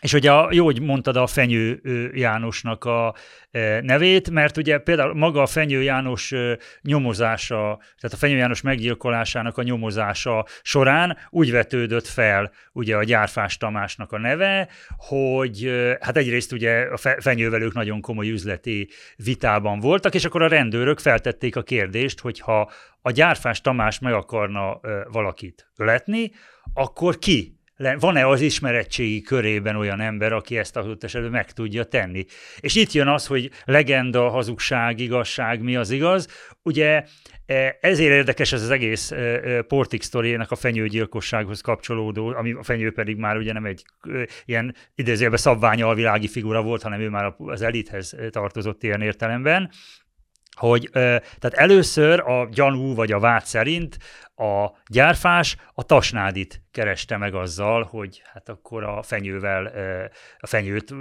és 0.02 0.12
ugye 0.12 0.32
a, 0.32 0.48
jó, 0.52 0.64
hogy 0.64 0.80
mondtad 0.80 1.16
a 1.16 1.26
Fenyő 1.26 1.80
Jánosnak 2.14 2.84
a 2.84 3.14
nevét, 3.80 4.30
mert 4.30 4.56
ugye 4.56 4.78
például 4.78 5.14
maga 5.14 5.42
a 5.42 5.46
Fenyő 5.46 5.82
János 5.82 6.34
nyomozása, 6.80 7.78
tehát 8.00 8.12
a 8.12 8.16
Fenyő 8.16 8.36
János 8.36 8.60
meggyilkolásának 8.60 9.58
a 9.58 9.62
nyomozása 9.62 10.46
során 10.62 11.16
úgy 11.30 11.50
vetődött 11.50 12.06
fel 12.06 12.52
ugye 12.72 12.96
a 12.96 13.04
Gyárfás 13.04 13.56
Tamásnak 13.56 14.12
a 14.12 14.18
neve, 14.18 14.68
hogy 14.96 15.70
hát 16.00 16.16
egyrészt 16.16 16.52
ugye 16.52 16.86
a 16.92 16.96
Fenyővel 16.96 17.62
ők 17.62 17.74
nagyon 17.74 18.00
komoly 18.00 18.30
üzleti 18.30 18.88
vitában 19.16 19.80
voltak, 19.80 20.14
és 20.14 20.24
akkor 20.24 20.42
a 20.42 20.48
rendőrök 20.48 20.98
feltették 20.98 21.56
a 21.56 21.62
kérdést, 21.62 22.20
hogy 22.20 22.40
ha 22.40 22.70
a 23.02 23.10
Gyárfás 23.10 23.60
Tamás 23.60 23.98
meg 23.98 24.12
akarna 24.12 24.80
valakit 25.10 25.70
öletni, 25.76 26.30
akkor 26.74 27.18
ki 27.18 27.60
van-e 27.98 28.26
az 28.26 28.40
ismeretségi 28.40 29.20
körében 29.20 29.76
olyan 29.76 30.00
ember, 30.00 30.32
aki 30.32 30.58
ezt 30.58 30.76
adott 30.76 31.04
esetben 31.04 31.30
meg 31.30 31.52
tudja 31.52 31.84
tenni. 31.84 32.24
És 32.60 32.74
itt 32.74 32.92
jön 32.92 33.08
az, 33.08 33.26
hogy 33.26 33.50
legenda, 33.64 34.28
hazugság, 34.28 35.00
igazság, 35.00 35.62
mi 35.62 35.76
az 35.76 35.90
igaz. 35.90 36.28
Ugye 36.62 37.04
e, 37.46 37.78
ezért 37.80 38.12
érdekes 38.12 38.52
ez 38.52 38.62
az 38.62 38.70
egész 38.70 39.10
e, 39.10 39.16
e, 39.16 39.62
Portik 39.62 40.02
sztoriának 40.02 40.50
a 40.50 40.56
fenyőgyilkossághoz 40.56 41.60
kapcsolódó, 41.60 42.28
ami 42.28 42.52
a 42.52 42.62
fenyő 42.62 42.92
pedig 42.92 43.16
már 43.16 43.36
ugye 43.36 43.52
nem 43.52 43.64
egy 43.64 43.84
ilyen 44.44 44.74
idézőjelben 44.94 45.38
szabványalvilági 45.38 46.28
figura 46.28 46.62
volt, 46.62 46.82
hanem 46.82 47.00
ő 47.00 47.08
már 47.08 47.34
az 47.38 47.62
elithez 47.62 48.16
tartozott 48.30 48.82
ilyen 48.82 49.00
értelemben 49.00 49.70
hogy 50.56 50.88
tehát 50.92 51.52
először 51.52 52.20
a 52.20 52.48
gyanú 52.50 52.94
vagy 52.94 53.12
a 53.12 53.18
vád 53.18 53.44
szerint 53.44 53.98
a 54.36 54.70
gyárfás 54.86 55.56
a 55.74 55.82
tasnádit 55.82 56.62
kereste 56.70 57.16
meg 57.16 57.34
azzal, 57.34 57.82
hogy 57.82 58.22
hát 58.32 58.48
akkor 58.48 58.84
a 58.84 59.02
fenyővel, 59.02 59.72
a 60.38 60.46
fenyőt 60.46 60.94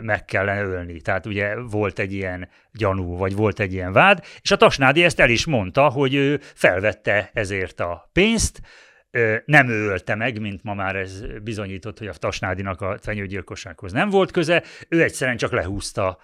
meg 0.00 0.24
kellene 0.24 0.62
ölni. 0.62 1.00
Tehát 1.00 1.26
ugye 1.26 1.60
volt 1.60 1.98
egy 1.98 2.12
ilyen 2.12 2.48
gyanú, 2.72 3.16
vagy 3.16 3.34
volt 3.34 3.60
egy 3.60 3.72
ilyen 3.72 3.92
vád, 3.92 4.24
és 4.40 4.50
a 4.50 4.56
tasnádi 4.56 5.04
ezt 5.04 5.20
el 5.20 5.30
is 5.30 5.46
mondta, 5.46 5.88
hogy 5.88 6.14
ő 6.14 6.40
felvette 6.40 7.30
ezért 7.32 7.80
a 7.80 8.10
pénzt, 8.12 8.60
nem 9.44 9.68
ő 9.68 9.88
ölte 9.88 10.14
meg, 10.14 10.40
mint 10.40 10.62
ma 10.62 10.74
már 10.74 10.96
ez 10.96 11.24
bizonyított, 11.42 11.98
hogy 11.98 12.06
a 12.06 12.12
Tasnádinak 12.12 12.80
a 12.80 12.98
fenyőgyilkossághoz 13.00 13.92
nem 13.92 14.10
volt 14.10 14.30
köze, 14.30 14.62
ő 14.88 15.02
egyszerűen 15.02 15.36
csak 15.36 15.52
lehúzta 15.52 16.18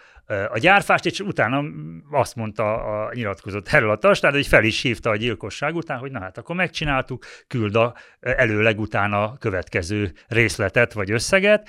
a 0.48 0.58
gyárfást, 0.58 1.06
és 1.06 1.20
utána 1.20 1.64
azt 2.10 2.36
mondta 2.36 2.74
a 2.74 3.10
nyilatkozott 3.14 3.68
erről 3.68 3.90
a 3.90 3.96
Tasnád, 3.96 4.32
hogy 4.32 4.46
fel 4.46 4.64
is 4.64 4.82
hívta 4.82 5.10
a 5.10 5.16
gyilkosság 5.16 5.74
után, 5.74 5.98
hogy 5.98 6.10
na 6.10 6.20
hát 6.20 6.38
akkor 6.38 6.56
megcsináltuk, 6.56 7.24
küld 7.46 7.76
a 7.76 7.94
előleg 8.20 8.80
utána 8.80 9.36
következő 9.38 10.12
részletet 10.28 10.92
vagy 10.92 11.10
összeget, 11.10 11.68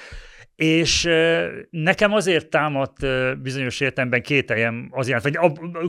és 0.56 1.10
nekem 1.70 2.14
azért 2.14 2.50
támadt 2.50 2.98
bizonyos 3.42 3.80
értelemben 3.80 4.22
kételjem 4.22 4.90
azért, 4.92 5.24
vagy 5.24 5.38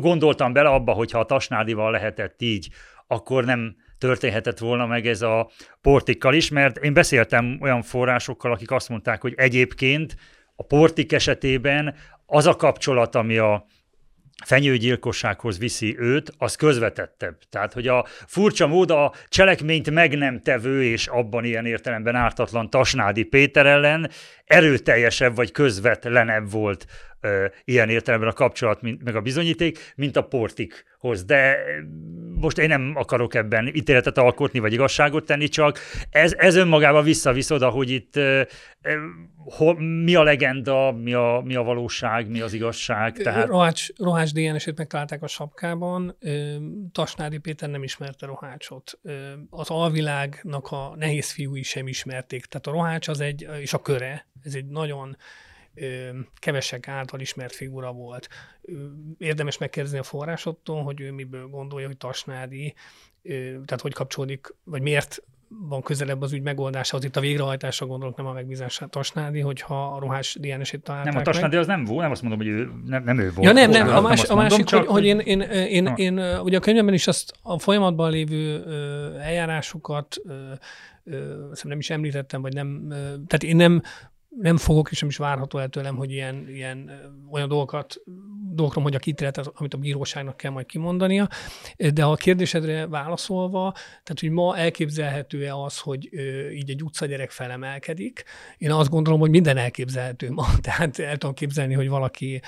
gondoltam 0.00 0.52
bele 0.52 0.68
abba, 0.68 0.92
hogyha 0.92 1.18
a 1.18 1.24
Tasnádival 1.24 1.90
lehetett 1.90 2.42
így, 2.42 2.68
akkor 3.06 3.44
nem 3.44 3.76
történhetett 3.98 4.58
volna 4.58 4.86
meg 4.86 5.06
ez 5.06 5.22
a 5.22 5.50
portikkal 5.80 6.34
is, 6.34 6.48
mert 6.48 6.76
én 6.76 6.92
beszéltem 6.92 7.58
olyan 7.60 7.82
forrásokkal, 7.82 8.52
akik 8.52 8.70
azt 8.70 8.88
mondták, 8.88 9.20
hogy 9.20 9.34
egyébként 9.36 10.16
a 10.56 10.62
portik 10.62 11.12
esetében 11.12 11.94
az 12.26 12.46
a 12.46 12.56
kapcsolat, 12.56 13.14
ami 13.14 13.38
a 13.38 13.66
fenyőgyilkossághoz 14.44 15.58
viszi 15.58 15.98
őt, 15.98 16.32
az 16.38 16.54
közvetettebb. 16.54 17.38
Tehát, 17.50 17.72
hogy 17.72 17.88
a 17.88 18.06
furcsa 18.26 18.66
mód 18.66 18.90
a 18.90 19.12
cselekményt 19.28 19.90
meg 19.90 20.16
nem 20.16 20.40
tevő 20.40 20.84
és 20.84 21.06
abban 21.06 21.44
ilyen 21.44 21.66
értelemben 21.66 22.14
ártatlan 22.14 22.70
Tasnádi 22.70 23.22
Péter 23.22 23.66
ellen 23.66 24.10
erőteljesebb 24.44 25.34
vagy 25.34 25.52
közvetlenebb 25.52 26.50
volt 26.50 26.86
ilyen 27.64 27.88
értelemben 27.88 28.28
a 28.28 28.32
kapcsolat, 28.32 28.82
mint, 28.82 29.04
meg 29.04 29.16
a 29.16 29.20
bizonyíték, 29.20 29.92
mint 29.96 30.16
a 30.16 30.22
portikhoz. 30.22 31.24
De 31.24 31.56
most 32.34 32.58
én 32.58 32.68
nem 32.68 32.92
akarok 32.94 33.34
ebben 33.34 33.66
ítéletet 33.74 34.18
alkotni, 34.18 34.58
vagy 34.58 34.72
igazságot 34.72 35.26
tenni, 35.26 35.48
csak 35.48 35.78
ez, 36.10 36.32
ez 36.32 36.56
önmagában 36.56 37.04
visszavisz 37.04 37.50
oda, 37.50 37.68
hogy 37.68 37.90
itt 37.90 38.18
ho, 39.36 39.72
mi 39.72 40.14
a 40.14 40.22
legenda, 40.22 40.92
mi 40.92 41.12
a, 41.12 41.42
mi 41.44 41.54
a 41.54 41.62
valóság, 41.62 42.28
mi 42.28 42.40
az 42.40 42.52
igazság. 42.52 43.16
Tehát... 43.16 43.46
Rohács, 43.46 43.88
Rohács 43.96 44.32
DNS-ét 44.32 44.78
megtalálták 44.78 45.22
a 45.22 45.26
sapkában, 45.26 46.16
Tasnádi 46.92 47.38
Péter 47.38 47.68
nem 47.68 47.82
ismerte 47.82 48.26
Rohácsot. 48.26 48.98
Az 49.50 49.70
alvilágnak 49.70 50.66
a 50.70 50.94
nehéz 50.96 51.30
fiúi 51.30 51.62
sem 51.62 51.86
ismerték. 51.86 52.44
Tehát 52.44 52.66
a 52.66 52.70
Rohács 52.70 53.08
az 53.08 53.20
egy, 53.20 53.48
és 53.60 53.72
a 53.72 53.78
köre, 53.78 54.26
ez 54.42 54.54
egy 54.54 54.66
nagyon 54.66 55.16
kevesek 56.38 56.88
által 56.88 57.20
ismert 57.20 57.54
figura 57.54 57.92
volt. 57.92 58.28
Érdemes 59.18 59.58
megkérdezni 59.58 59.98
a 59.98 60.02
forrásottól, 60.02 60.82
hogy 60.82 61.00
ő 61.00 61.12
miből 61.12 61.46
gondolja, 61.46 61.86
hogy 61.86 61.96
Tasnádi, 61.96 62.74
tehát 63.64 63.80
hogy 63.80 63.92
kapcsolódik, 63.92 64.54
vagy 64.64 64.82
miért 64.82 65.22
van 65.48 65.82
közelebb 65.82 66.22
az 66.22 66.32
ügy 66.32 66.42
megoldása, 66.42 66.96
az 66.96 67.04
itt 67.04 67.16
a 67.16 67.20
végrehajtásra 67.20 67.86
gondolok, 67.86 68.16
nem 68.16 68.26
a 68.26 68.32
megbízásra 68.32 68.86
Tasnádi, 68.86 69.40
hogyha 69.40 69.94
a 69.94 69.98
ruhás 69.98 70.36
DNS-ét 70.40 70.82
találták 70.82 71.12
Nem, 71.12 71.20
a 71.20 71.24
Tasnádi 71.24 71.56
az 71.56 71.66
nem 71.66 71.84
volt, 71.84 72.00
nem 72.00 72.10
azt 72.10 72.22
mondom, 72.22 72.40
hogy 72.40 72.48
ő, 72.48 72.70
nem, 72.86 73.04
nem 73.04 73.18
ő 73.18 73.32
volt. 73.32 73.46
Ja 73.46 73.52
nem, 73.52 73.70
nem, 73.70 73.88
a, 73.88 74.00
más, 74.00 74.24
a 74.24 74.34
másik, 74.34 74.70
mondom, 74.70 74.80
hogy, 74.80 74.86
hogy 74.86 75.04
én, 75.04 75.18
én, 75.18 75.40
én, 75.40 75.86
én, 75.86 75.96
én, 75.96 76.38
ugye 76.38 76.56
a 76.56 76.60
könyvemben 76.60 76.94
is 76.94 77.06
azt 77.06 77.32
a 77.42 77.58
folyamatban 77.58 78.10
lévő 78.10 78.64
eljárásokat 79.20 80.16
nem 81.62 81.78
is 81.78 81.90
említettem, 81.90 82.42
vagy 82.42 82.54
nem, 82.54 82.86
tehát 83.26 83.42
én 83.42 83.56
nem 83.56 83.82
nem 84.40 84.56
fogok, 84.56 84.90
és 84.90 85.00
nem 85.00 85.08
is 85.08 85.16
várható 85.16 85.58
el 85.58 85.68
tőlem, 85.68 85.96
hogy 85.96 86.10
ilyen, 86.10 86.48
ilyen 86.48 86.90
olyan 87.30 87.48
dolgokat, 87.48 87.96
dolgokra 88.54 88.80
mondjak 88.80 89.06
ítéletet, 89.06 89.50
amit 89.54 89.74
a 89.74 89.78
bíróságnak 89.78 90.36
kell 90.36 90.50
majd 90.50 90.66
kimondania. 90.66 91.28
De 91.94 92.04
a 92.04 92.14
kérdésedre 92.14 92.86
válaszolva, 92.86 93.72
tehát, 93.74 94.20
hogy 94.20 94.30
ma 94.30 94.56
elképzelhető-e 94.56 95.54
az, 95.54 95.78
hogy 95.78 96.08
így 96.52 96.70
egy 96.70 96.82
utcagyerek 96.82 97.30
felemelkedik? 97.30 98.24
Én 98.58 98.70
azt 98.70 98.90
gondolom, 98.90 99.20
hogy 99.20 99.30
minden 99.30 99.56
elképzelhető 99.56 100.30
ma. 100.30 100.46
Tehát 100.60 100.98
el 100.98 101.16
tudom 101.16 101.34
képzelni, 101.34 101.74
hogy 101.74 101.88
valaki 101.88 102.42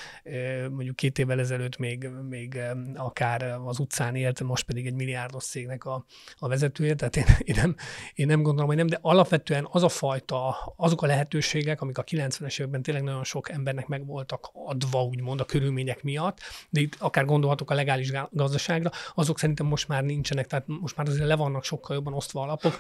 mondjuk 0.71 0.97
két 0.97 1.19
évvel 1.19 1.41
ezelőtt 1.41 1.77
még, 1.77 2.09
még 2.29 2.59
akár 2.95 3.43
az 3.65 3.79
utcán 3.79 4.15
élt, 4.15 4.43
most 4.43 4.67
pedig 4.67 4.87
egy 4.87 4.95
milliárdos 4.95 5.45
cégnek 5.45 5.85
a, 5.85 6.05
a 6.37 6.49
vezetője. 6.49 6.95
Tehát 6.95 7.17
én, 7.17 7.25
én, 7.39 7.55
nem, 7.59 7.75
én 8.15 8.27
nem 8.27 8.43
gondolom, 8.43 8.67
hogy 8.67 8.77
nem, 8.77 8.87
de 8.87 8.99
alapvetően 9.01 9.69
az 9.71 9.83
a 9.83 9.89
fajta, 9.89 10.57
azok 10.77 11.03
a 11.03 11.07
lehetőségek, 11.07 11.76
amik 11.81 11.99
a 11.99 12.05
90-es 12.05 12.61
években 12.61 12.83
tényleg 12.83 13.03
nagyon 13.03 13.25
sok 13.25 13.51
embernek 13.51 13.87
meg 13.87 14.07
voltak 14.07 14.51
adva, 14.53 15.03
úgymond 15.03 15.41
a 15.41 15.45
körülmények 15.45 16.03
miatt, 16.03 16.39
de 16.71 16.81
itt 16.81 16.97
akár 16.99 17.25
gondolhatok 17.25 17.71
a 17.71 17.75
legális 17.75 18.13
gazdaságra, 18.31 18.91
azok 19.15 19.39
szerintem 19.39 19.67
most 19.67 19.89
már 19.89 20.05
nincsenek, 20.05 20.47
tehát 20.47 20.65
most 20.67 20.97
már 20.97 21.09
azért 21.09 21.27
le 21.27 21.37
vannak 21.37 21.65
sokkal 21.65 21.97
jobban 21.97 22.13
osztva 22.13 22.43
alapok, 22.43 22.77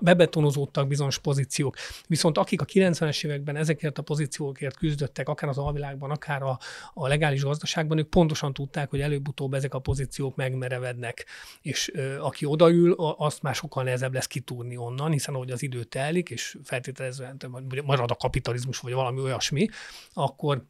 bebetonozódtak 0.00 0.86
bizonyos 0.88 1.18
pozíciók. 1.18 1.76
Viszont 2.06 2.38
akik 2.38 2.60
a 2.60 2.64
90-es 2.64 3.24
években 3.24 3.56
ezekért 3.56 3.98
a 3.98 4.02
pozíciókért 4.02 4.76
küzdöttek, 4.76 5.28
akár 5.28 5.48
az 5.48 5.58
alvilágban, 5.58 6.10
akár 6.10 6.42
a, 6.42 6.58
a 6.94 7.08
legális 7.08 7.42
gazdaságban, 7.42 7.98
ők 7.98 8.08
pontosan 8.08 8.52
tudták, 8.52 8.90
hogy 8.90 9.00
előbb-utóbb 9.00 9.54
ezek 9.54 9.74
a 9.74 9.78
pozíciók 9.78 10.36
megmerevednek, 10.36 11.26
és 11.60 11.90
ö, 11.94 12.20
aki 12.20 12.44
odaül, 12.44 12.92
azt 13.18 13.42
már 13.42 13.54
sokkal 13.54 13.84
nehezebb 13.84 14.14
lesz 14.14 14.26
kitúrni 14.26 14.76
onnan, 14.76 15.10
hiszen 15.10 15.34
ahogy 15.34 15.50
az 15.50 15.62
idő 15.62 15.84
telik, 15.84 16.30
és 16.30 16.58
feltételezően 16.64 17.38
marad 17.84 18.10
a 18.10 18.14
kapitalizmus, 18.14 18.78
vagy 18.78 18.92
valami 18.92 19.20
olyasmi, 19.20 19.68
akkor 20.12 20.64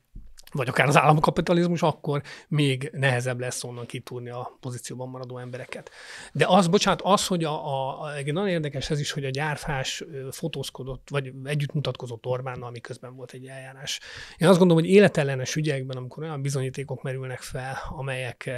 vagy 0.52 0.68
akár 0.68 0.86
az 0.86 0.96
államkapitalizmus, 0.96 1.82
akkor 1.82 2.22
még 2.48 2.90
nehezebb 2.92 3.40
lesz 3.40 3.64
onnan 3.64 3.86
kitúrni 3.86 4.30
a 4.30 4.56
pozícióban 4.60 5.08
maradó 5.08 5.38
embereket. 5.38 5.90
De 6.32 6.46
az, 6.48 6.68
bocsánat, 6.68 7.00
az, 7.02 7.26
hogy 7.26 7.44
a, 7.44 7.66
a, 7.66 8.02
a 8.02 8.12
nagyon 8.24 8.48
érdekes 8.48 8.90
ez 8.90 9.00
is, 9.00 9.10
hogy 9.10 9.24
a 9.24 9.30
gyárfás 9.30 10.04
fotózkodott, 10.30 11.08
vagy 11.10 11.32
együtt 11.44 11.72
mutatkozott 11.72 12.26
Orbánnal, 12.26 12.70
miközben 12.70 13.14
volt 13.14 13.32
egy 13.32 13.46
eljárás. 13.46 14.00
Én 14.38 14.48
azt 14.48 14.58
gondolom, 14.58 14.82
hogy 14.82 14.92
életellenes 14.92 15.56
ügyekben, 15.56 15.96
amikor 15.96 16.22
olyan 16.22 16.42
bizonyítékok 16.42 17.02
merülnek 17.02 17.40
fel, 17.40 17.78
amelyek 17.96 18.50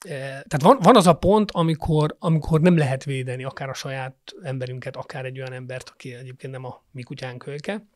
tehát 0.00 0.62
van, 0.62 0.78
van 0.80 0.96
az 0.96 1.06
a 1.06 1.12
pont, 1.12 1.50
amikor, 1.50 2.16
amikor 2.18 2.60
nem 2.60 2.76
lehet 2.76 3.04
védeni 3.04 3.44
akár 3.44 3.68
a 3.68 3.74
saját 3.74 4.14
emberünket, 4.42 4.96
akár 4.96 5.24
egy 5.24 5.38
olyan 5.38 5.52
embert, 5.52 5.88
aki 5.88 6.14
egyébként 6.14 6.52
nem 6.52 6.64
a 6.64 6.82
mi 6.90 7.02
kutyánk 7.02 7.38
kölyke, 7.38 7.86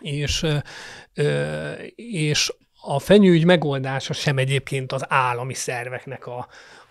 és, 0.00 0.46
és 1.94 2.52
a 2.82 2.98
fenyőügy 2.98 3.44
megoldása 3.44 4.12
sem 4.12 4.38
egyébként 4.38 4.92
az 4.92 5.04
állami 5.08 5.54
szerveknek 5.54 6.26
a, 6.26 6.38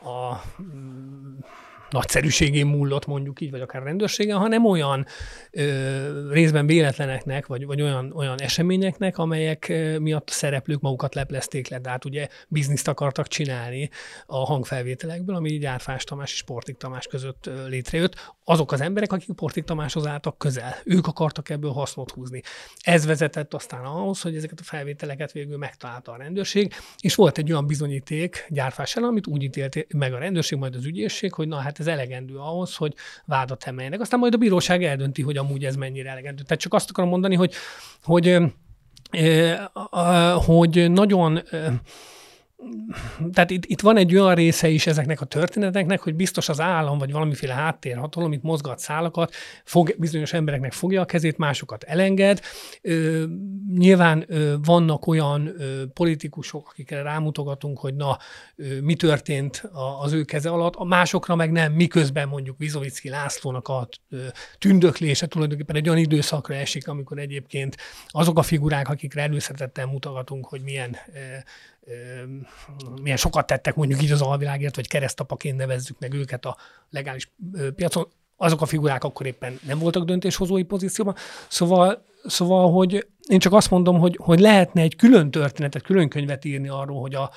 a 0.10 0.41
nagyszerűségén 1.92 2.66
múlott 2.66 3.06
mondjuk 3.06 3.42
így, 3.42 3.52
vagy 3.52 3.62
akár 3.62 3.84
rendőrségen, 3.84 4.38
hanem 4.38 4.66
olyan 4.66 5.06
ö, 5.52 6.30
részben 6.32 6.66
véletleneknek, 6.66 7.46
vagy, 7.46 7.66
vagy 7.66 7.82
olyan, 7.82 8.12
olyan 8.16 8.42
eseményeknek, 8.42 9.18
amelyek 9.18 9.74
miatt 10.00 10.30
a 10.30 10.34
szereplők 10.34 10.82
magukat 10.82 11.16
leplezték 11.16 11.68
le. 11.68 11.80
De 11.80 11.90
hát 11.90 12.06
ugye 12.06 12.28
bizniszt 12.48 12.88
akartak 12.88 13.28
csinálni 13.28 13.90
a 14.26 14.46
hangfelvételekből, 14.46 15.36
ami 15.36 15.50
így 15.50 15.66
Árfás 15.66 16.04
Tamás 16.04 16.34
és 16.34 16.42
Portik 16.42 16.78
Tamás 16.78 17.08
között 17.08 17.50
létrejött. 17.68 18.34
Azok 18.44 18.72
az 18.72 18.82
emberek, 18.82 19.14
akik 19.14 19.36
Portik 19.36 19.64
Tamáshoz 19.64 20.08
álltak 20.08 20.38
közel, 20.38 20.76
ők 20.86 21.08
akartak 21.08 21.50
ebből 21.50 21.72
hasznot 21.72 22.12
húzni. 22.12 22.42
Ez 22.82 23.06
vezetett 23.06 23.54
aztán 23.54 23.86
ahhoz, 23.86 24.22
hogy 24.22 24.36
ezeket 24.36 24.60
a 24.60 24.64
felvételeket 24.64 25.32
végül 25.32 25.58
megtalálta 25.58 26.12
a 26.12 26.18
rendőrség, 26.18 26.74
és 27.00 27.16
volt 27.16 27.38
egy 27.38 27.52
olyan 27.52 27.68
bizonyíték 27.68 28.46
gyárfás 28.50 28.96
ellen, 28.96 29.10
amit 29.10 29.28
úgy 29.28 29.44
ítélt 29.44 29.94
meg 29.94 30.14
a 30.14 30.18
rendőrség, 30.18 30.58
majd 30.58 30.76
az 30.76 30.86
ügyészség, 30.86 31.34
hogy 31.34 31.48
na 31.48 31.58
hát 31.58 31.79
ez 31.80 31.88
elegendő 31.88 32.38
ahhoz, 32.38 32.76
hogy 32.76 32.94
vádat 33.26 33.64
emeljenek. 33.64 34.02
Aztán 34.02 34.20
majd 34.20 34.34
a 34.34 34.38
bíróság 34.38 34.84
eldönti, 34.84 35.22
hogy 35.22 35.38
amúgy 35.38 35.66
ez 35.66 35.76
mennyire 35.76 36.10
elegendő. 36.10 36.44
Tehát 36.44 36.62
csak 36.62 36.74
azt 36.74 36.90
akarom 36.90 37.10
mondani, 37.10 37.36
hogy, 37.36 37.54
hogy, 38.04 38.44
hogy 40.46 40.92
nagyon 40.92 41.42
tehát 43.34 43.49
itt, 43.49 43.66
itt 43.66 43.82
van 43.82 43.97
egy 43.97 44.16
olyan 44.16 44.36
része 44.36 44.68
is 44.68 44.88
ezeknek 44.88 45.22
a 45.22 45.26
történeteknek, 45.26 46.01
hogy 46.01 46.16
biztos 46.16 46.49
az 46.49 46.60
állam, 46.60 46.97
vagy 46.97 47.12
valamiféle 47.12 47.53
háttérhatalom, 47.53 48.28
amit 48.28 48.43
mozgat 48.43 48.80
szálakat, 48.80 49.34
fog, 49.64 49.95
bizonyos 49.97 50.34
embereknek 50.34 50.72
fogja 50.74 51.01
a 51.01 51.05
kezét, 51.05 51.38
másokat 51.38 51.84
elenged. 51.84 52.41
Ö, 52.82 53.24
nyilván 53.78 54.26
ö, 54.28 54.55
vannak 54.64 55.07
olyan 55.07 55.47
ö, 55.47 55.86
politikusok, 55.93 56.68
akikre 56.70 57.01
rámutogatunk, 57.01 57.80
hogy 57.80 57.95
na, 57.95 58.18
ö, 58.55 58.80
mi 58.82 58.95
történt 58.95 59.64
a, 59.74 60.01
az 60.01 60.12
ő 60.12 60.24
keze 60.24 60.49
alatt, 60.49 60.76
a 60.76 60.84
másokra 60.84 61.36
meg 61.36 61.51
nem, 61.51 61.74
miközben 61.74 62.28
mondjuk 62.28 62.57
Vizovicki 62.57 63.10
Lászlónak 63.10 63.68
a 63.68 63.88
ö, 64.10 64.18
tündöklése 64.57 65.28
tulajdonképpen 65.28 65.76
egy 65.76 65.89
olyan 65.89 66.01
időszakra 66.01 66.55
esik, 66.55 66.88
amikor 66.88 67.18
egyébként 67.18 67.78
azok 68.07 68.38
a 68.38 68.41
figurák, 68.41 68.89
akikre 68.89 69.22
előszeretettel 69.22 69.86
mutogatunk, 69.86 70.45
hogy 70.45 70.62
milyen 70.62 70.97
milyen 73.02 73.18
sokat 73.18 73.48
tettek 73.48 73.76
mondjuk 73.76 74.04
így 74.04 74.12
az 74.12 74.22
alvilágért, 74.22 74.76
vagy 74.76 74.88
keresztapaként 74.88 75.58
nevezzük 75.58 76.00
meg 76.00 76.14
őket 76.14 76.46
a 76.46 76.58
legális 76.90 77.32
piacon, 77.76 78.08
azok 78.38 78.62
a 78.62 78.66
figurák 78.66 79.04
akkor 79.04 79.26
éppen 79.26 79.60
nem 79.66 79.80
voltak 79.80 80.04
döntéshozói 80.04 80.64
pozícióban. 80.64 81.16
Szóval, 81.48 82.04
szóval 82.26 82.72
hogy 82.72 83.08
én 83.28 83.40
csak 83.40 83.54
azt 83.54 83.70
mondom, 83.70 84.00
hogy, 84.00 84.18
hogy 84.22 84.40
lehetne 84.40 84.82
egy 84.82 84.96
külön 84.96 85.32
történetet, 85.32 85.82
külön 85.82 86.10
könyvet 86.10 86.46
írni 86.46 86.68
arról, 86.68 87.02
hogy 87.02 87.16
a, 87.16 87.32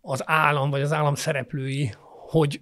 az 0.00 0.22
állam 0.24 0.70
vagy 0.70 0.80
az 0.80 0.92
állam 0.92 1.14
szereplői 1.14 1.94
hogy 2.28 2.60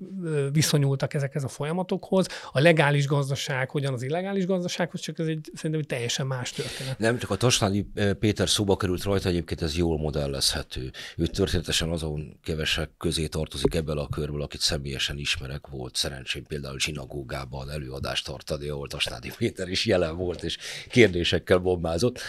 viszonyultak 0.52 1.14
ezekhez 1.14 1.44
a 1.44 1.48
folyamatokhoz. 1.48 2.26
A 2.52 2.60
legális 2.60 3.06
gazdaság 3.06 3.70
hogyan 3.70 3.92
az 3.92 4.02
illegális 4.02 4.46
gazdasághoz, 4.46 5.00
csak 5.00 5.18
ez 5.18 5.26
egy 5.26 5.50
szerintem 5.54 5.80
egy 5.80 5.86
teljesen 5.86 6.26
más 6.26 6.50
történet. 6.50 6.98
Nem, 6.98 7.18
csak 7.18 7.30
a 7.30 7.36
Tasnádi 7.36 7.86
Péter 8.18 8.48
szóba 8.48 8.76
került 8.76 9.02
rajta, 9.02 9.28
egyébként 9.28 9.62
ez 9.62 9.76
jól 9.76 9.98
modellezhető. 9.98 10.90
Ő 11.16 11.26
történetesen 11.26 11.90
azon 11.90 12.38
kevesek 12.42 12.90
közé 12.98 13.26
tartozik 13.26 13.74
ebből 13.74 13.98
a 13.98 14.08
körből, 14.08 14.42
akit 14.42 14.60
személyesen 14.60 15.18
ismerek. 15.18 15.66
Volt 15.66 15.96
szerencsém 15.96 16.44
például 16.44 16.80
zsinagógában 16.80 17.70
előadást 17.70 18.24
tartani, 18.24 18.68
ahol 18.68 18.88
Tasnádi 18.88 19.32
Péter 19.36 19.68
is 19.68 19.86
jelen 19.86 20.16
volt, 20.16 20.42
és 20.42 20.58
kérdésekkel 20.90 21.58
bombázott. 21.58 22.20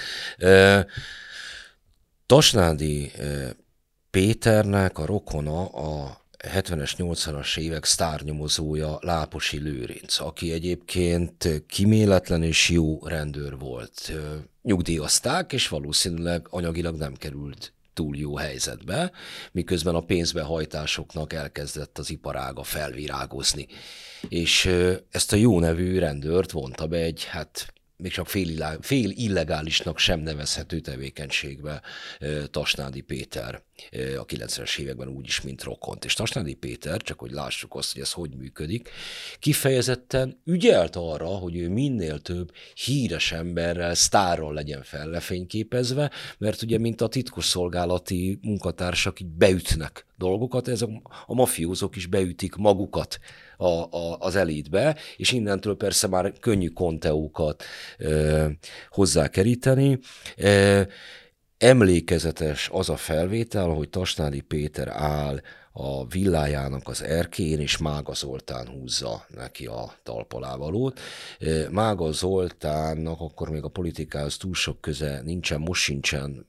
Tasnádi 2.25 3.11
Péternek 4.09 4.97
a 4.97 5.05
rokona 5.05 5.65
a 5.65 6.24
70-es, 6.47 6.91
80-as 6.97 7.57
évek 7.57 7.85
sztárnyomozója 7.85 8.97
Láposi 9.01 9.57
Lőrinc, 9.59 10.19
aki 10.19 10.51
egyébként 10.51 11.63
kiméletlen 11.67 12.43
és 12.43 12.69
jó 12.69 13.07
rendőr 13.07 13.57
volt. 13.57 14.11
Nyugdíjazták, 14.61 15.53
és 15.53 15.67
valószínűleg 15.67 16.47
anyagilag 16.49 16.97
nem 16.97 17.13
került 17.13 17.73
túl 17.93 18.15
jó 18.15 18.35
helyzetbe, 18.35 19.11
miközben 19.51 19.95
a 19.95 20.01
pénzbehajtásoknak 20.05 21.33
elkezdett 21.33 21.97
az 21.97 22.09
iparága 22.09 22.63
felvirágozni. 22.63 23.67
És 24.29 24.69
ezt 25.11 25.33
a 25.33 25.35
jó 25.35 25.59
nevű 25.59 25.99
rendőrt 25.99 26.51
vonta 26.51 26.87
be 26.87 26.97
egy, 26.97 27.23
hát 27.23 27.73
még 27.97 28.11
csak 28.11 28.27
fél, 28.27 28.77
fél 28.81 29.09
illegálisnak 29.09 29.97
sem 29.97 30.19
nevezhető 30.19 30.79
tevékenységbe 30.79 31.81
Tasnádi 32.51 33.01
Péter 33.01 33.63
a 34.17 34.25
90-es 34.25 34.77
években 34.77 35.07
úgy 35.07 35.25
is, 35.25 35.41
mint 35.41 35.63
rokont. 35.63 36.05
És 36.05 36.13
Tasnádi 36.13 36.53
Péter, 36.53 37.01
csak 37.01 37.19
hogy 37.19 37.31
lássuk 37.31 37.75
azt, 37.75 37.93
hogy 37.93 38.01
ez 38.01 38.11
hogy 38.11 38.35
működik, 38.37 38.89
kifejezetten 39.39 40.41
ügyelt 40.45 40.95
arra, 40.95 41.27
hogy 41.27 41.57
ő 41.57 41.69
minél 41.69 42.19
több 42.19 42.51
híres 42.73 43.31
emberrel, 43.31 43.93
sztárral 43.93 44.53
legyen 44.53 44.83
fellefényképezve, 44.83 46.11
mert 46.37 46.61
ugye, 46.61 46.77
mint 46.77 47.01
a 47.01 47.07
titkosszolgálati 47.07 48.39
munkatársak 48.41 49.19
így 49.19 49.27
beütnek 49.27 50.05
dolgokat, 50.17 50.67
ez 50.67 50.81
a, 50.81 51.01
a 51.25 51.33
mafiózók 51.33 51.95
is 51.95 52.05
beütik 52.05 52.55
magukat 52.55 53.19
a, 53.57 53.67
a, 53.67 54.17
az 54.19 54.35
elitbe, 54.35 54.95
és 55.17 55.31
innentől 55.31 55.77
persze 55.77 56.07
már 56.07 56.33
könnyű 56.39 56.67
konteókat 56.67 57.63
ö, 57.97 58.45
hozzákeríteni. 58.89 59.99
Ö, 60.37 60.81
emlékezetes 61.57 62.69
az 62.73 62.89
a 62.89 62.95
felvétel, 62.95 63.67
hogy 63.67 63.89
Tasnádi 63.89 64.41
Péter 64.41 64.87
áll 64.87 65.41
a 65.77 66.07
villájának 66.07 66.87
az 66.87 67.03
erkén, 67.03 67.59
és 67.59 67.77
Mága 67.77 68.13
Zoltán 68.13 68.67
húzza 68.67 69.25
neki 69.35 69.65
a 69.65 69.93
talpalávalót. 70.03 70.99
Mága 71.71 72.11
Zoltánnak 72.11 73.19
akkor 73.19 73.49
még 73.49 73.63
a 73.63 73.67
politikához 73.67 74.37
túl 74.37 74.53
sok 74.53 74.81
köze 74.81 75.21
nincsen, 75.23 75.59
most 75.59 75.81
sincsen 75.81 76.47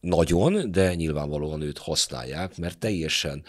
nagyon, 0.00 0.70
de 0.72 0.94
nyilvánvalóan 0.94 1.60
őt 1.60 1.78
használják, 1.78 2.56
mert 2.56 2.78
teljesen 2.78 3.44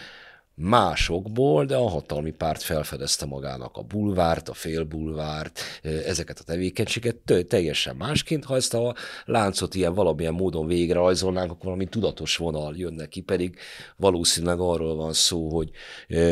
másokból, 0.56 1.66
de 1.66 1.76
a 1.76 1.90
hatalmi 1.90 2.32
párt 2.32 2.62
felfedezte 2.62 3.26
magának 3.26 3.78
a 3.78 3.82
bulvárt, 3.82 4.50
a 4.50 4.54
félbulvárt, 4.54 5.60
ezeket 5.82 6.40
a 6.40 6.44
tevékenységet 6.44 7.18
teljesen 7.48 7.96
másként. 7.96 8.46
Ha 8.46 8.56
ezt 8.56 8.74
a 8.74 8.96
láncot 9.26 9.76
ilyen 9.76 9.94
valamilyen 9.94 10.34
módon 10.34 10.68
végrehajzolnánk, 10.68 11.52
akkor 11.52 11.64
valami 11.66 11.86
tudatos 11.86 12.38
vonal 12.38 12.76
jönne 12.78 13.06
ki, 13.06 13.22
pedig 13.22 13.58
valószínűleg 13.98 14.60
arról 14.60 14.96
van 14.96 15.14
szó, 15.14 15.50
hogy 15.50 15.70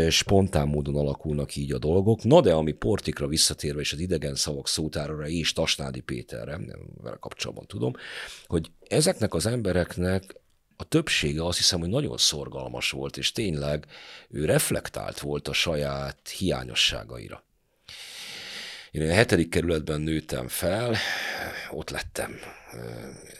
spontán 0.09 0.67
módon 0.67 0.95
alakulnak 0.95 1.55
így 1.55 1.71
a 1.71 1.77
dolgok. 1.77 2.23
Na 2.23 2.41
de 2.41 2.53
ami 2.53 2.71
Portikra 2.71 3.27
visszatérve, 3.27 3.79
és 3.79 3.93
az 3.93 3.99
idegen 3.99 4.35
szavak 4.35 4.67
szótára 4.67 5.27
és 5.27 5.53
Tasnádi 5.53 5.99
Péterre, 5.99 6.59
vele 7.03 7.17
kapcsolatban 7.19 7.65
tudom, 7.67 7.93
hogy 8.45 8.71
ezeknek 8.87 9.33
az 9.33 9.45
embereknek 9.45 10.41
a 10.75 10.83
többsége 10.83 11.45
azt 11.45 11.57
hiszem, 11.57 11.79
hogy 11.79 11.89
nagyon 11.89 12.17
szorgalmas 12.17 12.91
volt, 12.91 13.17
és 13.17 13.31
tényleg 13.31 13.85
ő 14.29 14.45
reflektált 14.45 15.19
volt 15.19 15.47
a 15.47 15.53
saját 15.53 16.29
hiányosságaira. 16.29 17.43
Én 18.91 19.09
a 19.09 19.13
hetedik 19.13 19.49
kerületben 19.49 20.01
nőttem 20.01 20.47
fel, 20.47 20.95
ott 21.71 21.89
lettem 21.89 22.39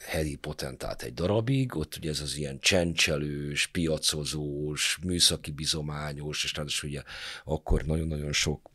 hedi 0.07 0.35
potentát 0.35 1.01
egy 1.01 1.13
darabig, 1.13 1.75
ott 1.75 1.95
ugye 1.95 2.09
ez 2.09 2.19
az 2.19 2.37
ilyen 2.37 2.59
csencselős, 2.59 3.67
piacozós, 3.67 4.99
műszaki 5.03 5.51
bizományos, 5.51 6.43
és 6.43 6.53
ráadásul 6.53 6.89
ugye 6.89 7.01
akkor 7.43 7.83
nagyon-nagyon 7.83 8.31
sok 8.31 8.72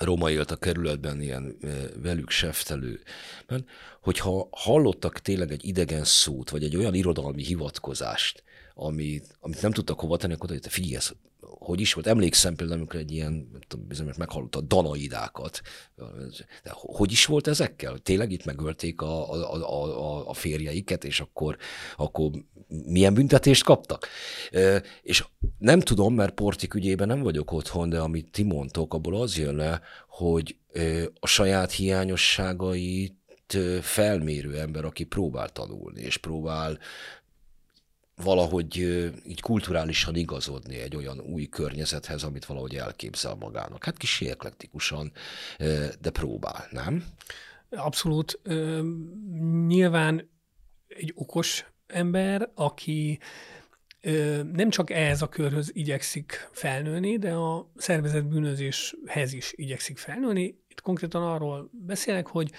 Roma 0.00 0.30
élt 0.30 0.50
a 0.50 0.56
kerületben 0.56 1.20
ilyen 1.20 1.56
velük 2.02 2.30
seftelőben, 2.30 3.66
hogyha 4.00 4.48
hallottak 4.50 5.18
tényleg 5.18 5.50
egy 5.50 5.64
idegen 5.64 6.04
szót, 6.04 6.50
vagy 6.50 6.64
egy 6.64 6.76
olyan 6.76 6.94
irodalmi 6.94 7.42
hivatkozást, 7.42 8.42
amit, 8.74 9.36
amit 9.40 9.62
nem 9.62 9.72
tudtak 9.72 10.00
hova 10.00 10.16
tenni, 10.16 10.32
akkor 10.32 10.48
hogy 10.48 10.66
figyelj, 10.68 10.94
ez 10.94 11.12
hogy 11.58 11.80
is 11.80 11.92
volt. 11.92 12.06
Emlékszem 12.06 12.54
például, 12.54 12.78
amikor 12.78 13.00
egy 13.00 13.12
ilyen, 13.12 13.48
nem 13.52 13.60
tudom, 13.68 13.86
bizonyos 13.86 14.16
meghallotta 14.16 14.58
a 14.58 14.62
danaidákat. 14.62 15.60
De 16.62 16.70
hogy 16.72 17.12
is 17.12 17.26
volt 17.26 17.46
ezekkel? 17.46 17.98
Tényleg 17.98 18.32
itt 18.32 18.44
megölték 18.44 19.00
a, 19.00 19.32
a, 19.32 19.54
a, 19.54 20.28
a 20.28 20.34
férjeiket, 20.34 21.04
és 21.04 21.20
akkor, 21.20 21.56
akkor 21.96 22.30
milyen 22.86 23.14
büntetést 23.14 23.64
kaptak? 23.64 24.08
És 25.02 25.24
nem 25.58 25.80
tudom, 25.80 26.14
mert 26.14 26.34
Portik 26.34 26.74
ügyében 26.74 27.06
nem 27.06 27.22
vagyok 27.22 27.52
otthon, 27.52 27.88
de 27.88 28.00
amit 28.00 28.30
ti 28.30 28.42
mondtok, 28.42 28.94
abból 28.94 29.20
az 29.20 29.38
jön 29.38 29.54
le, 29.54 29.80
hogy 30.08 30.56
a 31.20 31.26
saját 31.26 31.72
hiányosságait 31.72 33.20
felmérő 33.80 34.58
ember, 34.58 34.84
aki 34.84 35.04
próbál 35.04 35.48
tanulni, 35.48 36.00
és 36.00 36.16
próbál 36.16 36.78
valahogy 38.16 38.76
így 39.26 39.40
kulturálisan 39.40 40.14
igazodni 40.14 40.76
egy 40.76 40.96
olyan 40.96 41.20
új 41.20 41.46
környezethez, 41.46 42.22
amit 42.22 42.44
valahogy 42.44 42.74
elképzel 42.74 43.34
magának. 43.34 43.84
Hát 43.84 43.96
kis 43.96 44.20
eklektikusan, 44.20 45.12
de 46.00 46.10
próbál, 46.12 46.66
nem? 46.70 47.04
Abszolút. 47.70 48.40
Nyilván 49.66 50.30
egy 50.88 51.12
okos 51.14 51.71
ember, 51.92 52.50
aki 52.54 53.18
nem 54.52 54.70
csak 54.70 54.90
ehhez 54.90 55.22
a 55.22 55.28
körhöz 55.28 55.70
igyekszik 55.74 56.48
felnőni, 56.52 57.18
de 57.18 57.32
a 57.32 57.70
szervezet 57.76 58.28
bűnözéshez 58.28 59.32
is 59.32 59.52
igyekszik 59.56 59.98
felnőni. 59.98 60.42
Itt 60.68 60.80
konkrétan 60.80 61.22
arról 61.22 61.70
beszélek, 61.72 62.26
hogy 62.26 62.50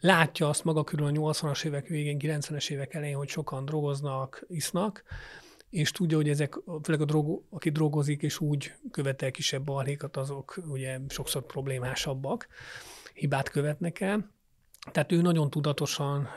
látja 0.00 0.48
azt 0.48 0.64
maga 0.64 0.84
körül 0.84 1.06
a 1.06 1.10
80-as 1.10 1.64
évek 1.64 1.86
végén, 1.86 2.18
90-es 2.20 2.70
évek 2.70 2.94
elején, 2.94 3.16
hogy 3.16 3.28
sokan 3.28 3.64
drogoznak, 3.64 4.44
isznak, 4.48 5.02
és 5.70 5.90
tudja, 5.90 6.16
hogy 6.16 6.28
ezek, 6.28 6.54
főleg 6.82 7.00
a 7.00 7.04
drog, 7.04 7.42
aki 7.50 7.70
drogozik, 7.70 8.22
és 8.22 8.40
úgy 8.40 8.72
követel 8.90 9.30
kisebb 9.30 9.64
balhékat, 9.64 10.16
azok 10.16 10.60
ugye 10.68 10.98
sokszor 11.08 11.46
problémásabbak, 11.46 12.48
hibát 13.14 13.48
követnek 13.48 14.00
el. 14.00 14.33
Tehát 14.92 15.12
ő 15.12 15.20
nagyon 15.20 15.50
tudatosan 15.50 16.28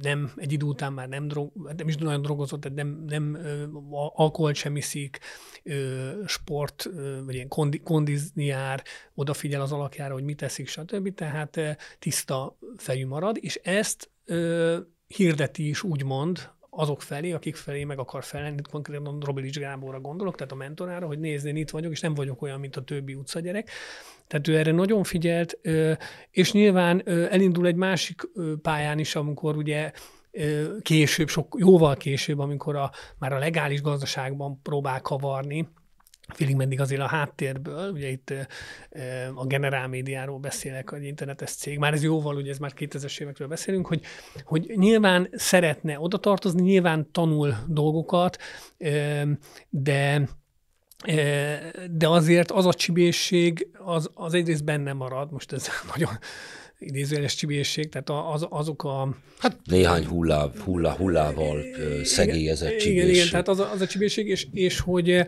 nem, 0.00 0.32
egy 0.36 0.52
idő 0.52 0.66
után 0.66 0.92
már 0.92 1.08
nem, 1.08 1.28
drog, 1.28 1.50
nem 1.76 1.88
is 1.88 1.96
nagyon 1.96 2.22
drogozott, 2.22 2.60
tehát 2.60 2.76
nem, 2.76 3.04
nem 3.06 3.38
alkoholt 4.14 4.54
sem 4.54 4.76
iszik, 4.76 5.18
sport, 6.26 6.88
vagy 7.24 7.34
ilyen 7.34 7.48
kondi, 7.48 7.80
kondizni 7.80 8.44
jár, 8.44 8.82
odafigyel 9.14 9.60
az 9.60 9.72
alakjára, 9.72 10.12
hogy 10.12 10.24
mit 10.24 10.36
teszik, 10.36 10.68
stb. 10.68 11.14
Tehát 11.14 11.60
tiszta 11.98 12.58
fejű 12.76 13.06
marad, 13.06 13.36
és 13.40 13.60
ezt 13.62 14.10
hirdeti 15.06 15.68
is 15.68 15.82
úgymond 15.82 16.50
azok 16.76 17.02
felé, 17.02 17.32
akik 17.32 17.56
felé 17.56 17.84
meg 17.84 17.98
akar 17.98 18.24
felelni, 18.24 18.62
konkrétan 18.70 19.20
Robilics 19.20 19.58
Gáborra 19.58 20.00
gondolok, 20.00 20.34
tehát 20.34 20.52
a 20.52 20.56
mentorára, 20.56 21.06
hogy 21.06 21.18
nézd, 21.18 21.46
én 21.46 21.56
itt 21.56 21.70
vagyok, 21.70 21.92
és 21.92 22.00
nem 22.00 22.14
vagyok 22.14 22.42
olyan, 22.42 22.60
mint 22.60 22.76
a 22.76 22.82
többi 22.82 23.14
utcagyerek. 23.14 23.70
Tehát 24.26 24.48
ő 24.48 24.56
erre 24.56 24.70
nagyon 24.70 25.04
figyelt, 25.04 25.58
és 26.30 26.52
nyilván 26.52 27.08
elindul 27.08 27.66
egy 27.66 27.76
másik 27.76 28.22
pályán 28.62 28.98
is, 28.98 29.14
amikor 29.14 29.56
ugye 29.56 29.92
később, 30.82 31.28
sok, 31.28 31.56
jóval 31.58 31.96
később, 31.96 32.38
amikor 32.38 32.76
a, 32.76 32.90
már 33.18 33.32
a 33.32 33.38
legális 33.38 33.82
gazdaságban 33.82 34.60
próbál 34.62 35.00
kavarni, 35.00 35.68
félig 36.28 36.56
meddig 36.56 36.80
azért 36.80 37.00
a 37.00 37.06
háttérből, 37.06 37.90
ugye 37.90 38.08
itt 38.08 38.34
a 39.34 39.46
generál 39.46 39.88
médiáról 39.88 40.38
beszélek, 40.38 40.92
egy 40.92 41.04
internetes 41.04 41.50
cég, 41.50 41.78
már 41.78 41.92
ez 41.92 42.02
jóval, 42.02 42.36
ugye 42.36 42.50
ez 42.50 42.58
már 42.58 42.72
2000-es 42.76 43.20
évekről 43.20 43.48
beszélünk, 43.48 43.86
hogy, 43.86 44.00
hogy 44.44 44.72
nyilván 44.76 45.28
szeretne 45.32 46.00
oda 46.00 46.18
tartozni, 46.18 46.62
nyilván 46.62 47.08
tanul 47.12 47.54
dolgokat, 47.66 48.38
de 49.68 50.28
de 51.90 52.08
azért 52.08 52.50
az 52.50 52.66
a 52.66 52.74
csibészség, 52.74 53.68
az, 53.84 54.10
az 54.14 54.34
egyrészt 54.34 54.64
benne 54.64 54.92
marad, 54.92 55.32
most 55.32 55.52
ez 55.52 55.68
nagyon 55.94 56.18
idézőjeles 56.78 57.34
csibészség, 57.34 57.88
tehát 57.88 58.10
az, 58.34 58.46
azok 58.48 58.84
a... 58.84 59.16
Hát 59.38 59.58
néhány 59.64 60.06
hullá, 60.06 60.48
hullá, 60.64 60.92
hullával 60.92 61.62
szegélyezett 62.02 62.68
csibészség. 62.68 62.94
Igen, 62.94 63.08
igen, 63.08 63.28
tehát 63.30 63.48
az 63.48 63.58
a, 63.58 63.70
az 63.70 63.80
a 63.80 63.86
csibészség, 63.86 64.28
és, 64.28 64.46
és 64.52 64.80
hogy 64.80 65.26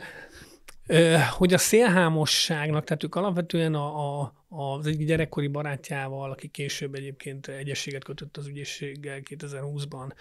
hogy 1.30 1.55
a 1.55 1.59
szélhámosságnak, 1.59 2.84
tehát 2.84 3.05
ők 3.05 3.14
alapvetően 3.14 3.74
a, 3.74 4.20
a, 4.20 4.32
az 4.49 4.87
egyik 4.87 5.07
gyerekkori 5.07 5.47
barátjával, 5.47 6.30
aki 6.30 6.49
később 6.49 6.95
egyébként 6.95 7.47
egyességet 7.47 8.05
kötött 8.05 8.37
az 8.37 8.47
ügyészséggel 8.47 9.20
2020-ban, 9.30 10.12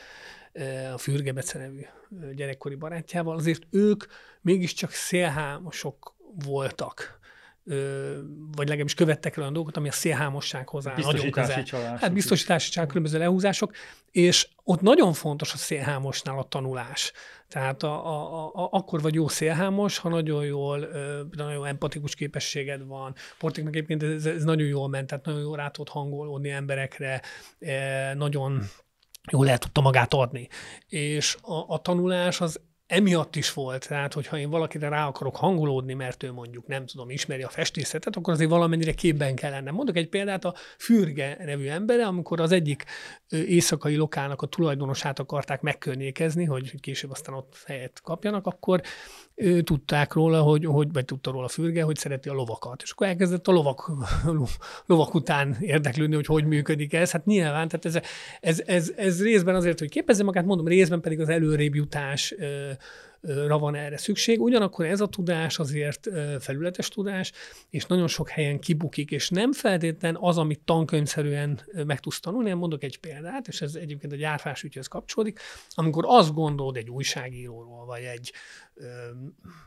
a 0.93 0.97
Fürge 0.97 1.31
Bece 1.31 1.59
nevű 1.59 1.81
gyerekkori 2.35 2.75
barátjával, 2.75 3.35
azért 3.35 3.61
ők 3.69 4.03
mégiscsak 4.41 4.91
szélhámosok 4.91 6.15
voltak 6.45 7.19
vagy 8.55 8.67
legalábbis 8.67 8.93
követtek 8.93 9.35
el 9.35 9.41
olyan 9.41 9.53
dolgokat, 9.53 9.77
ami 9.77 9.87
a 9.87 9.91
szélhámossághoz 9.91 10.87
áll 10.87 10.95
közel. 11.29 11.63
Csalások 11.63 11.99
hát 11.99 12.13
biztosítási 12.13 12.69
csalások, 12.69 12.93
különböző 12.93 13.17
lehúzások, 13.17 13.73
és 14.11 14.47
ott 14.67 14.81
nagyon 14.81 15.13
fontos 15.13 15.53
a 15.53 15.57
szélhámosnál 15.57 16.37
a 16.37 16.43
tanulás. 16.43 17.11
Tehát 17.47 17.83
a, 17.83 18.07
a, 18.07 18.45
a, 18.45 18.69
akkor 18.71 19.01
vagy 19.01 19.13
jó 19.13 19.27
szélhámos, 19.27 19.97
ha 19.97 20.09
nagyon 20.09 20.45
jól, 20.45 20.87
nagyon 21.31 21.65
empatikus 21.65 22.15
képességed 22.15 22.87
van. 22.87 23.15
Portiknak 23.37 23.75
egyébként 23.75 24.03
ez, 24.03 24.25
ez 24.25 24.43
nagyon 24.43 24.67
jól 24.67 24.89
ment, 24.89 25.07
tehát 25.07 25.25
nagyon 25.25 25.41
jól 25.41 25.55
rá 25.55 25.69
tud 25.69 25.89
hangolódni 25.89 26.49
emberekre, 26.49 27.21
nagyon 28.13 28.63
jól 29.31 29.49
el 29.49 29.57
tudta 29.57 29.81
magát 29.81 30.13
adni. 30.13 30.47
És 30.87 31.37
a, 31.41 31.73
a 31.73 31.77
tanulás 31.77 32.41
az 32.41 32.61
emiatt 32.87 33.35
is 33.35 33.53
volt, 33.53 33.87
tehát 33.87 34.13
hogyha 34.13 34.37
én 34.37 34.49
valakire 34.49 34.89
rá 34.89 35.07
akarok 35.07 35.35
hangolódni, 35.35 35.93
mert 35.93 36.23
ő 36.23 36.31
mondjuk 36.31 36.67
nem 36.67 36.85
tudom, 36.85 37.09
ismeri 37.09 37.43
a 37.43 37.49
festészetet, 37.49 38.15
akkor 38.15 38.33
azért 38.33 38.49
valamennyire 38.49 38.93
képben 38.93 39.35
kell 39.35 39.51
lennem. 39.51 39.73
Mondok 39.73 39.95
egy 39.95 40.09
példát, 40.09 40.45
a 40.45 40.53
Fürge 40.77 41.37
nevű 41.45 41.67
embere, 41.67 42.05
amikor 42.05 42.39
az 42.39 42.51
egyik 42.51 42.85
éjszakai 43.29 43.95
lokálnak 43.95 44.41
a 44.41 44.47
tulajdonosát 44.47 45.19
akarták 45.19 45.61
megkörnyékezni, 45.61 46.45
hogy 46.45 46.79
később 46.79 47.11
aztán 47.11 47.35
ott 47.35 47.63
helyet 47.65 48.01
kapjanak, 48.01 48.47
akkor 48.47 48.81
ő, 49.35 49.61
tudták 49.61 50.13
róla, 50.13 50.41
hogy, 50.41 50.65
hogy, 50.65 50.91
vagy 50.93 51.05
tudta 51.05 51.31
róla 51.31 51.47
Fürge, 51.47 51.83
hogy 51.83 51.95
szereti 51.95 52.29
a 52.29 52.33
lovakat. 52.33 52.81
És 52.81 52.91
akkor 52.91 53.07
elkezdett 53.07 53.47
a 53.47 53.51
lovak, 53.51 53.91
lovak 54.85 55.13
után 55.13 55.57
érdeklődni, 55.59 56.15
hogy 56.15 56.25
hogy 56.25 56.45
működik 56.45 56.93
ez. 56.93 57.11
Hát 57.11 57.25
nyilván, 57.25 57.67
tehát 57.67 57.85
ez, 57.85 57.99
ez, 58.41 58.63
ez, 58.65 58.93
ez 58.95 59.23
részben 59.23 59.55
azért, 59.55 59.79
hogy 59.79 59.89
képezze 59.89 60.23
magát, 60.23 60.45
mondom, 60.45 60.67
részben 60.67 61.01
pedig 61.01 61.19
az 61.19 61.29
előrébb 61.29 61.75
jutás 61.75 62.35
ra 63.14 63.14
van 63.47 63.75
erre 63.75 63.97
szükség. 63.97 64.41
Ugyanakkor 64.41 64.85
ez 64.85 65.01
a 65.01 65.07
tudás 65.07 65.59
azért 65.59 66.07
felületes 66.39 66.89
tudás, 66.89 67.31
és 67.69 67.85
nagyon 67.85 68.07
sok 68.07 68.29
helyen 68.29 68.59
kibukik, 68.59 69.11
és 69.11 69.29
nem 69.29 69.53
feltétlen 69.53 70.17
az, 70.19 70.37
amit 70.37 70.59
tankönyvszerűen 70.59 71.59
meg 71.85 71.99
tudsz 71.99 72.19
tanulni. 72.19 72.49
Én 72.49 72.55
mondok 72.55 72.83
egy 72.83 72.99
példát, 72.99 73.47
és 73.47 73.61
ez 73.61 73.75
egyébként 73.75 74.13
a 74.13 74.15
gyárfás 74.15 74.63
ügyhöz 74.63 74.87
kapcsolódik. 74.87 75.39
Amikor 75.69 76.03
azt 76.07 76.33
gondolod 76.33 76.77
egy 76.77 76.89
újságíróról, 76.89 77.85
vagy 77.85 78.03
egy, 78.03 78.33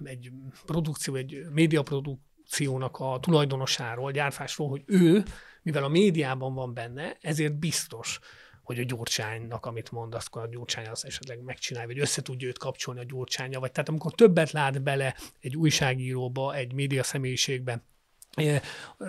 egy 0.05 0.31
produkció, 0.67 1.15
egy 1.15 1.43
médiaprodukciónak 1.53 2.97
a 2.99 3.19
tulajdonosáról, 3.21 4.11
gyárfásról, 4.11 4.69
hogy 4.69 4.83
ő, 4.87 5.23
mivel 5.63 5.85
a 5.85 5.89
médiában 5.89 6.55
van 6.55 6.75
benne, 6.75 7.17
ezért 7.21 7.59
biztos, 7.59 8.21
hogy 8.69 8.79
a 8.79 8.85
gyurcsánynak, 8.85 9.67
amit 9.67 9.91
mond, 9.91 10.15
azt 10.15 10.35
a 10.35 10.49
gyurcsány 10.51 10.87
az 10.87 11.05
esetleg 11.05 11.43
megcsinálja, 11.43 11.89
vagy 11.89 11.99
össze 11.99 12.23
tudja 12.23 12.49
őt 12.49 12.59
kapcsolni 12.59 13.01
a 13.01 13.05
gyurcsánya, 13.05 13.61
vagy 13.61 13.73
tehát 13.73 13.89
amikor 13.89 14.13
többet 14.13 14.51
lát 14.51 14.83
bele 14.83 15.15
egy 15.41 15.57
újságíróba, 15.57 16.55
egy 16.55 16.73
média 16.73 17.03
személyiségbe, 17.03 17.83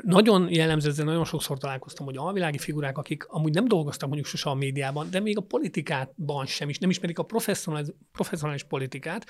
nagyon 0.02 0.52
jellemző, 0.52 0.90
ezzel 0.90 1.06
nagyon 1.06 1.26
sokszor 1.26 1.58
találkoztam, 1.58 2.06
hogy 2.06 2.18
alvilági 2.18 2.58
figurák, 2.58 2.98
akik 2.98 3.26
amúgy 3.28 3.54
nem 3.54 3.68
dolgoztak 3.68 4.08
mondjuk 4.08 4.28
sose 4.30 4.50
a 4.50 4.54
médiában, 4.54 5.10
de 5.10 5.20
még 5.20 5.38
a 5.38 5.42
politikában 5.42 6.46
sem 6.46 6.70
is, 6.70 6.78
nem 6.78 6.90
ismerik 6.90 7.20
a 7.20 7.24
professzionális, 7.24 7.88
professzionális 8.12 8.64
politikát, 8.64 9.26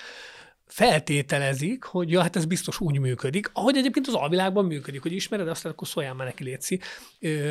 feltételezik, 0.70 1.84
hogy 1.84 2.10
ja, 2.10 2.20
hát 2.20 2.36
ez 2.36 2.44
biztos 2.44 2.80
úgy 2.80 2.98
működik, 2.98 3.50
ahogy 3.52 3.76
egyébként 3.76 4.06
az 4.06 4.14
alvilágban 4.14 4.64
működik, 4.64 5.02
hogy 5.02 5.12
ismered 5.12 5.48
azt, 5.48 5.66
akkor 5.66 5.88
szóljál 5.88 6.14
már 6.14 6.26
neki 6.26 6.44
létszi, 6.44 6.80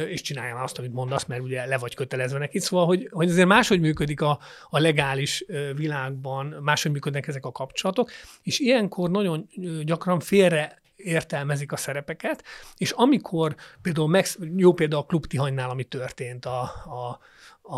és 0.07 0.21
csináljál 0.21 0.53
már 0.53 0.63
azt, 0.63 0.77
amit 0.77 0.93
mondasz, 0.93 1.25
mert 1.25 1.41
ugye 1.41 1.65
le 1.65 1.77
vagy 1.77 1.95
kötelezve 1.95 2.39
neki. 2.39 2.59
Szóval, 2.59 2.85
hogy, 2.85 3.07
hogy 3.11 3.29
azért 3.29 3.47
máshogy 3.47 3.79
működik 3.79 4.21
a, 4.21 4.39
a 4.69 4.79
legális 4.79 5.45
világban, 5.75 6.45
máshogy 6.45 6.91
működnek 6.91 7.27
ezek 7.27 7.45
a 7.45 7.51
kapcsolatok, 7.51 8.11
és 8.43 8.59
ilyenkor 8.59 9.09
nagyon 9.09 9.49
gyakran 9.83 10.19
félre 10.19 10.81
értelmezik 10.95 11.71
a 11.71 11.77
szerepeket, 11.77 12.43
és 12.77 12.91
amikor 12.91 13.55
például, 13.81 14.07
meg, 14.07 14.25
jó 14.55 14.73
például 14.73 15.01
a 15.01 15.05
Klub 15.05 15.25
Tihanynál, 15.25 15.69
ami 15.69 15.83
történt, 15.83 16.45
a, 16.45 16.61
a, 16.85 17.19
a, 17.61 17.77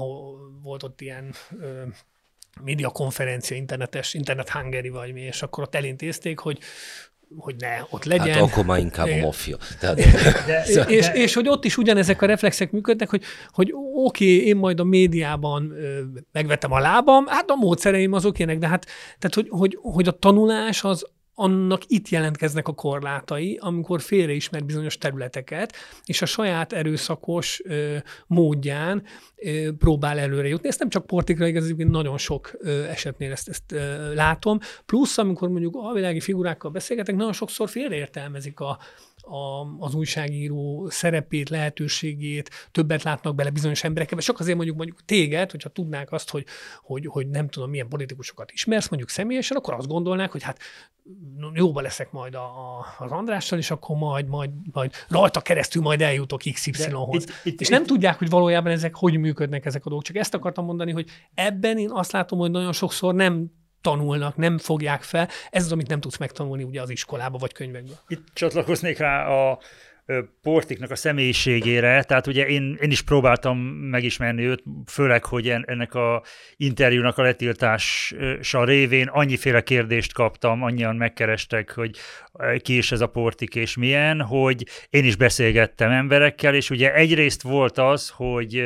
volt 0.62 0.84
ott 0.84 1.02
ilyen 1.02 1.34
ö, 1.60 1.84
média 2.64 2.89
konferencia, 2.89 3.56
internetes, 3.58 4.14
internet 4.14 4.49
hungary 4.49 4.89
vagy 4.89 5.14
mi, 5.14 5.22
és 5.22 5.41
akkor 5.41 5.64
ott 5.64 5.76
elintézték, 5.76 6.39
hogy 6.39 6.60
hogy 7.38 7.56
ne, 7.58 7.86
ott 7.89 8.04
legyen. 8.04 8.34
Hát 8.34 8.41
akkor 8.41 8.66
már 8.66 8.80
inkább 8.80 9.08
a 9.08 9.16
mafia. 9.16 9.58
Tehát... 9.80 9.95
De, 9.95 10.04
de, 10.45 10.86
és, 10.88 11.06
de... 11.06 11.14
és 11.14 11.34
hogy 11.34 11.47
ott 11.47 11.66
is 11.66 11.78
ugyanezek 11.78 12.22
a 12.22 12.26
reflexek 12.26 12.72
működnek, 12.72 13.10
hogy, 13.10 13.24
hogy 13.52 13.74
oké, 13.93 14.36
okay, 14.36 14.47
én 14.47 14.56
majd 14.56 14.80
a 14.80 14.84
médiában 14.84 15.72
ö, 15.72 16.02
megvetem 16.32 16.72
a 16.72 16.80
lábam, 16.80 17.26
hát 17.28 17.49
a 17.49 17.56
módszereim 17.56 18.14
azok 18.14 18.38
ilyenek, 18.38 18.58
de 18.58 18.68
hát 18.68 18.86
tehát, 19.20 19.36
hogy, 19.36 19.47
hogy, 19.49 19.78
hogy 19.82 20.08
a 20.08 20.12
tanulás 20.12 20.84
az, 20.84 21.06
annak 21.36 21.82
itt 21.88 22.10
jelentkeznek 22.10 22.68
a 22.68 22.74
korlátai, 22.74 23.58
amikor 23.62 24.02
félreismer 24.02 24.66
bizonyos 24.66 24.98
területeket, 24.98 25.76
és 26.06 26.22
a 26.22 26.26
saját 26.26 26.74
erőszakos 26.74 27.62
ö, 27.64 27.98
módján 28.28 29.04
ö, 29.36 29.72
próbál 29.78 30.20
előre 30.20 30.48
jutni. 30.48 30.68
Ezt 30.68 30.80
nem 30.80 30.90
csak 30.90 31.06
portikra 31.06 31.48
igaz, 31.48 31.74
nagyon 31.78 32.18
sok 32.18 32.52
ö, 32.60 32.84
esetnél 32.84 33.32
ezt, 33.32 33.50
ezt 33.50 33.72
ö, 33.72 34.14
látom. 34.14 34.60
Plusz, 34.86 35.18
amikor 35.18 35.50
mondjuk 35.50 35.76
a 35.76 35.94
világi 35.94 36.20
figurákkal 36.20 36.72
beszélgetek, 36.72 37.16
nagyon 37.16 37.34
sokszor 37.34 37.70
félreértelmezik 37.70 38.60
a, 38.60 38.80
a, 39.22 39.68
az 39.80 39.94
újságíró 39.94 40.90
szerepét, 40.90 41.50
lehetőségét, 41.50 42.50
többet 42.72 43.04
látnak 43.04 43.36
bele 43.36 43.50
bizonyos 43.50 43.84
emberekbe. 43.84 44.22
Csak 44.22 44.40
azért 44.40 44.56
mondjuk 44.56 44.78
mondjuk 44.78 45.06
téged, 45.06 45.52
hogyha 45.52 45.70
tudnák 45.70 46.12
azt, 46.12 46.30
hogy, 46.30 46.46
hogy, 46.82 47.06
hogy 47.06 47.28
nem 47.28 47.50
tudom, 47.50 47.70
milyen 47.70 47.88
politikusokat 47.88 48.52
ismersz, 48.52 48.90
mondjuk 48.90 49.12
személyesen, 49.12 49.58
akkor 49.58 49.74
azt 49.74 49.88
gondolnák, 49.88 50.32
hogy 50.32 50.44
hát 50.44 50.60
jóba 51.54 51.82
leszek 51.82 52.12
majd 52.12 52.36
a, 52.36 52.44
a, 52.44 52.86
az 53.00 53.12
Andrással, 53.12 53.58
és 53.60 53.72
akkor 53.72 53.98
majd, 53.98 54.28
majd, 54.28 54.50
majd 54.72 54.92
rajta 55.08 55.42
keresztül 55.42 55.82
majd 55.82 56.02
eljutok 56.02 56.42
XY-hoz. 56.54 57.24
Itt, 57.24 57.32
itt, 57.44 57.62
és 57.62 57.68
nem 57.68 57.82
itt, 57.82 57.88
tudják, 57.88 58.18
hogy 58.18 58.30
valójában 58.30 58.72
ezek 58.72 58.96
hogy 58.96 59.18
működnek 59.18 59.66
ezek 59.66 59.86
a 59.86 59.90
dolgok. 59.90 60.08
Csak 60.08 60.16
ezt 60.16 60.34
akartam 60.34 60.66
mondani, 60.66 60.92
hogy 60.92 61.10
ebben 61.34 61.78
én 61.78 61.90
azt 61.92 62.12
látom, 62.12 62.40
hogy 62.40 62.52
nagyon 62.52 62.74
sokszor 62.74 63.14
nem 63.14 63.52
tanulnak, 63.82 64.36
nem 64.36 64.58
fogják 64.58 65.02
fel. 65.04 65.28
Ez 65.50 65.64
az, 65.66 65.72
amit 65.72 65.88
nem 65.88 66.00
tudsz 66.00 66.18
megtanulni 66.18 66.64
ugye 66.64 66.82
az 66.82 66.90
iskolába 66.90 67.38
vagy 67.38 67.54
könyvekben. 67.54 67.96
Itt 68.08 68.28
csatlakoznék 68.34 68.98
rá 68.98 69.28
a 69.28 69.60
Portiknak 70.42 70.92
a 70.92 70.96
személyiségére, 70.96 72.04
tehát 72.04 72.28
ugye 72.28 72.48
én, 72.48 72.78
én 72.82 72.92
is 72.92 73.02
próbáltam 73.02 73.58
megismerni 73.68 74.44
őt, 74.44 74.64
főleg, 74.86 75.26
hogy 75.26 75.50
ennek 75.50 75.94
a 75.94 76.24
interjúnak 76.58 77.18
a 77.18 77.22
letiltása 77.22 78.64
révén 78.64 79.08
annyiféle 79.08 79.62
kérdést 79.62 80.14
kaptam, 80.14 80.64
annyian 80.64 80.96
megkerestek, 80.96 81.72
hogy 81.72 81.98
ki 82.62 82.78
is 82.78 82.92
ez 82.92 83.02
a 83.02 83.08
Portik 83.08 83.56
és 83.56 83.78
milyen, 83.78 84.22
hogy 84.22 84.66
én 84.90 85.06
is 85.06 85.16
beszélgettem 85.16 85.92
emberekkel, 85.92 86.56
és 86.56 86.70
ugye 86.70 86.94
egyrészt 86.94 87.42
volt 87.42 87.78
az, 87.78 88.10
hogy 88.10 88.64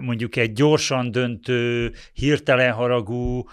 mondjuk 0.00 0.36
egy 0.36 0.52
gyorsan 0.52 1.10
döntő, 1.10 1.92
hirtelen 2.12 2.72
haragú, 2.72 3.44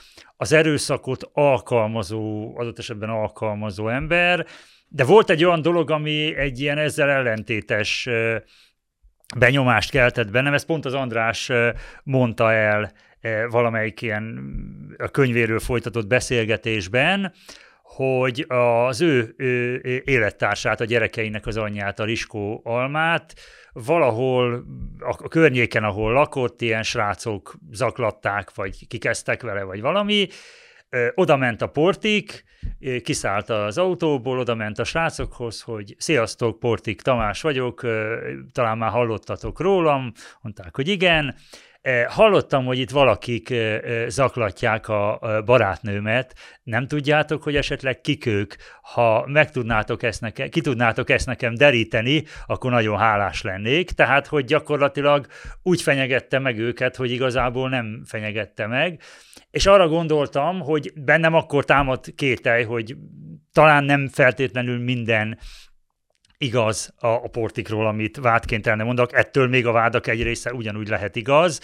az 0.44 0.52
erőszakot 0.52 1.30
alkalmazó, 1.34 2.54
adott 2.58 2.80
esetben 2.80 3.10
alkalmazó 3.10 3.88
ember, 3.88 4.46
de 4.88 5.04
volt 5.04 5.30
egy 5.30 5.44
olyan 5.44 5.62
dolog, 5.62 5.92
ami 5.92 6.36
egy 6.36 6.60
ilyen 6.60 6.78
ezzel 6.78 7.10
ellentétes 7.10 8.10
benyomást 9.38 9.92
keltett 9.92 10.32
bennem, 10.32 10.54
ezt 10.54 10.66
pont 10.66 10.86
az 10.86 10.94
András 10.94 11.52
mondta 12.04 12.52
el 12.52 12.92
valamelyik 13.50 14.02
ilyen 14.02 14.40
a 14.98 15.08
könyvéről 15.08 15.60
folytatott 15.60 16.08
beszélgetésben, 16.08 17.34
hogy 17.84 18.46
az 18.48 19.02
ő, 19.02 19.34
ő 19.38 19.82
élettársát, 20.06 20.82
a 20.82 20.86
gyerekeinek 20.86 21.46
az 21.46 21.58
anyját, 21.58 22.00
a 22.00 22.06
Riskó 22.06 22.62
Almát 22.64 23.34
valahol 23.74 24.66
a 25.00 25.28
környéken, 25.28 25.84
ahol 25.84 26.14
lakott, 26.14 26.62
ilyen 26.62 26.84
srácok 26.84 27.56
zaklatták, 27.72 28.56
vagy 28.56 28.88
kikezdtek 28.88 29.42
vele, 29.42 29.64
vagy 29.64 29.82
valami, 29.82 30.28
oda 31.16 31.38
ment 31.38 31.62
a 31.62 31.68
portik, 31.68 32.44
kiszállt 33.04 33.50
az 33.50 33.78
autóból, 33.78 34.40
oda 34.40 34.56
ment 34.56 34.80
a 34.80 34.84
srácokhoz, 34.84 35.62
hogy 35.62 35.96
sziasztok, 35.98 36.60
portik 36.60 37.02
Tamás 37.02 37.42
vagyok, 37.42 37.82
talán 38.52 38.78
már 38.78 38.90
hallottatok 38.90 39.60
rólam, 39.60 40.12
mondták, 40.42 40.76
hogy 40.76 40.88
igen, 40.88 41.36
Hallottam, 42.08 42.66
hogy 42.66 42.80
itt 42.80 42.90
valakik 42.90 43.54
zaklatják 44.08 44.88
a 44.88 45.20
barátnőmet. 45.46 46.36
Nem 46.64 46.88
tudjátok, 46.88 47.44
hogy 47.44 47.56
esetleg 47.56 48.02
kik 48.02 48.26
ők? 48.26 48.54
Ha 48.82 49.26
meg 49.28 49.52
tudnátok 49.52 50.04
ezt 50.04 50.22
nekem, 50.22 50.50
ki 50.50 50.62
tudnátok 50.62 51.10
ezt 51.10 51.26
nekem 51.26 51.56
deríteni, 51.56 52.24
akkor 52.46 52.72
nagyon 52.72 52.98
hálás 52.98 53.42
lennék. 53.42 53.92
Tehát, 53.92 54.28
hogy 54.28 54.46
gyakorlatilag 54.46 55.28
úgy 55.64 55.82
fenyegette 55.82 56.40
meg 56.40 56.58
őket, 56.58 56.96
hogy 56.96 57.12
igazából 57.12 57.70
nem 57.70 58.04
fenyegette 58.06 58.68
meg. 58.68 59.02
És 59.52 59.66
arra 59.66 59.88
gondoltam, 59.88 60.60
hogy 60.60 60.94
bennem 60.96 61.34
akkor 61.34 61.66
támad 61.66 62.06
kételj, 62.16 62.64
hogy 62.64 62.96
talán 63.52 63.84
nem 63.84 64.08
feltétlenül 64.08 64.80
minden 64.80 65.38
igaz 66.44 66.94
a, 67.00 67.08
a 67.08 67.28
portikról, 67.28 67.88
amit 67.88 68.18
vádként 68.18 68.68
el 68.68 68.76
nem 68.76 68.86
mondok, 68.86 69.14
ettől 69.14 69.48
még 69.48 69.68
a 69.68 69.72
vádak 69.72 70.08
egy 70.08 70.24
része 70.24 70.54
ugyanúgy 70.54 70.88
lehet 70.88 71.16
igaz, 71.16 71.60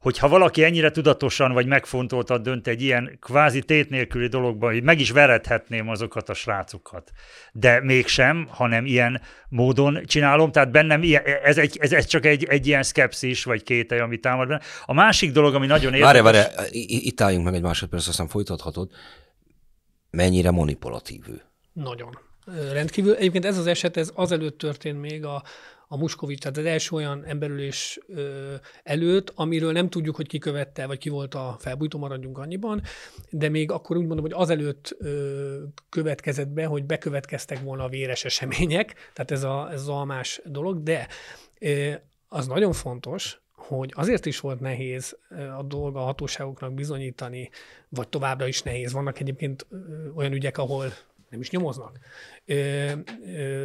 hogyha 0.00 0.28
valaki 0.28 0.64
ennyire 0.64 0.90
tudatosan 0.90 1.52
vagy 1.52 1.66
megfontoltan 1.66 2.42
dönt 2.42 2.66
egy 2.66 2.82
ilyen 2.82 3.16
kvázi 3.20 3.62
tét 3.62 3.90
nélküli 3.90 4.26
dologban, 4.26 4.72
hogy 4.72 4.82
meg 4.82 5.00
is 5.00 5.10
verethetném 5.10 5.88
azokat 5.88 6.28
a 6.28 6.34
srácokat, 6.34 7.10
de 7.52 7.80
mégsem, 7.80 8.46
hanem 8.50 8.86
ilyen 8.86 9.20
módon 9.48 10.00
csinálom, 10.04 10.52
tehát 10.52 10.70
bennem 10.70 11.02
ilyen, 11.02 11.22
ez, 11.24 11.58
egy, 11.58 11.76
ez, 11.80 11.92
ez 11.92 12.04
csak 12.04 12.24
egy, 12.24 12.44
egy 12.44 12.66
ilyen 12.66 12.82
szkepszis 12.82 13.44
vagy 13.44 13.62
kételj, 13.62 14.00
ami 14.00 14.18
támad 14.18 14.48
benne. 14.48 14.60
A 14.84 14.92
másik 14.92 15.32
dolog, 15.32 15.54
ami 15.54 15.66
nagyon 15.66 15.94
érdekes... 15.94 16.22
Várj, 16.22 16.36
várj, 16.36 16.68
itt 16.86 17.20
álljunk 17.20 17.44
meg 17.44 17.54
egy 17.54 17.62
másodperc, 17.62 18.08
aztán 18.08 18.28
folytathatod. 18.28 18.90
Mennyire 20.10 20.50
manipulatív 20.50 21.20
ő? 21.28 21.42
Nagyon 21.72 22.29
rendkívül. 22.72 23.14
Egyébként 23.14 23.44
ez 23.44 23.58
az 23.58 23.66
eset, 23.66 23.96
ez 23.96 24.10
azelőtt 24.14 24.58
történt 24.58 25.00
még 25.00 25.24
a, 25.24 25.42
a 25.92 25.96
Muskovics, 25.96 26.40
tehát 26.40 26.56
az 26.56 26.64
első 26.64 26.96
olyan 26.96 27.24
emberülés 27.24 27.98
ö, 28.08 28.54
előtt, 28.82 29.32
amiről 29.34 29.72
nem 29.72 29.88
tudjuk, 29.88 30.16
hogy 30.16 30.28
ki 30.28 30.38
követte, 30.38 30.86
vagy 30.86 30.98
ki 30.98 31.08
volt 31.08 31.34
a 31.34 31.56
felbújtó, 31.58 31.98
maradjunk 31.98 32.38
annyiban, 32.38 32.82
de 33.30 33.48
még 33.48 33.70
akkor 33.70 33.96
úgy 33.96 34.06
mondom, 34.06 34.24
hogy 34.24 34.34
azelőtt 34.34 34.96
ö, 34.98 35.62
következett 35.88 36.48
be, 36.48 36.64
hogy 36.64 36.84
bekövetkeztek 36.84 37.60
volna 37.60 37.84
a 37.84 37.88
véres 37.88 38.24
események, 38.24 38.94
tehát 39.12 39.30
ez, 39.30 39.42
a, 39.42 39.68
ez 39.72 39.80
az 39.80 39.88
almás 39.88 40.40
dolog, 40.44 40.82
de 40.82 41.06
ö, 41.58 41.92
az 42.28 42.46
nagyon 42.46 42.72
fontos, 42.72 43.40
hogy 43.52 43.92
azért 43.96 44.26
is 44.26 44.40
volt 44.40 44.60
nehéz 44.60 45.16
a 45.58 45.62
dolga 45.62 46.00
a 46.00 46.04
hatóságoknak 46.04 46.74
bizonyítani, 46.74 47.50
vagy 47.88 48.08
továbbra 48.08 48.46
is 48.46 48.62
nehéz. 48.62 48.92
Vannak 48.92 49.20
egyébként 49.20 49.66
olyan 50.14 50.32
ügyek, 50.32 50.58
ahol 50.58 50.92
nem 51.30 51.40
is 51.40 51.50
nyomoznak, 51.50 51.98
ö, 52.44 52.92
ö, 53.24 53.64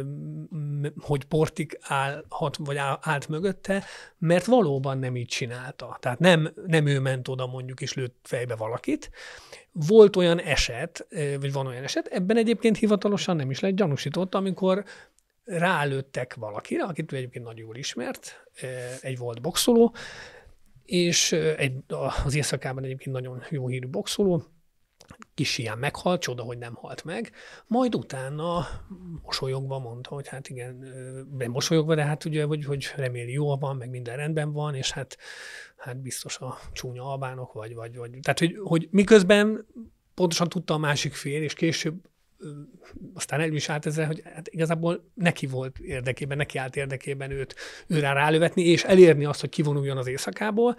hogy 0.98 1.24
Portik 1.24 1.78
állhat, 1.80 2.56
vagy 2.56 2.76
állt 3.00 3.28
mögötte, 3.28 3.84
mert 4.18 4.44
valóban 4.44 4.98
nem 4.98 5.16
így 5.16 5.26
csinálta. 5.26 5.96
Tehát 6.00 6.18
nem, 6.18 6.52
nem 6.66 6.86
ő 6.86 7.00
ment 7.00 7.28
oda 7.28 7.46
mondjuk 7.46 7.80
és 7.80 7.94
lőtt 7.94 8.16
fejbe 8.22 8.56
valakit. 8.56 9.10
Volt 9.72 10.16
olyan 10.16 10.40
eset, 10.40 11.06
vagy 11.40 11.52
van 11.52 11.66
olyan 11.66 11.82
eset, 11.82 12.06
ebben 12.06 12.36
egyébként 12.36 12.76
hivatalosan 12.76 13.36
nem 13.36 13.50
is 13.50 13.60
lett 13.60 13.74
gyanúsított, 13.74 14.34
amikor 14.34 14.84
rálőttek 15.44 16.34
valakire, 16.34 16.84
akit 16.84 17.12
egyébként 17.12 17.44
nagyon 17.44 17.60
jól 17.60 17.76
ismert, 17.76 18.46
egy 19.00 19.18
volt 19.18 19.40
boxoló, 19.40 19.94
és 20.84 21.32
egy, 21.32 21.72
az 22.24 22.34
éjszakában 22.34 22.84
egyébként 22.84 23.16
nagyon 23.16 23.42
jó 23.50 23.68
hírű 23.68 23.88
boxoló, 23.88 24.42
kis 25.34 25.58
ilyen 25.58 25.78
meghalt, 25.78 26.20
csoda, 26.20 26.42
hogy 26.42 26.58
nem 26.58 26.74
halt 26.74 27.04
meg, 27.04 27.32
majd 27.66 27.94
utána 27.94 28.66
mosolyogva 29.22 29.78
mondta, 29.78 30.14
hogy 30.14 30.28
hát 30.28 30.48
igen, 30.48 30.74
nem 31.38 31.50
mosolyogva, 31.50 31.94
de 31.94 32.04
hát 32.04 32.24
ugye, 32.24 32.44
hogy, 32.44 32.64
hogy 32.64 32.92
reméli 32.96 33.32
jó 33.32 33.56
van, 33.56 33.76
meg 33.76 33.90
minden 33.90 34.16
rendben 34.16 34.52
van, 34.52 34.74
és 34.74 34.90
hát, 34.90 35.18
hát 35.76 35.96
biztos 35.96 36.38
a 36.38 36.58
csúnya 36.72 37.10
albánok, 37.10 37.52
vagy, 37.52 37.74
vagy, 37.74 37.96
vagy. 37.96 38.10
Tehát, 38.20 38.38
hogy, 38.38 38.56
hogy 38.62 38.88
miközben 38.90 39.66
pontosan 40.14 40.48
tudta 40.48 40.74
a 40.74 40.78
másik 40.78 41.14
fél, 41.14 41.42
és 41.42 41.54
később 41.54 41.94
aztán 43.14 43.40
el 43.40 43.52
is 43.52 43.68
állt 43.68 43.86
ezzel, 43.86 44.06
hogy 44.06 44.22
hát 44.34 44.48
igazából 44.48 45.10
neki 45.14 45.46
volt 45.46 45.78
érdekében, 45.78 46.36
neki 46.36 46.58
állt 46.58 46.76
érdekében 46.76 47.30
őt 47.30 47.54
őrá 47.86 48.12
rálövetni, 48.12 48.62
és 48.62 48.84
elérni 48.84 49.24
azt, 49.24 49.40
hogy 49.40 49.48
kivonuljon 49.48 49.96
az 49.96 50.06
éjszakából. 50.06 50.76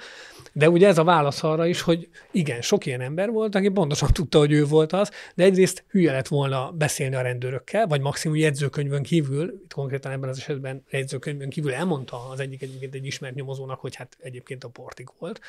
De 0.54 0.70
ugye 0.70 0.88
ez 0.88 0.98
a 0.98 1.04
válasz 1.04 1.44
arra 1.44 1.66
is, 1.66 1.82
hogy 1.82 2.10
igen, 2.32 2.62
sok 2.62 2.86
ilyen 2.86 3.02
ember 3.02 3.30
volt, 3.30 3.56
aki 3.56 3.70
pontosan 3.70 4.10
tudta, 4.14 4.38
hogy 4.38 4.52
ő 4.52 4.66
volt 4.66 4.94
az, 4.94 5.12
de 5.36 5.44
egyrészt 5.44 5.84
hülye 5.90 6.12
lett 6.12 6.28
volna 6.28 6.72
beszélni 6.72 7.16
a 7.16 7.22
rendőrökkel, 7.22 7.88
vagy 7.88 8.02
maximum 8.02 8.38
jegyzőkönyvön 8.38 9.04
kívül, 9.04 9.60
itt 9.64 9.74
konkrétan 9.74 10.12
ebben 10.12 10.30
az 10.30 10.38
esetben 10.38 10.84
jegyzőkönyvön 10.90 11.50
kívül 11.50 11.74
elmondta 11.74 12.30
az 12.30 12.40
egyik 12.40 12.62
egyébként 12.62 12.96
egy 12.96 13.06
ismert 13.06 13.36
nyomozónak, 13.36 13.80
hogy 13.80 13.96
hát 13.96 14.18
egyébként 14.20 14.64
a 14.64 14.68
portik 14.68 15.08
volt. 15.20 15.42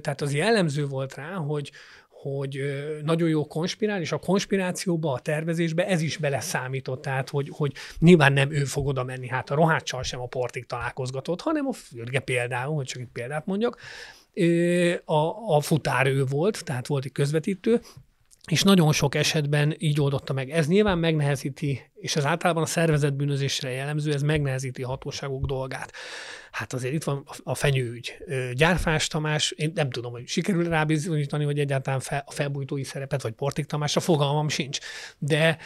Tehát 0.00 0.20
az 0.20 0.34
jellemző 0.34 0.86
volt 0.86 1.14
rá, 1.14 1.32
hogy, 1.32 1.70
hogy 2.24 2.60
nagyon 3.02 3.28
jó 3.28 3.46
konspirál, 3.46 4.00
és 4.00 4.12
a 4.12 4.18
konspirációba, 4.18 5.12
a 5.12 5.18
tervezésbe 5.18 5.86
ez 5.86 6.00
is 6.00 6.16
beleszámított, 6.16 7.02
tehát 7.02 7.30
hogy, 7.30 7.48
hogy 7.52 7.72
nyilván 7.98 8.32
nem 8.32 8.52
ő 8.52 8.64
fog 8.64 8.86
oda 8.86 9.04
menni, 9.04 9.28
hát 9.28 9.50
a 9.50 9.54
roháccsal 9.54 10.02
sem 10.02 10.20
a 10.20 10.26
portig 10.26 10.66
találkozgatott, 10.66 11.40
hanem 11.40 11.66
a 11.66 11.72
fürge 11.72 12.20
például, 12.20 12.74
hogy 12.74 12.86
csak 12.86 13.00
egy 13.00 13.08
példát 13.12 13.46
mondjak, 13.46 13.78
a, 15.04 15.54
a 15.56 15.60
futár 15.60 16.06
ő 16.06 16.24
volt, 16.24 16.64
tehát 16.64 16.86
volt 16.86 17.04
egy 17.04 17.12
közvetítő, 17.12 17.80
és 18.50 18.62
nagyon 18.62 18.92
sok 18.92 19.14
esetben 19.14 19.74
így 19.78 20.00
oldotta 20.00 20.32
meg. 20.32 20.50
Ez 20.50 20.66
nyilván 20.66 20.98
megnehezíti, 20.98 21.90
és 21.94 22.16
ez 22.16 22.24
általában 22.24 22.62
a 22.62 22.66
szervezet 22.66 23.16
bűnözésre 23.16 23.70
jellemző, 23.70 24.12
ez 24.12 24.22
megnehezíti 24.22 24.82
a 24.82 24.86
hatóságok 24.86 25.44
dolgát. 25.44 25.92
Hát 26.50 26.72
azért 26.72 26.94
itt 26.94 27.04
van 27.04 27.24
a 27.44 27.54
fenyőügy. 27.54 28.16
Gyárfás 28.52 29.06
Tamás, 29.06 29.50
én 29.50 29.72
nem 29.74 29.90
tudom, 29.90 30.12
hogy 30.12 30.26
sikerül 30.26 30.68
rábizonyítani, 30.68 31.44
hogy 31.44 31.58
egyáltalán 31.58 32.00
fel, 32.00 32.22
a 32.26 32.30
felbújtói 32.30 32.84
szerepet, 32.84 33.22
vagy 33.22 33.32
Portik 33.32 33.66
Tamásra 33.66 34.00
fogalmam 34.00 34.48
sincs. 34.48 34.78
De 35.18 35.58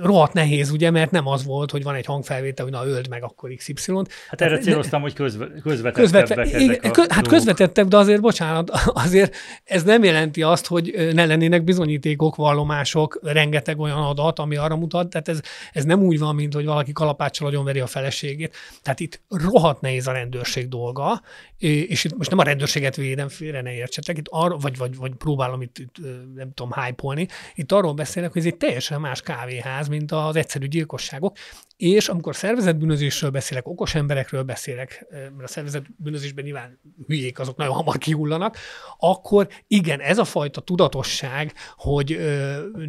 rohadt 0.00 0.32
nehéz, 0.32 0.70
ugye, 0.70 0.90
mert 0.90 1.10
nem 1.10 1.26
az 1.26 1.44
volt, 1.44 1.70
hogy 1.70 1.82
van 1.82 1.94
egy 1.94 2.06
hangfelvétel, 2.06 2.64
hogy 2.64 2.74
na 2.74 2.86
öld 2.86 3.08
meg 3.08 3.22
akkor 3.22 3.50
XY-t. 3.50 4.12
Hát 4.28 4.40
erre 4.40 4.58
céloztam, 4.58 5.02
hogy 5.02 5.12
közve, 5.12 5.46
közvetettebbek 5.62 6.44
közvetve, 6.44 6.58
igen, 6.58 6.92
kö, 6.92 7.02
Hát 7.08 7.26
közvetettebb, 7.26 7.88
de 7.88 7.96
azért, 7.96 8.20
bocsánat, 8.20 8.70
azért 9.04 9.36
ez 9.64 9.82
nem 9.82 10.04
jelenti 10.04 10.42
azt, 10.42 10.66
hogy 10.66 11.10
ne 11.14 11.26
lennének 11.26 11.64
bizonyítékok, 11.64 12.36
vallomások, 12.36 13.20
rengeteg 13.22 13.78
olyan 13.78 13.98
adat, 13.98 14.38
ami 14.38 14.56
arra 14.56 14.76
mutat, 14.76 15.10
tehát 15.10 15.28
ez, 15.28 15.40
ez 15.72 15.84
nem 15.84 16.02
úgy 16.02 16.18
van, 16.18 16.34
mint 16.34 16.54
hogy 16.54 16.64
valaki 16.64 16.92
kalapáccsal 16.92 17.64
veri 17.64 17.80
a 17.80 17.86
feleségét. 17.86 18.56
Tehát 18.82 19.00
itt 19.00 19.20
rohadt 19.28 19.80
nehéz 19.80 20.06
a 20.06 20.12
rendőrség 20.12 20.68
dolga, 20.68 21.22
és 21.58 22.04
itt 22.04 22.16
most 22.16 22.30
nem 22.30 22.38
a 22.38 22.42
rendőrséget 22.42 22.96
védem, 22.96 23.28
félre 23.28 23.62
ne 23.62 23.72
értsetek, 23.72 24.18
itt 24.18 24.26
arra, 24.28 24.56
vagy, 24.56 24.76
vagy, 24.76 24.96
vagy 24.96 25.12
próbálom 25.14 25.62
itt, 25.62 25.78
itt 25.78 25.96
nem 26.34 26.52
tudom, 26.54 26.72
hype 26.72 27.28
itt 27.54 27.72
arról 27.72 27.92
beszélek, 27.92 28.32
hogy 28.32 28.40
ez 28.40 28.46
egy 28.46 28.56
teljesen 28.86 29.10
más 29.10 29.22
kávéház, 29.22 29.88
mint 29.88 30.12
az 30.12 30.36
egyszerű 30.36 30.66
gyilkosságok, 30.66 31.36
és 31.76 32.08
amikor 32.08 32.36
szervezetbűnözésről 32.36 33.30
beszélek, 33.30 33.68
okos 33.68 33.94
emberekről 33.94 34.42
beszélek, 34.42 35.06
mert 35.10 35.42
a 35.42 35.46
szervezetbűnözésben 35.46 36.44
nyilván 36.44 36.80
hülyék, 37.06 37.38
azok 37.38 37.56
nagyon 37.56 37.74
hamar 37.74 37.98
kihullanak, 37.98 38.56
akkor 38.98 39.48
igen, 39.66 40.00
ez 40.00 40.18
a 40.18 40.24
fajta 40.24 40.60
tudatosság, 40.60 41.52
hogy 41.76 42.18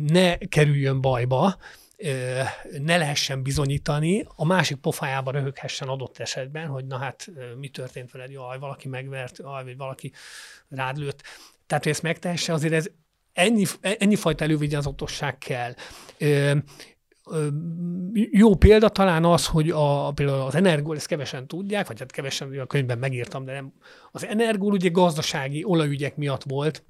ne 0.07 0.37
kerüljön 0.37 1.01
bajba, 1.01 1.57
ne 2.79 2.97
lehessen 2.97 3.43
bizonyítani, 3.43 4.25
a 4.35 4.45
másik 4.45 4.77
pofájába 4.77 5.31
röhöghessen 5.31 5.87
adott 5.87 6.17
esetben, 6.17 6.67
hogy 6.67 6.85
na 6.85 6.97
hát 6.97 7.27
mi 7.59 7.67
történt 7.67 8.11
veled, 8.11 8.31
jaj, 8.31 8.59
valaki 8.59 8.87
megvert, 8.87 9.37
jaj, 9.37 9.63
vagy 9.63 9.77
valaki 9.77 10.11
rád 10.69 10.97
lőtt. 10.97 11.21
Tehát, 11.67 11.83
hogy 11.83 11.93
ezt 11.93 12.01
megtehesse, 12.01 12.53
azért 12.53 12.73
ez 12.73 12.85
ennyi, 13.33 13.65
ennyi 13.81 14.15
fajta 14.15 14.43
elővigyázatosság 14.43 15.37
kell. 15.37 15.73
Jó 18.31 18.55
példa 18.55 18.89
talán 18.89 19.25
az, 19.25 19.47
hogy 19.47 19.69
a, 19.69 20.11
például 20.11 20.41
az 20.41 20.55
Energol, 20.55 20.95
ezt 20.95 21.07
kevesen 21.07 21.47
tudják, 21.47 21.87
vagy 21.87 21.99
hát 21.99 22.11
kevesen 22.11 22.59
a 22.59 22.65
könyvben 22.65 22.97
megírtam, 22.97 23.45
de 23.45 23.53
nem. 23.53 23.73
Az 24.11 24.25
Energol 24.25 24.71
ugye 24.71 24.89
gazdasági 24.89 25.63
olajügyek 25.63 26.15
miatt 26.15 26.43
volt 26.43 26.83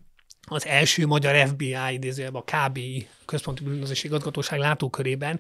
az 0.48 0.66
első 0.66 1.08
magyar 1.08 1.48
FBI, 1.48 1.76
idézőjelben 1.92 2.44
a 2.46 2.52
KBI, 2.52 3.08
Központi 3.26 3.64
Bűnözési 3.64 4.08
Igazgatóság 4.08 4.60
látókörében 4.60 5.40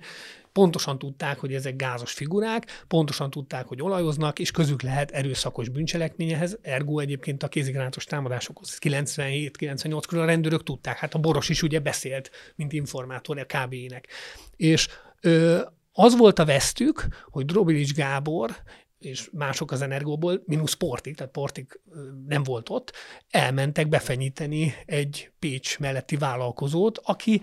pontosan 0.54 0.99
tudták, 0.99 1.39
hogy 1.39 1.54
ezek 1.54 1.76
gázos 1.76 2.12
figurák, 2.12 2.84
pontosan 2.88 3.30
tudták, 3.30 3.68
hogy 3.68 3.82
olajoznak, 3.82 4.39
és 4.39 4.51
közük 4.51 4.82
lehet 4.82 5.12
erőszakos 5.12 5.70
bűncselekményehez, 5.70 6.58
ergo 6.62 6.99
egyébként 6.99 7.43
a 7.43 7.47
kézigránatos 7.47 8.06
támadásokhoz 8.06 8.78
97-98 8.82 10.04
körül 10.08 10.24
a 10.24 10.28
rendőrök 10.28 10.64
tudták, 10.64 10.97
hát 10.97 11.14
a 11.14 11.20
Boros 11.20 11.49
is 11.49 11.64
ugye 11.64 11.80
beszélt, 11.80 12.32
mint 12.56 12.74
informátor 12.74 13.38
a 13.38 13.45
KBI-nek. 13.45 14.08
És 14.56 14.88
ö, 15.22 15.62
az 15.91 16.18
volt 16.18 16.39
a 16.39 16.45
vesztük, 16.45 17.08
hogy 17.30 17.45
Drobilics 17.45 17.93
Gábor 17.93 18.56
és 18.99 19.30
mások 19.32 19.72
az 19.72 19.82
Energóból, 19.82 20.43
mínusz 20.45 20.74
Portik, 20.74 21.16
tehát 21.16 21.32
Portik 21.32 21.80
nem 22.28 22.43
volt 22.43 22.70
ott, 22.70 22.91
elmentek 23.30 23.88
befenyíteni 23.88 24.74
egy 24.86 25.32
Pécs 25.39 25.80
melletti 25.80 26.16
vállalkozót, 26.16 26.99
aki 27.04 27.41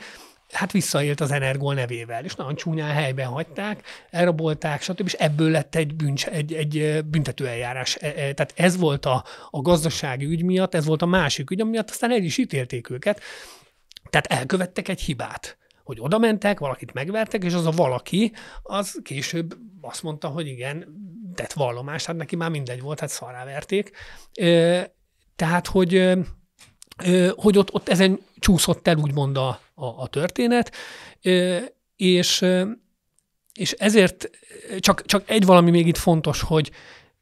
hát 0.52 0.72
visszaélt 0.72 1.20
az 1.20 1.30
Energol 1.30 1.74
nevével, 1.74 2.24
és 2.24 2.34
nagyon 2.34 2.54
csúnyán 2.54 2.90
helyben 2.90 3.26
hagyták, 3.26 3.82
elrabolták, 4.10 4.82
stb. 4.82 5.06
És 5.06 5.12
ebből 5.12 5.50
lett 5.50 5.74
egy, 5.74 5.94
bűncs, 5.94 6.26
egy, 6.26 6.52
egy 6.52 7.04
büntetőeljárás. 7.04 7.96
E, 7.96 8.06
e, 8.06 8.12
tehát 8.12 8.52
ez 8.56 8.76
volt 8.76 9.06
a, 9.06 9.24
a 9.50 9.60
gazdasági 9.60 10.24
ügy 10.24 10.44
miatt, 10.44 10.74
ez 10.74 10.84
volt 10.86 11.02
a 11.02 11.06
másik 11.06 11.50
ügy, 11.50 11.64
miatt 11.64 11.90
aztán 11.90 12.12
el 12.12 12.22
is 12.22 12.38
ítélték 12.38 12.90
őket. 12.90 13.20
Tehát 14.10 14.26
elkövettek 14.26 14.88
egy 14.88 15.00
hibát 15.00 15.58
hogy 15.84 16.00
oda 16.00 16.18
mentek, 16.18 16.58
valakit 16.58 16.92
megvertek, 16.92 17.44
és 17.44 17.54
az 17.54 17.66
a 17.66 17.70
valaki, 17.70 18.32
az 18.62 19.00
később 19.02 19.54
azt 19.80 20.02
mondta, 20.02 20.28
hogy 20.28 20.46
igen, 20.46 20.86
tett 21.34 21.52
vallomást, 21.52 22.06
hát 22.06 22.16
neki 22.16 22.36
már 22.36 22.50
mindegy 22.50 22.80
volt, 22.80 23.00
hát 23.00 23.08
szarrá 23.08 23.44
verték. 23.44 23.90
Tehát, 25.36 25.66
hogy, 25.66 26.12
hogy 27.36 27.58
ott, 27.58 27.74
ott 27.74 27.88
ezen 27.88 28.20
csúszott 28.38 28.88
el 28.88 28.96
úgymond 28.96 29.36
a, 29.36 29.48
a, 29.74 29.84
a 29.84 30.06
történet, 30.06 30.72
és, 31.96 32.44
és 33.54 33.72
ezért 33.72 34.30
csak, 34.78 35.06
csak 35.06 35.30
egy 35.30 35.44
valami 35.44 35.70
még 35.70 35.86
itt 35.86 35.96
fontos, 35.96 36.40
hogy 36.40 36.70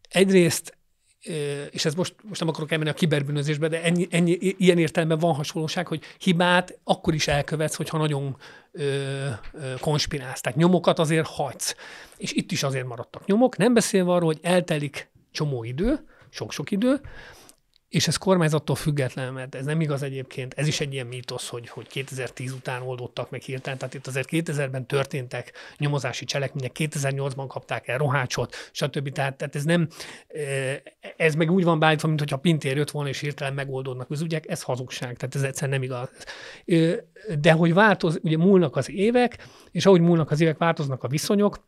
egyrészt 0.09 0.79
és 1.71 1.85
ez 1.85 1.95
most, 1.95 2.15
most 2.23 2.41
nem 2.41 2.49
akarok 2.49 2.73
elmenni 2.73 2.91
a 2.91 2.95
kiberbűnözésbe, 2.95 3.69
de 3.69 3.83
ennyi, 3.83 4.07
ennyi, 4.11 4.39
ilyen 4.41 4.79
értelemben 4.79 5.19
van 5.19 5.35
hasonlóság, 5.35 5.87
hogy 5.87 6.03
hibát 6.19 6.79
akkor 6.85 7.15
is 7.15 7.29
elkövetsz, 7.29 7.75
hogyha 7.75 7.99
nagyon 7.99 8.37
ö, 8.73 8.83
ö, 9.53 9.75
konspirálsz. 9.81 10.41
Tehát 10.41 10.59
nyomokat 10.59 10.99
azért 10.99 11.27
hagysz. 11.27 11.75
És 12.17 12.33
itt 12.33 12.53
is 12.53 12.63
azért 12.63 12.87
maradtak 12.87 13.27
nyomok, 13.27 13.57
nem 13.57 13.75
beszélve 13.75 14.13
arról, 14.13 14.27
hogy 14.27 14.39
eltelik 14.43 15.11
csomó 15.31 15.65
idő, 15.65 16.07
sok-sok 16.31 16.71
idő, 16.71 17.01
és 17.89 18.09
ez 18.09 18.17
kormányzattól 18.17 18.77
független, 18.77 19.33
mert 19.33 19.55
ez 19.55 19.65
nem 19.65 19.81
igaz 19.81 20.03
egyébként, 20.03 20.55
ez 20.57 20.67
is 20.67 20.81
egy 20.81 20.93
ilyen 20.93 21.07
mítosz, 21.07 21.49
hogy, 21.49 21.69
hogy 21.69 21.87
2010 21.87 22.53
után 22.53 22.83
oldottak 22.83 23.31
meg 23.31 23.41
hirtelen, 23.41 23.79
tehát 23.79 23.95
itt 23.95 24.07
azért 24.07 24.29
2000-ben 24.31 24.87
történtek 24.87 25.53
nyomozási 25.79 26.25
cselekmények, 26.25 26.77
2008-ban 26.79 27.45
kapták 27.49 27.89
el 27.89 27.99
rohácsot, 27.99 28.55
stb. 28.73 29.13
Tehát, 29.13 29.37
tehát 29.37 29.57
ez 29.57 29.65
nem, 29.65 29.89
ez 31.17 31.35
meg 31.35 31.51
úgy 31.51 31.65
van 31.65 31.79
beállítva, 31.79 32.09
hogyha 32.09 32.37
Pintér 32.37 32.77
jött 32.77 32.91
volna, 32.91 33.09
és 33.09 33.21
hirtelen 33.21 33.55
megoldódnak 33.55 34.11
az 34.11 34.21
ügyek, 34.21 34.49
ez 34.49 34.63
hazugság, 34.63 35.17
tehát 35.17 35.35
ez 35.35 35.43
egyszerűen 35.43 35.81
nem 35.81 35.89
igaz. 35.89 36.09
De 37.41 37.53
hogy 37.53 37.75
változ, 37.75 38.19
ugye 38.23 38.37
múlnak 38.37 38.77
az 38.77 38.91
évek, 38.91 39.47
és 39.71 39.87
ahogy 39.87 40.01
múlnak 40.01 40.31
az 40.31 40.41
évek, 40.41 40.59
változnak 40.59 41.03
a 41.03 41.09
viszonyok, 41.09 41.59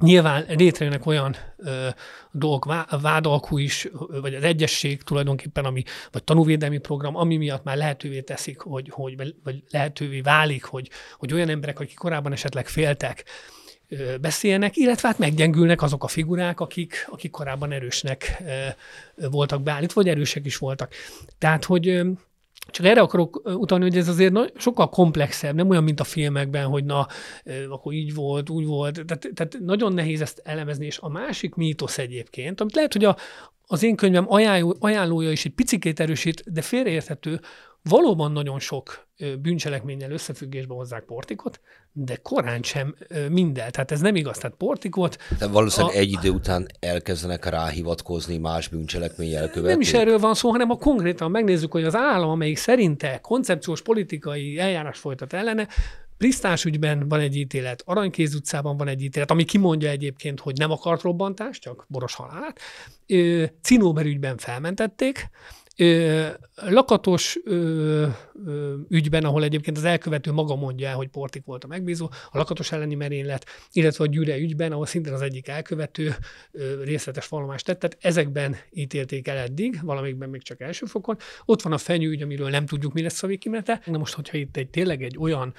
Nyilván 0.00 0.44
létrejönnek 0.48 1.06
olyan 1.06 1.36
ö, 1.56 1.88
dolgok, 2.32 2.74
vádalkú 3.00 3.58
is, 3.58 3.88
vagy 4.20 4.34
az 4.34 4.42
egyesség 4.42 5.02
tulajdonképpen, 5.02 5.64
ami, 5.64 5.82
vagy 6.10 6.24
tanúvédelmi 6.24 6.78
program, 6.78 7.16
ami 7.16 7.36
miatt 7.36 7.64
már 7.64 7.76
lehetővé 7.76 8.20
teszik, 8.20 8.60
hogy, 8.60 8.88
hogy 8.90 9.16
vagy 9.44 9.62
lehetővé 9.70 10.20
válik, 10.20 10.64
hogy, 10.64 10.90
hogy 11.18 11.32
olyan 11.32 11.48
emberek, 11.48 11.80
akik 11.80 11.96
korábban 11.96 12.32
esetleg 12.32 12.68
féltek, 12.68 13.24
ö, 13.88 14.16
beszélnek, 14.16 14.76
illetve 14.76 15.08
hát 15.08 15.18
meggyengülnek 15.18 15.82
azok 15.82 16.04
a 16.04 16.08
figurák, 16.08 16.60
akik, 16.60 17.06
akik 17.10 17.30
korábban 17.30 17.72
erősnek 17.72 18.42
ö, 18.46 19.28
voltak 19.28 19.62
beállítva, 19.62 20.02
vagy 20.02 20.10
erősek 20.10 20.46
is 20.46 20.56
voltak. 20.56 20.92
Tehát, 21.38 21.64
hogy 21.64 22.02
csak 22.66 22.86
erre 22.86 23.00
akarok 23.00 23.40
utalni, 23.44 23.84
hogy 23.84 23.96
ez 23.96 24.08
azért 24.08 24.60
sokkal 24.60 24.88
komplexebb, 24.88 25.54
nem 25.54 25.68
olyan, 25.68 25.84
mint 25.84 26.00
a 26.00 26.04
filmekben, 26.04 26.66
hogy 26.66 26.84
na, 26.84 27.06
akkor 27.68 27.92
így 27.92 28.14
volt, 28.14 28.50
úgy 28.50 28.66
volt. 28.66 29.04
Tehát, 29.04 29.28
tehát 29.34 29.58
nagyon 29.60 29.92
nehéz 29.92 30.20
ezt 30.20 30.40
elemezni, 30.44 30.86
és 30.86 30.98
a 30.98 31.08
másik 31.08 31.54
mítosz 31.54 31.98
egyébként, 31.98 32.60
amit 32.60 32.74
lehet, 32.74 32.92
hogy 32.92 33.04
a, 33.04 33.16
az 33.66 33.82
én 33.82 33.96
könyvem 33.96 34.32
ajánló, 34.32 34.76
ajánlója 34.78 35.30
is 35.30 35.44
egy 35.44 35.54
picikét 35.54 36.00
erősít, 36.00 36.52
de 36.52 36.62
félreérthető, 36.62 37.40
valóban 37.82 38.32
nagyon 38.32 38.58
sok 38.58 39.08
bűncselekménnyel 39.38 40.10
összefüggésbe 40.10 40.74
hozzák 40.74 41.04
portikot, 41.04 41.60
de 41.98 42.16
korán 42.16 42.62
sem 42.62 42.94
minden. 43.30 43.70
Tehát 43.70 43.90
ez 43.90 44.00
nem 44.00 44.16
igaz. 44.16 44.36
Tehát 44.36 44.56
portikot... 44.56 45.16
De 45.38 45.46
valószínűleg 45.46 45.96
a, 45.96 45.98
egy 45.98 46.12
idő 46.12 46.30
után 46.30 46.66
elkezdenek 46.80 47.44
ráhivatkozni 47.44 48.36
más 48.36 48.68
bűncselekmény 48.68 49.32
elkövetők. 49.32 49.70
Nem 49.70 49.80
is 49.80 49.92
erről 49.92 50.18
van 50.18 50.34
szó, 50.34 50.50
hanem 50.50 50.70
a 50.70 50.76
konkrétan 50.76 51.30
megnézzük, 51.30 51.72
hogy 51.72 51.84
az 51.84 51.94
állam, 51.94 52.28
amelyik 52.28 52.56
szerinte 52.56 53.18
koncepciós 53.22 53.82
politikai 53.82 54.58
eljárás 54.58 54.98
folytat 54.98 55.32
ellene, 55.32 55.68
Prisztás 56.18 56.64
ügyben 56.64 57.08
van 57.08 57.20
egy 57.20 57.36
ítélet, 57.36 57.82
Aranykéz 57.84 58.34
utcában 58.34 58.76
van 58.76 58.88
egy 58.88 59.02
ítélet, 59.02 59.30
ami 59.30 59.44
kimondja 59.44 59.88
egyébként, 59.88 60.40
hogy 60.40 60.56
nem 60.56 60.70
akart 60.70 61.02
robbantást, 61.02 61.60
csak 61.62 61.84
boros 61.88 62.14
halálát. 62.14 62.60
Cinóber 63.62 64.04
ügyben 64.04 64.36
felmentették, 64.36 65.30
lakatos 66.54 67.38
ügyben, 68.88 69.24
ahol 69.24 69.42
egyébként 69.42 69.76
az 69.76 69.84
elkövető 69.84 70.32
maga 70.32 70.56
mondja 70.56 70.92
hogy 70.92 71.08
Portik 71.08 71.44
volt 71.44 71.64
a 71.64 71.66
megbízó, 71.66 72.10
a 72.30 72.38
lakatos 72.38 72.72
elleni 72.72 72.94
merénylet, 72.94 73.46
illetve 73.72 74.04
a 74.04 74.06
Gyüre 74.06 74.36
ügyben, 74.36 74.72
ahol 74.72 74.86
szintén 74.86 75.12
az 75.12 75.22
egyik 75.22 75.48
elkövető 75.48 76.14
részletes 76.84 77.28
vallomást 77.28 77.64
tett, 77.64 77.78
tehát 77.78 77.96
ezekben 78.00 78.56
ítélték 78.72 79.28
el 79.28 79.36
eddig, 79.36 79.78
valamikben 79.82 80.28
még 80.28 80.42
csak 80.42 80.60
első 80.60 80.86
fokon. 80.86 81.16
Ott 81.44 81.62
van 81.62 81.72
a 81.72 81.78
fenyő 81.78 82.08
ügy, 82.08 82.22
amiről 82.22 82.50
nem 82.50 82.66
tudjuk, 82.66 82.92
mi 82.92 83.02
lesz 83.02 83.22
a 83.22 83.26
végkimenete. 83.26 83.80
Na 83.84 83.98
most, 83.98 84.14
hogyha 84.14 84.36
itt 84.36 84.56
egy 84.56 84.68
tényleg 84.68 85.02
egy 85.02 85.16
olyan 85.18 85.54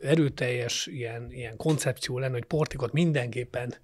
erőteljes 0.00 0.86
ilyen, 0.86 1.26
ilyen 1.30 1.56
koncepció 1.56 2.18
lenne, 2.18 2.32
hogy 2.32 2.44
Portikot 2.44 2.92
mindenképpen 2.92 3.74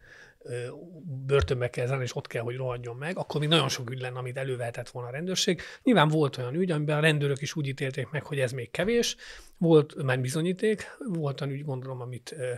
börtönbe 1.27 1.71
kell 1.71 1.87
zárni, 1.87 2.05
és 2.05 2.17
ott 2.17 2.27
kell, 2.27 2.43
hogy 2.43 2.57
rohadjon 2.57 2.97
meg, 2.97 3.19
akkor 3.19 3.41
még 3.41 3.49
nagyon 3.49 3.69
sok 3.69 3.91
ügy 3.91 4.01
lenne, 4.01 4.19
amit 4.19 4.37
elővehetett 4.37 4.89
volna 4.89 5.09
a 5.09 5.13
rendőrség. 5.13 5.61
Nyilván 5.83 6.09
volt 6.09 6.37
olyan 6.37 6.55
ügy, 6.55 6.71
amiben 6.71 6.97
a 6.97 7.01
rendőrök 7.01 7.41
is 7.41 7.57
úgy 7.57 7.67
ítélték 7.67 8.11
meg, 8.11 8.25
hogy 8.25 8.39
ez 8.39 8.53
még 8.53 8.71
kevés, 8.71 9.17
volt 9.59 10.03
már 10.03 10.21
bizonyíték, 10.21 10.97
volt 10.99 11.41
olyan 11.41 11.55
ügy, 11.55 11.65
gondolom, 11.65 12.01
amit 12.01 12.35
ö, 12.39 12.53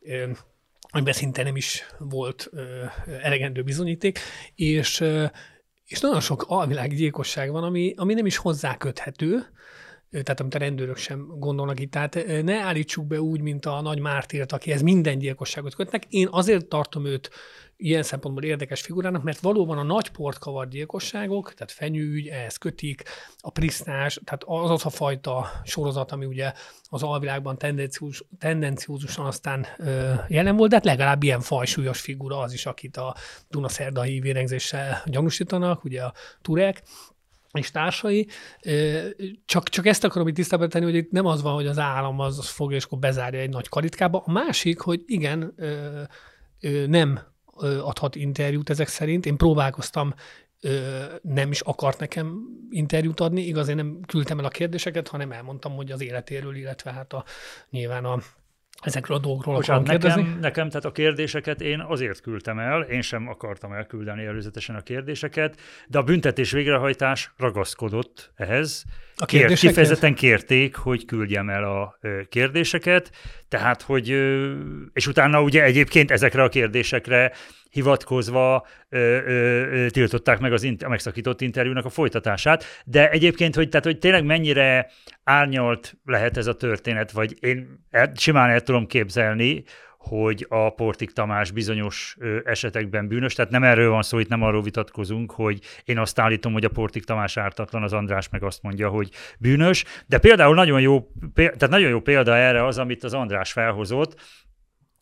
ö, 0.00 0.30
amiben 0.90 1.12
szinte 1.12 1.42
nem 1.42 1.56
is 1.56 1.86
volt 1.98 2.48
ö, 2.52 2.84
elegendő 3.20 3.62
bizonyíték, 3.62 4.18
és 4.54 5.00
ö, 5.00 5.26
és 5.86 6.00
nagyon 6.00 6.20
sok 6.20 6.44
alvilági 6.48 6.94
gyilkosság 6.94 7.50
van, 7.50 7.62
ami, 7.62 7.94
ami 7.96 8.14
nem 8.14 8.26
is 8.26 8.36
hozzá 8.36 8.76
köthető, 8.76 9.46
tehát 10.10 10.40
amit 10.40 10.54
a 10.54 10.58
rendőrök 10.58 10.96
sem 10.96 11.26
gondolnak 11.38 11.80
itt. 11.80 11.90
Tehát 11.90 12.42
ne 12.42 12.60
állítsuk 12.60 13.06
be 13.06 13.20
úgy, 13.20 13.40
mint 13.40 13.66
a 13.66 13.80
nagy 13.80 13.98
mártírt, 13.98 14.52
akihez 14.52 14.82
minden 14.82 15.18
gyilkosságot 15.18 15.74
kötnek. 15.74 16.04
Én 16.08 16.28
azért 16.30 16.66
tartom 16.66 17.04
őt 17.04 17.30
ilyen 17.76 18.02
szempontból 18.02 18.44
érdekes 18.44 18.80
figurának, 18.80 19.22
mert 19.22 19.40
valóban 19.40 19.78
a 19.78 19.82
nagy 19.82 20.08
port 20.08 20.38
kavart 20.38 20.70
gyilkosságok, 20.70 21.54
tehát 21.54 21.72
fenyőügy, 21.72 22.26
ehhez 22.26 22.56
kötik, 22.56 23.02
a 23.38 23.50
prisznás, 23.50 24.20
tehát 24.24 24.42
az 24.44 24.70
az 24.70 24.86
a 24.86 24.90
fajta 24.90 25.50
sorozat, 25.64 26.12
ami 26.12 26.24
ugye 26.24 26.52
az 26.88 27.02
alvilágban 27.02 27.58
tendenciós, 27.58 28.24
tendenciózusan 28.38 29.26
aztán 29.26 29.66
ö, 29.78 30.12
jelen 30.28 30.56
volt, 30.56 30.70
de 30.70 30.76
hát 30.76 30.84
legalább 30.84 31.22
ilyen 31.22 31.40
fajsúlyos 31.40 32.00
figura 32.00 32.38
az 32.38 32.52
is, 32.52 32.66
akit 32.66 32.96
a 32.96 33.14
Dunaszerdai 33.48 34.20
vérengzéssel 34.20 35.02
gyanúsítanak, 35.06 35.84
ugye 35.84 36.02
a 36.02 36.12
Turek, 36.42 36.82
és 37.56 37.70
társai. 37.70 38.28
Csak, 39.44 39.68
csak 39.68 39.86
ezt 39.86 40.04
akarom 40.04 40.28
itt 40.28 40.34
tisztában 40.34 40.68
tenni, 40.68 40.84
hogy 40.84 40.94
itt 40.94 41.10
nem 41.10 41.26
az 41.26 41.42
van, 41.42 41.54
hogy 41.54 41.66
az 41.66 41.78
állam 41.78 42.20
az 42.20 42.48
fogja, 42.48 42.76
és 42.76 42.84
akkor 42.84 42.98
bezárja 42.98 43.40
egy 43.40 43.50
nagy 43.50 43.68
karitkába. 43.68 44.22
A 44.26 44.32
másik, 44.32 44.80
hogy 44.80 45.02
igen, 45.06 45.54
nem 46.86 47.20
adhat 47.80 48.16
interjút 48.16 48.70
ezek 48.70 48.88
szerint. 48.88 49.26
Én 49.26 49.36
próbálkoztam, 49.36 50.14
nem 51.22 51.50
is 51.50 51.60
akart 51.60 51.98
nekem 51.98 52.42
interjút 52.70 53.20
adni, 53.20 53.42
igaz, 53.42 53.68
én 53.68 53.76
nem 53.76 54.00
küldtem 54.06 54.38
el 54.38 54.44
a 54.44 54.48
kérdéseket, 54.48 55.08
hanem 55.08 55.32
elmondtam, 55.32 55.74
hogy 55.74 55.90
az 55.90 56.02
életéről, 56.02 56.56
illetve 56.56 56.92
hát 56.92 57.12
a, 57.12 57.24
nyilván 57.70 58.04
a 58.04 58.18
ezekről 58.82 59.16
a 59.16 59.20
dolgokról 59.20 59.54
Bocsánat, 59.54 59.86
nekem, 59.86 60.38
nekem, 60.40 60.68
tehát 60.68 60.84
a 60.84 60.92
kérdéseket 60.92 61.60
én 61.60 61.80
azért 61.80 62.20
küldtem 62.20 62.58
el, 62.58 62.80
én 62.80 63.02
sem 63.02 63.28
akartam 63.28 63.72
elküldeni 63.72 64.24
előzetesen 64.24 64.74
a 64.74 64.80
kérdéseket, 64.80 65.60
de 65.86 65.98
a 65.98 66.02
büntetés 66.02 66.50
végrehajtás 66.50 67.32
ragaszkodott 67.36 68.32
ehhez. 68.36 68.84
A 69.16 69.24
Kér, 69.24 69.54
kifejezetten 69.54 70.14
kérték, 70.14 70.76
hogy 70.76 71.04
küldjem 71.04 71.48
el 71.48 71.64
a 71.64 71.98
kérdéseket, 72.28 73.10
tehát 73.48 73.82
hogy, 73.82 74.08
és 74.92 75.06
utána 75.06 75.42
ugye 75.42 75.62
egyébként 75.62 76.10
ezekre 76.10 76.42
a 76.42 76.48
kérdésekre 76.48 77.32
hivatkozva 77.76 78.66
ö, 78.88 78.98
ö, 78.98 79.86
tiltották 79.90 80.38
meg 80.38 80.52
az 80.52 80.62
int- 80.62 80.82
a 80.82 80.88
megszakított 80.88 81.40
interjúnak 81.40 81.84
a 81.84 81.88
folytatását, 81.88 82.64
de 82.84 83.10
egyébként, 83.10 83.54
hogy, 83.54 83.68
tehát, 83.68 83.86
hogy 83.86 83.98
tényleg 83.98 84.24
mennyire 84.24 84.90
árnyalt 85.24 85.96
lehet 86.04 86.36
ez 86.36 86.46
a 86.46 86.54
történet, 86.54 87.10
vagy 87.10 87.36
én 87.40 87.84
el, 87.90 88.12
simán 88.14 88.50
el 88.50 88.60
tudom 88.60 88.86
képzelni, 88.86 89.64
hogy 89.98 90.46
a 90.48 90.70
Portik 90.70 91.10
Tamás 91.10 91.50
bizonyos 91.50 92.16
esetekben 92.44 93.08
bűnös, 93.08 93.34
tehát 93.34 93.50
nem 93.50 93.64
erről 93.64 93.90
van 93.90 94.02
szó, 94.02 94.18
itt 94.18 94.28
nem 94.28 94.42
arról 94.42 94.62
vitatkozunk, 94.62 95.32
hogy 95.32 95.60
én 95.84 95.98
azt 95.98 96.18
állítom, 96.18 96.52
hogy 96.52 96.64
a 96.64 96.68
Portik 96.68 97.04
Tamás 97.04 97.36
ártatlan, 97.36 97.82
az 97.82 97.92
András 97.92 98.28
meg 98.28 98.42
azt 98.42 98.62
mondja, 98.62 98.88
hogy 98.88 99.10
bűnös, 99.38 99.84
de 100.06 100.18
például 100.18 100.54
nagyon 100.54 100.80
jó, 100.80 101.08
tehát 101.34 101.68
nagyon 101.68 101.90
jó 101.90 102.00
példa 102.00 102.36
erre 102.36 102.64
az, 102.64 102.78
amit 102.78 103.04
az 103.04 103.14
András 103.14 103.52
felhozott, 103.52 104.20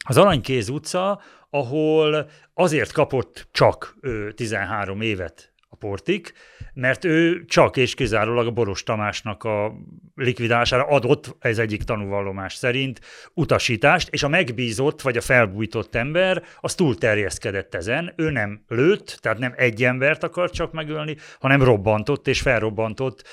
az 0.06 0.16
Aranykéz 0.16 0.68
utca, 0.68 1.20
ahol 1.54 2.30
azért 2.54 2.92
kapott 2.92 3.48
csak 3.50 3.96
13 4.34 5.00
évet 5.00 5.53
a 5.74 5.86
portik, 5.86 6.32
mert 6.74 7.04
ő 7.04 7.44
csak 7.44 7.76
és 7.76 7.94
kizárólag 7.94 8.46
a 8.46 8.50
Boros 8.50 8.82
Tamásnak 8.82 9.44
a 9.44 9.72
likvidálására 10.14 10.86
adott, 10.86 11.36
ez 11.38 11.58
egyik 11.58 11.82
tanúvallomás 11.82 12.54
szerint, 12.54 13.00
utasítást, 13.34 14.08
és 14.10 14.22
a 14.22 14.28
megbízott 14.28 15.02
vagy 15.02 15.16
a 15.16 15.20
felbújtott 15.20 15.94
ember 15.94 16.42
az 16.60 16.74
túl 16.74 16.94
terjeszkedett 16.94 17.74
ezen, 17.74 18.12
ő 18.16 18.30
nem 18.30 18.64
lőtt, 18.68 19.18
tehát 19.20 19.38
nem 19.38 19.52
egy 19.56 19.84
embert 19.84 20.22
akart 20.22 20.52
csak 20.52 20.72
megölni, 20.72 21.16
hanem 21.40 21.62
robbantott 21.62 22.28
és 22.28 22.40
felrobbantott 22.40 23.24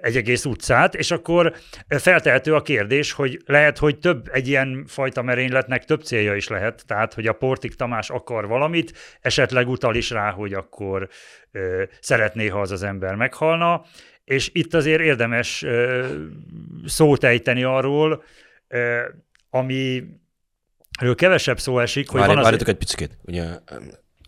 egy 0.00 0.16
egész 0.16 0.44
utcát, 0.44 0.94
és 0.94 1.10
akkor 1.10 1.54
feltehető 1.88 2.54
a 2.54 2.62
kérdés, 2.62 3.12
hogy 3.12 3.42
lehet, 3.46 3.78
hogy 3.78 3.98
több 3.98 4.28
egy 4.32 4.48
ilyen 4.48 4.84
fajta 4.86 5.22
merényletnek 5.22 5.84
több 5.84 6.02
célja 6.02 6.34
is 6.34 6.48
lehet, 6.48 6.84
tehát, 6.86 7.14
hogy 7.14 7.26
a 7.26 7.32
Portik 7.32 7.74
Tamás 7.74 8.10
akar 8.10 8.46
valamit, 8.46 9.18
esetleg 9.20 9.68
utal 9.68 9.94
is 9.94 10.10
rá, 10.10 10.30
hogy 10.30 10.52
akkor 10.52 11.08
szeretné, 12.00 12.46
ha 12.46 12.60
az 12.60 12.70
az 12.70 12.82
ember 12.82 13.14
meghalna, 13.14 13.84
és 14.24 14.50
itt 14.52 14.74
azért 14.74 15.00
érdemes 15.00 15.64
szót 16.86 17.24
ejteni 17.24 17.62
arról, 17.62 18.22
ami 19.50 20.04
kevesebb 21.14 21.58
szó 21.58 21.78
esik, 21.78 22.08
hogy 22.08 22.20
Várj, 22.20 22.34
van 22.34 22.44
azért... 22.44 22.68
egy 22.68 22.76
picit. 22.76 23.18
Ugye 23.22 23.44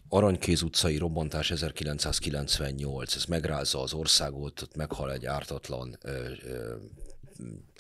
Aranykéz 0.09 0.63
utcai 0.63 0.97
robbantás 0.97 1.51
1998, 1.51 3.15
ez 3.15 3.25
megrázza 3.25 3.83
az 3.83 3.93
országot, 3.93 4.63
ott 4.63 4.77
meghal 4.77 5.13
egy 5.13 5.27
ártatlan 5.27 5.99
ö, 6.03 6.11
ö, 6.47 6.75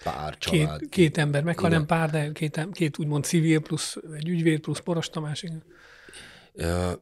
pár 0.04 0.38
család. 0.38 0.80
Két, 0.80 0.88
két 0.88 1.18
ember 1.18 1.42
meghal, 1.42 1.70
nem 1.70 1.86
pár, 1.86 2.10
de 2.10 2.30
két, 2.32 2.68
két 2.72 2.98
úgymond 2.98 3.24
civil 3.24 3.60
plusz 3.60 3.96
egy 4.16 4.28
ügyvéd 4.28 4.60
plusz 4.60 4.80
Boros 4.80 5.10
Tamás. 5.10 5.42
Igen. 5.42 5.62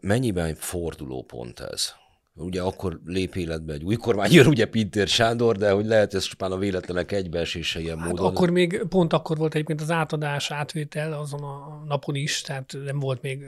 Mennyiben 0.00 0.54
fordulópont 0.54 1.60
ez? 1.60 1.92
Ugye 2.36 2.62
akkor 2.62 3.00
lép 3.04 3.36
életbe 3.36 3.72
egy 3.72 3.84
új 3.84 3.94
kormány, 3.94 4.32
jön 4.32 4.46
ugye 4.46 4.66
Pintér 4.66 5.08
Sándor, 5.08 5.56
de 5.56 5.70
hogy 5.70 5.86
lehet 5.86 6.14
ez 6.14 6.24
csupán 6.24 6.52
a 6.52 6.56
véletlenek 6.56 7.12
egybeesése 7.12 7.80
ilyen 7.80 7.98
hát 7.98 8.08
módon? 8.08 8.26
Akkor 8.26 8.50
még, 8.50 8.82
pont 8.88 9.12
akkor 9.12 9.36
volt 9.36 9.54
egyébként 9.54 9.80
az 9.80 9.90
átadás, 9.90 10.50
átvétel 10.50 11.12
azon 11.12 11.42
a 11.42 11.82
napon 11.86 12.14
is, 12.14 12.40
tehát 12.40 12.76
nem 12.84 12.98
volt 12.98 13.22
még 13.22 13.44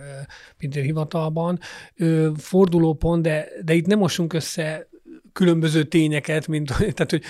Pintér 0.58 0.82
hivatalban. 0.82 1.58
Fordulópont, 2.36 3.22
de, 3.22 3.48
de 3.64 3.74
itt 3.74 3.86
nem 3.86 3.98
mosunk 3.98 4.32
össze 4.32 4.88
különböző 5.32 5.84
tényeket, 5.84 6.46
mint 6.46 6.66
tehát, 6.94 7.10
hogy 7.10 7.22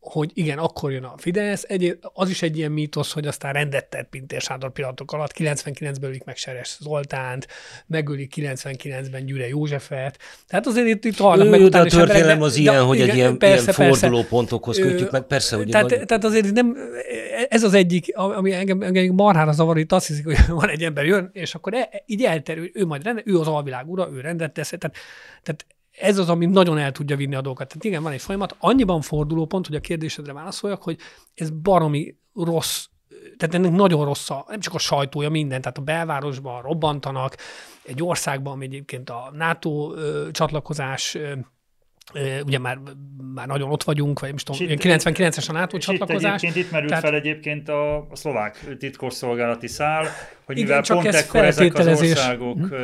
hogy 0.00 0.30
igen, 0.34 0.58
akkor 0.58 0.92
jön 0.92 1.04
a 1.04 1.14
Fidesz, 1.16 1.64
egy, 1.68 1.98
az 2.12 2.30
is 2.30 2.42
egy 2.42 2.56
ilyen 2.56 2.72
mítosz, 2.72 3.12
hogy 3.12 3.26
aztán 3.26 3.52
rendet 3.52 3.90
tett 3.90 4.08
Pintér 4.08 4.40
Sándor 4.40 4.72
pillanatok 4.72 5.12
alatt, 5.12 5.32
99-ben 5.38 6.08
ölik 6.10 6.24
meg 6.24 6.36
Seres 6.36 6.76
Zoltánt, 6.80 7.46
megölik 7.86 8.32
99-ben 8.36 9.26
Gyüre 9.26 9.48
Józsefet, 9.48 10.18
tehát 10.46 10.66
azért 10.66 10.86
itt, 10.86 11.04
itt 11.04 11.16
halnak 11.16 11.48
meg 11.50 11.62
de 11.62 11.78
a 11.78 11.84
történelem 11.84 12.42
az 12.42 12.56
ilyen, 12.56 12.74
de, 12.74 12.80
hogy 12.80 12.96
igen, 12.96 13.10
egy 13.10 13.16
ilyen, 13.16 13.38
persze, 13.38 13.74
ilyen 13.78 13.94
fordulópontokhoz 13.94 14.78
kötjük 14.78 15.10
meg, 15.10 15.22
persze, 15.22 15.56
hogy... 15.56 15.68
Tehát, 15.68 15.90
nagy... 15.90 16.04
tehát 16.04 16.24
azért 16.24 16.52
nem, 16.52 16.76
ez 17.48 17.62
az 17.62 17.74
egyik, 17.74 18.16
ami 18.16 18.52
engem, 18.52 18.82
engem 18.82 19.14
marhára 19.14 19.52
zavar, 19.52 19.78
itt 19.78 19.92
azt 19.92 20.06
hiszik, 20.06 20.24
hogy 20.24 20.36
van 20.60 20.68
egy 20.68 20.82
ember 20.82 21.06
jön, 21.06 21.30
és 21.32 21.54
akkor 21.54 21.74
e, 21.74 21.88
így 22.06 22.24
elterül, 22.24 22.70
ő 22.72 22.86
majd 22.86 23.02
rende, 23.02 23.22
ő 23.24 23.38
az 23.38 23.46
alvilág 23.46 23.88
ura, 23.88 24.08
ő 24.12 24.20
rendet 24.20 24.52
tesz, 24.52 24.68
tehát, 24.68 24.96
tehát 25.42 25.66
ez 26.00 26.18
az, 26.18 26.28
ami 26.28 26.46
nagyon 26.46 26.78
el 26.78 26.92
tudja 26.92 27.16
vinni 27.16 27.34
a 27.34 27.40
dolgokat. 27.40 27.68
Tehát 27.68 27.84
igen, 27.84 28.02
van 28.02 28.12
egy 28.12 28.20
folyamat, 28.20 28.56
annyiban 28.58 29.00
fordulópont, 29.00 29.66
hogy 29.66 29.76
a 29.76 29.80
kérdésedre 29.80 30.32
válaszoljak, 30.32 30.82
hogy 30.82 30.98
ez 31.34 31.50
baromi 31.50 32.16
rossz 32.34 32.86
tehát 33.36 33.54
ennek 33.54 33.72
nagyon 33.72 34.04
rossz 34.04 34.30
a, 34.30 34.44
nem 34.48 34.60
csak 34.60 34.74
a 34.74 34.78
sajtója, 34.78 35.28
minden, 35.28 35.60
tehát 35.60 35.78
a 35.78 35.82
belvárosban 35.82 36.62
robbantanak, 36.62 37.36
egy 37.82 38.02
országban, 38.02 38.52
ami 38.52 38.64
egyébként 38.64 39.10
a 39.10 39.30
NATO 39.32 39.94
ö, 39.94 40.28
csatlakozás 40.30 41.14
ö, 41.14 42.40
ugye 42.44 42.58
már, 42.58 42.78
már 43.34 43.46
nagyon 43.46 43.70
ott 43.70 43.82
vagyunk, 43.82 44.20
vagy 44.20 44.32
most 44.32 44.46
tudom, 44.46 44.66
99-es 44.68 45.48
a 45.48 45.52
NATO 45.52 45.78
csatlakozás. 45.78 46.42
Itt, 46.42 46.56
itt 46.56 46.70
merült 46.70 46.88
tehát, 46.88 47.04
fel 47.04 47.14
egyébként 47.14 47.68
a, 47.68 47.96
a 47.96 48.16
szlovák 48.16 48.76
titkosszolgálati 48.78 49.66
szál, 49.66 50.06
hogy 50.44 50.58
igen, 50.58 50.80
mivel 50.82 51.02
pont 51.02 51.14
ekkor 51.14 51.44
ezek 51.44 51.74
az 51.74 51.86
országok 51.86 52.66
hm 52.66 52.74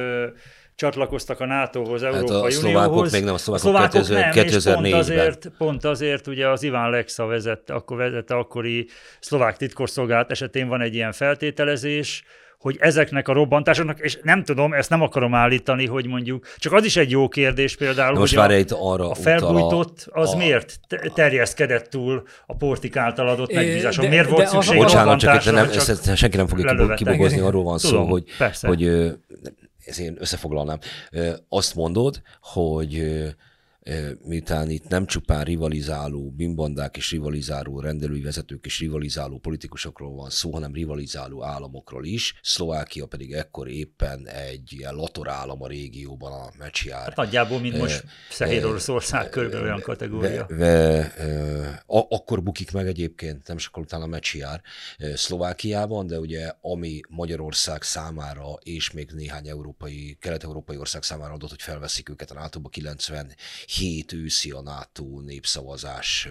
csatlakoztak 0.77 1.41
a 1.41 1.47
NATO-hoz, 1.47 2.03
hát 2.03 2.15
Európai 2.15 2.37
hát 2.37 2.45
a 2.45 2.51
szlovákok 2.51 3.11
még 3.11 3.25
nem, 3.25 3.35
a 3.35 3.39
szlovákok, 3.39 3.67
a 3.67 3.69
szlovákok 3.69 3.91
2000, 3.91 4.21
nem, 4.21 4.31
2004 4.31 4.91
pont 4.91 5.03
azért, 5.03 5.51
pont 5.59 5.85
azért 5.85 6.27
ugye 6.27 6.49
az 6.49 6.63
Iván 6.63 6.91
Lexa 6.91 7.27
vezette, 7.27 7.75
akkor 7.75 7.97
vezette 7.97 8.35
akkori 8.35 8.87
szlovák 9.21 9.57
titkosszolgálat 9.57 10.31
esetén 10.31 10.69
van 10.69 10.81
egy 10.81 10.95
ilyen 10.95 11.13
feltételezés, 11.13 12.25
hogy 12.59 12.77
ezeknek 12.81 13.29
a 13.29 13.33
robbantásoknak, 13.33 14.01
és 14.01 14.19
nem 14.23 14.45
tudom, 14.45 14.73
ezt 14.73 14.91
nem 14.91 15.03
akarom 15.03 15.35
állítani, 15.35 15.87
hogy 15.87 16.07
mondjuk, 16.07 16.47
csak 16.57 16.73
az 16.73 16.85
is 16.85 16.97
egy 16.97 17.11
jó 17.11 17.29
kérdés 17.29 17.77
például, 17.77 18.19
most 18.19 18.37
hogy 18.37 18.65
a, 18.69 18.91
arra 18.93 19.11
a 19.11 19.15
felbújtott 19.15 20.07
az 20.11 20.33
a, 20.33 20.37
miért 20.37 20.81
terjeszkedett 21.15 21.87
túl 21.91 22.23
a 22.47 22.55
portik 22.55 22.97
által 22.97 23.29
adott 23.29 23.53
megbízáson? 23.53 24.09
Miért 24.09 24.29
de 24.29 24.35
volt 24.35 24.49
szükség 24.49 24.79
Bocsánat, 24.79 25.19
csak, 25.19 25.45
nem, 25.45 25.69
ezt 25.69 26.17
senki 26.17 26.37
nem 26.37 26.47
fogja 26.47 26.95
kibogozni, 26.95 27.41
arról 27.41 27.63
van 27.63 27.79
szó, 27.79 28.05
hogy, 28.05 28.25
hogy 28.61 29.13
ezt 29.87 29.99
én 29.99 30.17
összefoglalnám, 30.19 30.79
azt 31.49 31.75
mondod, 31.75 32.23
hogy 32.41 33.25
miután 34.23 34.71
itt 34.71 34.89
nem 34.89 35.07
csupán 35.07 35.45
rivalizáló 35.45 36.31
bimbandák 36.31 36.97
és 36.97 37.11
rivalizáló 37.11 37.81
rendelői 37.81 38.21
vezetők 38.21 38.65
és 38.65 38.79
rivalizáló 38.79 39.39
politikusokról 39.39 40.15
van 40.15 40.31
szó, 40.31 40.53
hanem 40.53 40.73
rivalizáló 40.73 41.45
államokról 41.45 42.05
is. 42.05 42.35
Szlovákia 42.43 43.07
pedig 43.07 43.33
ekkor 43.33 43.69
éppen 43.69 44.29
egy 44.29 44.73
ilyen 44.73 44.95
lator 44.95 45.29
állam 45.29 45.63
a 45.63 45.69
régióban 45.69 46.33
a 46.33 46.51
Mecsiár. 46.59 47.07
Hát 47.07 47.17
nagyjából, 47.17 47.61
mint 47.61 47.79
most 47.79 48.05
Fehér 48.29 48.65
Oroszország 48.65 49.29
körülbelül 49.29 49.67
olyan 49.67 49.81
kategória. 49.81 50.47
Ve, 50.49 50.57
ve, 50.57 51.83
a, 51.87 52.15
akkor 52.15 52.43
bukik 52.43 52.73
meg 52.73 52.87
egyébként, 52.87 53.49
nem 53.49 53.59
sokkal 53.59 53.83
utána 53.83 54.07
Mecsiár 54.07 54.63
Szlovákiában, 55.15 56.07
de 56.07 56.19
ugye 56.19 56.53
ami 56.61 57.01
Magyarország 57.09 57.83
számára 57.83 58.53
és 58.63 58.91
még 58.91 59.11
néhány 59.15 59.49
európai, 59.49 60.17
kelet-európai 60.21 60.77
ország 60.77 61.03
számára 61.03 61.33
adott, 61.33 61.51
hogy 61.51 61.63
felveszik 61.63 62.09
őket 62.09 62.31
a 62.31 62.35
NATO-ba 62.35 62.69
90 62.69 63.35
hét 63.79 64.13
őszi 64.13 64.51
a 64.51 64.61
NATO 64.61 65.21
népszavazás 65.21 66.29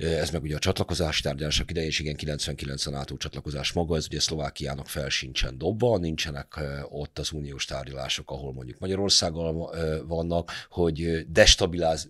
ez 0.00 0.30
meg 0.30 0.42
ugye 0.42 0.56
a 0.56 0.58
csatlakozás 0.58 1.20
tárgyalások 1.20 1.70
ideje, 1.70 1.86
és 1.86 1.98
igen, 1.98 2.16
99 2.16 2.86
a 2.86 2.90
NATO 2.90 3.16
csatlakozás 3.16 3.72
maga, 3.72 3.96
ez 3.96 4.06
ugye 4.06 4.20
Szlovákiának 4.20 4.88
fel 4.88 5.08
sincsen 5.08 5.58
dobva, 5.58 5.98
nincsenek 5.98 6.60
ott 6.88 7.18
az 7.18 7.32
uniós 7.32 7.64
tárgyalások, 7.64 8.30
ahol 8.30 8.52
mondjuk 8.52 8.78
Magyarországgal 8.78 9.74
vannak, 10.06 10.52
hogy 10.70 11.26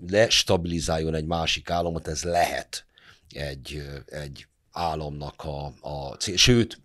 destabilizáljon 0.00 1.14
egy 1.14 1.26
másik 1.26 1.70
államot, 1.70 2.08
ez 2.08 2.22
lehet 2.22 2.84
egy, 3.30 3.82
egy 4.06 4.46
államnak 4.70 5.44
a, 5.44 5.72
a 5.80 6.14
cél. 6.14 6.36
Sőt, 6.36 6.80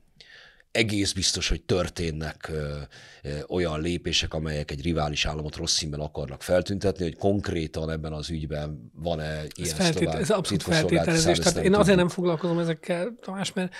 egész 0.76 1.12
biztos, 1.12 1.50
hogy 1.50 1.62
történnek 1.62 2.50
ö, 2.50 2.78
ö, 3.24 3.30
olyan 3.48 3.82
lépések, 3.82 4.34
amelyek 4.34 4.72
egy 4.72 4.82
rivális 4.82 5.26
államot 5.26 5.56
rossz 5.56 5.76
színben 5.76 6.00
akarnak 6.00 6.42
feltüntetni, 6.42 7.04
hogy 7.04 7.16
konkrétan 7.16 7.90
ebben 7.90 8.14
az 8.14 8.30
ügyben 8.30 8.92
van-e 8.94 9.44
ilyen 9.56 9.70
ez, 9.70 9.72
feltét, 9.72 10.08
ez 10.08 10.30
abszolút 10.30 10.64
feltételezés. 10.64 11.38
Tehát 11.38 11.56
én 11.56 11.64
tudjuk. 11.64 11.80
azért 11.80 11.98
nem 11.98 12.10
foglalkozom 12.10 12.60
ezekkel, 12.60 13.16
Tamás, 13.22 13.54
mert, 13.54 13.74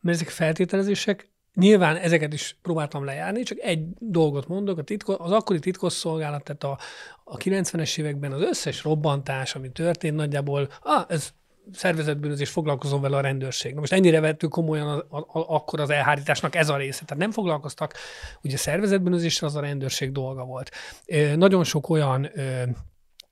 mert 0.00 0.16
ezek 0.16 0.28
feltételezések, 0.28 1.28
Nyilván 1.54 1.96
ezeket 1.96 2.32
is 2.32 2.56
próbáltam 2.62 3.04
lejárni, 3.04 3.42
csak 3.42 3.58
egy 3.58 3.86
dolgot 3.98 4.48
mondok, 4.48 4.78
a 4.78 4.82
titko, 4.82 5.14
az 5.18 5.30
akkori 5.30 5.58
titkosszolgálat, 5.58 6.44
tehát 6.44 6.64
a, 6.64 6.78
a 7.24 7.36
90-es 7.36 7.98
években 7.98 8.32
az 8.32 8.40
összes 8.40 8.82
robbantás, 8.82 9.54
ami 9.54 9.70
történt, 9.70 10.16
nagyjából, 10.16 10.68
ah, 10.82 11.04
ez 11.08 11.32
szervezetbűnözés 11.72 12.50
foglalkozom 12.50 13.00
vele 13.00 13.16
a 13.16 13.20
rendőrség. 13.20 13.74
Na 13.74 13.80
most 13.80 13.92
ennyire 13.92 14.20
vettük 14.20 14.50
komolyan 14.50 14.88
a, 14.88 15.16
a, 15.16 15.18
a, 15.18 15.54
akkor 15.54 15.80
az 15.80 15.90
elhárításnak 15.90 16.54
ez 16.54 16.68
a 16.68 16.76
része. 16.76 17.04
Tehát 17.04 17.22
nem 17.22 17.30
foglalkoztak, 17.30 17.94
ugye 18.42 18.56
szervezetbűnözésre 18.56 19.46
az 19.46 19.56
a 19.56 19.60
rendőrség 19.60 20.12
dolga 20.12 20.44
volt. 20.44 20.70
E, 21.06 21.36
nagyon 21.36 21.64
sok 21.64 21.88
olyan 21.88 22.24
e, 22.24 22.68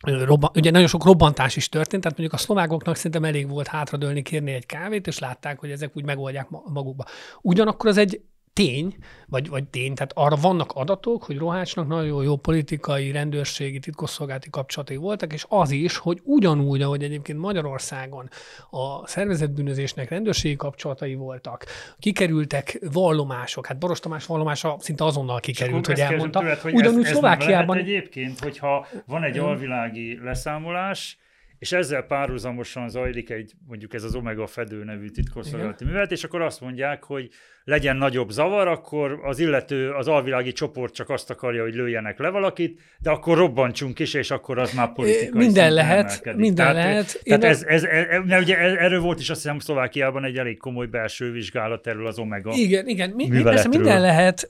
Robban, 0.01 0.51
ugye 0.55 0.71
nagyon 0.71 0.87
sok 0.87 1.05
robbantás 1.05 1.57
is 1.57 1.69
történt, 1.69 2.03
tehát 2.03 2.19
mondjuk 2.19 2.41
a 2.41 2.45
szlovákoknak 2.45 2.97
szerintem 2.97 3.25
elég 3.25 3.49
volt 3.49 3.67
hátradőlni, 3.67 4.23
kérni 4.23 4.53
egy 4.53 4.67
kávét, 4.67 5.07
és 5.07 5.19
látták, 5.19 5.59
hogy 5.59 5.71
ezek 5.71 5.97
úgy 5.97 6.05
megoldják 6.05 6.49
magukba. 6.49 7.05
Ugyanakkor 7.43 7.89
az 7.89 7.97
egy 7.97 8.21
tény, 8.57 8.97
vagy, 9.27 9.49
vagy 9.49 9.65
tény, 9.65 9.95
tehát 9.95 10.13
arra 10.15 10.37
vannak 10.37 10.73
adatok, 10.73 11.25
hogy 11.25 11.39
Rohácsnak 11.39 11.89
nagyon 11.89 12.25
jó 12.25 12.37
politikai, 12.37 13.11
rendőrségi, 13.11 13.79
titkosszolgálati 13.79 14.51
kapcsolatai 14.51 14.97
voltak, 14.97 15.33
és 15.33 15.45
az 15.49 15.71
is, 15.71 15.97
hogy 15.97 16.21
ugyanúgy, 16.25 16.83
ahogy 16.83 17.03
egyébként 17.03 17.39
Magyarországon 17.39 18.29
a 18.71 19.07
szervezetbűnözésnek 19.07 20.09
rendőrségi 20.09 20.57
kapcsolatai 20.57 21.15
voltak, 21.15 21.65
kikerültek 21.99 22.79
vallomások, 22.93 23.67
hát 23.67 23.79
Boros 23.79 24.01
Tamás 24.01 24.27
vallomása 24.27 24.77
szinte 24.79 25.05
azonnal 25.05 25.41
kikerült, 25.41 25.87
hogy 25.87 26.01
elmondta. 26.01 26.39
Tőled, 26.39 26.59
hogy 26.59 26.75
ugyanúgy 26.75 27.01
ez, 27.01 27.07
ez 27.07 27.13
Szlovákiában... 27.13 27.77
egyébként, 27.77 28.39
hogyha 28.39 28.87
van 29.07 29.23
egy 29.23 29.39
alvilági 29.39 30.19
leszámolás, 30.23 31.19
és 31.59 31.73
ezzel 31.73 32.03
párhuzamosan 32.03 32.89
zajlik 32.89 33.31
egy, 33.31 33.53
mondjuk 33.67 33.95
ez 33.95 34.03
az 34.03 34.15
Omega 34.15 34.47
Fedő 34.47 34.85
nevű 34.85 35.09
titkosszolgálati 35.09 35.85
művelet, 35.85 36.13
és 36.13 36.25
akkor 36.25 36.41
azt 36.43 36.61
mondják, 36.61 37.05
hogy 37.05 37.31
legyen 37.67 37.97
nagyobb 37.97 38.31
zavar, 38.31 38.69
akkor 38.69 39.21
az 39.23 39.39
illető, 39.39 39.91
az 39.91 40.09
alvilági 40.09 40.53
csoport 40.53 40.95
csak 40.95 41.11
azt 41.11 41.31
akarja, 41.31 41.63
hogy 41.63 41.75
lőjenek 41.75 42.19
le 42.19 42.29
valakit, 42.29 42.81
de 42.99 43.11
akkor 43.11 43.37
robbantsunk 43.37 43.99
is, 43.99 44.15
és 44.15 44.31
akkor 44.31 44.59
az 44.59 44.73
már 44.73 44.93
politikai 44.93 45.39
Minden 45.39 45.73
lehet, 45.73 46.05
emelkedik. 46.05 46.41
minden 46.41 46.67
tehát, 46.67 46.85
lehet. 46.85 47.21
Tehát 47.25 47.45
ez, 47.45 47.63
ez, 47.63 47.85
ez, 47.85 48.23
ez, 48.29 48.41
ugye 48.41 48.57
erről 48.57 49.01
volt 49.01 49.21
is 49.21 49.31
azt 49.31 49.43
hiszem 49.43 49.59
Szlovákiában 49.59 50.25
egy 50.25 50.37
elég 50.37 50.59
komoly 50.59 50.87
belső 50.87 51.33
vizsgálat 51.33 51.87
erről 51.87 52.07
az 52.07 52.19
Omega 52.19 52.53
Igen, 52.55 52.89
igen. 52.89 53.11
Mi, 53.11 53.43
persze 53.43 53.69
minden 53.69 54.01
lehet, 54.01 54.49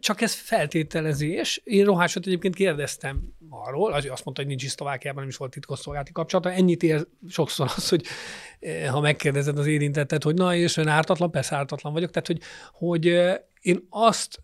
csak 0.00 0.20
ez 0.20 0.34
feltételezés. 0.34 1.60
Én 1.64 1.84
Rohásot 1.84 2.26
egyébként 2.26 2.54
kérdeztem 2.54 3.20
arról, 3.50 3.92
azt 3.92 4.06
mondta, 4.06 4.32
hogy 4.34 4.46
nincs 4.46 4.62
is 4.62 4.70
Szlovákiában, 4.70 5.20
nem 5.20 5.28
is 5.28 5.36
volt 5.36 5.50
titkosszolgálati 5.50 6.12
kapcsolata. 6.12 6.52
Ennyit 6.52 6.82
ér 6.82 7.06
sokszor 7.28 7.70
az, 7.76 7.88
hogy 7.88 8.02
ha 8.90 9.00
megkérdezed 9.00 9.58
az 9.58 9.66
érintettet, 9.66 10.22
hogy 10.22 10.34
na, 10.34 10.54
és 10.54 10.76
ön 10.76 10.88
ártatlan, 10.88 11.30
persze 11.30 11.56
ártatlan 11.56 11.92
vagyok. 11.92 12.10
Tehát, 12.10 12.26
hogy, 12.26 12.40
hogy 12.72 13.04
én 13.60 13.86
azt 13.90 14.42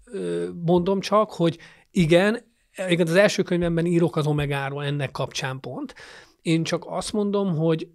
mondom 0.65 1.01
csak, 1.01 1.31
hogy 1.31 1.59
igen, 1.91 2.53
igen, 2.89 3.07
az 3.07 3.15
első 3.15 3.43
könyvemben 3.43 3.87
írok 3.87 4.17
az 4.17 4.27
Omegáról 4.27 4.85
ennek 4.85 5.11
kapcsán 5.11 5.61
pont. 5.61 5.95
Én 6.43 6.63
csak 6.63 6.85
azt 6.87 7.13
mondom, 7.13 7.57
hogy 7.57 7.89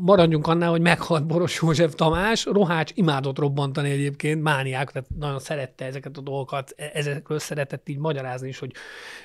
maradjunk 0.00 0.46
annál, 0.46 0.70
hogy 0.70 0.80
meghalt 0.80 1.26
Boros 1.26 1.60
József 1.62 1.94
Tamás, 1.94 2.44
Rohács 2.44 2.90
imádott 2.94 3.38
robbantani 3.38 3.90
egyébként, 3.90 4.42
mániák, 4.42 4.90
tehát 4.90 5.08
nagyon 5.18 5.38
szerette 5.38 5.84
ezeket 5.84 6.16
a 6.16 6.20
dolgokat, 6.20 6.74
e-, 6.76 6.90
ezekről 6.94 7.38
szeretett 7.38 7.88
így 7.88 7.98
magyarázni 7.98 8.48
is, 8.48 8.58
hogy 8.58 8.72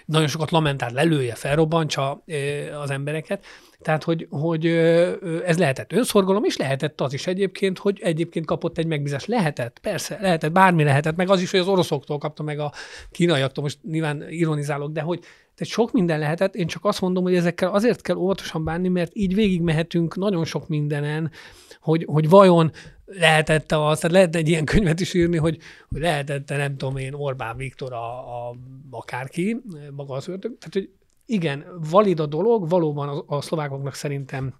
nagyon 0.06 0.28
sokat 0.28 0.52
lamentált, 0.52 0.94
lelője, 0.94 1.36
felrobbantsa 1.36 2.24
az 2.82 2.90
embereket. 2.90 3.46
Tehát, 3.82 4.04
hogy, 4.04 4.28
hogy 4.30 4.66
ez 5.46 5.58
lehetett 5.58 5.94
önszorgalom, 5.94 6.44
és 6.44 6.58
lehetett 6.58 7.02
az 7.02 7.14
is 7.14 7.28
egyébként, 7.28 7.78
hogy 7.78 8.00
egyébként 8.04 8.46
kapott 8.46 8.78
egy 8.78 8.88
megbízást. 8.88 9.28
Lehetett, 9.28 9.80
persze, 9.80 10.18
lehetett, 10.22 10.52
bármi 10.52 10.84
lehetett, 10.84 11.16
meg 11.16 11.30
az 11.30 11.42
is, 11.42 11.52
hogy 11.52 11.60
az 11.60 11.68
oroszoktól 11.68 12.18
kapta 12.18 12.44
meg 12.44 12.60
a 12.60 12.72
kínaiaktól, 13.12 13.64
most 13.64 13.80
nyilván 13.84 14.30
ironizálok, 14.30 14.92
de 14.92 15.02
hogy 15.02 15.20
tehát 15.56 15.74
sok 15.74 15.92
minden 15.92 16.20
lehetett, 16.20 16.56
én 16.56 16.68
csak 16.68 16.86
azt 16.86 17.02
mondom, 17.02 17.24
hogy 17.24 17.36
ezekkel 17.36 17.72
azért 17.72 18.02
kell 18.02 18.16
óvatosan 18.16 18.64
bánni, 18.64 18.88
mert 18.88 19.12
így 19.16 19.36
végigmehetünk 19.36 20.16
nagyon 20.16 20.46
sok 20.46 20.68
mindenen, 20.68 21.32
hogy, 21.80 22.06
hogy 22.08 22.30
vajon 22.30 22.72
lehetette 23.06 23.86
az, 23.86 24.00
tehát 24.00 24.16
lehet 24.16 24.36
egy 24.36 24.50
ilyen 24.50 24.66
könyvet 24.66 25.00
is 25.00 25.14
írni, 25.14 25.38
hogy, 25.38 25.58
hogy 25.90 26.02
lehetette, 26.02 26.58
nem 26.58 26.78
tudom 26.78 26.98
én, 26.98 27.14
Orbán 27.14 27.58
Viktor 27.58 27.94
a, 27.94 28.18
a 28.48 28.56
akárki, 28.90 29.62
maga 29.92 30.14
az 30.14 30.28
ördög. 30.28 30.58
Tehát, 30.58 30.74
hogy 30.74 30.90
igen, 31.30 31.66
valid 31.90 32.20
a 32.20 32.26
dolog, 32.26 32.70
valóban 32.70 33.10
a, 33.10 33.36
a 33.36 33.42
szlovákoknak 33.42 33.94
szerintem 33.94 34.54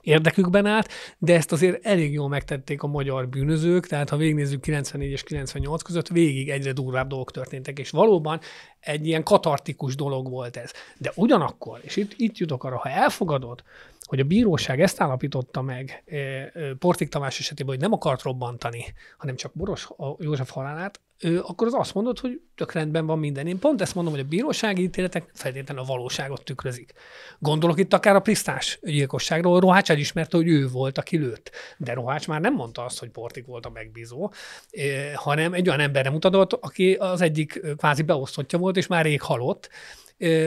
érdekükben 0.00 0.66
állt, 0.66 0.88
de 1.18 1.34
ezt 1.34 1.52
azért 1.52 1.84
elég 1.86 2.12
jól 2.12 2.28
megtették 2.28 2.82
a 2.82 2.86
magyar 2.86 3.28
bűnözők, 3.28 3.86
tehát 3.86 4.08
ha 4.08 4.16
végignézzük 4.16 4.60
94 4.60 5.10
és 5.10 5.22
98 5.22 5.82
között, 5.82 6.08
végig 6.08 6.50
egyre 6.50 6.72
durvább 6.72 7.08
dolgok 7.08 7.30
történtek, 7.30 7.78
és 7.78 7.90
valóban 7.90 8.40
egy 8.80 9.06
ilyen 9.06 9.22
katartikus 9.22 9.94
dolog 9.94 10.30
volt 10.30 10.56
ez. 10.56 10.70
De 10.98 11.12
ugyanakkor, 11.14 11.80
és 11.82 11.96
itt, 11.96 12.12
itt 12.16 12.36
jutok 12.36 12.64
arra, 12.64 12.78
ha 12.78 12.88
elfogadod, 12.88 13.62
hogy 14.00 14.20
a 14.20 14.24
bíróság 14.24 14.80
ezt 14.80 15.00
állapította 15.00 15.62
meg 15.62 16.02
e, 16.06 16.16
e, 16.16 16.52
Portik 16.78 17.08
Tamás 17.08 17.38
esetében, 17.38 17.74
hogy 17.74 17.82
nem 17.82 17.92
akart 17.92 18.22
robbantani, 18.22 18.84
hanem 19.18 19.36
csak 19.36 19.52
Boros 19.54 19.88
József 20.18 20.50
halálát, 20.50 21.00
akkor 21.42 21.66
az 21.66 21.74
azt 21.74 21.94
mondod, 21.94 22.18
hogy 22.18 22.40
tök 22.54 22.72
rendben 22.72 23.06
van 23.06 23.18
minden. 23.18 23.46
Én 23.46 23.58
pont 23.58 23.80
ezt 23.80 23.94
mondom, 23.94 24.12
hogy 24.12 24.22
a 24.22 24.28
bírósági 24.28 24.82
ítéletek 24.82 25.30
feltétlenül 25.34 25.82
a 25.82 25.86
valóságot 25.86 26.44
tükrözik. 26.44 26.92
Gondolok 27.38 27.78
itt 27.78 27.92
akár 27.92 28.14
a 28.14 28.20
Prisztás 28.20 28.78
gyilkosságról, 28.82 29.60
Rohács 29.60 29.90
elismerte, 29.90 30.36
hogy 30.36 30.48
ő 30.48 30.68
volt, 30.68 30.98
aki 30.98 31.16
lőtt. 31.16 31.50
De 31.76 31.92
Rohács 31.92 32.28
már 32.28 32.40
nem 32.40 32.54
mondta 32.54 32.84
azt, 32.84 32.98
hogy 32.98 33.08
Portik 33.08 33.46
volt 33.46 33.66
a 33.66 33.70
megbízó, 33.70 34.32
hanem 35.14 35.52
egy 35.52 35.68
olyan 35.68 35.80
emberre 35.80 36.10
mutatott, 36.10 36.52
aki 36.52 36.94
az 36.94 37.20
egyik 37.20 37.60
kvázi 37.76 38.02
beosztottja 38.02 38.58
volt, 38.58 38.76
és 38.76 38.86
már 38.86 39.04
rég 39.04 39.20
halott, 39.20 39.70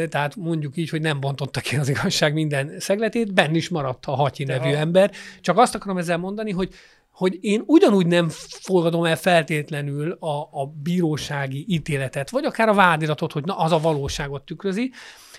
tehát 0.10 0.36
mondjuk 0.36 0.78
így, 0.78 0.90
hogy 0.90 1.02
nem 1.02 1.20
bontotta 1.20 1.60
ki 1.60 1.76
az 1.76 1.90
igazság 1.90 2.34
minden 2.34 2.80
szegletét, 2.80 3.34
benn 3.34 3.56
is 3.56 3.70
maradt 3.70 4.06
a 4.06 4.12
Hatyi 4.12 4.44
De 4.44 4.58
nevű 4.58 4.74
ha... 4.74 4.80
ember. 4.80 5.12
Csak 5.42 5.58
azt 5.58 5.76
akarom 5.76 5.98
ezzel 5.98 6.18
mondani, 6.18 6.52
hogy 6.52 6.74
hogy 7.20 7.38
én 7.42 7.64
ugyanúgy 7.66 8.08
nem 8.08 8.30
fogadom 8.62 9.06
el 9.06 9.16
feltétlenül 9.16 10.12
a, 10.12 10.42
a 10.42 10.74
bírósági 10.84 11.66
ítéletet, 11.68 12.30
vagy 12.30 12.46
akár 12.46 12.70
a 12.70 12.74
vádiratot, 12.74 13.32
hogy 13.32 13.46
na, 13.46 13.58
az 13.58 13.72
a 13.72 13.80
valóságot 13.80 14.44
tükrözi, 14.44 14.92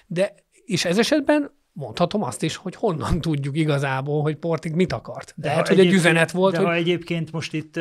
de 0.06 0.34
és 0.64 0.84
ez 0.84 0.98
esetben 0.98 1.58
mondhatom 1.72 2.22
azt 2.22 2.42
is, 2.42 2.56
hogy 2.56 2.74
honnan 2.74 3.20
tudjuk 3.26 3.56
igazából, 3.56 4.22
hogy 4.22 4.36
Portig 4.36 4.74
mit 4.74 4.92
akart. 4.92 5.34
De 5.36 5.50
hát, 5.50 5.68
hogy 5.68 5.80
egy 5.80 5.92
üzenet 5.92 6.30
volt. 6.30 6.52
De 6.52 6.58
hogy... 6.58 6.66
ha 6.66 6.74
egyébként 6.74 7.32
most 7.32 7.54
itt 7.54 7.80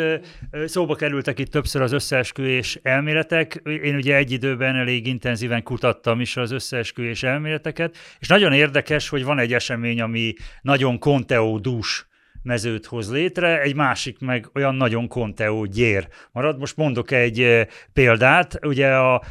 szóba 0.65 0.95
kerültek 0.95 1.39
itt 1.39 1.51
többször 1.51 1.81
az 1.81 1.91
összeesküvés 1.91 2.79
elméletek, 2.81 3.61
én 3.83 3.95
ugye 3.95 4.15
egy 4.15 4.31
időben 4.31 4.75
elég 4.75 5.07
intenzíven 5.07 5.63
kutattam 5.63 6.21
is 6.21 6.37
az 6.37 6.51
összeesküvés 6.51 7.23
elméleteket, 7.23 7.97
és 8.19 8.27
nagyon 8.27 8.53
érdekes, 8.53 9.09
hogy 9.09 9.23
van 9.23 9.39
egy 9.39 9.53
esemény, 9.53 10.01
ami 10.01 10.33
nagyon 10.61 10.99
konteódús 10.99 12.08
mezőt 12.43 12.85
hoz 12.85 13.11
létre, 13.11 13.61
egy 13.61 13.75
másik 13.75 14.19
meg 14.19 14.49
olyan 14.53 14.75
nagyon 14.75 15.07
konteó 15.07 15.65
gyér 15.65 16.07
marad. 16.31 16.59
Most 16.59 16.77
mondok 16.77 17.11
egy 17.11 17.67
példát, 17.93 18.59
ugye 18.65 18.95
a 18.95 19.23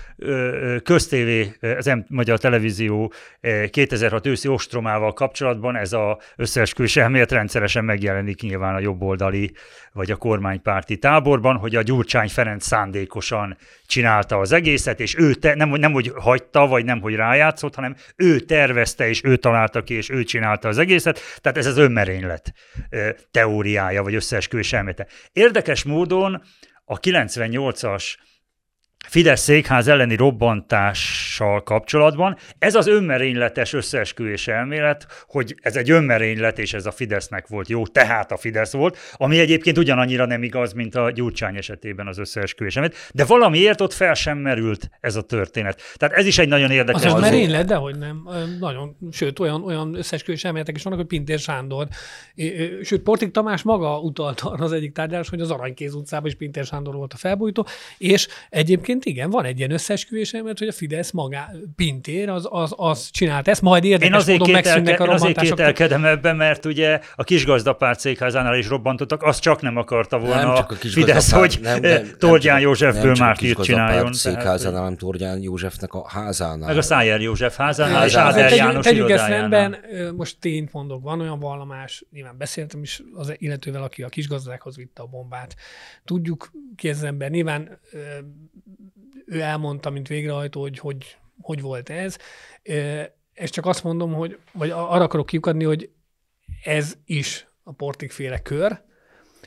köztévé, 0.82 1.52
az 1.76 1.86
M 1.86 1.98
Magyar 2.08 2.38
Televízió 2.38 3.12
2006 3.70 4.26
őszi 4.26 4.48
ostromával 4.48 5.12
kapcsolatban 5.12 5.76
ez 5.76 5.92
a 5.92 6.18
összeesküvés 6.36 6.96
elmélet 6.96 7.32
rendszeresen 7.32 7.84
megjelenik 7.84 8.40
nyilván 8.40 8.74
a 8.74 8.80
jobboldali 8.80 9.52
vagy 9.92 10.10
a 10.10 10.16
kormánypárti 10.16 10.96
táborban, 10.96 11.56
hogy 11.56 11.76
a 11.76 11.82
Gyurcsány 11.82 12.28
Ferenc 12.28 12.64
szándékosan 12.64 13.56
csinálta 13.86 14.38
az 14.38 14.52
egészet, 14.52 15.00
és 15.00 15.16
ő 15.18 15.34
te, 15.34 15.54
nem, 15.54 15.68
nem 15.68 15.92
hogy 15.92 16.12
hagyta, 16.16 16.66
vagy 16.66 16.84
nem 16.84 17.00
hogy 17.00 17.14
rájátszott, 17.14 17.74
hanem 17.74 17.94
ő 18.16 18.40
tervezte, 18.40 19.08
és 19.08 19.24
ő 19.24 19.36
találta 19.36 19.82
ki, 19.82 19.94
és 19.94 20.10
ő 20.10 20.24
csinálta 20.24 20.68
az 20.68 20.78
egészet. 20.78 21.20
Tehát 21.40 21.58
ez 21.58 21.66
az 21.66 21.78
önmerénylet 21.78 22.52
teóriája, 23.30 24.02
vagy 24.02 24.14
összeesküvés 24.14 24.72
elmélete. 24.72 25.06
Érdekes 25.32 25.82
módon 25.84 26.42
a 26.84 27.00
98-as 27.00 28.14
Fidesz 29.08 29.40
székház 29.40 29.88
elleni 29.88 30.16
robbantással 30.16 31.62
kapcsolatban. 31.62 32.36
Ez 32.58 32.74
az 32.74 32.86
önmerényletes 32.86 33.72
összeesküvés 33.72 34.48
elmélet, 34.48 35.06
hogy 35.26 35.54
ez 35.62 35.76
egy 35.76 35.90
önmerénylet, 35.90 36.58
és 36.58 36.72
ez 36.72 36.86
a 36.86 36.90
Fidesznek 36.90 37.46
volt 37.46 37.68
jó, 37.68 37.86
tehát 37.86 38.32
a 38.32 38.36
Fidesz 38.36 38.72
volt, 38.72 38.98
ami 39.12 39.38
egyébként 39.38 39.78
ugyanannyira 39.78 40.26
nem 40.26 40.42
igaz, 40.42 40.72
mint 40.72 40.94
a 40.94 41.10
Gyurcsány 41.10 41.56
esetében 41.56 42.06
az 42.06 42.18
összeesküvés 42.18 42.76
elmélet, 42.76 43.10
de 43.14 43.24
valamiért 43.24 43.80
ott 43.80 43.92
fel 43.92 44.14
sem 44.14 44.38
merült 44.38 44.90
ez 45.00 45.16
a 45.16 45.22
történet. 45.22 45.82
Tehát 45.96 46.14
ez 46.14 46.26
is 46.26 46.38
egy 46.38 46.48
nagyon 46.48 46.70
érdekes. 46.70 47.04
Az 47.04 47.12
önmerénylet, 47.12 47.66
de 47.66 47.74
hogy 47.74 47.98
nem. 47.98 48.28
Nagyon, 48.60 48.96
sőt, 49.10 49.38
olyan, 49.38 49.64
olyan 49.64 49.94
összeesküvés 49.94 50.44
elméletek 50.44 50.76
is 50.76 50.82
vannak, 50.82 50.98
hogy 50.98 51.08
Pintér 51.08 51.38
Sándor. 51.38 51.86
Sőt, 52.82 53.02
Portik 53.02 53.30
Tamás 53.30 53.62
maga 53.62 54.00
utalta 54.00 54.50
arra 54.50 54.64
az 54.64 54.72
egyik 54.72 54.92
tárgyalás, 54.92 55.28
hogy 55.28 55.40
az 55.40 55.50
Aranykéz 55.50 55.94
utcában 55.94 56.26
is 56.26 56.34
Pintér 56.34 56.64
Sándor 56.64 56.94
volt 56.94 57.12
a 57.12 57.16
felbújtó, 57.16 57.66
és 57.98 58.28
egyébként 58.50 58.97
egyébként 58.98 59.16
igen, 59.16 59.30
van 59.30 59.44
egy 59.44 59.58
ilyen 59.58 59.70
összeesküvés, 59.70 60.32
mert 60.32 60.58
hogy 60.58 60.68
a 60.68 60.72
Fidesz 60.72 61.10
magá, 61.10 61.50
Pintér, 61.76 62.28
az, 62.28 62.46
az, 62.50 62.74
az 62.76 63.10
csinált 63.10 63.48
ezt, 63.48 63.62
majd 63.62 63.84
érdekes 63.84 64.08
én 64.08 64.14
azért 64.14 64.38
módon 64.38 64.54
megszűnnek 64.54 65.00
a 65.00 65.04
Én 65.04 65.10
azért 65.10 65.40
kételkedem 65.40 66.04
ebben, 66.04 66.36
mert 66.36 66.64
ugye 66.64 67.00
a 67.14 67.24
kisgazdapárt 67.24 68.00
székházánál 68.00 68.58
is 68.58 68.68
robbantottak, 68.68 69.22
azt 69.22 69.40
csak 69.40 69.60
nem 69.60 69.76
akarta 69.76 70.18
volna 70.18 70.42
nem 70.42 70.54
csak 70.54 70.70
a 70.70 70.74
Fidesz, 70.74 71.32
hogy 71.32 71.58
nem, 71.62 71.80
nem, 71.80 72.10
Tordján 72.18 72.60
Józsefből 72.60 73.14
mártírt 73.18 73.62
csináljon. 73.62 74.12
székházánál, 74.12 74.80
hanem 74.80 74.96
Tordján 74.96 75.42
Józsefnek 75.42 75.92
a 75.92 76.08
házánál. 76.08 76.68
Meg 76.68 76.76
a 76.76 76.82
Szájer 76.82 77.20
József 77.20 77.56
házánál, 77.56 78.06
és 78.06 78.14
Áder 78.14 78.52
János 78.52 78.84
Tegyük 78.84 79.10
ezt 79.10 79.28
rendben, 79.28 79.76
most 80.16 80.36
tényt 80.40 80.72
mondok, 80.72 81.02
van 81.02 81.20
olyan 81.20 81.38
vallomás, 81.38 82.04
nyilván 82.12 82.34
beszéltem 82.38 82.82
is 82.82 83.02
az 83.14 83.34
illetővel, 83.36 83.82
aki 83.82 84.02
a 84.02 84.08
kisgazdákhoz 84.08 84.76
vitte 84.76 85.02
a 85.02 85.06
bombát. 85.06 85.54
Tudjuk 86.04 86.50
ki 86.76 86.88
ez 86.88 86.96
az 86.96 87.02
ember, 87.02 87.30
nyilván 87.30 87.78
ő 89.28 89.40
elmondta, 89.40 89.90
mint 89.90 90.08
végrehajtó, 90.08 90.60
hogy 90.60 90.78
hogy, 90.78 91.16
hogy 91.40 91.60
volt 91.60 91.90
ez. 91.90 92.16
És 93.34 93.50
csak 93.50 93.66
azt 93.66 93.84
mondom, 93.84 94.12
hogy, 94.12 94.38
vagy 94.52 94.70
arra 94.70 95.04
akarok 95.04 95.26
kiukadni, 95.26 95.64
hogy 95.64 95.90
ez 96.64 96.96
is 97.04 97.46
a 97.62 97.72
portikféle 97.72 98.38
kör, 98.38 98.82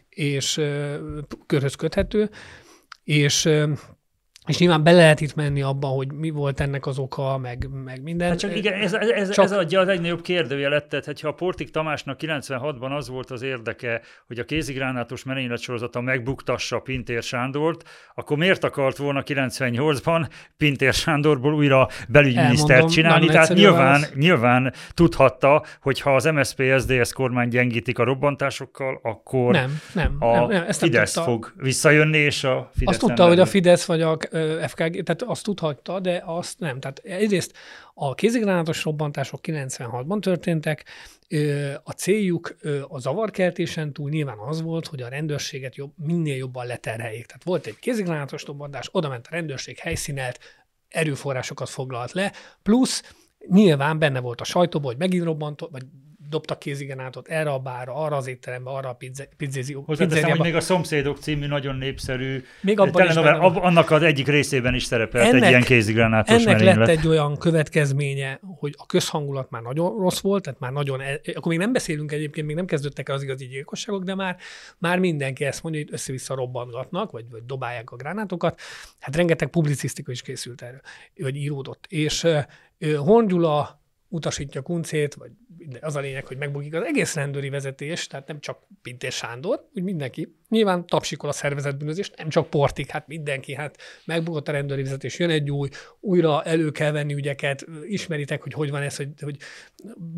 és 0.10 0.62
körhöz 1.46 1.76
köthető, 1.76 2.30
és 3.04 3.50
és 4.52 4.58
nyilván 4.58 4.84
bele 4.84 4.98
lehet 4.98 5.22
itt 5.22 5.36
menni 5.36 5.62
abba, 5.62 5.88
hogy 5.88 6.12
mi 6.14 6.30
volt 6.30 6.60
ennek 6.60 6.86
az 6.86 6.98
oka, 7.00 7.38
meg, 7.38 7.70
meg 7.84 8.02
minden. 8.04 8.30
Hát 8.30 8.40
csak 8.40 8.56
igen, 8.56 8.74
ez, 8.74 8.94
ez, 8.94 9.30
Csak- 9.30 9.46
ez 9.46 9.52
adja 9.52 9.80
a 9.80 9.84
legnagyobb 9.84 10.22
kérdőjelet, 10.22 10.86
tehát 10.86 11.06
hogyha 11.06 11.28
a 11.28 11.34
Portik 11.34 11.70
Tamásnak 11.70 12.20
96-ban 12.22 12.96
az 12.98 13.10
volt 13.10 13.32
az 13.32 13.42
érdeke, 13.42 14.02
hogy 14.28 14.40
a 14.40 14.44
kézigránátos 14.44 15.24
merényletsorozata 15.24 16.02
megbuktassa 16.02 16.80
Pintér 16.80 17.24
Sándort, 17.24 17.90
akkor 18.16 18.38
miért 18.38 18.64
akart 18.64 18.98
volna 18.98 19.24
98-ban 19.26 20.28
Pintér 20.58 20.94
Sándorból 20.94 21.54
újra 21.54 21.88
belügyminisztert 22.08 22.70
Elmondom, 22.70 22.96
csinálni? 22.96 23.26
Tehát 23.28 23.54
nyilván, 23.54 23.86
válasz. 23.86 24.12
nyilván 24.16 24.74
tudhatta, 24.94 25.64
hogy 25.82 26.02
ha 26.02 26.16
az 26.16 26.24
MSZP-SZDSZ 26.26 27.12
kormány 27.12 27.48
gyengítik 27.48 28.00
a 28.00 28.04
robbantásokkal, 28.04 29.00
akkor 29.04 29.52
Nem, 29.52 29.80
nem, 29.94 30.16
a 30.20 30.32
nem, 30.32 30.48
nem, 30.48 30.64
ezt 30.68 30.82
nem 30.82 30.90
Fidesz 30.90 31.12
tudta. 31.14 31.30
fog 31.30 31.54
visszajönni, 31.58 32.18
és 32.18 32.44
a 32.44 32.70
Fidesz 32.74 32.96
Azt 32.96 33.00
tudta, 33.00 33.28
hogy 33.28 33.40
a. 33.40 33.46
Fidesz 33.46 33.86
vagy 33.86 34.02
a 34.02 34.18
FKG, 34.68 35.04
tehát 35.04 35.22
azt 35.22 35.44
tudhatta, 35.44 36.00
de 36.00 36.24
azt 36.26 36.60
nem. 36.60 36.80
Tehát 36.80 37.00
egyrészt 37.00 37.58
a 37.94 38.16
kézigránátos 38.16 38.84
robbantások 38.84 39.40
96-ban 39.44 40.22
történtek, 40.22 40.86
a 41.84 41.92
céljuk 41.92 42.56
a 42.88 43.00
zavarkeltésen 43.00 43.94
túl 43.94 44.10
nyilván 44.10 44.38
az 44.38 44.62
volt, 44.62 44.88
hogy 44.88 45.02
a 45.02 45.08
rendőrséget 45.08 45.76
jobb, 45.76 45.92
minél 45.96 46.36
jobban 46.36 46.66
leterheljék. 46.66 47.26
Tehát 47.26 47.44
volt 47.44 47.66
egy 47.66 47.80
kézigránátos 47.80 48.44
robbantás, 48.46 48.90
oda 48.92 49.10
ment 49.10 49.28
a 49.28 49.32
rendőrség, 49.32 49.78
helyszínelt, 49.78 50.40
erőforrásokat 50.90 51.70
foglalt 51.70 52.12
le, 52.12 52.32
plusz 52.64 53.16
nyilván 53.48 54.00
benne 54.00 54.20
volt 54.20 54.42
a 54.42 54.44
sajtóban, 54.44 54.92
hogy 54.92 55.00
megint 55.00 55.24
robbantott, 55.24 55.72
vagy 55.72 55.84
dobtak 56.32 56.60
kézigránátot 56.60 57.28
erre 57.28 57.50
a 57.50 57.60
bárra, 57.60 57.96
arra 57.96 58.16
az 58.16 58.28
étterembe, 58.28 58.70
arra 58.70 58.90
a 58.90 58.94
pizze, 58.94 59.28
pizzézi, 59.38 59.74
Hozzáteszem, 59.74 60.30
hogy 60.30 60.40
még 60.40 60.56
a 60.56 60.60
Szomszédok 60.62 61.18
című 61.18 61.48
nagyon 61.48 61.76
népszerű 61.76 62.44
Még 62.62 62.80
abban 62.80 63.08
is 63.08 63.14
benne 63.14 63.30
ab- 63.32 63.64
annak 63.64 63.92
az 63.92 64.02
egyik 64.04 64.28
részében 64.28 64.74
is 64.74 64.84
szerepelt 64.84 65.26
egy 65.26 65.34
Ennek- 65.34 65.50
ilyen 65.50 65.62
kézigránátos 65.62 66.34
Ennek 66.34 66.46
merénylet. 66.46 66.78
lett 66.78 66.98
egy 66.98 67.08
olyan 67.08 67.38
következménye, 67.38 68.40
hogy 68.60 68.76
a 68.78 68.86
közhangulat 68.86 69.50
már 69.50 69.62
nagyon 69.62 69.98
rossz 70.00 70.20
volt, 70.20 70.44
tehát 70.44 70.60
már 70.60 70.72
nagyon, 70.72 71.02
el, 71.02 71.20
akkor 71.34 71.48
még 71.52 71.58
nem 71.58 71.74
beszélünk 71.74 72.12
egyébként, 72.12 72.48
még 72.48 72.56
nem 72.56 72.66
kezdődtek 72.66 73.10
el 73.10 73.16
az 73.16 73.24
igazi 73.24 73.48
gyilkosságok, 73.48 74.04
de 74.04 74.16
már, 74.16 74.38
már 74.78 75.00
mindenki 75.00 75.46
ezt 75.46 75.64
mondja, 75.64 75.82
hogy 75.82 75.94
össze-vissza 75.94 76.36
robbantgatnak, 76.36 77.12
vagy, 77.12 77.26
vagy 77.32 77.46
dobálják 77.46 77.92
a 77.92 77.96
gránátokat. 77.96 78.60
Hát 79.00 79.16
rengeteg 79.16 79.48
publicisztika 79.50 80.12
is 80.12 80.22
készült 80.22 80.62
erről, 80.62 80.82
vagy 81.16 81.36
íródott. 81.36 81.86
És 81.90 82.28
Horn 82.98 83.28
Gyula 83.28 83.82
utasítja 84.08 84.62
Kuncét, 84.62 85.14
vagy 85.14 85.32
az 85.82 85.96
a 85.96 86.00
lényeg, 86.00 86.26
hogy 86.26 86.38
megbukik 86.38 86.74
az 86.74 86.84
egész 86.84 87.16
rendőri 87.16 87.50
vezetés, 87.50 88.08
tehát 88.08 88.28
nem 88.28 88.40
csak 88.40 88.60
Pintér 88.82 89.12
Sándor, 89.12 89.68
úgy 89.74 89.84
mindenki. 89.84 90.36
Nyilván 90.50 90.86
tapsikol 90.86 91.30
a 91.30 91.34
szervezetbűnözés, 91.34 92.12
nem 92.18 92.30
csak 92.30 92.50
Portik, 92.50 92.90
hát 92.90 93.08
mindenki, 93.08 93.54
hát 93.54 93.78
megbukott 94.06 94.48
a 94.48 94.52
rendőri 94.52 94.84
vezetés, 94.84 95.20
jön 95.20 95.30
egy 95.30 95.52
új, 95.52 95.70
újra 96.00 96.44
elő 96.44 96.72
kell 96.72 96.92
venni 96.92 97.14
ügyeket, 97.14 97.66
ismeritek, 97.88 98.42
hogy 98.42 98.54
hogy 98.54 98.70
van 98.70 98.82
ez, 98.82 98.96
hogy, 98.96 99.10
hogy 99.22 99.38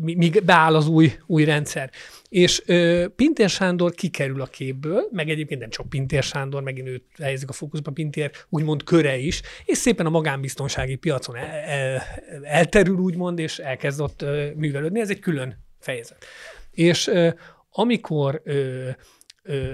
míg 0.00 0.44
beáll 0.44 0.74
az 0.74 0.88
új, 0.88 1.12
új 1.26 1.44
rendszer. 1.44 1.90
És 2.28 2.62
ö, 2.66 3.06
Pintér 3.16 3.48
Sándor 3.48 3.94
kikerül 3.94 4.40
a 4.40 4.46
képből, 4.46 5.08
meg 5.12 5.28
egyébként 5.28 5.60
nem 5.60 5.70
csak 5.70 5.88
Pintér 5.88 6.22
Sándor, 6.22 6.62
megint 6.62 6.88
őt 6.88 7.04
helyezik 7.22 7.48
a 7.48 7.52
fókuszba, 7.52 7.90
Pintér 7.90 8.30
úgymond 8.48 8.82
köre 8.82 9.16
is, 9.16 9.42
és 9.64 9.78
szépen 9.78 10.06
a 10.06 10.10
magánbiztonsági 10.10 10.94
piacon 10.94 11.36
el, 11.36 11.50
el, 11.50 12.02
elterül 12.42 12.96
úgymond, 12.96 13.38
és 13.38 13.58
elkezd 13.58 14.00
ott 14.00 14.22
ö, 14.22 14.48
művelődni. 14.54 15.00
Ez 15.00 15.10
egy 15.10 15.18
külön 15.24 15.64
fejezet. 15.78 16.24
És 16.70 17.10
amikor 17.70 18.42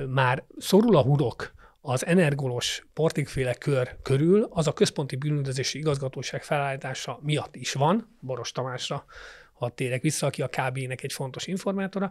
már 0.08 0.44
szorul 0.58 0.96
a 0.96 1.02
hurok 1.02 1.52
az 1.80 2.06
energolos 2.06 2.86
portikféle 2.92 3.54
kör 3.54 3.96
körül, 4.02 4.46
az 4.50 4.66
a 4.66 4.72
központi 4.72 5.16
bűnüldözési 5.16 5.78
igazgatóság 5.78 6.42
felállítása 6.42 7.18
miatt 7.22 7.56
is 7.56 7.72
van, 7.72 8.16
Boros 8.20 8.52
Tamásra, 8.52 9.04
ha 9.52 9.68
térek 9.68 10.02
vissza, 10.02 10.26
aki 10.26 10.42
a 10.42 10.48
KB-nek 10.48 11.02
egy 11.02 11.12
fontos 11.12 11.46
informátora, 11.46 12.10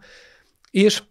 és 0.72 1.03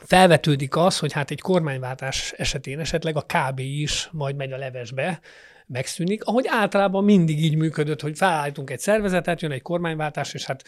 felvetődik 0.00 0.76
az, 0.76 0.98
hogy 0.98 1.12
hát 1.12 1.30
egy 1.30 1.40
kormányváltás 1.40 2.32
esetén 2.36 2.78
esetleg 2.78 3.16
a 3.16 3.26
KB 3.26 3.58
is 3.58 4.08
majd 4.12 4.36
megy 4.36 4.52
a 4.52 4.56
levesbe, 4.56 5.20
megszűnik, 5.66 6.24
ahogy 6.24 6.44
általában 6.48 7.04
mindig 7.04 7.44
így 7.44 7.56
működött, 7.56 8.00
hogy 8.00 8.16
felállítunk 8.16 8.70
egy 8.70 8.78
szervezetet, 8.78 9.40
jön 9.40 9.50
egy 9.50 9.62
kormánywáltás, 9.62 10.34
és 10.34 10.44
hát 10.44 10.64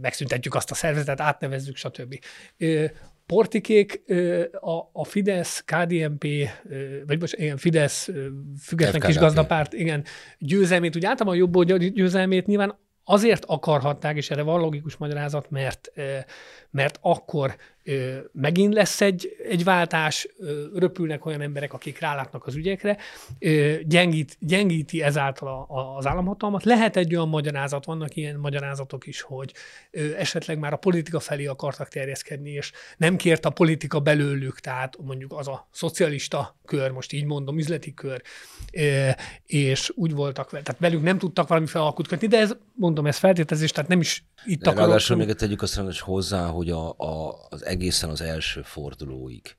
megszüntetjük 0.00 0.54
azt 0.54 0.70
a 0.70 0.74
szervezetet, 0.74 1.20
átnevezzük, 1.20 1.76
stb. 1.76 2.18
Portikék 3.26 4.02
a, 4.60 4.90
a 4.92 5.04
Fidesz, 5.04 5.64
KDNP, 5.64 6.26
vagy 7.06 7.20
most 7.20 7.34
igen, 7.34 7.56
Fidesz, 7.56 8.10
független 8.62 8.94
FKDNP. 8.94 9.06
kisgazdapárt, 9.06 9.72
igen, 9.72 10.04
győzelmét, 10.38 10.96
úgy 10.96 11.04
általában 11.04 11.38
jobb 11.38 11.64
győzelmét 11.92 12.46
nyilván 12.46 12.78
azért 13.04 13.44
akarhatták, 13.44 14.16
és 14.16 14.30
erre 14.30 14.42
van 14.42 14.60
logikus 14.60 14.96
magyarázat, 14.96 15.50
mert, 15.50 15.92
mert 16.76 16.98
akkor 17.00 17.56
ö, 17.84 18.16
megint 18.32 18.74
lesz 18.74 19.00
egy, 19.00 19.36
egy 19.48 19.64
váltás, 19.64 20.28
ö, 20.38 20.64
röpülnek 20.74 21.26
olyan 21.26 21.40
emberek, 21.40 21.72
akik 21.72 21.98
rálátnak 21.98 22.46
az 22.46 22.54
ügyekre, 22.54 22.96
ö, 23.38 23.74
gyengít, 23.84 24.36
gyengíti 24.40 25.02
ezáltal 25.02 25.48
a, 25.48 25.76
a, 25.76 25.96
az 25.96 26.06
államhatalmat. 26.06 26.64
Lehet 26.64 26.96
egy 26.96 27.14
olyan 27.14 27.28
magyarázat, 27.28 27.84
vannak 27.84 28.16
ilyen 28.16 28.36
magyarázatok 28.36 29.06
is, 29.06 29.20
hogy 29.20 29.52
ö, 29.90 30.14
esetleg 30.16 30.58
már 30.58 30.72
a 30.72 30.76
politika 30.76 31.20
felé 31.20 31.46
akartak 31.46 31.88
terjeszkedni, 31.88 32.50
és 32.50 32.72
nem 32.96 33.16
kért 33.16 33.44
a 33.44 33.50
politika 33.50 34.00
belőlük, 34.00 34.60
tehát 34.60 34.96
mondjuk 35.02 35.32
az 35.32 35.48
a 35.48 35.68
szocialista 35.70 36.56
kör, 36.64 36.90
most 36.90 37.12
így 37.12 37.24
mondom, 37.24 37.58
üzleti 37.58 37.94
kör, 37.94 38.22
ö, 38.72 39.08
és 39.46 39.92
úgy 39.94 40.14
voltak, 40.14 40.48
tehát 40.48 40.76
velük 40.78 41.02
nem 41.02 41.18
tudtak 41.18 41.48
valami 41.48 41.66
alkut 41.72 42.08
kötni, 42.08 42.26
de 42.26 42.38
ez, 42.38 42.56
mondom, 42.74 43.06
ez 43.06 43.16
feltételezés, 43.16 43.70
tehát 43.70 43.88
nem 43.88 44.00
is 44.00 44.24
itt 44.46 44.66
akarok. 44.66 44.78
ráadásul 44.78 45.16
még 45.16 45.34
tegyük 45.34 45.62
azt 45.62 45.76
rendes 45.76 46.00
hozzá, 46.00 46.46
hogy 46.46 46.65
a, 46.70 46.94
a, 46.96 47.46
az 47.48 47.64
egészen 47.64 48.10
az 48.10 48.20
első 48.20 48.62
fordulóig 48.62 49.56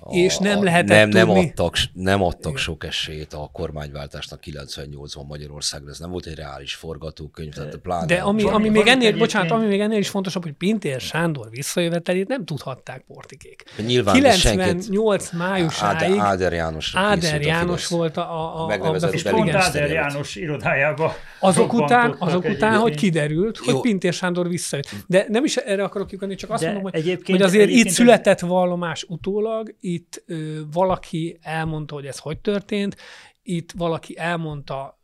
a, 0.00 0.14
És 0.14 0.38
nem 0.38 0.62
lehetett 0.64 0.88
nem, 0.88 1.08
nem 1.08 1.26
tudni. 1.26 1.46
adtak, 1.46 1.76
nem 1.92 2.22
adtak 2.22 2.56
sok 2.56 2.84
esélyt 2.84 3.32
a 3.32 3.50
kormányváltásnak 3.52 4.40
98-ban 4.46 5.26
Magyarországra. 5.28 5.90
Ez 5.90 5.98
nem 5.98 6.10
volt 6.10 6.26
egy 6.26 6.34
reális 6.34 6.74
forgatókönyv, 6.74 7.52
tehát 7.52 7.76
pláne... 7.76 8.06
De 8.06 8.14
ami, 8.14 8.42
ami 8.42 8.68
még 8.68 8.80
ennél, 8.80 8.90
egyébként- 8.90 9.18
bocsánat, 9.18 9.50
ami 9.50 9.66
még 9.66 9.80
ennél 9.80 9.98
is 9.98 10.08
fontosabb, 10.08 10.42
hogy 10.42 10.52
Pintér 10.52 11.00
Sándor 11.00 11.50
visszajövetelét 11.50 12.28
nem 12.28 12.44
tudhatták 12.44 13.04
portikék. 13.06 13.62
Nyilván, 13.86 14.20
de 14.20 14.32
senkit- 14.32 14.64
98 14.64 15.30
májusáig 15.32 15.96
Áder, 16.10 16.18
Áder 16.18 16.52
János. 16.52 16.92
Áder 16.94 17.40
János 17.40 17.86
volt 17.86 18.16
a, 18.16 18.20
a, 18.20 18.56
a, 18.58 18.62
a 18.62 18.66
Megnevezett 18.66 19.12
És 19.12 19.22
pont 19.22 19.50
Áder. 19.54 19.90
János 19.90 20.36
irodájába 20.36 21.14
azok 21.40 21.72
után, 21.72 22.16
azok 22.18 22.44
után, 22.44 22.78
hogy 22.78 22.94
kiderült, 22.96 23.58
hogy 23.58 23.74
Jó. 23.74 23.80
Pintér 23.80 24.12
Sándor 24.12 24.48
visszajött. 24.48 24.88
De 25.06 25.24
nem 25.28 25.44
is 25.44 25.56
erre 25.56 25.82
akarok 25.82 26.06
kiukadni, 26.06 26.34
csak 26.34 26.50
azt 26.50 26.60
De 26.62 26.66
mondom, 26.72 26.90
hogy, 26.90 27.00
egyébként- 27.00 27.38
hogy 27.38 27.46
azért 27.46 27.62
egyébként 27.62 27.86
itt 27.86 27.92
született 27.92 28.40
vallomás 28.40 29.04
utólag, 29.08 29.74
itt 29.80 30.24
valaki 30.72 31.38
elmondta, 31.42 31.94
hogy 31.94 32.06
ez 32.06 32.18
hogy 32.18 32.38
történt, 32.38 32.96
itt 33.42 33.72
valaki 33.72 34.18
elmondta, 34.18 34.98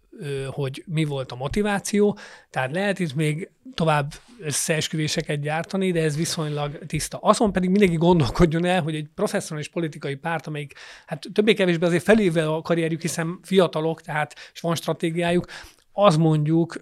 hogy 0.50 0.84
mi 0.86 1.04
volt 1.04 1.32
a 1.32 1.36
motiváció, 1.36 2.18
tehát 2.50 2.72
lehet 2.72 2.98
itt 2.98 3.14
még 3.14 3.50
tovább 3.74 4.12
összeesküvéseket 4.38 5.40
gyártani, 5.40 5.92
de 5.92 6.02
ez 6.02 6.16
viszonylag 6.16 6.78
tiszta. 6.86 7.18
Azon 7.18 7.52
pedig 7.52 7.70
mindenki 7.70 7.96
gondolkodjon 7.96 8.64
el, 8.64 8.82
hogy 8.82 8.94
egy 8.94 9.08
professzionális 9.14 9.68
politikai 9.68 10.14
párt, 10.14 10.46
amelyik 10.46 10.72
hát 11.06 11.26
többé-kevésbé 11.32 11.86
azért 11.86 12.02
feléve 12.02 12.48
a 12.48 12.62
karrierjük, 12.62 13.00
hiszen 13.00 13.38
fiatalok, 13.42 14.00
tehát 14.00 14.34
és 14.54 14.60
van 14.60 14.74
stratégiájuk, 14.74 15.46
az 15.98 16.16
mondjuk, 16.16 16.80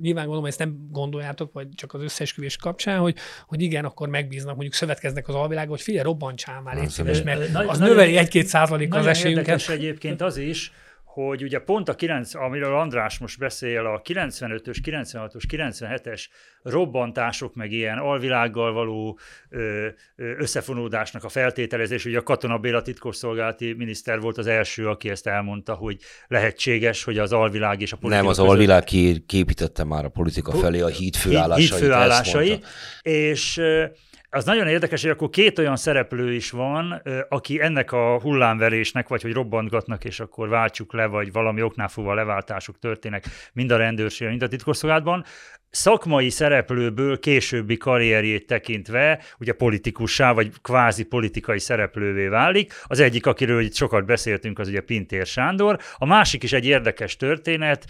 nyilván 0.00 0.24
gondolom, 0.24 0.48
ezt 0.48 0.58
nem 0.58 0.88
gondoljátok, 0.90 1.52
vagy 1.52 1.68
csak 1.74 1.94
az 1.94 2.02
összeesküvés 2.02 2.56
kapcsán, 2.56 2.98
hogy, 2.98 3.16
hogy 3.46 3.60
igen, 3.60 3.84
akkor 3.84 4.08
megbíznak, 4.08 4.52
mondjuk 4.52 4.74
szövetkeznek 4.74 5.28
az 5.28 5.34
alvilággal, 5.34 5.70
hogy 5.70 5.80
figyelj, 5.80 6.04
robbantsál 6.04 6.60
már, 6.60 6.74
légy 6.74 6.84
Az 6.84 6.92
szíves, 6.92 7.22
mert 7.22 7.54
az 7.54 7.78
növeli 7.78 8.16
egy-két 8.16 8.46
százalékkal 8.46 8.98
az 8.98 9.06
esélyünket. 9.06 9.46
érdekes 9.46 9.68
egyébként 9.68 10.20
az 10.20 10.36
is, 10.36 10.72
hogy 11.24 11.42
ugye 11.42 11.58
pont 11.58 11.88
a 11.88 11.94
9, 11.94 12.34
amiről 12.34 12.74
András 12.74 13.18
most 13.18 13.38
beszél, 13.38 13.86
a 13.86 14.00
95-ös, 14.02 14.76
96-os, 14.84 15.42
97-es 15.48 16.24
robbantások, 16.62 17.54
meg 17.54 17.72
ilyen 17.72 17.98
alvilággal 17.98 18.72
való 18.72 19.18
összefonódásnak 20.16 21.24
a 21.24 21.28
feltételezés, 21.28 22.04
ugye 22.04 22.18
a 22.18 22.22
Katona 22.22 22.58
Béla 22.58 22.82
titkosszolgálati 22.82 23.72
miniszter 23.72 24.20
volt 24.20 24.38
az 24.38 24.46
első, 24.46 24.88
aki 24.88 25.10
ezt 25.10 25.26
elmondta, 25.26 25.74
hogy 25.74 25.96
lehetséges, 26.28 27.04
hogy 27.04 27.18
az 27.18 27.32
alvilág 27.32 27.80
és 27.80 27.92
a 27.92 27.96
politika 27.96 28.22
Nem, 28.22 28.30
az 28.30 28.36
között- 28.36 28.50
alvilág 28.52 28.84
ki- 28.84 29.24
képítette 29.26 29.84
már 29.84 30.04
a 30.04 30.08
politika 30.08 30.52
felé 30.52 30.80
a 30.80 30.86
híd 30.86 31.16
főállásait. 31.16 31.68
híd 31.70 31.78
főállásai, 31.78 32.60
és 33.02 33.60
az 34.30 34.44
nagyon 34.44 34.68
érdekes, 34.68 35.02
hogy 35.02 35.10
akkor 35.10 35.30
két 35.30 35.58
olyan 35.58 35.76
szereplő 35.76 36.32
is 36.32 36.50
van, 36.50 37.02
aki 37.28 37.62
ennek 37.62 37.92
a 37.92 38.20
hullámverésnek, 38.20 39.08
vagy 39.08 39.22
hogy 39.22 39.32
robbantgatnak, 39.32 40.04
és 40.04 40.20
akkor 40.20 40.48
váltsuk 40.48 40.92
le, 40.92 41.06
vagy 41.06 41.32
valami 41.32 41.62
oknál 41.62 41.88
fogva 41.88 42.14
leváltások 42.14 42.78
történnek 42.78 43.24
mind 43.52 43.70
a 43.70 43.76
rendőrségben, 43.76 44.30
mind 44.30 44.42
a 44.42 44.48
titkosszolgálatban, 44.48 45.24
szakmai 45.70 46.30
szereplőből 46.30 47.18
későbbi 47.18 47.76
karrierjét 47.76 48.46
tekintve, 48.46 49.22
ugye 49.38 49.52
politikussá, 49.52 50.32
vagy 50.32 50.50
kvázi 50.62 51.04
politikai 51.04 51.58
szereplővé 51.58 52.26
válik. 52.26 52.72
Az 52.84 53.00
egyik, 53.00 53.26
akiről 53.26 53.60
itt 53.60 53.74
sokat 53.74 54.04
beszéltünk, 54.04 54.58
az 54.58 54.68
ugye 54.68 54.80
Pintér 54.80 55.26
Sándor. 55.26 55.78
A 55.96 56.06
másik 56.06 56.42
is 56.42 56.52
egy 56.52 56.66
érdekes 56.66 57.16
történet, 57.16 57.84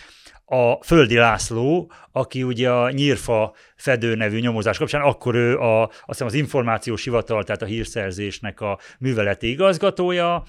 a 0.48 0.84
Földi 0.84 1.16
László, 1.16 1.90
aki 2.12 2.42
ugye 2.42 2.70
a 2.70 2.90
Nyírfa 2.90 3.54
fedő 3.76 4.14
nevű 4.14 4.38
nyomozás 4.38 4.78
kapcsán, 4.78 5.02
akkor 5.02 5.34
ő 5.34 5.58
a, 5.58 5.90
azt 6.06 6.20
az 6.20 6.34
információs 6.34 7.04
hivatal, 7.04 7.44
tehát 7.44 7.62
a 7.62 7.66
hírszerzésnek 7.66 8.60
a 8.60 8.78
műveleti 8.98 9.50
igazgatója, 9.50 10.42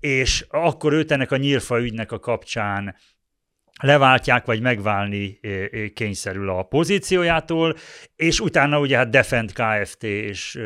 és 0.00 0.46
akkor 0.48 0.92
őt 0.92 1.10
ennek 1.10 1.32
a 1.32 1.36
Nyírfa 1.36 1.80
ügynek 1.80 2.12
a 2.12 2.18
kapcsán 2.18 2.96
leváltják, 3.82 4.44
vagy 4.44 4.60
megválni 4.60 5.40
kényszerül 5.94 6.50
a 6.50 6.62
pozíciójától, 6.62 7.76
és 8.16 8.40
utána 8.40 8.78
ugye 8.80 8.96
hát 8.96 9.10
Defend 9.10 9.52
Kft. 9.52 10.02
és 10.02 10.58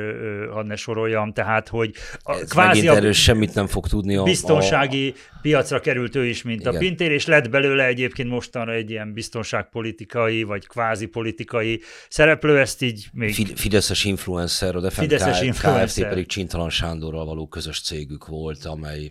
hadd 0.51 0.67
ne 0.67 0.77
soroljam, 0.77 1.33
tehát 1.33 1.69
hogy 1.69 1.95
a, 2.23 2.33
Ez 2.33 2.51
kvázi 2.51 2.89
erről 2.89 3.13
semmit 3.13 3.55
nem 3.55 3.67
fog 3.67 3.89
tudni 3.89 4.17
a... 4.17 4.23
Biztonsági 4.23 5.15
a... 5.31 5.39
piacra 5.43 5.81
került 5.81 6.17
ő 6.17 6.25
is, 6.25 6.43
mint 6.43 6.61
Igen. 6.61 6.75
a 6.75 6.79
Pintér, 6.79 7.11
és 7.11 7.27
lett 7.27 7.51
belőle 7.51 7.87
egyébként 7.87 8.29
mostanra 8.29 8.73
egy 8.73 8.91
ilyen 8.91 9.13
biztonságpolitikai, 9.13 10.43
vagy 10.43 10.67
kvázi 10.67 11.07
politikai 11.07 11.81
szereplő, 12.09 12.59
ezt 12.59 12.83
így 12.83 13.09
még... 13.13 13.57
Fideszes 13.57 14.05
influencer, 14.05 14.77
a 14.77 14.81
Defend 14.81 15.09
Fideszes 15.09 15.37
Kft. 15.37 15.45
influencer. 15.45 16.09
pedig 16.09 16.27
Csintalan 16.27 16.71
Sándorral 16.71 17.25
való 17.25 17.49
közös 17.49 17.81
cégük 17.81 18.27
volt, 18.27 18.65
amely 18.65 19.11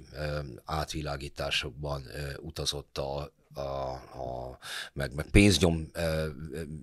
átvilágításokban 0.66 2.04
utazott 2.42 2.98
a 2.98 3.34
a, 3.56 3.92
a, 4.20 4.58
meg, 4.94 5.12
meg 5.16 5.26
pénznyom, 5.32 5.90
e, 5.94 6.02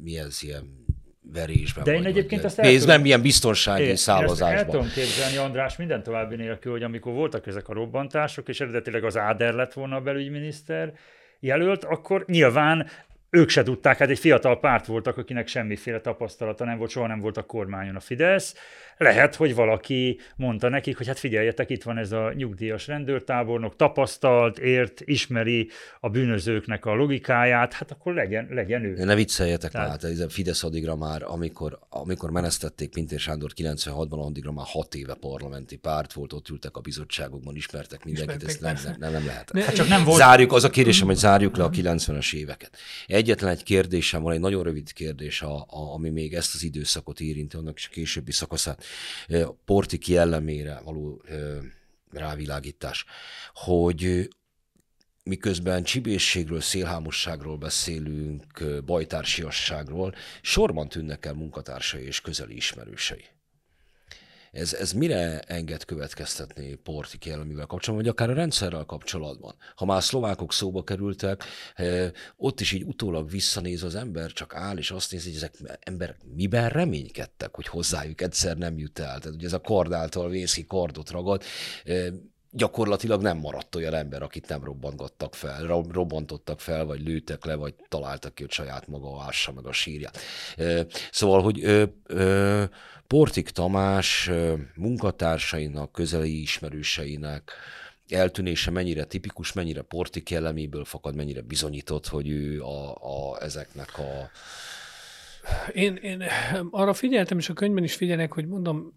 mi 0.02 0.18
ez 0.18 0.38
ilyen 0.42 0.84
verésben. 1.32 1.84
De 1.84 1.94
én 1.94 2.04
egyébként 2.04 2.44
azt 2.44 2.60
Pénz, 2.60 2.84
nem 2.84 3.04
ilyen 3.04 3.22
biztonsági 3.22 3.82
én, 3.82 3.96
szálazásban. 3.96 4.50
Én 4.50 4.56
el 4.56 4.64
tudom 4.64 4.88
képzelni, 4.94 5.36
András, 5.36 5.76
minden 5.76 6.02
további 6.02 6.36
nélkül, 6.36 6.72
hogy 6.72 6.82
amikor 6.82 7.12
voltak 7.12 7.46
ezek 7.46 7.68
a 7.68 7.72
robbantások, 7.72 8.48
és 8.48 8.60
eredetileg 8.60 9.04
az 9.04 9.16
Áder 9.16 9.54
lett 9.54 9.72
volna 9.72 9.96
a 9.96 10.00
belügyminiszter 10.00 10.92
jelölt, 11.40 11.84
akkor 11.84 12.24
nyilván 12.26 12.86
ők 13.30 13.48
se 13.48 13.62
tudták, 13.62 13.98
hát 13.98 14.08
egy 14.08 14.18
fiatal 14.18 14.60
párt 14.60 14.86
voltak, 14.86 15.16
akinek 15.16 15.48
semmiféle 15.48 16.00
tapasztalata 16.00 16.64
nem 16.64 16.78
volt, 16.78 16.90
soha 16.90 17.06
nem 17.06 17.20
volt 17.20 17.36
a 17.36 17.42
kormányon 17.42 17.96
a 17.96 18.00
Fidesz, 18.00 18.54
lehet, 19.02 19.34
hogy 19.34 19.54
valaki 19.54 20.18
mondta 20.36 20.68
nekik, 20.68 20.96
hogy 20.96 21.06
hát 21.06 21.18
figyeljetek, 21.18 21.70
itt 21.70 21.82
van 21.82 21.98
ez 21.98 22.12
a 22.12 22.32
nyugdíjas 22.32 22.86
rendőrtábornok, 22.86 23.76
tapasztalt, 23.76 24.58
ért, 24.58 25.00
ismeri 25.04 25.68
a 26.00 26.08
bűnözőknek 26.08 26.84
a 26.84 26.94
logikáját, 26.94 27.72
hát 27.72 27.90
akkor 27.90 28.14
legyen, 28.14 28.48
legyen 28.50 28.84
ő. 28.84 29.04
Ne 29.04 29.14
vicceljetek 29.14 29.70
Tehát... 29.70 29.88
már, 29.88 30.00
hát 30.00 30.10
ez 30.10 30.18
a 30.18 30.28
Fidesz 30.28 30.64
addigra 30.64 30.96
már, 30.96 31.22
amikor, 31.22 31.78
amikor 31.88 32.30
menesztették 32.30 32.90
Pintér 32.90 33.18
Sándor 33.18 33.50
96-ban, 33.56 34.26
addigra 34.26 34.52
már 34.52 34.66
hat 34.68 34.94
éve 34.94 35.14
parlamenti 35.14 35.76
párt 35.76 36.12
volt, 36.12 36.32
ott 36.32 36.48
ültek 36.48 36.76
a 36.76 36.80
bizottságokban, 36.80 37.56
ismertek 37.56 38.04
mindenkit, 38.04 38.44
ezt 38.44 38.60
nem, 38.60 38.76
nem, 38.84 38.96
nem, 38.98 39.12
nem 39.12 39.26
lehet. 39.26 39.50
Hát 39.58 39.74
csak 39.74 39.88
nem 39.88 40.04
volt... 40.04 40.18
Zárjuk, 40.18 40.52
az 40.52 40.64
a 40.64 40.70
kérdésem, 40.70 41.06
hogy 41.06 41.16
zárjuk 41.16 41.56
le 41.56 41.64
a 41.64 41.70
90-es 41.70 42.34
éveket. 42.34 42.76
Egyetlen 43.06 43.50
egy 43.50 43.62
kérdésem 43.62 44.22
van, 44.22 44.32
egy 44.32 44.40
nagyon 44.40 44.62
rövid 44.62 44.92
kérdés, 44.92 45.42
a, 45.42 45.56
a, 45.56 45.92
ami 45.94 46.10
még 46.10 46.34
ezt 46.34 46.54
az 46.54 46.62
időszakot 46.62 47.20
érinti, 47.20 47.56
annak 47.56 47.78
is 47.78 47.86
a 47.86 47.92
későbbi 47.92 48.32
szakaszát 48.32 48.84
portik 49.64 50.08
jellemére 50.08 50.80
való 50.84 51.22
rávilágítás, 52.10 53.04
hogy 53.54 54.28
miközben 55.24 55.82
csibészségről, 55.82 56.60
szélhámosságról 56.60 57.56
beszélünk, 57.56 58.64
bajtársiasságról, 58.84 60.14
sorban 60.42 60.88
tűnnek 60.88 61.26
el 61.26 61.34
munkatársai 61.34 62.04
és 62.04 62.20
közeli 62.20 62.56
ismerősei. 62.56 63.24
Ez, 64.52 64.74
ez 64.74 64.92
mire 64.92 65.40
enged 65.40 65.84
következtetni 65.84 66.74
Portik 66.74 67.24
jelleművel 67.24 67.66
kapcsolatban, 67.66 68.04
vagy 68.04 68.08
akár 68.08 68.30
a 68.30 68.40
rendszerrel 68.40 68.84
kapcsolatban? 68.84 69.54
Ha 69.74 69.84
már 69.84 70.02
szlovákok 70.02 70.52
szóba 70.52 70.82
kerültek, 70.84 71.44
eh, 71.74 72.10
ott 72.36 72.60
is 72.60 72.72
így 72.72 72.82
utólag 72.82 73.30
visszanéz 73.30 73.82
az 73.82 73.94
ember, 73.94 74.32
csak 74.32 74.54
áll, 74.54 74.76
és 74.76 74.90
azt 74.90 75.12
nézi, 75.12 75.28
hogy 75.28 75.36
ezek 75.36 75.78
emberek 75.80 76.16
miben 76.34 76.68
reménykedtek, 76.68 77.54
hogy 77.54 77.66
hozzájuk 77.66 78.20
egyszer 78.20 78.56
nem 78.56 78.78
jut 78.78 78.98
el. 78.98 79.18
Tehát 79.18 79.36
ugye 79.36 79.46
ez 79.46 79.52
a 79.52 79.60
kard 79.60 79.92
által 79.92 80.28
vészi 80.28 80.64
kardot 80.66 81.10
ragad, 81.10 81.42
eh, 81.84 82.06
gyakorlatilag 82.50 83.22
nem 83.22 83.38
maradt 83.38 83.74
olyan 83.74 83.94
ember, 83.94 84.22
akit 84.22 84.48
nem 84.48 84.64
robbantottak 84.64 85.34
fel, 85.34 85.66
robbantottak 85.92 86.60
fel, 86.60 86.84
vagy 86.84 87.00
lőttek 87.00 87.44
le, 87.44 87.54
vagy 87.54 87.74
találtak 87.88 88.34
ki, 88.34 88.42
hogy 88.42 88.52
saját 88.52 88.86
maga 88.86 89.22
ássa 89.22 89.52
meg 89.52 89.66
a 89.66 89.72
sírját. 89.72 90.18
Szóval, 91.10 91.42
hogy 91.42 91.88
Portik 93.12 93.50
Tamás 93.50 94.30
munkatársainak, 94.74 95.92
közeli 95.92 96.40
ismerőseinek 96.40 97.52
eltűnése 98.08 98.70
mennyire 98.70 99.04
tipikus, 99.04 99.52
mennyire 99.52 99.82
Portik 99.82 100.30
jelleméből 100.30 100.84
fakad, 100.84 101.14
mennyire 101.14 101.40
bizonyított, 101.40 102.06
hogy 102.06 102.28
ő 102.28 102.62
a, 102.62 102.90
a, 102.90 103.42
ezeknek 103.42 103.98
a 103.98 104.30
én, 105.72 105.94
én 105.94 106.22
arra 106.70 106.92
figyeltem, 106.92 107.38
és 107.38 107.48
a 107.48 107.52
könyvben 107.52 107.84
is 107.84 107.94
figyelek, 107.94 108.32
hogy 108.32 108.46
mondom, 108.46 108.94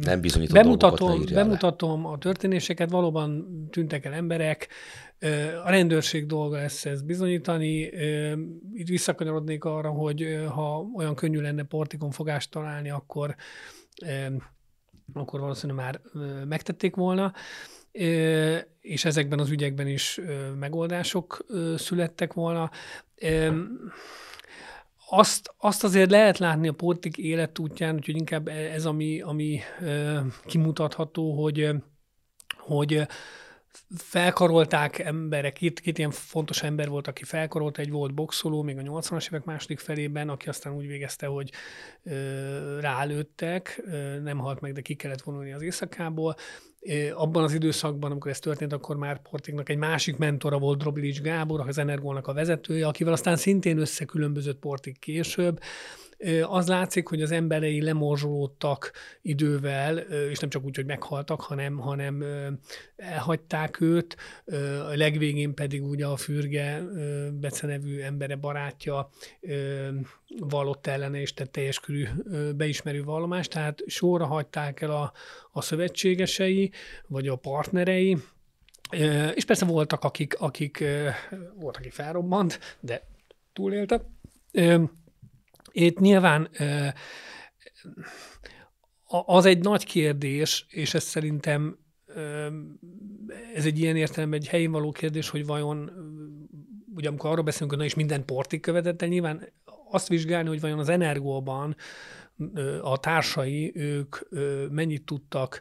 nem 0.00 0.20
bemutatom, 0.52 1.24
bemutatom 1.32 2.06
a 2.06 2.18
történéseket, 2.18 2.90
valóban 2.90 3.46
tűntek 3.70 4.04
el 4.04 4.12
emberek, 4.12 4.68
a 5.64 5.70
rendőrség 5.70 6.26
dolga 6.26 6.56
lesz 6.56 6.84
ez 6.84 7.02
bizonyítani. 7.02 7.90
Itt 8.72 8.88
visszakanyarodnék 8.88 9.64
arra, 9.64 9.90
hogy 9.90 10.44
ha 10.54 10.90
olyan 10.96 11.14
könnyű 11.14 11.40
lenne 11.40 11.62
portikon 11.62 12.10
fogást 12.10 12.50
találni, 12.50 12.90
akkor, 12.90 13.34
akkor 15.12 15.40
valószínűleg 15.40 15.84
már 15.84 16.00
megtették 16.48 16.94
volna 16.94 17.32
és 18.80 19.04
ezekben 19.04 19.38
az 19.38 19.50
ügyekben 19.50 19.86
is 19.86 20.20
megoldások 20.58 21.44
születtek 21.76 22.32
volna 22.32 22.70
azt, 25.10 25.54
azt 25.58 25.84
azért 25.84 26.10
lehet 26.10 26.38
látni 26.38 26.68
a 26.68 26.72
politik 26.72 27.16
életútján, 27.16 27.94
úgyhogy 27.94 28.16
inkább 28.16 28.48
ez, 28.48 28.86
ami, 28.86 29.20
ami 29.20 29.60
kimutatható, 30.46 31.42
hogy, 31.42 31.70
hogy 32.58 33.06
felkarolták 33.96 34.98
emberek, 34.98 35.52
két, 35.52 35.80
két 35.80 35.98
ilyen 35.98 36.10
fontos 36.10 36.62
ember 36.62 36.88
volt, 36.88 37.06
aki 37.06 37.24
felkarolta, 37.24 37.80
egy 37.80 37.90
volt 37.90 38.14
boxoló 38.14 38.62
még 38.62 38.78
a 38.78 38.82
80-as 38.82 39.26
évek 39.26 39.44
második 39.44 39.78
felében, 39.78 40.28
aki 40.28 40.48
aztán 40.48 40.74
úgy 40.74 40.86
végezte, 40.86 41.26
hogy 41.26 41.52
ö, 42.02 42.80
rálőttek, 42.80 43.82
ö, 43.84 44.18
nem 44.18 44.38
halt 44.38 44.60
meg, 44.60 44.72
de 44.72 44.80
ki 44.80 44.94
kellett 44.94 45.22
vonulni 45.22 45.52
az 45.52 45.62
éjszakából. 45.62 46.36
Abban 47.14 47.44
az 47.44 47.52
időszakban, 47.52 48.10
amikor 48.10 48.30
ez 48.30 48.38
történt, 48.38 48.72
akkor 48.72 48.96
már 48.96 49.22
Portiknak 49.22 49.68
egy 49.68 49.76
másik 49.76 50.16
mentora 50.16 50.58
volt 50.58 50.78
Drobilics 50.78 51.20
Gábor, 51.20 51.60
az 51.60 51.78
Energolnak 51.78 52.26
a 52.26 52.32
vezetője, 52.32 52.86
akivel 52.86 53.12
aztán 53.12 53.36
szintén 53.36 53.78
összekülönbözött 53.78 54.58
Portik 54.58 54.98
később 54.98 55.60
az 56.42 56.68
látszik, 56.68 57.08
hogy 57.08 57.22
az 57.22 57.30
emberei 57.30 57.82
lemorzsolódtak 57.82 58.92
idővel, 59.22 59.98
és 59.98 60.38
nem 60.38 60.50
csak 60.50 60.64
úgy, 60.64 60.76
hogy 60.76 60.86
meghaltak, 60.86 61.40
hanem, 61.40 61.78
hanem 61.78 62.24
elhagyták 62.96 63.80
őt, 63.80 64.16
a 64.90 64.96
legvégén 64.96 65.54
pedig 65.54 65.84
ugye 65.84 66.06
a 66.06 66.16
Fürge 66.16 66.82
becenevű 67.40 68.00
embere 68.00 68.36
barátja 68.36 69.10
vallott 70.38 70.86
ellene, 70.86 71.20
és 71.20 71.34
tett 71.34 71.52
teljes 71.52 71.80
körű 71.80 72.04
beismerő 72.56 73.02
vallomást, 73.02 73.50
tehát 73.50 73.82
sorra 73.86 74.26
hagyták 74.26 74.80
el 74.80 74.90
a, 74.90 75.12
a 75.52 75.60
szövetségesei, 75.60 76.72
vagy 77.06 77.28
a 77.28 77.36
partnerei, 77.36 78.16
és 79.34 79.44
persze 79.44 79.64
voltak, 79.64 80.04
akik, 80.04 80.38
akik 80.38 80.84
volt, 81.54 81.76
aki 81.76 81.90
felrobbant, 81.90 82.76
de 82.80 83.06
túlélte. 83.52 84.02
Itt 85.78 85.98
nyilván 85.98 86.50
az 89.06 89.44
egy 89.44 89.58
nagy 89.58 89.84
kérdés, 89.84 90.66
és 90.68 90.94
ez 90.94 91.02
szerintem 91.02 91.78
ez 93.54 93.66
egy 93.66 93.78
ilyen 93.78 93.96
értelemben 93.96 94.40
egy 94.40 94.48
helyén 94.48 94.70
való 94.70 94.90
kérdés, 94.90 95.28
hogy 95.28 95.46
vajon, 95.46 95.90
ugye 96.94 97.08
amikor 97.08 97.30
arról 97.30 97.44
beszélünk, 97.44 97.70
hogy 97.70 97.80
na 97.80 97.86
és 97.86 97.94
minden 97.94 98.24
portig 98.24 98.60
követett 98.60 99.02
el, 99.02 99.08
nyilván 99.08 99.52
azt 99.90 100.08
vizsgálni, 100.08 100.48
hogy 100.48 100.60
vajon 100.60 100.78
az 100.78 100.88
Energóban 100.88 101.76
a 102.82 102.98
társai, 102.98 103.72
ők 103.74 104.16
mennyit 104.70 105.04
tudtak, 105.04 105.60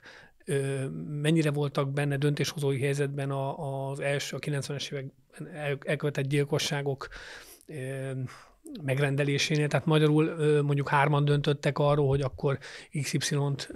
mennyire 1.22 1.52
voltak 1.52 1.94
benne 1.94 2.18
döntéshozói 2.18 2.80
helyzetben 2.80 3.31
az 3.31 3.99
első, 3.99 4.35
a 4.35 4.39
90-es 4.39 4.91
években 4.91 5.80
elkövetett 5.85 6.27
gyilkosságok 6.27 7.07
megrendelésénél, 8.81 9.68
tehát 9.68 9.85
magyarul 9.85 10.35
mondjuk 10.61 10.89
hárman 10.89 11.26
döntöttek 11.26 11.80
arról, 11.80 12.07
hogy 12.07 12.22
akkor 12.22 12.57
XY-t 13.02 13.73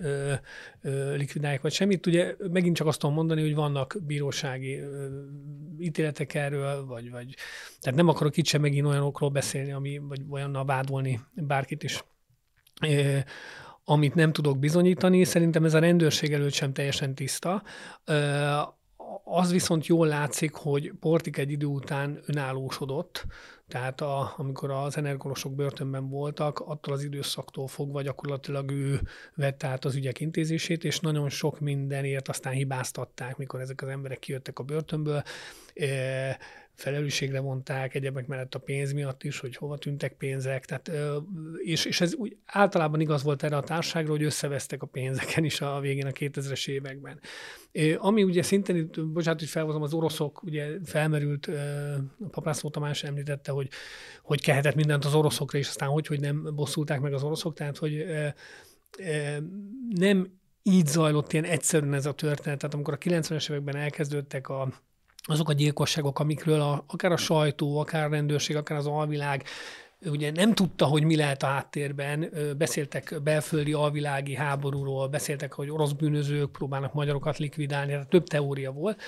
likvidálják, 1.16 1.62
vagy 1.62 1.74
semmit. 1.74 2.08
Ugye 2.08 2.36
megint 2.52 2.76
csak 2.76 2.88
azt 2.88 3.00
tudom 3.00 3.16
mondani, 3.16 3.42
hogy 3.42 3.56
vannak 3.56 3.98
bírósági 4.06 4.80
ítéletek 5.80 6.34
erről, 6.34 6.86
vagy, 6.86 7.12
vagy 7.12 7.36
tehát 7.80 7.98
nem 7.98 8.08
akarok 8.08 8.38
itt 8.38 8.46
sem 8.46 8.62
megint 8.62 8.86
olyanokról 8.86 9.30
beszélni, 9.30 9.72
ami, 9.72 9.98
vagy 9.98 10.22
olyannal 10.30 10.66
vádolni 10.66 11.20
bárkit 11.34 11.84
is 11.84 12.04
amit 13.84 14.16
nem 14.16 14.32
tudok 14.32 14.60
bizonyítani. 14.60 15.24
Szerintem 15.24 15.66
ez 15.66 15.74
a 15.74 15.80
rendőrség 15.80 16.34
előtt 16.34 16.54
sem 16.54 16.74
teljesen 16.74 17.16
tiszta. 17.16 17.64
Az 19.24 19.52
viszont 19.52 19.86
jól 19.86 20.08
látszik, 20.08 20.54
hogy 20.54 20.92
Portik 21.00 21.38
egy 21.38 21.52
idő 21.52 21.66
után 21.66 22.20
önállósodott, 22.26 23.26
tehát 23.72 24.02
a, 24.02 24.34
amikor 24.38 24.72
az 24.72 24.98
energolosok 24.98 25.56
börtönben 25.56 26.10
voltak, 26.10 26.60
attól 26.60 26.94
az 26.94 27.04
időszaktól 27.04 27.68
fogva 27.68 28.02
gyakorlatilag 28.02 28.72
ő 28.72 29.02
vette 29.36 29.68
át 29.68 29.86
az 29.86 29.96
ügyek 29.96 30.20
intézését, 30.20 30.84
és 30.84 31.00
nagyon 31.00 31.30
sok 31.30 31.60
mindenért 31.60 32.28
aztán 32.28 32.54
hibáztatták, 32.54 33.38
mikor 33.38 33.60
ezek 33.60 33.82
az 33.82 33.88
emberek 33.88 34.20
kijöttek 34.20 34.60
a 34.60 34.64
börtönből 34.64 35.24
felelősségre 36.74 37.40
vonták, 37.40 37.96
egyebek 37.96 38.28
mellett 38.28 38.56
a 38.56 38.60
pénz 38.60 38.94
miatt 38.94 39.24
is, 39.24 39.40
hogy 39.40 39.56
hova 39.56 39.78
tűntek 39.78 40.14
pénzek, 40.14 40.66
tehát, 40.66 40.92
és, 41.58 41.86
és 41.86 42.02
ez 42.02 42.16
úgy 42.16 42.38
általában 42.46 43.00
igaz 43.00 43.24
volt 43.24 43.44
erre 43.44 43.58
a 43.58 43.64
társaságra, 43.64 44.12
hogy 44.12 44.24
összevesztek 44.24 44.82
a 44.82 44.86
pénzeken 44.86 45.44
is 45.44 45.62
a 45.62 45.80
végén 45.80 46.06
a 46.06 46.12
2000-es 46.12 46.68
években. 46.68 47.20
Ami 47.98 48.24
ugye 48.24 48.42
szintén, 48.42 48.90
bocsánat, 49.14 49.40
hogy 49.40 49.50
felhozom, 49.50 49.82
az 49.82 49.94
oroszok, 49.94 50.44
ugye 50.44 50.68
felmerült, 50.86 51.48
a 52.20 52.30
Papászló 52.32 52.70
Tamás 52.70 53.04
említette, 53.04 53.52
hogy 53.52 53.70
hogy 54.22 54.42
kehetett 54.42 54.76
mindent 54.76 55.06
az 55.06 55.14
oroszokra, 55.14 55.58
és 55.58 55.68
aztán 55.68 55.90
hogy, 55.90 56.08
hogy 56.08 56.20
nem 56.20 56.56
bosszulták 56.56 57.00
meg 57.00 57.14
az 57.14 57.24
oroszok, 57.24 57.54
tehát 57.54 57.78
hogy 57.78 58.06
nem 59.90 60.40
így 60.64 60.88
zajlott 60.88 61.34
ilyen 61.34 61.46
egyszerűen 61.46 61.94
ez 61.94 62.06
a 62.06 62.14
történet. 62.14 62.60
Tehát 62.60 62.76
amikor 62.76 62.94
a 62.94 62.98
90-es 62.98 63.50
években 63.50 63.76
elkezdődtek 63.76 64.50
a 64.50 64.74
azok 65.22 65.50
a 65.50 65.54
gyilkosságok, 65.54 66.20
amikről 66.20 66.62
a, 66.62 66.84
akár 66.88 67.12
a 67.12 67.18
sajtó, 67.18 67.78
akár 67.80 68.06
a 68.06 68.10
rendőrség, 68.10 68.56
akár 68.56 68.78
az 68.78 68.88
alvilág 68.88 69.44
ugye 70.06 70.32
nem 70.32 70.54
tudta, 70.54 70.86
hogy 70.86 71.04
mi 71.04 71.16
lehet 71.16 71.44
a 71.44 71.48
háttérben, 71.48 72.34
beszéltek 72.58 73.22
belföldi 73.24 73.74
alvilági 73.74 74.36
háborúról, 74.36 75.08
beszéltek, 75.08 75.54
hogy 75.54 75.70
orosz 75.70 75.92
bűnözők 75.92 76.52
próbálnak 76.52 76.94
magyarokat 76.94 77.38
likvidálni, 77.38 77.92
tehát 77.92 78.10
több 78.10 78.28
teória 78.28 78.72
volt, 78.72 79.02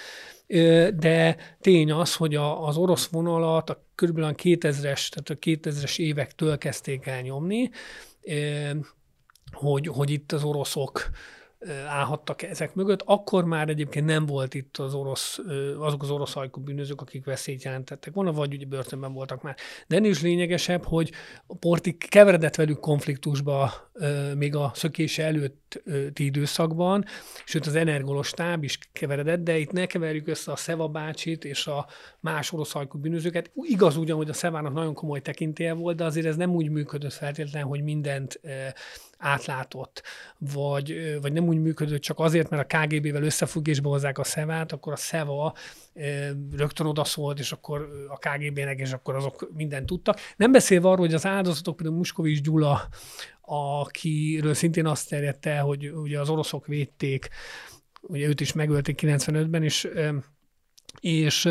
de 0.96 1.36
tény 1.62 1.92
az, 1.92 2.16
hogy 2.16 2.36
az 2.36 2.78
orosz 2.78 3.08
vonalat 3.08 3.70
a 3.70 3.84
kb. 3.96 4.20
2000-es, 4.20 5.10
tehát 5.10 5.30
a 5.30 5.36
2000-es 5.36 6.00
évektől 6.00 6.58
kezdték 6.58 7.06
el 7.06 7.22
nyomni, 7.22 7.70
hogy, 9.52 9.88
hogy 9.88 10.10
itt 10.10 10.32
az 10.32 10.44
oroszok 10.44 11.10
állhattak 11.88 12.42
ezek 12.42 12.74
mögött. 12.76 13.02
Akkor 13.06 13.46
már 13.46 13.70
egyébként 13.70 14.06
nem 14.06 14.26
volt 14.26 14.54
itt 14.54 14.78
az 14.78 14.94
orosz, 14.94 15.40
azok 15.80 16.04
az 16.04 16.10
orosz 16.10 16.36
ajkú 16.36 16.62
bűnözők, 16.62 17.02
akik 17.02 17.26
veszélyt 17.26 17.64
jelentettek 17.64 18.14
volna, 18.14 18.32
vagy 18.32 18.54
ugye 18.54 18.66
börtönben 18.66 19.14
voltak 19.14 19.42
már. 19.42 19.56
De 19.88 19.96
ennél 19.96 20.10
is 20.10 20.22
lényegesebb, 20.22 20.84
hogy 20.86 21.12
a 21.48 21.56
Portik 21.56 22.06
keveredett 22.10 22.56
velük 22.56 22.80
konfliktusba 22.80 23.74
még 24.36 24.56
a 24.56 24.72
szökése 24.76 25.24
előtti 25.24 26.26
időszakban, 26.26 27.06
sőt 27.46 27.66
az 27.66 27.76
energolos 27.76 28.30
táb 28.30 28.64
is 28.64 28.78
keveredett, 28.92 29.44
de 29.44 29.58
itt 29.58 29.72
ne 29.72 29.86
keverjük 29.86 30.28
össze 30.28 30.52
a 30.52 30.56
Szeva 30.56 30.88
bácsit 30.88 31.46
és 31.46 31.68
a 31.68 31.88
más 32.20 32.52
orosz 32.52 32.76
ajkú 32.76 32.98
bűnözőket. 32.98 33.52
Igaz 33.56 33.98
ugyan, 33.98 34.18
hogy 34.18 34.30
a 34.30 34.34
Szevának 34.34 34.74
nagyon 34.74 34.94
komoly 34.94 35.22
tekintélye 35.22 35.74
volt, 35.74 35.96
de 35.96 36.04
azért 36.04 36.26
ez 36.26 36.36
nem 36.36 36.56
úgy 36.56 36.70
működött 36.70 37.14
feltétlenül, 37.14 37.70
hogy 37.70 37.84
mindent 37.84 38.40
átlátott, 39.24 40.04
vagy, 40.38 41.18
vagy 41.22 41.34
nem 41.34 41.48
úgy 41.48 41.62
működött 41.62 42.02
csak 42.02 42.20
azért, 42.20 42.50
mert 42.50 42.74
a 42.74 42.78
KGB-vel 42.78 43.24
összefüggésbe 43.24 43.90
hozzák 43.90 44.18
a 44.18 44.24
szevát, 44.24 44.72
akkor 44.72 44.94
a 44.94 44.96
szeva 44.96 45.54
rögtön 46.52 46.86
odaszólt, 46.86 47.40
és 47.40 47.52
akkor 47.52 47.90
a 48.08 48.18
KGB-nek, 48.18 48.80
és 48.80 48.92
akkor 48.92 49.16
azok 49.16 49.50
mindent 49.54 49.86
tudtak. 49.86 50.20
Nem 50.36 50.52
beszélve 50.52 50.88
arról, 50.88 51.06
hogy 51.06 51.14
az 51.14 51.26
áldozatok, 51.26 51.76
például 51.76 51.98
Muskovics 51.98 52.42
Gyula, 52.42 52.88
akiről 53.42 54.54
szintén 54.54 54.86
azt 54.86 55.10
terjedt 55.10 55.46
hogy 55.46 55.90
ugye 55.90 56.20
az 56.20 56.30
oroszok 56.30 56.68
védték, 56.68 57.30
ugye 58.02 58.28
őt 58.28 58.42
is 58.42 58.54
megölték 58.54 59.00
95-ben, 59.02 59.64
és 59.64 59.88
és 61.04 61.50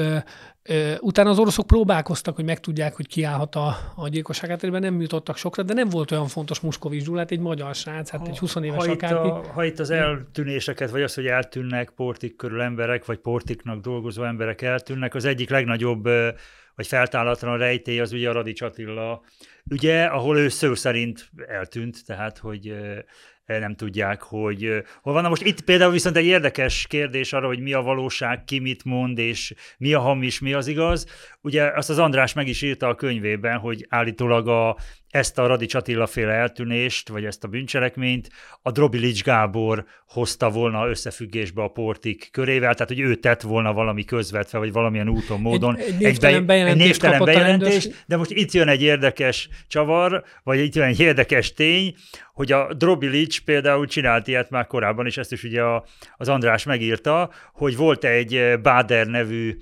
Utána 1.01 1.31
az 1.31 1.39
oroszok 1.39 1.67
próbálkoztak, 1.67 2.35
hogy 2.35 2.45
megtudják, 2.45 2.95
hogy 2.95 3.07
kiállhat 3.07 3.55
a, 3.55 3.77
a 3.97 4.09
gyilkosság 4.09 4.51
hátterében, 4.51 4.81
nem 4.81 5.01
jutottak 5.01 5.37
sokra, 5.37 5.63
de 5.63 5.75
nem 5.75 5.89
volt 5.89 6.11
olyan 6.11 6.27
fontos 6.27 6.61
Muskovics 6.61 7.05
Gyulát, 7.05 7.31
egy 7.31 7.39
magyar 7.39 7.75
srác, 7.75 8.11
hát 8.11 8.29
egy 8.29 8.39
20 8.39 8.55
éves 8.55 8.85
ha 8.85 8.93
akárki. 8.93 9.27
Itt 9.27 9.33
a, 9.33 9.53
ha 9.53 9.65
itt 9.65 9.79
az 9.79 9.91
eltűnéseket, 9.91 10.91
vagy 10.91 11.03
az, 11.03 11.15
hogy 11.15 11.27
eltűnnek 11.27 11.91
portik 11.91 12.37
körül 12.37 12.61
emberek, 12.61 13.05
vagy 13.05 13.19
portiknak 13.19 13.81
dolgozó 13.81 14.25
emberek 14.25 14.63
eltűnnek, 14.63 15.15
az 15.15 15.25
egyik 15.25 15.51
legnagyobb 15.51 16.09
vagy 16.75 16.87
feltálatlan 16.87 17.59
rejtély 17.59 18.01
az 18.01 18.13
ugye 18.13 18.29
a 18.29 18.33
Radics 18.33 18.63
Attila 18.63 19.23
ügye, 19.71 20.05
ahol 20.05 20.39
ő 20.39 20.49
szó 20.49 20.75
szerint 20.75 21.29
eltűnt, 21.47 22.05
tehát 22.07 22.39
hogy 22.39 22.75
nem 23.47 23.75
tudják, 23.75 24.23
hogy 24.23 24.83
hol 25.03 25.13
van. 25.13 25.23
Na 25.23 25.29
most 25.29 25.43
itt 25.43 25.61
például 25.61 25.93
viszont 25.93 26.17
egy 26.17 26.25
érdekes 26.25 26.87
kérdés 26.87 27.33
arra, 27.33 27.47
hogy 27.47 27.61
mi 27.61 27.73
a 27.73 27.83
valóság, 27.83 28.45
ki 28.45 28.59
mit 28.59 28.85
mond, 28.85 29.19
és 29.19 29.55
mi 29.79 29.93
a 29.93 30.01
hamis, 30.01 30.41
mi 30.41 30.53
az 30.53 30.67
igaz. 30.67 31.07
Ugye 31.41 31.65
azt 31.65 31.91
az 31.91 31.99
András 31.99 32.33
meg 32.33 32.49
is 32.49 32.63
írta 32.63 32.89
a 32.89 32.95
könyvében, 32.95 33.59
hogy 33.59 33.87
állítólag 33.89 34.49
a 34.49 34.77
ezt 35.13 35.39
a 35.39 35.47
Radics 35.47 35.75
Attila 35.75 36.07
féle 36.07 36.33
eltűnést, 36.33 37.09
vagy 37.09 37.25
ezt 37.25 37.45
a 37.45 37.49
bűncselekményt 37.49 38.29
a 38.63 38.71
Drobilics 38.71 39.23
Gábor 39.23 39.85
hozta 40.07 40.51
volna 40.51 40.89
összefüggésbe 40.89 41.63
a 41.63 41.69
portik 41.69 42.29
körével, 42.31 42.73
tehát 42.73 42.89
hogy 42.89 43.01
ő 43.01 43.15
tett 43.15 43.41
volna 43.41 43.73
valami 43.73 44.05
közvetve, 44.05 44.59
vagy 44.59 44.73
valamilyen 44.73 45.09
úton, 45.09 45.41
módon. 45.41 45.77
egy, 45.77 45.85
egy 45.89 45.99
névtelen 45.99 46.37
egy 46.37 46.45
bejelentés, 46.45 46.81
egy 46.81 46.87
névtelen 46.87 47.25
bejelentés 47.25 47.89
de 48.07 48.17
most 48.17 48.31
itt 48.31 48.53
jön 48.53 48.69
egy 48.69 48.83
érdekes 48.83 49.49
csavar, 49.69 50.25
vagy 50.43 50.59
itt 50.59 50.75
jön 50.75 50.87
egy 50.87 51.01
érdekes 51.01 51.53
tény, 51.53 51.95
hogy 52.35 52.53
a 52.53 52.75
Drobilics 52.75 53.41
például 53.41 53.87
csinált 53.87 54.27
ilyet 54.27 54.51
már 54.51 54.67
korábban, 54.67 55.07
és 55.07 55.17
ezt 55.17 55.33
is 55.33 55.45
ugye 55.45 55.63
a, 55.63 55.85
az 56.17 56.29
András 56.29 56.65
megírta, 56.65 57.31
hogy 57.53 57.77
volt 57.77 58.05
egy 58.05 58.61
Báder 58.63 59.07
nevű 59.07 59.57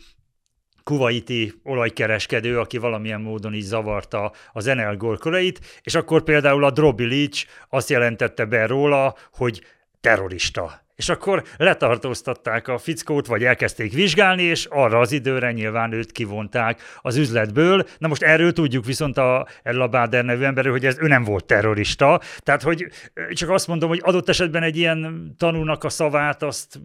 kuvaiti 0.90 1.52
olajkereskedő, 1.62 2.58
aki 2.58 2.78
valamilyen 2.78 3.20
módon 3.20 3.54
is 3.54 3.64
zavarta 3.64 4.32
az 4.52 4.66
Enel 4.66 4.96
gorkoleit, 4.96 5.60
és 5.82 5.94
akkor 5.94 6.22
például 6.22 6.64
a 6.64 6.70
Drobilic 6.70 7.44
azt 7.68 7.90
jelentette 7.90 8.44
be 8.44 8.66
róla, 8.66 9.14
hogy 9.32 9.64
terrorista 10.00 10.82
és 11.00 11.08
akkor 11.08 11.42
letartóztatták 11.56 12.68
a 12.68 12.78
fickót, 12.78 13.26
vagy 13.26 13.44
elkezdték 13.44 13.92
vizsgálni, 13.92 14.42
és 14.42 14.64
arra 14.64 14.98
az 14.98 15.12
időre 15.12 15.52
nyilván 15.52 15.92
őt 15.92 16.12
kivonták 16.12 16.80
az 17.02 17.16
üzletből. 17.16 17.84
Na 17.98 18.08
most 18.08 18.22
erről 18.22 18.52
tudjuk 18.52 18.84
viszont 18.84 19.18
a 19.18 19.46
Ella 19.62 19.88
Bader 19.88 20.24
nevű 20.24 20.44
emberről, 20.44 20.72
hogy 20.72 20.86
ez 20.86 20.96
ő 21.00 21.06
nem 21.06 21.24
volt 21.24 21.44
terrorista. 21.44 22.20
Tehát, 22.38 22.62
hogy 22.62 22.86
csak 23.32 23.50
azt 23.50 23.66
mondom, 23.66 23.88
hogy 23.88 24.00
adott 24.02 24.28
esetben 24.28 24.62
egy 24.62 24.76
ilyen 24.76 25.34
tanúnak 25.38 25.84
a 25.84 25.88
szavát 25.88 26.42
azt 26.42 26.80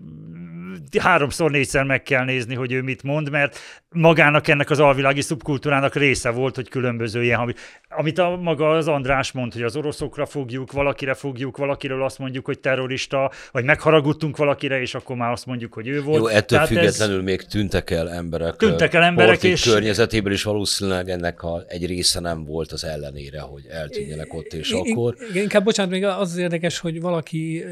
háromszor, 0.99 1.51
négyszer 1.51 1.83
meg 1.83 2.03
kell 2.03 2.23
nézni, 2.23 2.55
hogy 2.55 2.71
ő 2.71 2.81
mit 2.81 3.03
mond, 3.03 3.29
mert 3.29 3.57
magának 3.89 4.47
ennek 4.47 4.69
az 4.69 4.79
alvilági 4.79 5.21
szubkultúrának 5.21 5.95
része 5.95 6.29
volt, 6.29 6.55
hogy 6.55 6.69
különböző 6.69 7.23
ilyen, 7.23 7.55
amit 7.89 8.17
a 8.17 8.35
maga 8.35 8.69
az 8.69 8.87
András 8.87 9.31
mond, 9.31 9.53
hogy 9.53 9.61
az 9.61 9.75
oroszokra 9.75 10.25
fogjuk, 10.25 10.71
valakire 10.71 11.13
fogjuk, 11.13 11.57
valakiről 11.57 12.03
azt 12.03 12.19
mondjuk, 12.19 12.45
hogy 12.45 12.59
terrorista, 12.59 13.31
vagy 13.51 13.63
megharagudtunk 14.05 14.37
valakire, 14.37 14.81
és 14.81 14.95
akkor 14.95 15.15
már 15.15 15.31
azt 15.31 15.45
mondjuk, 15.45 15.73
hogy 15.73 15.87
ő 15.87 16.01
volt. 16.01 16.19
Jó, 16.21 16.27
ettől 16.27 16.43
Tehát 16.45 16.67
függetlenül 16.67 17.17
ez... 17.17 17.23
még 17.23 17.41
tüntek 17.41 17.89
el 17.89 18.09
emberek. 18.09 18.55
Tűntek 18.55 18.93
el 18.93 19.03
emberek, 19.03 19.43
és... 19.43 19.63
környezetéből 19.63 20.33
is 20.33 20.43
valószínűleg 20.43 21.09
ennek 21.09 21.43
a, 21.43 21.63
egy 21.67 21.85
része 21.85 22.19
nem 22.19 22.43
volt 22.43 22.71
az 22.71 22.83
ellenére, 22.83 23.39
hogy 23.39 23.65
eltűnjenek 23.69 24.33
ott 24.33 24.53
és 24.53 24.71
I- 24.71 24.75
akkor. 24.75 25.15
Igen, 25.29 25.43
inkább 25.43 25.63
bocsánat, 25.63 25.91
még 25.91 26.03
az, 26.03 26.15
az 26.19 26.37
érdekes, 26.37 26.79
hogy 26.79 27.01
valaki 27.01 27.65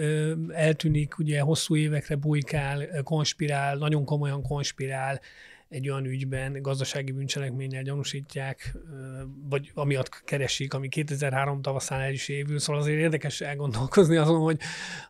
eltűnik, 0.51 1.17
ugye 1.17 1.39
hosszú 1.39 1.75
évekre 1.75 2.15
bujkál, 2.15 2.87
konspirál, 3.03 3.75
nagyon 3.75 4.05
komolyan 4.05 4.41
konspirál, 4.41 5.19
egy 5.73 5.89
olyan 5.89 6.05
ügyben 6.05 6.61
gazdasági 6.61 7.11
bűncselekménnyel 7.11 7.83
gyanúsítják, 7.83 8.75
vagy 9.49 9.71
amiatt 9.73 10.23
keresik, 10.23 10.73
ami 10.73 10.89
2003 10.89 11.61
tavaszán 11.61 12.01
el 12.01 12.11
is 12.11 12.27
évül, 12.27 12.59
szóval 12.59 12.81
azért 12.81 12.99
érdekes 12.99 13.41
elgondolkozni 13.41 14.15
azon, 14.15 14.39
hogy 14.39 14.57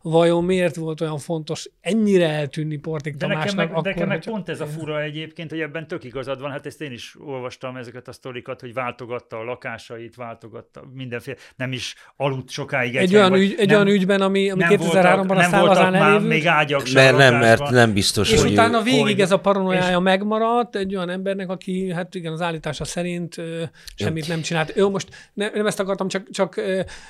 vajon 0.02 0.44
miért 0.44 0.76
volt 0.76 1.02
olyan 1.02 1.18
fontos 1.18 1.70
ennyire 1.82 2.30
eltűnni 2.30 2.78
Portik 2.78 3.16
de 3.16 3.28
Tamásnak. 3.28 3.56
Nekem 3.56 3.66
meg, 3.66 3.78
akkor, 3.78 3.84
nekem 3.84 4.08
meg 4.08 4.24
pont 4.24 4.50
ez 4.50 4.62
a 4.62 4.66
fura 4.66 5.02
egyébként, 5.02 5.50
hogy 5.50 5.60
ebben 5.60 5.88
tök 5.88 6.04
igazad 6.04 6.42
van, 6.42 6.52
hát 6.52 6.66
ezt 6.66 6.82
én 6.82 6.92
is 6.92 7.16
olvastam 7.20 7.76
ezeket 7.76 8.08
a 8.08 8.12
sztorikat, 8.12 8.62
hogy 8.62 8.74
váltogatta 8.74 9.38
a 9.38 9.44
lakásait, 9.44 10.16
váltogatta 10.16 10.84
mindenféle, 10.94 11.38
nem 11.56 11.72
is 11.72 11.96
aludt 12.16 12.50
sokáig. 12.50 12.96
Egy, 12.96 13.16
olyan, 13.16 13.34
ügy, 13.34 13.56
egy 13.58 13.68
nem, 13.68 13.76
olyan 13.76 13.94
ügyben, 13.94 14.22
ami, 14.22 14.50
ami 14.50 14.64
2003-ban 14.68 15.38
a 15.38 15.42
szálazán 15.42 15.96
elévült. 15.96 16.28
még 16.28 16.48
ágyak 16.48 16.92
Mert 16.94 17.18
nem, 17.18 17.36
mert 17.36 17.70
nem 17.70 17.94
biztos, 17.94 18.32
és 18.32 18.42
hogy 18.42 18.52
utána 18.52 18.82
végig 18.82 19.02
hogy, 19.02 19.22
ez 19.22 19.32
a 19.32 19.40
paranoiája 19.40 20.00
megmaradt, 20.00 20.52
alatt 20.54 20.76
egy 20.76 20.96
olyan 20.96 21.10
embernek, 21.10 21.50
aki 21.50 21.92
hát 21.92 22.16
igen, 22.16 22.34
az 22.34 22.42
állítása 22.42 22.84
szerint 22.84 23.38
ö, 23.38 23.64
semmit 23.96 24.28
nem 24.28 24.42
csinált. 24.42 24.74
Jó, 24.76 24.90
most 24.90 25.08
ne, 25.34 25.50
nem 25.50 25.66
ezt 25.66 25.80
akartam, 25.80 26.08
csak, 26.08 26.30
csak, 26.30 26.62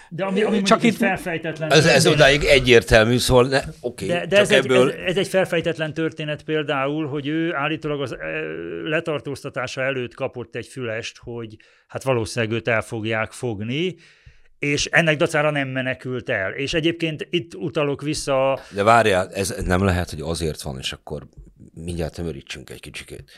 de 0.09 0.25
ami, 0.25 0.41
ami 0.41 0.61
csak 0.61 0.83
itt 0.83 0.95
felfejtetlen. 0.95 1.71
Ez, 1.71 1.85
ez 1.85 2.07
odáig 2.07 2.43
egyértelmű, 2.43 3.17
szóval 3.17 3.47
ne, 3.47 3.61
oké. 3.81 4.05
Okay, 4.05 4.07
de, 4.07 4.25
de 4.25 4.37
ez, 4.37 4.51
ebből... 4.51 4.91
egy, 4.91 4.99
ez, 4.99 5.05
ez 5.05 5.17
egy 5.17 5.27
felfejtetlen 5.27 5.93
történet 5.93 6.43
például, 6.43 7.07
hogy 7.07 7.27
ő 7.27 7.53
állítólag 7.55 8.01
az 8.01 8.15
letartóztatása 8.83 9.81
előtt 9.81 10.13
kapott 10.13 10.55
egy 10.55 10.67
fülest, 10.67 11.17
hogy 11.17 11.57
hát 11.87 12.03
valószínűleg 12.03 12.55
őt 12.55 12.67
el 12.67 12.81
fogják 12.81 13.31
fogni, 13.31 13.95
és 14.63 14.85
ennek 14.85 15.17
dacára 15.17 15.51
nem 15.51 15.67
menekült 15.67 16.29
el. 16.29 16.51
És 16.51 16.73
egyébként 16.73 17.27
itt 17.29 17.55
utalok 17.55 18.01
vissza... 18.01 18.59
De 18.71 18.83
várjál, 18.83 19.29
ez 19.33 19.55
nem 19.65 19.83
lehet, 19.83 20.09
hogy 20.09 20.21
azért 20.21 20.61
van, 20.61 20.77
és 20.77 20.93
akkor 20.93 21.27
mindjárt 21.73 22.13
tömörítsünk 22.13 22.69
egy 22.69 22.79
kicsikét. 22.79 23.31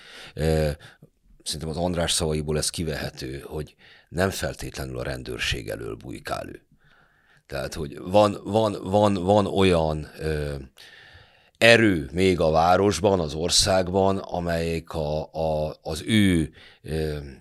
Szerintem 1.43 1.69
az 1.69 1.77
András 1.77 2.11
szavaiból 2.11 2.57
ez 2.57 2.69
kivehető, 2.69 3.43
hogy 3.45 3.75
nem 4.09 4.29
feltétlenül 4.29 4.97
a 4.97 5.03
rendőrség 5.03 5.69
elől 5.69 5.95
bujkál 5.95 6.47
ő. 6.47 6.61
Tehát, 7.45 7.73
hogy 7.73 7.97
van, 7.99 8.37
van, 8.43 8.77
van, 8.83 9.13
van 9.13 9.45
olyan 9.45 10.07
ö, 10.19 10.55
erő 11.57 12.09
még 12.13 12.39
a 12.39 12.49
városban, 12.49 13.19
az 13.19 13.33
országban, 13.33 14.17
amelyik 14.17 14.89
a, 14.89 15.21
a, 15.21 15.75
az 15.81 16.03
ő 16.05 16.51
e, 16.83 16.91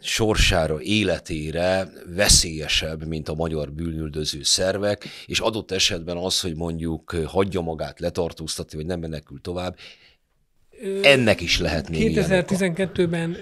sorsára, 0.00 0.80
életére 0.80 1.88
veszélyesebb, 2.14 3.06
mint 3.06 3.28
a 3.28 3.34
magyar 3.34 3.72
bűnüldöző 3.72 4.42
szervek, 4.42 5.08
és 5.26 5.40
adott 5.40 5.70
esetben 5.70 6.16
az, 6.16 6.40
hogy 6.40 6.56
mondjuk 6.56 7.16
hagyja 7.26 7.60
magát 7.60 8.00
letartóztatni, 8.00 8.76
vagy 8.76 8.86
nem 8.86 9.00
menekül 9.00 9.40
tovább, 9.40 9.76
ennek 11.02 11.40
is 11.40 11.60
lehet 11.60 11.88
még 11.88 12.18
2012-ben 12.20 13.36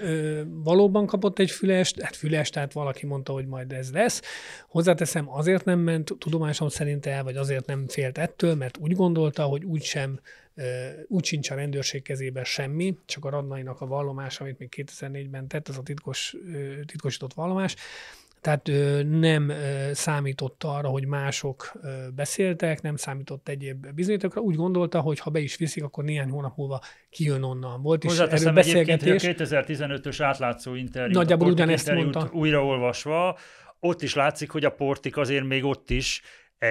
valóban 0.63 1.05
kapott 1.05 1.39
egy 1.39 1.51
fülest, 1.51 2.01
hát 2.01 2.15
fülest, 2.15 2.53
tehát 2.53 2.73
valaki 2.73 3.05
mondta, 3.05 3.33
hogy 3.33 3.45
majd 3.47 3.71
ez 3.71 3.91
lesz. 3.91 4.21
Hozzáteszem, 4.69 5.29
azért 5.29 5.65
nem 5.65 5.79
ment 5.79 6.11
tudomásom 6.19 6.69
szerint 6.69 7.05
el, 7.05 7.23
vagy 7.23 7.35
azért 7.35 7.65
nem 7.65 7.87
félt 7.87 8.17
ettől, 8.17 8.55
mert 8.55 8.77
úgy 8.77 8.95
gondolta, 8.95 9.43
hogy 9.43 9.63
úgysem 9.63 10.19
úgy 11.07 11.25
sincs 11.25 11.49
a 11.49 11.55
rendőrség 11.55 12.01
kezében 12.01 12.43
semmi, 12.43 12.97
csak 13.05 13.25
a 13.25 13.29
Radnainak 13.29 13.81
a 13.81 13.85
vallomás, 13.85 14.39
amit 14.39 14.59
még 14.59 14.73
2004-ben 14.75 15.47
tett, 15.47 15.69
ez 15.69 15.77
a 15.77 15.83
titkos, 15.83 16.35
titkosított 16.85 17.33
vallomás, 17.33 17.75
tehát 18.41 18.69
nem 19.09 19.51
számított 19.91 20.63
arra, 20.63 20.87
hogy 20.87 21.05
mások 21.05 21.71
beszéltek, 22.15 22.81
nem 22.81 22.95
számított 22.95 23.47
egyéb 23.47 23.93
bizonyítékra. 23.93 24.41
Úgy 24.41 24.55
gondolta, 24.55 25.01
hogy 25.01 25.19
ha 25.19 25.29
be 25.29 25.39
is 25.39 25.55
viszik, 25.55 25.83
akkor 25.83 26.03
néhány 26.03 26.29
hónap 26.29 26.57
múlva 26.57 26.81
kijön 27.09 27.43
onnan. 27.43 27.81
Volt 27.81 28.03
is 28.03 28.17
erről 28.17 28.53
beszélgetés. 28.53 29.23
a 29.23 29.27
2015-ös 29.27 30.17
átlátszó 30.19 30.75
interjú, 30.75 31.13
Nagyjából 31.13 31.51
ugyanezt 31.51 31.91
mondta. 31.91 32.29
újraolvasva, 32.33 33.37
ott 33.79 34.01
is 34.01 34.15
látszik, 34.15 34.49
hogy 34.49 34.65
a 34.65 34.71
portik 34.71 35.17
azért 35.17 35.45
még 35.45 35.63
ott 35.63 35.89
is 35.89 36.21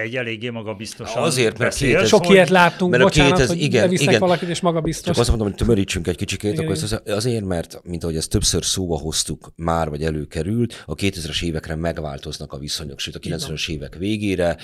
egy 0.01 0.15
eléggé 0.15 0.49
magabiztosan 0.49 1.23
Azért, 1.23 1.57
mert 1.57 1.71
beszél. 1.71 2.05
Sok 2.05 2.29
ilyet 2.29 2.49
láttunk, 2.49 2.91
mert 2.91 3.03
bocsánat, 3.03 3.31
2000, 3.31 3.55
hogy 3.55 3.63
igen, 3.63 3.91
igen. 3.91 4.19
valakit, 4.19 4.49
és 4.49 4.61
magabiztos. 4.61 5.05
Csak 5.05 5.17
azt 5.17 5.29
mondom, 5.29 5.47
hogy 5.47 5.55
tömörítsünk 5.55 6.07
egy 6.07 6.15
kicsikét, 6.15 6.53
igen, 6.53 6.65
akkor 6.65 6.83
ez 6.83 6.99
azért, 7.05 7.45
mert, 7.45 7.81
mint 7.83 8.03
ahogy 8.03 8.15
ezt 8.15 8.29
többször 8.29 8.65
szóba 8.65 8.97
hoztuk 8.97 9.51
már, 9.55 9.89
vagy 9.89 10.03
előkerült, 10.03 10.83
a 10.85 10.95
2000-es 10.95 11.43
évekre 11.43 11.75
megváltoznak 11.75 12.53
a 12.53 12.57
viszonyok, 12.57 12.99
sőt 12.99 13.15
a 13.15 13.19
90-es 13.19 13.69
évek 13.69 13.95
végére 13.95 14.57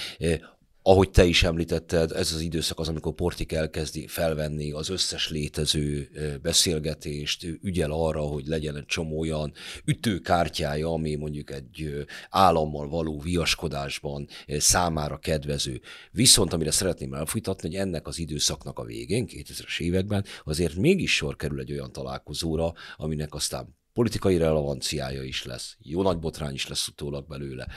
ahogy 0.90 1.10
te 1.10 1.26
is 1.26 1.44
említetted, 1.44 2.11
ez 2.11 2.34
az 2.34 2.41
időszak 2.41 2.80
az, 2.80 2.88
amikor 2.88 3.14
Portik 3.14 3.52
elkezdi 3.52 4.07
felvenni 4.07 4.72
az 4.72 4.90
összes 4.90 5.30
létező 5.30 6.10
beszélgetést, 6.41 7.44
ügyel 7.61 7.91
arra, 7.91 8.22
hogy 8.22 8.45
legyen 8.45 8.76
egy 8.76 8.86
csomó 8.86 9.20
olyan 9.20 9.53
ütőkártyája, 9.86 10.90
ami 10.90 11.16
mondjuk 11.16 11.52
egy 11.52 12.06
állammal 12.30 12.88
való 12.88 13.20
viaskodásban 13.20 14.28
számára 14.48 15.18
kedvező. 15.18 15.82
Viszont 16.11 16.53
amire 16.53 16.72
szeretném 16.72 17.14
elfújtatni, 17.14 17.68
hogy 17.70 17.78
ennek 17.78 18.07
az 18.07 18.20
időszaknak 18.20 18.80
a 18.80 18.84
végén, 18.84 19.26
2000-es 19.28 19.80
években 19.80 20.26
azért 20.44 20.76
mégis 20.76 21.16
sor 21.16 21.36
kerül 21.36 21.60
egy 21.60 21.72
olyan 21.72 21.91
találkozóra, 21.91 22.74
aminek 22.95 23.34
aztán 23.34 23.78
politikai 23.94 24.38
relevanciája 24.38 25.24
is 25.24 25.44
lesz, 25.44 25.76
jó 25.80 26.02
nagy 26.02 26.20
botrány 26.20 26.53
is 26.53 26.68
lesz 26.68 26.88
utólag 26.88 27.28
belőle. 27.28 27.68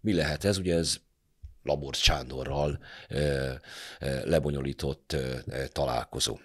Mi 0.00 0.12
lehet 0.12 0.44
ez? 0.44 0.58
Ugye 0.58 0.74
ez 0.74 0.96
Laborc 1.64 1.98
Sándorral 1.98 2.78
lebonyolított 4.24 5.16
találkozó. 5.72 6.38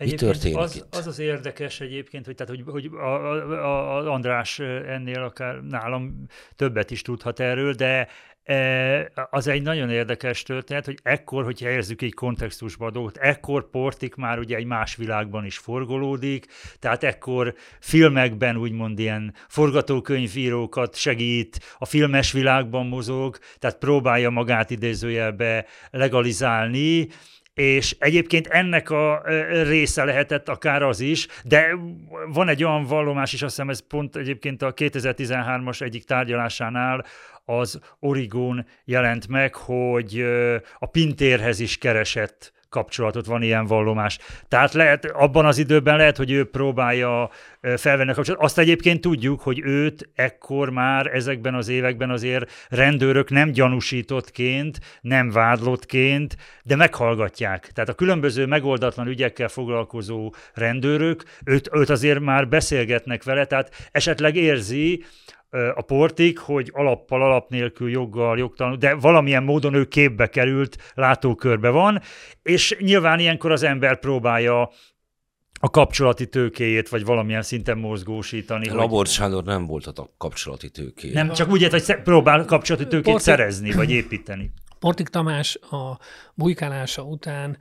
Egyébként 0.00 0.32
Mi 0.32 0.38
történik 0.38 0.58
az, 0.58 0.76
itt? 0.76 0.94
Az 0.94 1.06
az 1.06 1.18
érdekes 1.18 1.80
egyébként, 1.80 2.24
hogy, 2.26 2.34
tehát, 2.34 2.54
hogy, 2.54 2.62
hogy 2.72 2.90
a, 2.92 3.32
a, 3.52 3.96
a 3.96 4.12
András 4.12 4.58
ennél 4.58 5.22
akár 5.22 5.60
nálam 5.62 6.26
többet 6.56 6.90
is 6.90 7.02
tudhat 7.02 7.40
erről, 7.40 7.72
de 7.72 8.08
E, 8.42 9.10
az 9.30 9.46
egy 9.46 9.62
nagyon 9.62 9.90
érdekes 9.90 10.42
történet, 10.42 10.84
hogy 10.84 10.98
ekkor, 11.02 11.44
hogy 11.44 11.60
helyezzük 11.60 12.02
egy 12.02 12.14
kontextusba 12.14 12.86
a 12.86 12.90
dolgot, 12.90 13.16
ekkor 13.16 13.70
Portik 13.70 14.14
már 14.14 14.38
ugye 14.38 14.56
egy 14.56 14.64
más 14.64 14.96
világban 14.96 15.44
is 15.44 15.58
forgolódik, 15.58 16.46
tehát 16.78 17.02
ekkor 17.02 17.54
filmekben 17.80 18.56
úgymond 18.56 18.98
ilyen 18.98 19.34
forgatókönyvírókat 19.48 20.96
segít, 20.96 21.60
a 21.78 21.84
filmes 21.84 22.32
világban 22.32 22.86
mozog, 22.86 23.38
tehát 23.58 23.78
próbálja 23.78 24.30
magát 24.30 24.70
idézőjelbe 24.70 25.66
legalizálni, 25.90 27.08
és 27.60 27.96
egyébként 27.98 28.46
ennek 28.46 28.90
a 28.90 29.22
része 29.64 30.04
lehetett 30.04 30.48
akár 30.48 30.82
az 30.82 31.00
is, 31.00 31.26
de 31.44 31.76
van 32.32 32.48
egy 32.48 32.64
olyan 32.64 32.84
vallomás 32.84 33.32
is, 33.32 33.42
azt 33.42 33.54
hiszem 33.54 33.70
ez 33.70 33.86
pont 33.86 34.16
egyébként 34.16 34.62
a 34.62 34.74
2013-as 34.74 35.82
egyik 35.82 36.04
tárgyalásánál 36.04 37.04
az 37.44 37.80
Origón 37.98 38.66
jelent 38.84 39.28
meg, 39.28 39.54
hogy 39.54 40.24
a 40.78 40.86
Pintérhez 40.86 41.60
is 41.60 41.78
keresett 41.78 42.52
kapcsolatot, 42.70 43.26
van 43.26 43.42
ilyen 43.42 43.66
vallomás. 43.66 44.18
Tehát 44.48 44.72
lehet, 44.72 45.04
abban 45.04 45.46
az 45.46 45.58
időben 45.58 45.96
lehet, 45.96 46.16
hogy 46.16 46.30
ő 46.30 46.44
próbálja 46.44 47.30
felvenni 47.76 48.10
a 48.10 48.14
kapcsolatot. 48.14 48.44
Azt 48.44 48.58
egyébként 48.58 49.00
tudjuk, 49.00 49.40
hogy 49.40 49.60
őt 49.60 50.10
ekkor 50.14 50.70
már 50.70 51.06
ezekben 51.06 51.54
az 51.54 51.68
években 51.68 52.10
azért 52.10 52.50
rendőrök 52.68 53.30
nem 53.30 53.50
gyanúsítottként, 53.50 54.78
nem 55.00 55.30
vádlottként, 55.30 56.36
de 56.62 56.76
meghallgatják. 56.76 57.70
Tehát 57.72 57.90
a 57.90 57.94
különböző 57.94 58.46
megoldatlan 58.46 59.06
ügyekkel 59.06 59.48
foglalkozó 59.48 60.34
rendőrök, 60.54 61.22
őt, 61.44 61.70
őt 61.72 61.90
azért 61.90 62.20
már 62.20 62.48
beszélgetnek 62.48 63.24
vele, 63.24 63.44
tehát 63.44 63.88
esetleg 63.92 64.36
érzi, 64.36 65.04
a 65.74 65.82
portik, 65.82 66.38
hogy 66.38 66.70
alappal, 66.72 67.22
alap 67.22 67.50
nélkül, 67.50 67.90
joggal, 67.90 68.38
jogtalanul, 68.38 68.78
de 68.78 68.94
valamilyen 68.94 69.42
módon 69.42 69.74
ő 69.74 69.84
képbe 69.84 70.26
került, 70.26 70.92
látókörbe 70.94 71.68
van, 71.68 72.00
és 72.42 72.76
nyilván 72.78 73.18
ilyenkor 73.18 73.52
az 73.52 73.62
ember 73.62 73.98
próbálja 73.98 74.70
a 75.60 75.70
kapcsolati 75.70 76.26
tőkéjét, 76.26 76.88
vagy 76.88 77.04
valamilyen 77.04 77.42
szinten 77.42 77.78
mozgósítani. 77.78 78.68
Labor 78.68 78.98
hogy... 78.98 79.06
Sándor 79.06 79.44
nem 79.44 79.66
volt 79.66 79.86
a 79.86 80.14
kapcsolati 80.18 80.70
tőké. 80.70 81.12
Nem, 81.12 81.32
csak 81.32 81.50
úgy, 81.50 81.68
hogy 81.68 81.96
próbál 82.04 82.44
kapcsolati 82.44 82.86
tőkét 82.86 83.04
Portik... 83.04 83.22
szerezni, 83.22 83.72
vagy 83.72 83.90
építeni. 83.90 84.52
Portik 84.80 85.08
Tamás 85.08 85.56
a 85.56 85.98
bujkálása 86.34 87.02
után 87.02 87.58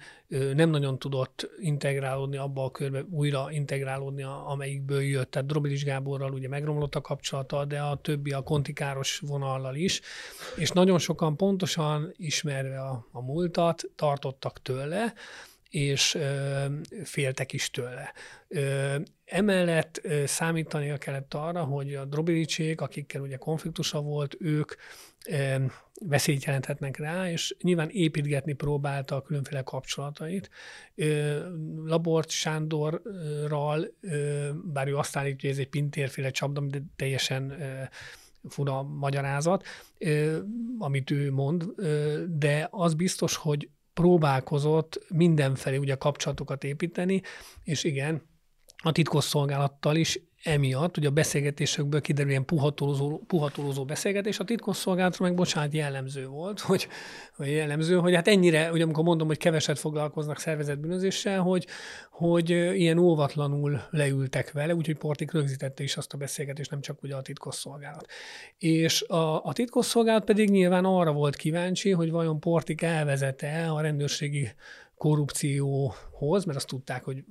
nem 0.54 0.70
nagyon 0.70 1.00
tudott 1.00 1.50
integrálódni 1.60 2.38
abba 2.38 2.64
a 2.64 2.72
körbe, 2.72 3.04
újra 3.10 3.52
integrálódni, 3.52 4.24
amelyikből 4.24 5.02
jött. 5.02 5.32
Tehát 5.32 5.48
Drobilis 5.48 5.84
Gáborral 5.84 6.32
ugye 6.32 6.48
megromlott 6.48 6.96
a 6.96 7.02
kapcsolata, 7.02 7.66
de 7.66 7.82
a 7.82 7.96
többi 7.96 8.32
a 8.32 8.42
kontikáros 8.42 9.20
vonallal 9.20 9.76
is, 9.76 10.02
és 10.56 10.70
nagyon 10.70 11.00
sokan 11.00 11.38
pontosan 11.38 12.14
ismerve 12.16 12.82
a, 12.82 13.08
a 13.12 13.22
múltat 13.22 13.84
tartottak 13.96 14.62
tőle, 14.62 15.14
és 15.70 16.16
ö, 16.16 16.66
féltek 17.04 17.54
is 17.54 17.70
tőle. 17.70 18.14
Ö, 18.48 18.96
emellett 19.26 20.00
ö, 20.04 20.26
számítania 20.26 20.98
kellett 20.98 21.34
arra, 21.34 21.64
hogy 21.64 21.96
a 21.96 22.06
Drobilicsék, 22.06 22.82
akikkel 22.82 23.22
ugye 23.22 23.38
konfliktusa 23.38 24.02
volt, 24.02 24.36
ők 24.40 24.74
veszélyt 26.02 26.44
jelenthetnek 26.44 26.98
rá, 26.98 27.32
és 27.32 27.56
nyilván 27.62 27.90
építgetni 27.90 28.54
próbálta 28.54 29.16
a 29.16 29.22
különféle 29.22 29.62
kapcsolatait. 29.62 30.50
Labort 31.86 32.30
Sándorral, 32.30 33.88
bár 34.64 34.88
ő 34.88 34.98
azt 34.98 35.16
állítja, 35.16 35.50
hogy 35.50 35.58
ez 35.58 35.64
egy 35.64 35.70
pintérféle 35.70 36.32
csapda, 36.32 36.62
de 36.62 36.82
teljesen 36.96 37.54
fura 38.50 38.84
magyarázat, 38.84 39.66
amit 40.78 41.12
ő 41.12 41.32
mond, 41.32 41.64
de 42.28 42.68
az 42.72 42.94
biztos, 42.94 43.36
hogy 43.36 43.70
próbálkozott 43.94 45.06
mindenfelé 45.10 45.78
ugye 45.78 45.96
kapcsolatokat 45.96 46.64
építeni, 46.64 47.22
és 47.64 47.84
igen, 47.84 48.22
a 48.78 48.92
titkosszolgálattal 48.92 49.96
is 49.96 50.20
emiatt, 50.44 50.98
ugye 50.98 51.08
a 51.08 51.12
beszélgetésekből 51.12 52.02
kiderül 52.02 52.30
ilyen 52.30 52.46
puhatolózó, 52.46 53.18
puhatolózó 53.28 53.86
beszélgetés, 53.86 54.40
a 54.40 54.44
titkosszolgálatra 54.44 55.26
meg 55.26 55.36
bocsánat 55.36 55.74
jellemző 55.74 56.28
volt, 56.28 56.60
hogy, 56.60 56.88
hogy 57.36 57.48
jellemző, 57.48 57.96
hogy 57.96 58.16
hát 58.16 58.28
ennyire, 58.28 58.72
ugye 58.72 58.84
amikor 58.84 59.04
mondom, 59.04 59.28
hogy 59.28 59.38
keveset 59.38 59.80
foglalkoznak 59.80 60.40
szervezetbűnözéssel, 60.40 61.42
hogy, 61.42 61.68
hogy 62.12 62.50
ilyen 62.50 62.98
óvatlanul 62.98 63.82
leültek 63.90 64.52
vele, 64.52 64.76
úgyhogy 64.76 64.98
Portik 64.98 65.32
rögzítette 65.32 65.84
is 65.84 65.98
azt 65.98 66.14
a 66.14 66.18
beszélgetést, 66.18 66.72
nem 66.72 66.82
csak 66.82 67.04
ugye 67.04 67.16
a 67.16 67.22
titkosszolgálat. 67.22 68.06
És 68.58 69.02
a, 69.02 69.46
a 69.46 69.54
titkosszolgálat 69.54 70.24
pedig 70.24 70.50
nyilván 70.50 70.86
arra 70.86 71.12
volt 71.12 71.36
kíváncsi, 71.36 71.92
hogy 71.92 72.12
vajon 72.12 72.40
Portik 72.40 72.82
elvezete 72.82 73.70
a 73.72 73.82
rendőrségi 73.82 74.52
korrupcióhoz, 75.00 76.46
mert 76.46 76.58
azt 76.58 76.68
tudták, 76.68 77.04
hogy, 77.04 77.24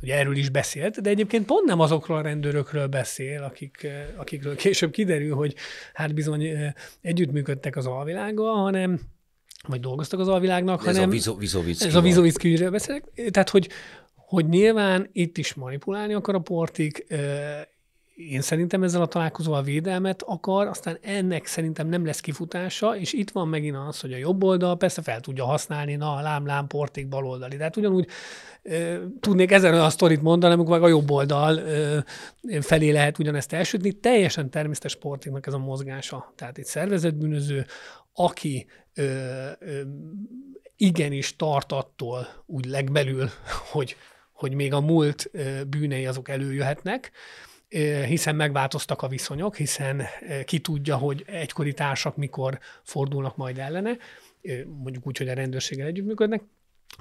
hogy 0.00 0.08
erről 0.08 0.36
is 0.36 0.48
beszélt, 0.48 1.00
de 1.00 1.10
egyébként 1.10 1.46
pont 1.46 1.64
nem 1.66 1.80
azokról 1.80 2.16
a 2.16 2.20
rendőrökről 2.20 2.86
beszél, 2.86 3.42
akik, 3.42 3.86
akikről 4.16 4.56
később 4.56 4.90
kiderül, 4.90 5.34
hogy 5.34 5.54
hát 5.92 6.14
bizony 6.14 6.46
együttműködtek 7.00 7.76
az 7.76 7.86
alvilággal, 7.86 8.54
hanem 8.54 9.00
vagy 9.68 9.80
dolgoztak 9.80 10.20
az 10.20 10.28
alvilágnak, 10.28 10.86
ez 10.86 10.86
hanem... 10.86 11.08
a 11.08 11.34
Vizovicki. 11.38 11.86
Ez 11.86 11.94
a 11.94 12.00
Vizovicki 12.00 12.52
ügyről 12.52 12.70
beszélek. 12.70 13.04
Tehát, 13.30 13.50
hogy, 13.50 13.68
hogy 14.14 14.48
nyilván 14.48 15.08
itt 15.12 15.38
is 15.38 15.54
manipulálni 15.54 16.14
akar 16.14 16.34
a 16.34 16.38
portik, 16.38 17.06
én 18.16 18.40
szerintem 18.40 18.82
ezzel 18.82 19.00
a 19.02 19.06
találkozóval 19.06 19.62
védelmet 19.62 20.22
akar, 20.22 20.66
aztán 20.66 20.98
ennek 21.02 21.46
szerintem 21.46 21.88
nem 21.88 22.06
lesz 22.06 22.20
kifutása, 22.20 22.96
és 22.96 23.12
itt 23.12 23.30
van 23.30 23.48
megint 23.48 23.76
az, 23.88 24.00
hogy 24.00 24.12
a 24.12 24.16
jobb 24.16 24.44
oldal 24.44 24.76
persze 24.76 25.02
fel 25.02 25.20
tudja 25.20 25.44
használni, 25.44 25.94
na, 25.94 26.20
lám, 26.20 26.46
lám, 26.46 26.66
porték, 26.66 27.08
baloldali. 27.08 27.56
Tehát 27.56 27.76
ugyanúgy 27.76 28.08
e, 28.62 28.98
tudnék 29.20 29.50
ezer 29.50 29.72
olyan 29.72 29.90
sztorit 29.90 30.22
mondani, 30.22 30.52
amikor 30.52 30.82
a 30.82 30.88
jobb 30.88 31.10
oldal 31.10 31.60
e, 31.60 32.04
felé 32.60 32.90
lehet 32.90 33.18
ugyanezt 33.18 33.52
elsütni. 33.52 33.92
Teljesen 33.92 34.50
természetes 34.50 34.92
sportiknak 34.92 35.46
ez 35.46 35.54
a 35.54 35.58
mozgása. 35.58 36.32
Tehát 36.36 36.58
egy 36.58 36.64
szervezetbűnöző, 36.64 37.66
aki 38.12 38.66
e, 38.94 39.02
e, 39.02 39.56
igenis 40.76 41.36
tart 41.36 41.72
attól 41.72 42.26
úgy 42.46 42.64
legbelül, 42.64 43.28
hogy, 43.72 43.96
hogy 44.32 44.52
még 44.52 44.72
a 44.72 44.80
múlt 44.80 45.30
bűnei 45.68 46.06
azok 46.06 46.28
előjöhetnek, 46.28 47.12
hiszen 48.06 48.36
megváltoztak 48.36 49.02
a 49.02 49.08
viszonyok, 49.08 49.56
hiszen 49.56 50.02
ki 50.44 50.58
tudja, 50.58 50.96
hogy 50.96 51.24
egykori 51.26 51.72
társak 51.72 52.16
mikor 52.16 52.58
fordulnak 52.82 53.36
majd 53.36 53.58
ellene, 53.58 53.96
mondjuk 54.82 55.06
úgy, 55.06 55.18
hogy 55.18 55.28
a 55.28 55.34
rendőrséggel 55.34 55.86
együttműködnek. 55.86 56.42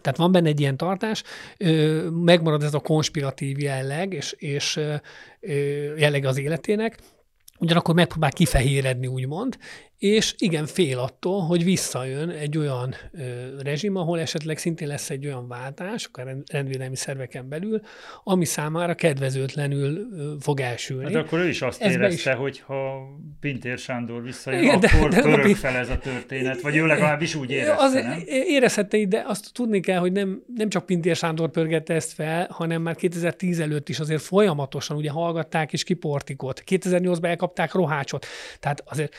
Tehát 0.01 0.17
van 0.17 0.31
benne 0.31 0.47
egy 0.47 0.59
ilyen 0.59 0.77
tartás, 0.77 1.23
megmarad 2.11 2.63
ez 2.63 2.73
a 2.73 2.79
konspiratív 2.79 3.59
jelleg, 3.59 4.13
és, 4.13 4.31
és 4.31 4.79
jelleg 5.97 6.25
az 6.25 6.37
életének, 6.37 6.97
ugyanakkor 7.59 7.95
megpróbál 7.95 8.31
kifehéredni, 8.31 9.07
úgymond, 9.07 9.57
és 9.97 10.33
igen, 10.37 10.65
fél 10.65 10.99
attól, 10.99 11.41
hogy 11.41 11.63
visszajön 11.63 12.29
egy 12.29 12.57
olyan 12.57 12.95
ö, 13.11 13.21
rezsim, 13.61 13.95
ahol 13.95 14.19
esetleg 14.19 14.57
szintén 14.57 14.87
lesz 14.87 15.09
egy 15.09 15.25
olyan 15.25 15.47
váltás, 15.47 16.05
akár 16.05 16.35
rendvédelmi 16.51 16.95
szerveken 16.95 17.49
belül, 17.49 17.81
ami 18.23 18.45
számára 18.45 18.93
kedvezőtlenül 18.93 20.07
ö, 20.17 20.33
fog 20.39 20.59
elsülni. 20.59 21.13
Hát 21.13 21.23
akkor 21.23 21.39
ő 21.39 21.47
is 21.47 21.61
azt 21.61 21.81
Ez 21.81 21.91
érezte, 21.91 22.31
is... 22.31 22.37
hogy 22.37 22.59
ha 22.59 23.09
Pintér 23.39 23.77
Sándor 23.77 24.23
visszajön, 24.23 24.63
igen, 24.63 24.75
akkor 24.75 25.09
de, 25.09 25.15
de 25.15 25.21
pörög 25.21 25.47
de, 25.47 25.55
fel 25.55 25.75
ez 25.75 25.89
a 25.89 25.97
történet, 25.97 26.61
vagy 26.61 26.75
ő 26.75 26.85
legalábbis 26.85 27.35
úgy 27.35 27.51
érezte, 27.51 27.83
az, 27.83 27.93
nem? 27.93 28.23
Érezhette, 28.25 29.05
de 29.05 29.23
azt 29.27 29.53
tudni 29.53 29.79
kell, 29.79 29.99
hogy 29.99 30.11
nem, 30.11 30.43
nem 30.55 30.69
csak 30.69 30.85
Pintér 30.85 31.15
Sándor 31.15 31.49
pörgette 31.49 31.93
ezt 31.93 32.13
fel, 32.13 32.47
hanem 32.49 32.81
már 32.81 32.95
2010 32.95 33.59
előtt 33.59 33.89
is 33.89 33.99
azért 33.99 34.21
folyamatosan 34.21 34.97
ugye 34.97 35.09
hallgatták 35.09 35.73
és 35.73 35.83
kiportikot. 35.83 36.63
2008-ban 36.65 37.25
elkapták 37.25 37.73
Rohácsot. 37.73 38.25
Tehát 38.59 38.83
azért 38.85 39.15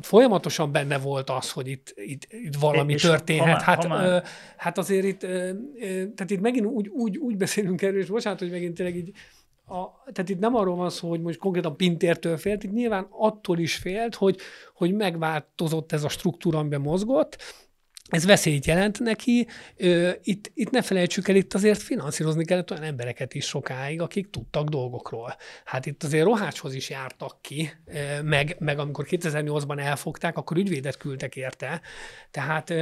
folyamatosan 0.00 0.72
benne 0.72 0.98
volt 0.98 1.30
az, 1.30 1.50
hogy 1.50 1.68
itt, 1.68 1.92
itt, 1.96 2.26
itt 2.30 2.56
valami 2.56 2.92
és 2.92 3.02
történhet. 3.02 3.62
Ha 3.62 3.70
hát, 3.70 3.84
ha 3.84 4.04
ö, 4.04 4.18
hát 4.56 4.78
azért 4.78 5.04
itt, 5.04 5.22
ö, 5.22 5.50
tehát 6.14 6.30
itt 6.30 6.40
megint 6.40 6.66
úgy, 6.66 6.88
úgy, 6.88 7.18
úgy 7.18 7.36
beszélünk 7.36 7.82
erről, 7.82 8.00
és 8.00 8.08
bocsánat, 8.08 8.38
hogy 8.38 8.50
megint 8.50 8.74
tényleg 8.74 8.96
így, 8.96 9.10
a, 9.66 10.12
tehát 10.12 10.30
itt 10.30 10.38
nem 10.38 10.54
arról 10.54 10.76
van 10.76 10.90
szó, 10.90 11.08
hogy 11.08 11.20
most 11.20 11.38
konkrétan 11.38 11.76
Pintértől 11.76 12.36
félt, 12.36 12.64
itt 12.64 12.72
nyilván 12.72 13.06
attól 13.10 13.58
is 13.58 13.76
félt, 13.76 14.14
hogy, 14.14 14.38
hogy 14.74 14.94
megváltozott 14.94 15.92
ez 15.92 16.04
a 16.04 16.08
struktúra, 16.08 16.58
amiben 16.58 16.80
mozgott, 16.80 17.36
ez 18.12 18.24
veszélyt 18.24 18.66
jelent 18.66 18.98
neki. 18.98 19.46
Itt, 20.22 20.50
itt 20.54 20.70
ne 20.70 20.82
felejtsük 20.82 21.28
el, 21.28 21.36
itt 21.36 21.54
azért 21.54 21.82
finanszírozni 21.82 22.44
kellett 22.44 22.70
olyan 22.70 22.82
embereket 22.82 23.34
is 23.34 23.44
sokáig, 23.44 24.00
akik 24.00 24.30
tudtak 24.30 24.68
dolgokról. 24.68 25.36
Hát 25.64 25.86
itt 25.86 26.02
azért 26.02 26.24
Rohácshoz 26.24 26.74
is 26.74 26.90
jártak 26.90 27.36
ki, 27.40 27.72
meg, 28.22 28.56
meg 28.58 28.78
amikor 28.78 29.06
2008-ban 29.10 29.80
elfogták, 29.80 30.36
akkor 30.36 30.56
ügyvédet 30.56 30.96
küldtek 30.96 31.36
érte. 31.36 31.80
Tehát 32.30 32.74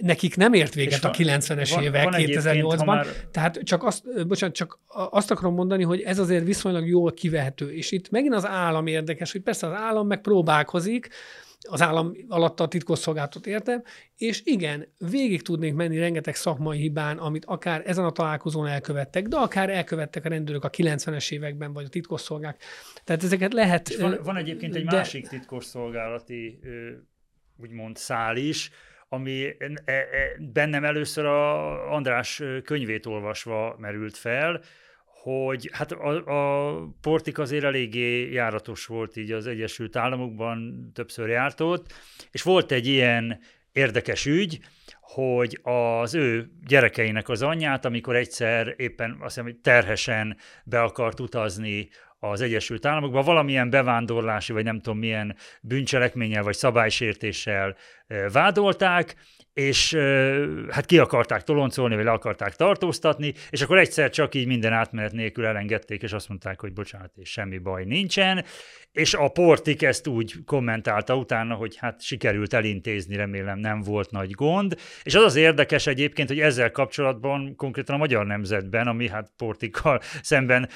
nekik 0.00 0.36
nem 0.36 0.52
ért 0.52 0.74
véget 0.74 1.04
a 1.04 1.10
90-es 1.10 1.82
évek 1.82 2.08
2008-ban. 2.10 2.84
Már... 2.84 3.06
Tehát 3.30 3.60
csak 3.62 3.84
azt, 3.84 4.26
bocsánat, 4.26 4.54
csak 4.54 4.78
azt 5.10 5.30
akarom 5.30 5.54
mondani, 5.54 5.82
hogy 5.82 6.00
ez 6.00 6.18
azért 6.18 6.44
viszonylag 6.44 6.88
jól 6.88 7.12
kivehető. 7.12 7.72
És 7.72 7.92
itt 7.92 8.10
megint 8.10 8.34
az 8.34 8.46
állam 8.46 8.86
érdekes, 8.86 9.32
hogy 9.32 9.40
persze 9.40 9.66
az 9.66 9.72
állam 9.72 10.06
megpróbálkozik, 10.06 11.08
az 11.68 11.82
állam 11.82 12.12
alatt 12.28 12.60
a 12.60 12.68
titkosszolgálatot 12.68 13.46
értem, 13.46 13.82
és 14.16 14.42
igen, 14.44 14.94
végig 14.98 15.42
tudnék 15.42 15.74
menni 15.74 15.98
rengeteg 15.98 16.34
szakmai 16.34 16.78
hibán, 16.78 17.18
amit 17.18 17.44
akár 17.44 17.82
ezen 17.86 18.04
a 18.04 18.10
találkozón 18.10 18.66
elkövettek, 18.66 19.26
de 19.26 19.36
akár 19.36 19.70
elkövettek 19.70 20.24
a 20.24 20.28
rendőrök 20.28 20.64
a 20.64 20.70
90-es 20.70 21.32
években, 21.32 21.72
vagy 21.72 21.84
a 21.84 21.88
titkosszolgák. 21.88 22.62
Tehát 23.04 23.22
ezeket 23.22 23.52
lehet... 23.52 23.88
És 23.88 23.96
van, 23.96 24.18
van 24.24 24.36
egyébként 24.36 24.74
egy 24.74 24.84
de... 24.84 24.96
másik 24.96 25.28
titkosszolgálati 25.28 26.60
úgymond 27.56 27.96
szál 27.96 28.36
is, 28.36 28.70
ami 29.08 29.44
e, 29.58 29.92
e, 29.92 30.06
bennem 30.52 30.84
először 30.84 31.24
a 31.24 31.92
András 31.94 32.42
könyvét 32.64 33.06
olvasva 33.06 33.76
merült 33.78 34.16
fel, 34.16 34.60
hogy 35.24 35.70
hát 35.72 35.92
a, 35.92 36.08
a 36.26 36.88
Portik 37.00 37.38
azért 37.38 37.64
eléggé 37.64 38.32
járatos 38.32 38.86
volt 38.86 39.16
így 39.16 39.32
az 39.32 39.46
Egyesült 39.46 39.96
Államokban, 39.96 40.90
többször 40.94 41.28
járt 41.28 41.60
ott, 41.60 41.92
és 42.30 42.42
volt 42.42 42.72
egy 42.72 42.86
ilyen 42.86 43.40
érdekes 43.72 44.26
ügy, 44.26 44.60
hogy 45.00 45.60
az 45.62 46.14
ő 46.14 46.50
gyerekeinek 46.66 47.28
az 47.28 47.42
anyját, 47.42 47.84
amikor 47.84 48.16
egyszer 48.16 48.74
éppen 48.76 49.10
azt 49.10 49.22
hiszem, 49.22 49.44
hogy 49.44 49.56
terhesen 49.56 50.36
be 50.64 50.82
akart 50.82 51.20
utazni 51.20 51.88
az 52.18 52.40
Egyesült 52.40 52.86
Államokba, 52.86 53.22
valamilyen 53.22 53.70
bevándorlási, 53.70 54.52
vagy 54.52 54.64
nem 54.64 54.80
tudom 54.80 54.98
milyen 54.98 55.36
bűncselekménnyel, 55.62 56.42
vagy 56.42 56.56
szabálysértéssel 56.56 57.76
eh, 58.06 58.30
vádolták, 58.32 59.16
és 59.54 59.94
hát 60.70 60.86
ki 60.86 60.98
akarták 60.98 61.42
toloncolni, 61.42 61.94
vagy 61.94 62.04
le 62.04 62.10
akarták 62.10 62.56
tartóztatni, 62.56 63.34
és 63.50 63.62
akkor 63.62 63.78
egyszer 63.78 64.10
csak 64.10 64.34
így 64.34 64.46
minden 64.46 64.72
átmenet 64.72 65.12
nélkül 65.12 65.46
elengedték, 65.46 66.02
és 66.02 66.12
azt 66.12 66.28
mondták, 66.28 66.60
hogy 66.60 66.72
bocsánat, 66.72 67.12
és 67.16 67.30
semmi 67.30 67.58
baj 67.58 67.84
nincsen, 67.84 68.44
és 68.92 69.14
a 69.14 69.28
Portik 69.28 69.82
ezt 69.82 70.06
úgy 70.06 70.34
kommentálta 70.44 71.16
utána, 71.16 71.54
hogy 71.54 71.76
hát 71.76 72.02
sikerült 72.02 72.54
elintézni, 72.54 73.16
remélem 73.16 73.58
nem 73.58 73.80
volt 73.80 74.10
nagy 74.10 74.30
gond, 74.30 74.76
és 75.02 75.14
az 75.14 75.22
az 75.22 75.36
érdekes 75.36 75.86
egyébként, 75.86 76.28
hogy 76.28 76.40
ezzel 76.40 76.70
kapcsolatban 76.70 77.56
konkrétan 77.56 77.94
a 77.94 77.98
Magyar 77.98 78.26
Nemzetben, 78.26 78.86
ami 78.86 79.08
hát 79.08 79.32
Portikkal 79.36 80.00
szemben 80.22 80.68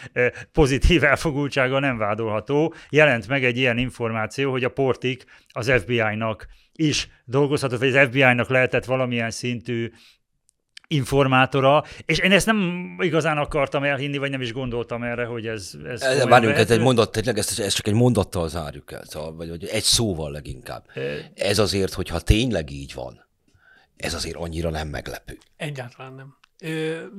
pozitív 0.52 1.04
elfogultsága 1.04 1.78
nem 1.78 1.98
vádolható, 1.98 2.74
jelent 2.90 3.28
meg 3.28 3.44
egy 3.44 3.56
ilyen 3.56 3.78
információ, 3.78 4.50
hogy 4.50 4.64
a 4.64 4.70
Portik 4.70 5.24
az 5.48 5.72
FBI-nak 5.80 6.46
is 6.78 7.08
dolgozhatott, 7.24 7.78
vagy 7.78 7.96
az 7.96 8.06
FBI-nak 8.06 8.48
lehetett 8.48 8.84
valamilyen 8.84 9.30
szintű 9.30 9.90
informátora, 10.86 11.84
és 12.04 12.18
én 12.18 12.32
ezt 12.32 12.46
nem 12.46 12.96
igazán 13.00 13.38
akartam 13.38 13.84
elhinni, 13.84 14.18
vagy 14.18 14.30
nem 14.30 14.40
is 14.40 14.52
gondoltam 14.52 15.02
erre, 15.02 15.24
hogy 15.24 15.46
ez... 15.46 15.72
ez 15.84 16.24
Várjunk, 16.24 16.56
ez 16.56 16.70
egy 16.70 16.80
mondat, 16.80 17.12
tényleg 17.12 17.38
ezt, 17.38 17.60
ezt 17.60 17.76
csak 17.76 17.86
egy 17.86 17.94
mondattal 17.94 18.48
zárjuk 18.48 18.92
el, 18.92 19.04
szóval, 19.04 19.34
vagy, 19.34 19.48
vagy 19.48 19.64
egy 19.64 19.82
szóval 19.82 20.30
leginkább. 20.30 20.86
Ez 21.34 21.58
azért, 21.58 21.92
hogyha 21.92 22.20
tényleg 22.20 22.70
így 22.70 22.94
van, 22.94 23.26
ez 23.96 24.14
azért 24.14 24.36
annyira 24.36 24.70
nem 24.70 24.88
meglepő. 24.88 25.38
Egyáltalán 25.56 26.12
nem 26.12 26.36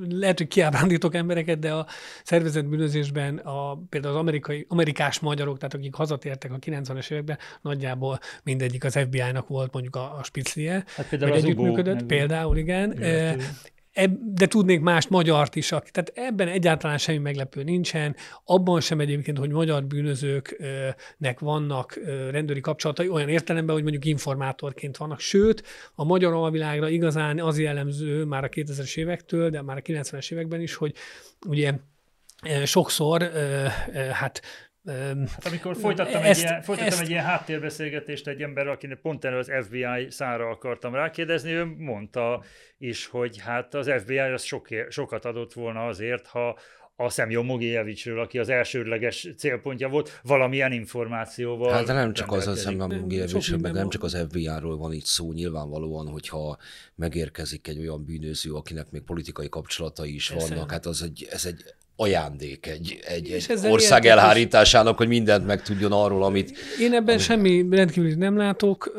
lehet, 0.08 0.38
hogy 0.38 0.48
kiábrándítok 0.48 1.14
embereket, 1.14 1.58
de 1.58 1.72
a 1.72 1.86
szervezett 2.24 2.64
bűnözésben 2.64 3.36
a, 3.38 3.78
például 3.88 4.14
az 4.14 4.20
amerikai, 4.20 4.66
amerikás 4.68 5.18
magyarok, 5.20 5.58
tehát 5.58 5.74
akik 5.74 5.94
hazatértek 5.94 6.52
a 6.52 6.58
90-es 6.58 7.10
években, 7.10 7.38
nagyjából 7.60 8.18
mindegyik 8.42 8.84
az 8.84 8.98
FBI-nak 8.98 9.48
volt 9.48 9.72
mondjuk 9.72 9.96
a, 9.96 10.18
a 10.18 10.22
spiclie, 10.22 10.84
hát 10.96 11.08
például 11.08 11.32
az 11.32 11.44
együttműködött, 11.44 12.02
például 12.02 12.56
igen. 12.56 12.92
Illető 12.92 13.44
de 14.34 14.46
tudnék 14.46 14.80
mást 14.80 15.10
magyart 15.10 15.56
is. 15.56 15.68
Tehát 15.68 16.12
ebben 16.14 16.48
egyáltalán 16.48 16.98
semmi 16.98 17.18
meglepő 17.18 17.62
nincsen. 17.62 18.16
Abban 18.44 18.80
sem 18.80 19.00
egyébként, 19.00 19.38
hogy 19.38 19.50
magyar 19.50 19.84
bűnözőknek 19.84 21.38
vannak 21.38 21.98
rendőri 22.30 22.60
kapcsolatai 22.60 23.08
olyan 23.08 23.28
értelemben, 23.28 23.74
hogy 23.74 23.82
mondjuk 23.82 24.04
informátorként 24.04 24.96
vannak. 24.96 25.20
Sőt, 25.20 25.62
a 25.94 26.04
magyar 26.04 26.32
alvilágra 26.32 26.88
igazán 26.88 27.40
az 27.40 27.58
jellemző 27.58 28.24
már 28.24 28.44
a 28.44 28.48
2000-es 28.48 28.96
évektől, 28.96 29.50
de 29.50 29.62
már 29.62 29.76
a 29.76 29.82
90-es 29.82 30.32
években 30.32 30.60
is, 30.60 30.74
hogy 30.74 30.94
ugye 31.46 31.72
sokszor 32.64 33.30
hát 34.12 34.42
Hát 34.84 35.46
amikor 35.46 35.76
folytattam, 35.76 36.22
ezt, 36.22 36.42
egy, 36.42 36.48
ilyen, 36.48 36.62
folytattam 36.62 36.92
ezt... 36.92 37.00
egy 37.00 37.10
ilyen 37.10 37.24
háttérbeszélgetést 37.24 38.26
egy 38.26 38.42
emberrel, 38.42 38.72
akinek 38.72 39.00
pont 39.00 39.24
erről 39.24 39.38
az 39.38 39.52
FBI 39.62 40.06
szára 40.10 40.48
akartam 40.48 40.94
rákérdezni, 40.94 41.50
ő 41.50 41.64
mondta 41.64 42.42
is, 42.78 43.06
hogy 43.06 43.40
hát 43.40 43.74
az 43.74 43.90
FBI 43.98 44.18
az 44.18 44.42
sok, 44.42 44.68
sokat 44.88 45.24
adott 45.24 45.52
volna 45.52 45.86
azért, 45.86 46.26
ha 46.26 46.58
a 46.96 47.08
Szemjon 47.08 47.44
Mogiljevicsről, 47.44 48.20
aki 48.20 48.38
az 48.38 48.48
elsődleges 48.48 49.28
célpontja 49.36 49.88
volt, 49.88 50.20
valamilyen 50.22 50.72
információval. 50.72 51.72
Hát 51.72 51.86
de 51.86 51.92
nem 51.92 52.12
csak 52.12 52.32
az 52.32 52.46
a 52.46 52.54
Szemjon 52.54 52.94
Mogiljevicsről, 52.94 53.58
meg 53.58 53.72
nem 53.72 53.88
csak 53.88 54.02
az 54.02 54.16
FBI-ról 54.28 54.76
van 54.76 54.92
itt 54.92 55.04
szó, 55.04 55.32
nyilvánvalóan, 55.32 56.06
hogyha 56.06 56.58
megérkezik 56.94 57.68
egy 57.68 57.78
olyan 57.78 58.04
bűnöző, 58.04 58.52
akinek 58.52 58.90
még 58.90 59.02
politikai 59.02 59.48
kapcsolatai 59.48 60.14
is 60.14 60.30
Eszem. 60.30 60.48
vannak, 60.48 60.70
hát 60.70 60.86
az 60.86 61.02
egy, 61.02 61.28
ez 61.30 61.44
egy 61.44 61.64
ajándék 62.00 62.66
egy, 62.66 62.98
egy, 63.08 63.44
egy 63.48 63.66
ország 63.68 64.06
elhárításának, 64.06 64.96
hogy 64.96 65.08
mindent 65.08 65.46
megtudjon 65.46 65.92
arról, 65.92 66.24
amit... 66.24 66.58
Én 66.80 66.92
ebben 66.92 67.14
amit... 67.14 67.20
semmi 67.20 67.66
rendkívül 67.70 68.14
nem 68.14 68.36
látok. 68.36 68.92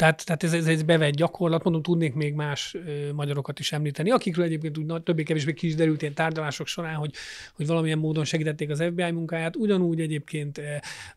Tehát, 0.00 0.24
tehát 0.24 0.42
ez, 0.42 0.52
ez 0.52 0.66
egy 0.66 0.84
bevett 0.84 1.14
gyakorlat, 1.14 1.64
mondom, 1.64 1.82
tudnék 1.82 2.14
még 2.14 2.34
más 2.34 2.74
ö, 2.86 3.12
magyarokat 3.12 3.58
is 3.58 3.72
említeni, 3.72 4.10
akikről 4.10 4.44
egyébként 4.44 4.78
úgy 4.78 5.02
többé-kevésbé 5.02 5.52
ki 5.52 5.66
is 5.66 5.74
derült 5.74 6.02
ilyen 6.02 6.14
tárgyalások 6.14 6.66
során, 6.66 6.94
hogy, 6.94 7.14
hogy 7.54 7.66
valamilyen 7.66 7.98
módon 7.98 8.24
segítették 8.24 8.70
az 8.70 8.82
FBI 8.82 9.10
munkáját, 9.10 9.56
ugyanúgy 9.56 10.00
egyébként 10.00 10.58
ö, 10.58 10.62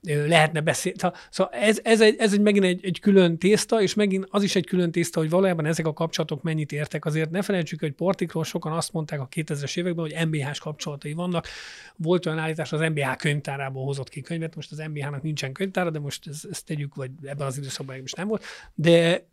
ö, 0.07 0.27
lehetne 0.27 0.61
beszélni. 0.61 0.97
Szóval, 1.29 1.53
ez, 1.53 1.79
ez, 1.83 2.01
egy, 2.01 2.15
ez 2.17 2.33
egy 2.33 2.41
megint 2.41 2.65
egy, 2.65 2.85
egy 2.85 2.99
külön 2.99 3.37
tészta, 3.37 3.81
és 3.81 3.93
megint 3.93 4.27
az 4.29 4.43
is 4.43 4.55
egy 4.55 4.65
külön 4.65 4.91
tészta, 4.91 5.19
hogy 5.19 5.29
valójában 5.29 5.65
ezek 5.65 5.87
a 5.87 5.93
kapcsolatok 5.93 6.41
mennyit 6.41 6.71
értek. 6.71 7.05
Azért 7.05 7.31
ne 7.31 7.41
felejtsük, 7.41 7.79
hogy 7.79 7.91
Portikról 7.91 8.43
sokan 8.43 8.71
azt 8.71 8.93
mondták 8.93 9.19
a 9.19 9.27
2000-es 9.35 9.77
években, 9.77 10.09
hogy 10.09 10.27
MBH-s 10.27 10.59
kapcsolatai 10.59 11.13
vannak. 11.13 11.47
Volt 11.95 12.25
olyan 12.25 12.39
állítás, 12.39 12.73
az 12.73 12.79
MBH 12.79 13.15
könyvtárából 13.17 13.85
hozott 13.85 14.09
ki 14.09 14.21
könyvet, 14.21 14.55
most 14.55 14.71
az 14.71 14.77
MBH-nak 14.77 15.21
nincsen 15.21 15.51
könyvtára, 15.51 15.89
de 15.89 15.99
most 15.99 16.27
ezt, 16.27 16.45
ezt 16.51 16.65
tegyük, 16.65 16.95
vagy 16.95 17.11
ebben 17.23 17.47
az 17.47 17.57
időszakban 17.57 17.99
most 17.99 18.15
nem 18.15 18.27
volt 18.27 18.43
de, 18.73 19.27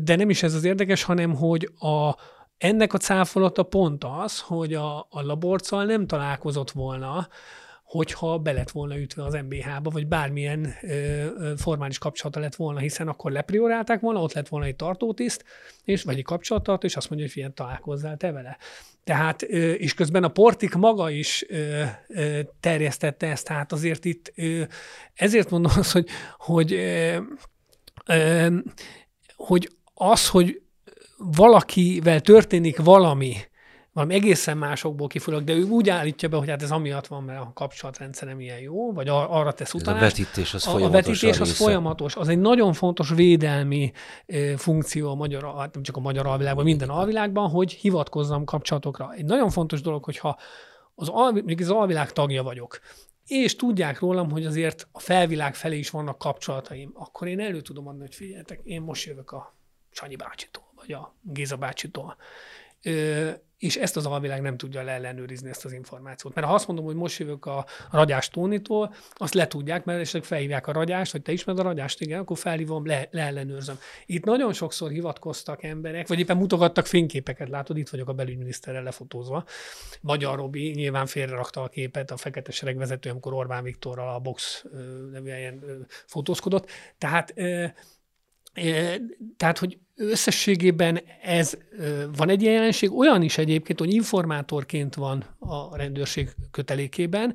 de 0.00 0.16
nem 0.16 0.30
is 0.30 0.42
ez 0.42 0.54
az 0.54 0.64
érdekes, 0.64 1.02
hanem 1.02 1.34
hogy 1.34 1.70
a, 1.78 2.14
ennek 2.58 2.92
a 2.92 2.98
cáfolata 2.98 3.62
pont 3.62 4.04
az, 4.04 4.40
hogy 4.40 4.74
a, 4.74 4.98
a 4.98 5.22
laborcal 5.22 5.84
nem 5.84 6.06
találkozott 6.06 6.70
volna, 6.70 7.28
hogyha 7.86 8.38
be 8.38 8.64
volna 8.72 8.98
ütve 8.98 9.24
az 9.24 9.34
MBH-ba, 9.34 9.90
vagy 9.90 10.06
bármilyen 10.06 10.74
ö, 10.82 10.88
ö, 10.88 11.52
formális 11.56 11.98
kapcsolata 11.98 12.40
lett 12.40 12.54
volna, 12.54 12.78
hiszen 12.78 13.08
akkor 13.08 13.32
lepriorálták 13.32 14.00
volna, 14.00 14.20
ott 14.20 14.32
lett 14.32 14.48
volna 14.48 14.66
egy 14.66 14.76
tartótiszt, 14.76 15.44
és, 15.84 16.02
vagy 16.02 16.18
egy 16.18 16.24
kapcsolattartó, 16.24 16.86
és 16.86 16.96
azt 16.96 17.08
mondja, 17.08 17.26
hogy 17.26 17.34
figyelj, 17.34 17.52
találkozzál 17.54 18.16
te 18.16 18.32
vele. 18.32 18.56
Tehát, 19.04 19.42
ö, 19.42 19.72
és 19.72 19.94
közben 19.94 20.24
a 20.24 20.28
Portik 20.28 20.74
maga 20.74 21.10
is 21.10 21.44
ö, 21.48 21.82
ö, 22.08 22.40
terjesztette 22.60 23.26
ezt, 23.26 23.46
tehát 23.46 23.72
azért 23.72 24.04
itt, 24.04 24.32
ö, 24.34 24.62
ezért 25.14 25.50
mondom 25.50 25.72
azt, 25.76 25.92
hogy, 25.92 26.08
hogy 26.36 26.72
ö, 26.72 27.16
hogy 29.36 29.70
az, 29.94 30.28
hogy 30.28 30.60
valakivel 31.16 32.20
történik 32.20 32.78
valami, 32.78 33.36
valami 33.92 34.14
egészen 34.14 34.58
másokból 34.58 35.06
kifolyólag, 35.06 35.46
de 35.46 35.52
ő 35.52 35.62
úgy 35.62 35.88
állítja 35.88 36.28
be, 36.28 36.36
hogy 36.36 36.48
hát 36.48 36.62
ez 36.62 36.70
amiatt 36.70 37.06
van, 37.06 37.22
mert 37.22 37.40
a 37.40 37.50
kapcsolatrendszerem 37.54 38.40
ilyen 38.40 38.58
jó, 38.58 38.92
vagy 38.92 39.08
ar- 39.08 39.30
arra 39.30 39.52
tesz 39.52 39.74
utalást. 39.74 40.02
a 40.02 40.06
vetítés 40.06 40.54
az 40.54 40.66
a, 40.66 40.70
folyamatos. 40.70 41.06
A 41.06 41.10
vetítés 41.10 41.40
az 41.40 41.56
folyamatos. 41.56 42.16
Az 42.16 42.28
egy 42.28 42.38
nagyon 42.38 42.72
fontos 42.72 43.10
védelmi 43.10 43.92
e, 44.26 44.56
funkció 44.56 45.10
a 45.10 45.14
magyar, 45.14 45.54
hát 45.56 45.74
nem 45.74 45.82
csak 45.82 45.96
a 45.96 46.00
magyar 46.00 46.26
alvilágban, 46.26 46.64
minden 46.64 46.88
alvilágban, 46.88 47.48
hogy 47.48 47.72
hivatkozzam 47.72 48.44
kapcsolatokra. 48.44 49.12
Egy 49.16 49.24
nagyon 49.24 49.50
fontos 49.50 49.80
dolog, 49.80 50.04
hogyha 50.04 50.38
az, 50.94 51.08
alvi, 51.08 51.54
az 51.58 51.70
alvilág 51.70 52.12
tagja 52.12 52.42
vagyok, 52.42 52.80
és 53.26 53.56
tudják 53.56 53.98
rólam, 53.98 54.30
hogy 54.30 54.46
azért 54.46 54.88
a 54.92 55.00
felvilág 55.00 55.54
felé 55.54 55.78
is 55.78 55.90
vannak 55.90 56.18
kapcsolataim, 56.18 56.90
akkor 56.94 57.28
én 57.28 57.40
elő 57.40 57.60
tudom 57.60 57.88
adni, 57.88 58.00
hogy 58.00 58.14
figyeljetek, 58.14 58.60
én 58.64 58.80
most 58.80 59.06
jövök 59.06 59.30
a 59.30 59.56
Sanyi 59.90 60.16
bácsitól, 60.16 60.64
vagy 60.74 60.92
a 60.92 61.14
Géza 61.22 61.56
bácsitól 61.56 62.16
és 63.58 63.76
ezt 63.76 63.96
az 63.96 64.06
alvilág 64.06 64.40
nem 64.40 64.56
tudja 64.56 64.82
leellenőrizni 64.82 65.48
ezt 65.48 65.64
az 65.64 65.72
információt. 65.72 66.34
Mert 66.34 66.46
ha 66.46 66.54
azt 66.54 66.66
mondom, 66.66 66.84
hogy 66.84 66.94
most 66.94 67.18
jövök 67.18 67.46
a 67.46 67.66
ragyás 67.90 68.28
Tónitól, 68.28 68.94
azt 69.14 69.34
le 69.34 69.46
tudják, 69.46 69.84
mert 69.84 70.00
esetleg 70.00 70.24
felhívják 70.24 70.66
a 70.66 70.72
ragyást, 70.72 71.12
vagy 71.12 71.22
te 71.22 71.32
ismered 71.32 71.60
a 71.60 71.62
ragyást, 71.62 72.00
igen, 72.00 72.20
akkor 72.20 72.38
felhívom, 72.38 72.86
le, 72.86 73.08
leellenőrzöm. 73.10 73.78
Itt 74.06 74.24
nagyon 74.24 74.52
sokszor 74.52 74.90
hivatkoztak 74.90 75.62
emberek, 75.62 76.08
vagy 76.08 76.18
éppen 76.18 76.36
mutogattak 76.36 76.86
fényképeket, 76.86 77.48
látod, 77.48 77.76
itt 77.76 77.88
vagyok 77.88 78.08
a 78.08 78.12
belügyminiszterrel 78.12 78.82
lefotózva. 78.82 79.44
Magyar 80.00 80.36
Robi 80.36 80.70
nyilván 80.70 81.06
félrerakta 81.06 81.62
a 81.62 81.68
képet 81.68 82.10
a 82.10 82.16
fekete 82.16 82.50
sereg 82.52 82.76
vezető, 82.76 83.10
amikor 83.10 83.32
Orbán 83.32 83.62
Viktorral 83.62 84.14
a 84.14 84.18
box 84.18 84.64
nevű 85.12 85.30
helyen 85.30 85.86
fotózkodott. 86.06 86.70
Tehát 86.98 87.34
tehát, 89.36 89.58
hogy 89.58 89.78
összességében 89.96 91.00
ez 91.22 91.56
van 92.16 92.28
egy 92.28 92.42
jelenség, 92.42 92.92
olyan 92.92 93.22
is 93.22 93.38
egyébként, 93.38 93.78
hogy 93.78 93.92
informátorként 93.94 94.94
van 94.94 95.24
a 95.38 95.76
rendőrség 95.76 96.28
kötelékében, 96.50 97.34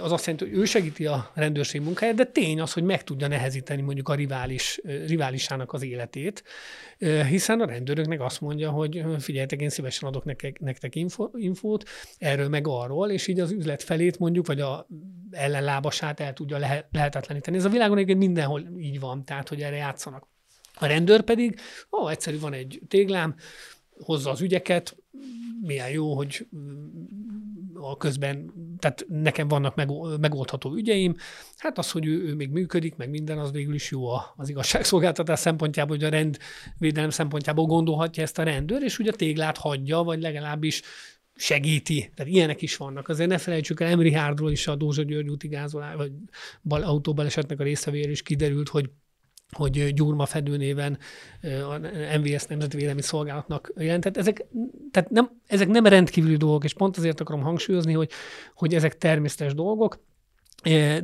az 0.00 0.12
azt 0.12 0.26
jelenti, 0.26 0.48
hogy 0.48 0.58
ő 0.58 0.64
segíti 0.64 1.06
a 1.06 1.30
rendőrség 1.34 1.80
munkáját, 1.80 2.14
de 2.14 2.24
tény 2.24 2.60
az, 2.60 2.72
hogy 2.72 2.82
meg 2.82 3.04
tudja 3.04 3.28
nehezíteni 3.28 3.82
mondjuk 3.82 4.08
a 4.08 4.14
rivális, 4.14 4.80
riválisának 5.06 5.72
az 5.72 5.82
életét, 5.82 6.44
hiszen 7.28 7.60
a 7.60 7.66
rendőröknek 7.66 8.20
azt 8.20 8.40
mondja, 8.40 8.70
hogy 8.70 9.04
figyeljetek, 9.18 9.60
én 9.60 9.68
szívesen 9.68 10.08
adok 10.08 10.24
nektek, 10.24 10.60
nektek 10.60 10.94
info, 10.94 11.28
infót 11.34 11.88
erről 12.18 12.48
meg 12.48 12.68
arról, 12.68 13.10
és 13.10 13.26
így 13.26 13.40
az 13.40 13.50
üzlet 13.50 13.82
felét 13.82 14.18
mondjuk, 14.18 14.46
vagy 14.46 14.60
a 14.60 14.86
ellenlábasát 15.30 16.20
el 16.20 16.32
tudja 16.32 16.58
lehet, 16.58 16.86
lehetetleníteni. 16.92 17.56
Ez 17.56 17.64
a 17.64 17.68
világon 17.68 17.96
egyébként 17.96 18.18
mindenhol 18.18 18.68
így 18.78 19.00
van, 19.00 19.24
tehát 19.24 19.48
hogy 19.48 19.62
erre 19.62 19.76
játszanak. 19.76 20.28
A 20.74 20.86
rendőr 20.86 21.22
pedig, 21.22 21.60
ó, 21.90 22.08
egyszerű 22.08 22.38
van 22.38 22.52
egy 22.52 22.80
téglám, 22.88 23.34
hozza 23.90 24.30
az 24.30 24.40
ügyeket, 24.40 24.96
milyen 25.60 25.90
jó, 25.90 26.14
hogy 26.14 26.46
a 27.90 27.96
közben, 27.96 28.52
tehát 28.78 29.06
nekem 29.08 29.48
vannak 29.48 29.74
megoldható 30.20 30.74
ügyeim, 30.74 31.14
hát 31.56 31.78
az, 31.78 31.90
hogy 31.90 32.06
ő, 32.06 32.22
ő 32.22 32.34
még 32.34 32.50
működik, 32.50 32.96
meg 32.96 33.10
minden, 33.10 33.38
az 33.38 33.52
végül 33.52 33.74
is 33.74 33.90
jó 33.90 34.06
az 34.36 34.48
igazságszolgáltatás 34.48 35.38
szempontjából, 35.38 35.96
hogy 35.96 36.04
a 36.04 36.08
rendvédelem 36.08 37.10
szempontjából 37.10 37.66
gondolhatja 37.66 38.22
ezt 38.22 38.38
a 38.38 38.42
rendőr, 38.42 38.82
és 38.82 38.98
ugye 38.98 39.10
a 39.10 39.16
téglát 39.16 39.58
hagyja, 39.58 40.02
vagy 40.02 40.20
legalábbis 40.20 40.82
segíti. 41.34 42.10
Tehát 42.14 42.32
ilyenek 42.32 42.62
is 42.62 42.76
vannak. 42.76 43.08
Azért 43.08 43.28
ne 43.28 43.38
felejtsük 43.38 43.80
el, 43.80 43.88
Emri 43.88 44.12
Hárdról 44.12 44.50
is 44.50 44.66
a 44.66 44.76
Dózsa 44.76 45.02
György 45.02 45.28
úti 45.28 45.48
gázolás, 45.48 45.94
vagy 46.62 46.82
autóbalesetnek 46.82 47.60
a 47.60 47.62
részevér 47.62 48.10
is 48.10 48.22
kiderült, 48.22 48.68
hogy 48.68 48.90
hogy 49.54 49.94
Gyurma 49.94 50.26
Fedő 50.26 50.56
néven 50.56 50.98
a 51.42 51.78
MVS 52.18 52.44
Nemzetvédelmi 52.44 53.02
Szolgálatnak 53.02 53.72
jelentett. 53.76 54.16
Ezek, 54.16 54.44
tehát 54.90 55.10
nem, 55.10 55.30
ezek 55.46 55.68
nem 55.68 55.86
rendkívüli 55.86 56.36
dolgok, 56.36 56.64
és 56.64 56.74
pont 56.74 56.96
azért 56.96 57.20
akarom 57.20 57.42
hangsúlyozni, 57.42 57.92
hogy, 57.92 58.10
hogy 58.54 58.74
ezek 58.74 58.98
természetes 58.98 59.54
dolgok, 59.54 59.98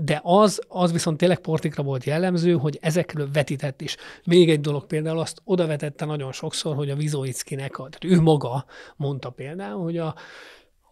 de 0.01 0.20
az, 0.22 0.60
az 0.68 0.93
viszont 0.93 1.16
tényleg 1.16 1.39
Portikra 1.39 1.82
volt 1.82 2.05
jellemző, 2.05 2.52
hogy 2.52 2.78
ezekről 2.81 3.31
vetített 3.32 3.81
is. 3.81 3.97
Még 4.24 4.51
egy 4.51 4.60
dolog 4.60 4.86
például 4.86 5.18
azt 5.18 5.40
oda 5.44 5.66
vetette 5.66 6.05
nagyon 6.05 6.32
sokszor, 6.32 6.74
hogy 6.74 6.90
a 6.90 6.97
Vizovickinek, 6.97 7.70
tehát 7.70 8.05
ő 8.05 8.20
maga 8.20 8.64
mondta 8.97 9.31
például, 9.31 9.82
hogy 9.82 9.98
a 9.98 10.14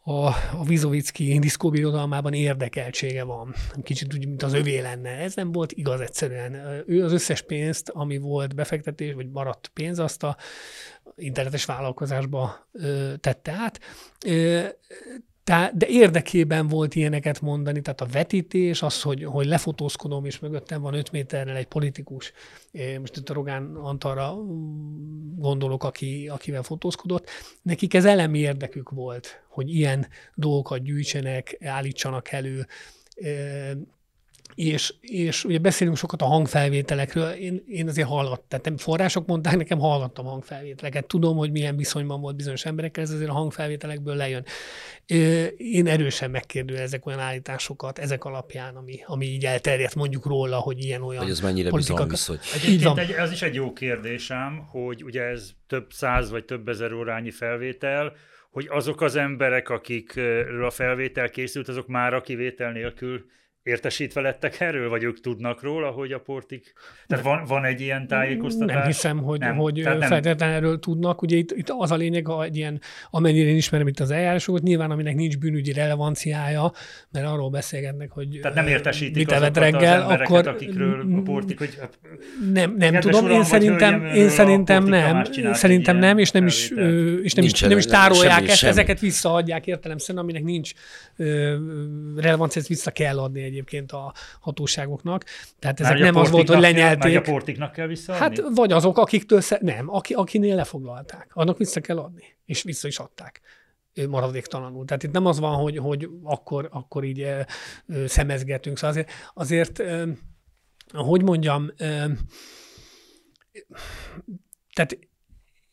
a, 0.09 0.27
a 0.53 0.65
Vizovicki 0.65 1.39
diszkóbirodalmában 1.39 2.33
érdekeltsége 2.33 3.25
van. 3.25 3.55
Kicsit 3.83 4.15
úgy, 4.15 4.27
mint 4.27 4.43
az 4.43 4.53
övé 4.53 4.79
lenne. 4.79 5.11
Ez 5.11 5.35
nem 5.35 5.53
volt 5.53 5.73
igaz 5.73 6.01
egyszerűen. 6.01 6.55
Ő 6.87 7.05
az 7.05 7.13
összes 7.13 7.43
pénzt, 7.43 7.89
ami 7.89 8.19
volt 8.19 8.55
befektetés, 8.55 9.15
vagy 9.15 9.31
maradt 9.31 9.71
pénz, 9.75 9.99
azt 9.99 10.23
a 10.23 10.37
internetes 11.17 11.65
vállalkozásba 11.65 12.69
ö, 12.73 13.13
tette 13.21 13.53
át. 13.53 13.81
Ö, 14.27 14.67
tehát, 15.49 15.77
de 15.77 15.87
érdekében 15.87 16.69
volt 16.69 16.95
ilyeneket 16.95 17.41
mondani, 17.41 17.81
tehát 17.81 18.01
a 18.01 18.07
vetítés, 18.07 18.83
az, 18.83 19.03
hogy, 19.03 19.25
hogy 19.25 19.47
lefotózkodom, 19.47 20.25
és 20.25 20.39
mögöttem 20.39 20.81
van 20.81 20.95
5 20.95 21.11
méterrel 21.11 21.57
egy 21.57 21.67
politikus, 21.67 22.33
most 23.01 23.17
itt 23.17 23.29
a 23.29 23.33
Rogán 23.33 23.75
Antalra 23.75 24.37
gondolok, 25.37 25.85
aki, 25.85 26.29
akivel 26.29 26.63
fotózkodott, 26.63 27.31
nekik 27.63 27.95
ez 27.95 28.05
elemi 28.05 28.39
érdekük 28.39 28.91
volt, 28.91 29.43
hogy 29.49 29.75
ilyen 29.75 30.07
dolgokat 30.35 30.83
gyűjtsenek, 30.83 31.57
állítsanak 31.65 32.33
elő, 32.33 32.67
és, 34.59 34.95
és 35.01 35.45
ugye 35.45 35.59
beszélünk 35.59 35.97
sokat 35.97 36.23
a 36.23 36.25
hangfelvételekről, 36.25 37.31
én, 37.31 37.65
én 37.69 37.89
azért 37.89 38.09
hallgattam, 38.09 38.45
tehát 38.49 38.65
nem 38.65 38.77
források 38.77 39.27
mondták, 39.27 39.57
nekem 39.57 39.79
hallgattam 39.79 40.25
hangfelvételeket, 40.25 41.07
tudom, 41.07 41.37
hogy 41.37 41.51
milyen 41.51 41.77
viszonyban 41.77 42.21
volt 42.21 42.37
bizonyos 42.37 42.65
emberekkel, 42.65 43.03
ez 43.03 43.11
azért 43.11 43.31
a 43.31 43.33
hangfelvételekből 43.33 44.17
lejön. 44.17 44.45
Én 45.57 45.87
erősen 45.87 46.31
megkérdőjelezek 46.31 47.07
olyan 47.07 47.19
állításokat 47.19 47.99
ezek 47.99 48.25
alapján, 48.25 48.77
ami, 48.77 49.01
ami 49.07 49.27
így 49.27 49.45
elterjedt 49.45 49.95
mondjuk 49.95 50.27
róla, 50.27 50.57
hogy 50.57 50.85
ilyen 50.85 51.03
olyan 51.03 51.23
Hogy 51.23 51.31
ez 51.31 51.41
mennyire 51.41 51.71
politikak... 51.71 52.11
viszony. 52.11 52.39
Egyébként 52.55 52.99
egy, 52.99 53.11
ez 53.11 53.33
is 53.33 53.43
egy 53.43 53.55
jó 53.55 53.73
kérdésem, 53.73 54.67
hogy 54.71 55.05
ugye 55.05 55.23
ez 55.23 55.51
több 55.67 55.87
száz 55.91 56.31
vagy 56.31 56.45
több 56.45 56.69
ezer 56.69 56.93
órányi 56.93 57.31
felvétel, 57.31 58.13
hogy 58.51 58.67
azok 58.71 59.01
az 59.01 59.17
emberek, 59.17 59.69
akikről 59.69 60.65
a 60.65 60.71
felvétel 60.71 61.31
készült, 61.31 61.69
azok 61.69 61.87
már 61.87 62.15
a 62.15 62.21
kivétel 62.21 62.73
nélkül 62.73 63.25
értesítve 63.63 64.21
lettek 64.21 64.61
erről, 64.61 64.89
vagy 64.89 65.03
ők 65.03 65.21
tudnak 65.21 65.63
róla, 65.63 65.91
hogy 65.91 66.13
a 66.13 66.19
portik... 66.19 66.73
Tehát 67.07 67.25
van, 67.25 67.45
van 67.45 67.65
egy 67.65 67.81
ilyen 67.81 68.07
tájékoztatás? 68.07 68.77
Nem 68.77 68.87
hiszem, 68.87 69.19
hogy, 69.19 69.39
nem. 69.39 69.57
hogy 69.57 69.83
nem. 69.83 70.01
feltétlenül 70.01 70.55
erről 70.55 70.79
tudnak. 70.79 71.23
Ugye 71.23 71.37
itt, 71.37 71.51
itt 71.51 71.69
az 71.69 71.91
a 71.91 71.97
lényeg, 71.97 72.27
egy 72.43 72.57
ilyen, 72.57 72.81
amennyire 73.11 73.49
én 73.49 73.57
ismerem 73.57 73.87
itt 73.87 74.01
az 74.01 74.11
eljárásokat, 74.11 74.63
nyilván 74.63 74.91
aminek 74.91 75.15
nincs 75.15 75.39
bűnügyi 75.39 75.73
relevanciája, 75.73 76.73
mert 77.11 77.27
arról 77.27 77.51
beszélgetnek, 77.51 78.11
hogy 78.11 78.39
Tehát 78.43 78.57
nem 78.57 78.67
értesítik 78.67 79.17
mit 79.17 79.33
azokat 79.33 79.57
reggel, 79.57 80.03
az 80.03 80.21
akkor 80.21 80.49
akikről 80.49 81.07
a 81.17 81.23
portik, 81.23 81.59
hogy 81.59 81.79
nem, 82.53 82.75
nem 82.79 83.01
tudom, 83.01 83.25
uram, 83.25 83.37
én 83.37 83.45
szerintem, 83.45 84.05
én 84.05 84.29
szerintem 84.29 84.85
nem, 84.85 85.25
szerintem 85.53 85.97
nem, 85.97 86.19
és 86.19 86.31
nem 86.31 86.47
is, 86.47 86.71
és 87.23 87.33
nem 87.33 87.45
is, 87.45 87.61
nem 87.61 87.79
is 87.79 87.85
tárolják 87.85 88.49
ezt, 88.49 88.65
ezeket 88.65 89.01
visszaadják 89.01 89.67
értelemszerűen, 89.67 90.25
aminek 90.25 90.43
nincs 90.43 90.73
relevancia, 92.17 92.61
ezt 92.61 92.69
vissza 92.69 92.91
kell 92.91 93.19
adni 93.19 93.43
egyébként 93.49 93.93
a 93.93 94.13
hatóságoknak. 94.41 95.25
Tehát 95.59 95.81
ezek 95.81 95.99
nem 95.99 96.17
az 96.17 96.31
volt, 96.31 96.49
hogy 96.49 96.61
lenyelték. 96.61 97.13
Már 97.15 97.29
a 97.29 97.31
portiknak 97.31 97.73
kell 97.73 97.87
visszaadni? 97.87 98.25
Hát 98.25 98.43
vagy 98.55 98.73
azok, 98.73 98.99
akiktől, 98.99 99.41
sze- 99.41 99.61
nem, 99.61 99.95
aki, 99.95 100.15
akinél 100.15 100.55
lefoglalták. 100.55 101.31
Annak 101.33 101.59
vissza 101.59 101.81
kell 101.81 101.99
adni. 101.99 102.25
És 102.45 102.63
vissza 102.63 102.89
is 102.89 102.99
adták 102.99 103.41
maradéktalanul. 104.07 104.85
Tehát 104.85 105.03
itt 105.03 105.13
nem 105.13 105.27
az 105.27 105.39
van, 105.39 105.55
hogy, 105.55 105.77
hogy 105.77 106.09
akkor, 106.23 106.69
akkor 106.73 107.05
így 107.05 107.21
ö, 107.21 107.41
ö, 107.87 108.07
szemezgetünk. 108.07 108.79
Szóval 108.79 108.91
azért, 108.91 109.11
azért 109.35 109.79
ö, 109.79 110.11
hogy 110.93 111.23
mondjam, 111.23 111.73
tehát 114.73 114.99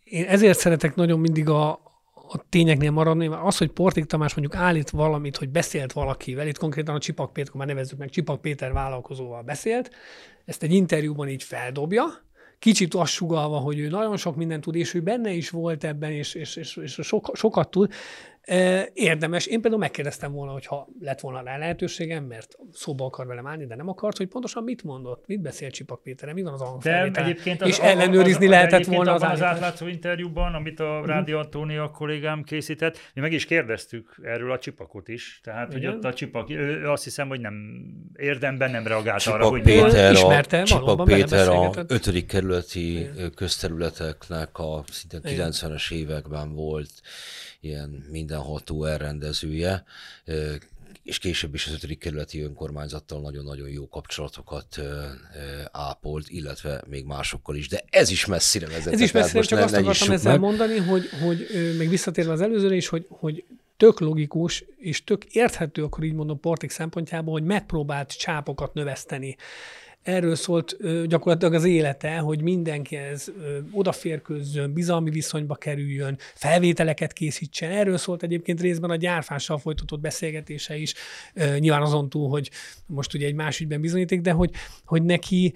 én 0.03 0.25
ezért 0.25 0.57
szeretek 0.59 0.95
nagyon 0.95 1.19
mindig 1.19 1.49
a, 1.49 1.79
a 2.27 2.45
tényeknél 2.49 2.91
maradni, 2.91 3.27
mert 3.27 3.41
az, 3.45 3.57
hogy 3.57 3.71
Portik 3.71 4.05
Tamás 4.05 4.33
mondjuk 4.33 4.61
állít 4.61 4.89
valamit, 4.89 5.37
hogy 5.37 5.49
beszélt 5.49 5.93
valakivel, 5.93 6.47
itt 6.47 6.57
konkrétan 6.57 6.95
a 6.95 6.99
Csipak 6.99 7.33
Péter, 7.33 7.53
már 7.53 7.67
nevezzük 7.67 7.97
meg, 7.97 8.09
Csipak 8.09 8.41
Péter 8.41 8.73
vállalkozóval 8.73 9.41
beszélt, 9.41 9.91
ezt 10.45 10.63
egy 10.63 10.73
interjúban 10.73 11.29
így 11.29 11.43
feldobja, 11.43 12.03
kicsit 12.59 12.93
azt 12.93 13.11
sugalva, 13.11 13.57
hogy 13.57 13.79
ő 13.79 13.87
nagyon 13.87 14.17
sok 14.17 14.35
mindent 14.35 14.63
tud, 14.63 14.75
és 14.75 14.93
ő 14.93 15.01
benne 15.01 15.31
is 15.31 15.49
volt 15.49 15.83
ebben, 15.83 16.11
és, 16.11 16.33
és, 16.33 16.55
és, 16.55 16.75
és 16.75 16.99
sokat 17.33 17.69
tud, 17.69 17.91
Érdemes. 18.93 19.45
Én 19.45 19.61
például 19.61 19.81
megkérdeztem 19.81 20.31
volna, 20.31 20.51
hogyha 20.51 20.87
lett 20.99 21.19
volna 21.19 21.41
rá 21.43 21.57
lehetőségem, 21.57 22.23
mert 22.23 22.57
szóba 22.71 23.05
akar 23.05 23.27
velem 23.27 23.47
állni, 23.47 23.65
de 23.65 23.75
nem 23.75 23.89
akart, 23.89 24.17
hogy 24.17 24.27
pontosan 24.27 24.63
mit 24.63 24.83
mondott, 24.83 25.23
mit 25.27 25.41
beszélt 25.41 25.73
Csipak 25.73 26.03
Péter, 26.03 26.33
mi 26.33 26.41
van 26.41 26.53
az 26.53 26.61
hangfelvétel. 26.61 27.23
egyébként 27.23 27.61
az, 27.61 27.67
és 27.67 27.77
ellenőrizni 27.77 28.31
az, 28.31 28.41
az, 28.41 28.49
lehetett 28.49 28.85
volna 28.85 29.13
az, 29.13 29.21
az 29.21 29.41
átlátszó 29.41 29.87
interjúban, 29.87 30.53
amit 30.53 30.79
a 30.79 30.97
mhm. 30.99 31.09
Rádió 31.09 31.37
Antónia 31.37 31.89
kollégám 31.89 32.43
készített, 32.43 32.97
mi 33.13 33.21
meg 33.21 33.31
is 33.31 33.45
kérdeztük 33.45 34.19
erről 34.23 34.51
a 34.51 34.59
Csipakot 34.59 35.07
is, 35.07 35.39
tehát 35.43 35.73
Igen? 35.73 35.89
hogy 35.89 35.95
ott 35.95 36.03
a 36.03 36.13
Csipak, 36.13 36.49
ő, 36.49 36.89
azt 36.89 37.03
hiszem, 37.03 37.27
hogy 37.27 37.39
nem 37.39 37.53
érdemben 38.15 38.71
nem 38.71 38.87
reagált 38.87 39.21
Csipak 39.21 39.39
arra, 39.39 39.49
hogy 39.49 39.61
Péter, 39.61 40.11
ismerte, 40.11 40.61
a, 40.61 40.63
Csipak 40.63 41.03
Péter 41.03 41.47
a 41.47 41.71
ötödik 41.87 42.25
kerületi 42.25 42.99
Igen. 42.99 43.31
közterületeknek 43.35 44.57
a 44.57 44.83
szinte 44.91 45.19
90-es 45.23 45.91
években 45.91 46.53
volt 46.53 46.91
ilyen 47.65 48.05
mindenható 48.11 48.85
elrendezője, 48.85 49.83
és 51.03 51.17
később 51.17 51.53
is 51.53 51.67
az 51.67 51.73
ötödik 51.73 51.99
kerületi 51.99 52.41
önkormányzattal 52.41 53.21
nagyon-nagyon 53.21 53.69
jó 53.69 53.87
kapcsolatokat 53.87 54.81
ápolt, 55.71 56.29
illetve 56.29 56.83
még 56.87 57.05
másokkal 57.05 57.55
is, 57.55 57.67
de 57.67 57.83
ez 57.89 58.09
is 58.09 58.25
messzire 58.25 58.67
vezet. 58.67 58.93
Ez 58.93 58.99
is 58.99 59.11
messzire, 59.11 59.41
csak 59.41 59.59
azt 59.59 59.73
akartam 59.73 60.11
ezzel 60.11 60.31
meg. 60.31 60.41
mondani, 60.41 60.77
hogy, 60.77 61.09
hogy 61.23 61.47
meg 61.77 61.89
visszatérve 61.89 62.31
az 62.31 62.41
előzőre 62.41 62.75
is, 62.75 62.87
hogy, 62.87 63.05
hogy 63.09 63.43
tök 63.77 63.99
logikus 63.99 64.65
és 64.77 65.03
tök 65.03 65.25
érthető, 65.25 65.83
akkor 65.83 66.03
így 66.03 66.13
mondom, 66.13 66.39
Portik 66.39 66.69
szempontjából, 66.69 67.33
hogy 67.33 67.43
megpróbált 67.43 68.17
csápokat 68.17 68.73
növeszteni 68.73 69.35
erről 70.05 70.35
szólt 70.35 70.77
gyakorlatilag 71.07 71.53
az 71.53 71.63
élete, 71.63 72.17
hogy 72.17 72.41
mindenkihez 72.41 73.31
odaférkőzzön, 73.71 74.73
bizalmi 74.73 75.09
viszonyba 75.09 75.55
kerüljön, 75.55 76.17
felvételeket 76.33 77.13
készítsen. 77.13 77.71
Erről 77.71 77.97
szólt 77.97 78.23
egyébként 78.23 78.61
részben 78.61 78.89
a 78.89 78.95
gyárfással 78.95 79.57
folytatott 79.57 79.99
beszélgetése 79.99 80.77
is, 80.77 80.93
nyilván 81.59 81.81
azon 81.81 82.09
túl, 82.09 82.29
hogy 82.29 82.49
most 82.85 83.13
ugye 83.13 83.25
egy 83.27 83.35
más 83.35 83.59
ügyben 83.59 83.81
bizonyíték, 83.81 84.21
de 84.21 84.31
hogy, 84.31 84.51
hogy 84.85 85.03
neki 85.03 85.53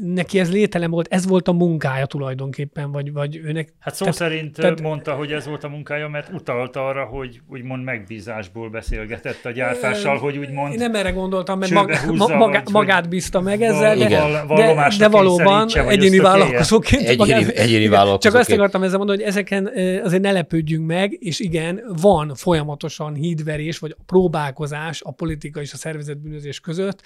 neki 0.00 0.38
ez 0.38 0.52
lételem 0.52 0.90
volt, 0.90 1.06
ez 1.10 1.26
volt 1.26 1.48
a 1.48 1.52
munkája 1.52 2.06
tulajdonképpen, 2.06 2.92
vagy, 2.92 3.12
vagy 3.12 3.36
őnek... 3.36 3.72
Hát 3.78 3.94
szó 3.94 4.04
tehát, 4.04 4.18
szerint 4.18 4.56
tehát, 4.56 4.80
mondta, 4.80 5.12
hogy 5.12 5.32
ez 5.32 5.46
volt 5.46 5.64
a 5.64 5.68
munkája, 5.68 6.08
mert 6.08 6.32
utalt 6.32 6.76
arra, 6.76 7.04
hogy 7.04 7.40
úgymond 7.48 7.84
megbízásból 7.84 8.70
beszélgetett 8.70 9.44
a 9.44 9.50
gyártással, 9.50 10.16
hogy 10.16 10.36
úgymond... 10.36 10.72
Én 10.72 10.78
nem 10.78 10.94
erre 10.94 11.10
gondoltam, 11.10 11.58
mert 11.58 11.72
mag, 11.72 11.94
húzza, 11.94 12.36
maga, 12.36 12.52
vagy, 12.52 12.72
magát 12.72 13.08
bízta 13.08 13.40
meg 13.40 13.62
ezzel, 13.62 13.96
de, 13.96 14.08
de, 14.54 14.88
de 14.98 15.08
valóban 15.08 15.68
egyéni 15.74 16.18
vállalkozóként... 16.18 17.02
Egyéni, 17.02 17.54
egyéni 17.54 17.88
vállalkozóként. 17.88 18.22
Csak 18.22 18.34
azt 18.34 18.50
akartam 18.50 18.82
ezzel 18.82 18.98
mondani, 18.98 19.18
hogy 19.18 19.28
ezeken 19.28 19.70
azért 20.04 20.22
ne 20.22 20.32
lepődjünk 20.32 20.86
meg, 20.86 21.16
és 21.18 21.40
igen, 21.40 21.80
van 22.00 22.34
folyamatosan 22.34 23.14
hídverés, 23.14 23.78
vagy 23.78 23.96
próbálkozás 24.06 25.02
a 25.02 25.10
politika 25.10 25.60
és 25.60 25.72
a 25.72 25.76
szervezetbűnözés 25.76 26.60
között. 26.60 27.02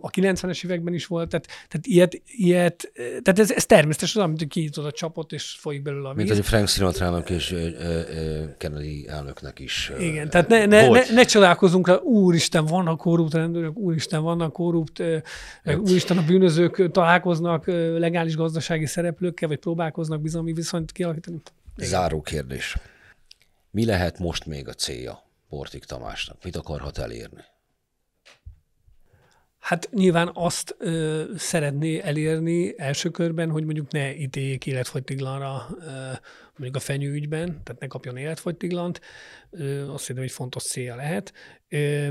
A 0.00 0.10
90-es 0.10 0.64
években 0.64 0.94
is 0.94 1.06
volt, 1.06 1.28
tehát, 1.28 1.46
tehát 1.46 1.86
ilyet, 1.86 2.09
ilyet 2.24 2.92
tehát 2.94 3.38
ez, 3.38 3.52
ez 3.52 3.66
természetes, 3.66 4.16
az, 4.16 4.22
amit 4.22 4.48
kinyitod 4.48 4.84
a 4.84 4.92
csapot, 4.92 5.32
és 5.32 5.56
folyik 5.58 5.82
belőle 5.82 6.08
a 6.08 6.14
víz. 6.14 6.24
Mint 6.24 6.36
hogy 6.36 6.46
Frank 6.46 6.68
Sinatra-nak 6.68 7.30
és 7.30 7.56
Kennedy 8.58 9.08
elnöknek 9.08 9.58
is 9.58 9.92
Igen, 9.98 10.30
tehát 10.30 10.48
ne, 10.48 10.66
ne, 10.66 10.88
ne, 10.88 11.02
ne 11.12 11.24
csodálkozunk 11.24 11.88
rá, 11.88 11.94
úristen, 11.94 12.64
vannak 12.64 12.98
korrupt 12.98 13.34
rendőrök, 13.34 13.76
úristen, 13.76 14.22
vannak 14.22 14.52
korrupt, 14.52 15.02
hát. 15.64 15.76
úristen, 15.76 16.18
a 16.18 16.24
bűnözők 16.24 16.90
találkoznak 16.90 17.66
legális 17.98 18.36
gazdasági 18.36 18.86
szereplőkkel, 18.86 19.48
vagy 19.48 19.58
próbálkoznak 19.58 20.20
bizalmi 20.20 20.52
viszonyt 20.52 20.92
kialakítani. 20.92 21.40
Igen. 21.76 21.88
Záró 21.88 22.20
kérdés. 22.20 22.76
Mi 23.70 23.84
lehet 23.84 24.18
most 24.18 24.46
még 24.46 24.68
a 24.68 24.72
célja 24.72 25.22
Portik 25.48 25.84
Tamásnak? 25.84 26.44
Mit 26.44 26.56
akarhat 26.56 26.98
elérni? 26.98 27.40
Hát 29.70 29.90
nyilván 29.92 30.30
azt 30.34 30.76
ö, 30.78 31.24
szeretné 31.36 32.00
elérni 32.00 32.78
első 32.78 33.08
körben, 33.08 33.50
hogy 33.50 33.64
mondjuk 33.64 33.90
ne 33.90 34.16
ítéljék 34.16 34.66
életfogytiglanra 34.66 35.66
ö, 35.80 35.90
mondjuk 36.56 36.76
a 36.76 36.78
fenyőügyben, 36.78 37.46
tehát 37.62 37.80
ne 37.80 37.86
kapjon 37.86 38.16
életfogytiglant. 38.16 39.00
Ö, 39.50 39.92
azt 39.92 40.06
hiszem, 40.06 40.22
hogy 40.22 40.30
fontos 40.30 40.62
célja 40.62 40.96
lehet. 40.96 41.32
Ö, 41.68 42.08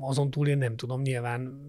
azon 0.00 0.30
túl 0.30 0.48
én 0.48 0.58
nem 0.58 0.76
tudom, 0.76 1.00
nyilván 1.00 1.60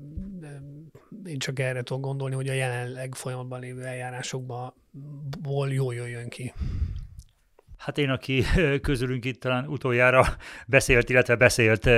ö, 0.41 1.29
én 1.29 1.39
csak 1.39 1.59
erre 1.59 1.83
tudok 1.83 2.03
gondolni, 2.03 2.35
hogy 2.35 2.49
a 2.49 2.53
jelenleg 2.53 3.15
folyamatban 3.15 3.59
lévő 3.59 3.83
eljárásokból 3.83 4.73
jól 5.69 5.93
jöjjön 5.93 6.29
ki. 6.29 6.53
Hát 7.79 7.97
én, 7.97 8.09
aki 8.09 8.43
közülünk 8.81 9.25
itt 9.25 9.39
talán 9.39 9.67
utoljára 9.67 10.25
beszélt, 10.67 11.09
illetve 11.09 11.35
beszélt 11.35 11.89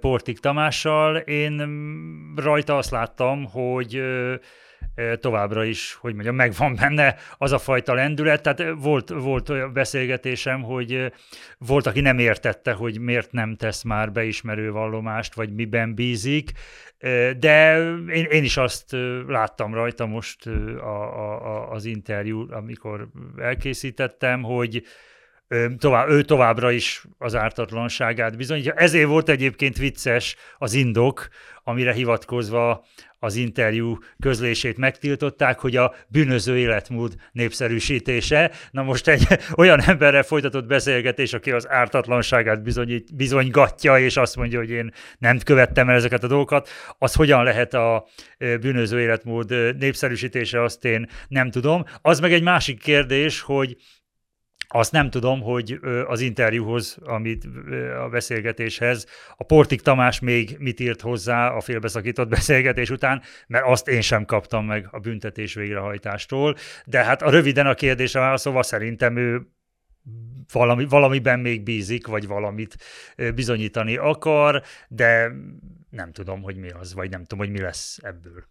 Portik 0.00 0.38
Tamással, 0.38 1.16
én 1.16 1.52
mm, 1.52 2.36
rajta 2.36 2.76
azt 2.76 2.90
láttam, 2.90 3.44
hogy 3.44 4.02
továbbra 5.20 5.64
is, 5.64 5.96
hogy 6.00 6.14
mondjam, 6.14 6.34
megvan 6.34 6.74
benne 6.74 7.16
az 7.38 7.52
a 7.52 7.58
fajta 7.58 7.94
lendület. 7.94 8.42
Tehát 8.42 8.74
volt, 8.78 9.08
volt 9.08 9.48
olyan 9.48 9.72
beszélgetésem, 9.72 10.62
hogy 10.62 11.12
volt, 11.58 11.86
aki 11.86 12.00
nem 12.00 12.18
értette, 12.18 12.72
hogy 12.72 13.00
miért 13.00 13.32
nem 13.32 13.56
tesz 13.56 13.82
már 13.82 14.12
beismerő 14.12 14.70
vallomást, 14.70 15.34
vagy 15.34 15.54
miben 15.54 15.94
bízik, 15.94 16.52
de 17.38 17.78
én, 18.08 18.24
én 18.24 18.44
is 18.44 18.56
azt 18.56 18.96
láttam 19.26 19.74
rajta 19.74 20.06
most 20.06 20.46
a, 20.46 21.02
a, 21.02 21.70
az 21.70 21.84
interjú, 21.84 22.46
amikor 22.52 23.08
elkészítettem, 23.38 24.42
hogy 24.42 24.82
tovább, 25.78 26.08
ő 26.08 26.22
továbbra 26.22 26.70
is 26.70 27.04
az 27.18 27.34
ártatlanságát 27.34 28.36
bizonyítja. 28.36 28.72
Ezért 28.72 29.08
volt 29.08 29.28
egyébként 29.28 29.76
vicces 29.78 30.36
az 30.58 30.74
indok, 30.74 31.28
amire 31.64 31.92
hivatkozva 31.92 32.84
az 33.22 33.34
interjú 33.34 33.98
közlését 34.18 34.76
megtiltották, 34.76 35.58
hogy 35.58 35.76
a 35.76 35.94
bűnöző 36.08 36.58
életmód 36.58 37.14
népszerűsítése. 37.32 38.50
Na 38.70 38.82
most 38.82 39.08
egy 39.08 39.26
olyan 39.56 39.80
emberrel 39.80 40.22
folytatott 40.22 40.66
beszélgetés, 40.66 41.32
aki 41.32 41.50
az 41.50 41.68
ártatlanságát 41.68 42.62
bizonyít, 42.62 43.16
bizonygatja, 43.16 43.98
és 43.98 44.16
azt 44.16 44.36
mondja, 44.36 44.58
hogy 44.58 44.70
én 44.70 44.92
nem 45.18 45.38
követtem 45.38 45.88
el 45.88 45.94
ezeket 45.94 46.24
a 46.24 46.26
dolgokat, 46.26 46.68
az 46.98 47.14
hogyan 47.14 47.44
lehet 47.44 47.74
a 47.74 48.06
bűnöző 48.38 49.00
életmód 49.00 49.76
népszerűsítése, 49.78 50.62
azt 50.62 50.84
én 50.84 51.08
nem 51.28 51.50
tudom. 51.50 51.84
Az 52.02 52.20
meg 52.20 52.32
egy 52.32 52.42
másik 52.42 52.82
kérdés, 52.82 53.40
hogy 53.40 53.76
azt 54.72 54.92
nem 54.92 55.10
tudom, 55.10 55.40
hogy 55.40 55.80
az 56.06 56.20
interjúhoz, 56.20 56.98
amit 57.04 57.44
a 58.04 58.08
beszélgetéshez, 58.08 59.06
a 59.36 59.44
Portik 59.44 59.80
Tamás 59.80 60.20
még 60.20 60.56
mit 60.58 60.80
írt 60.80 61.00
hozzá 61.00 61.48
a 61.48 61.60
félbeszakított 61.60 62.28
beszélgetés 62.38 62.90
után, 62.90 63.22
mert 63.46 63.66
azt 63.66 63.88
én 63.88 64.00
sem 64.00 64.24
kaptam 64.24 64.64
meg 64.66 64.88
a 64.90 64.98
büntetés 64.98 65.54
végrehajtástól. 65.54 66.56
De 66.84 67.04
hát 67.04 67.22
a 67.22 67.30
röviden 67.30 67.66
a 67.66 67.74
kérdésre 67.74 68.20
válaszolva 68.20 68.62
szerintem 68.62 69.16
ő 69.16 69.46
valami, 70.52 70.84
valamiben 70.84 71.40
még 71.40 71.62
bízik, 71.62 72.06
vagy 72.06 72.26
valamit 72.26 72.76
bizonyítani 73.34 73.96
akar, 73.96 74.62
de 74.88 75.32
nem 75.90 76.12
tudom, 76.12 76.42
hogy 76.42 76.56
mi 76.56 76.70
az, 76.70 76.94
vagy 76.94 77.10
nem 77.10 77.24
tudom, 77.24 77.38
hogy 77.38 77.50
mi 77.50 77.60
lesz 77.60 77.98
ebből. 78.02 78.44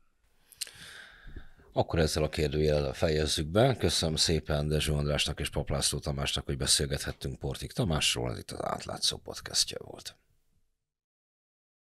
Akkor 1.79 1.99
ezzel 1.99 2.23
a 2.23 2.29
kérdőjellel 2.29 2.93
fejezzük 2.93 3.47
be. 3.47 3.75
Köszönöm 3.75 4.15
szépen 4.15 4.67
Dezső 4.67 4.93
Andrásnak 4.93 5.39
és 5.39 5.49
Paplászló 5.49 5.99
Tamásnak, 5.99 6.45
hogy 6.45 6.57
beszélgethettünk 6.57 7.39
Portik 7.39 7.71
Tamásról. 7.71 8.31
Ez 8.31 8.37
itt 8.37 8.51
az 8.51 8.59
átlátszó 8.61 9.17
podcastja 9.17 9.77
volt. 9.81 10.15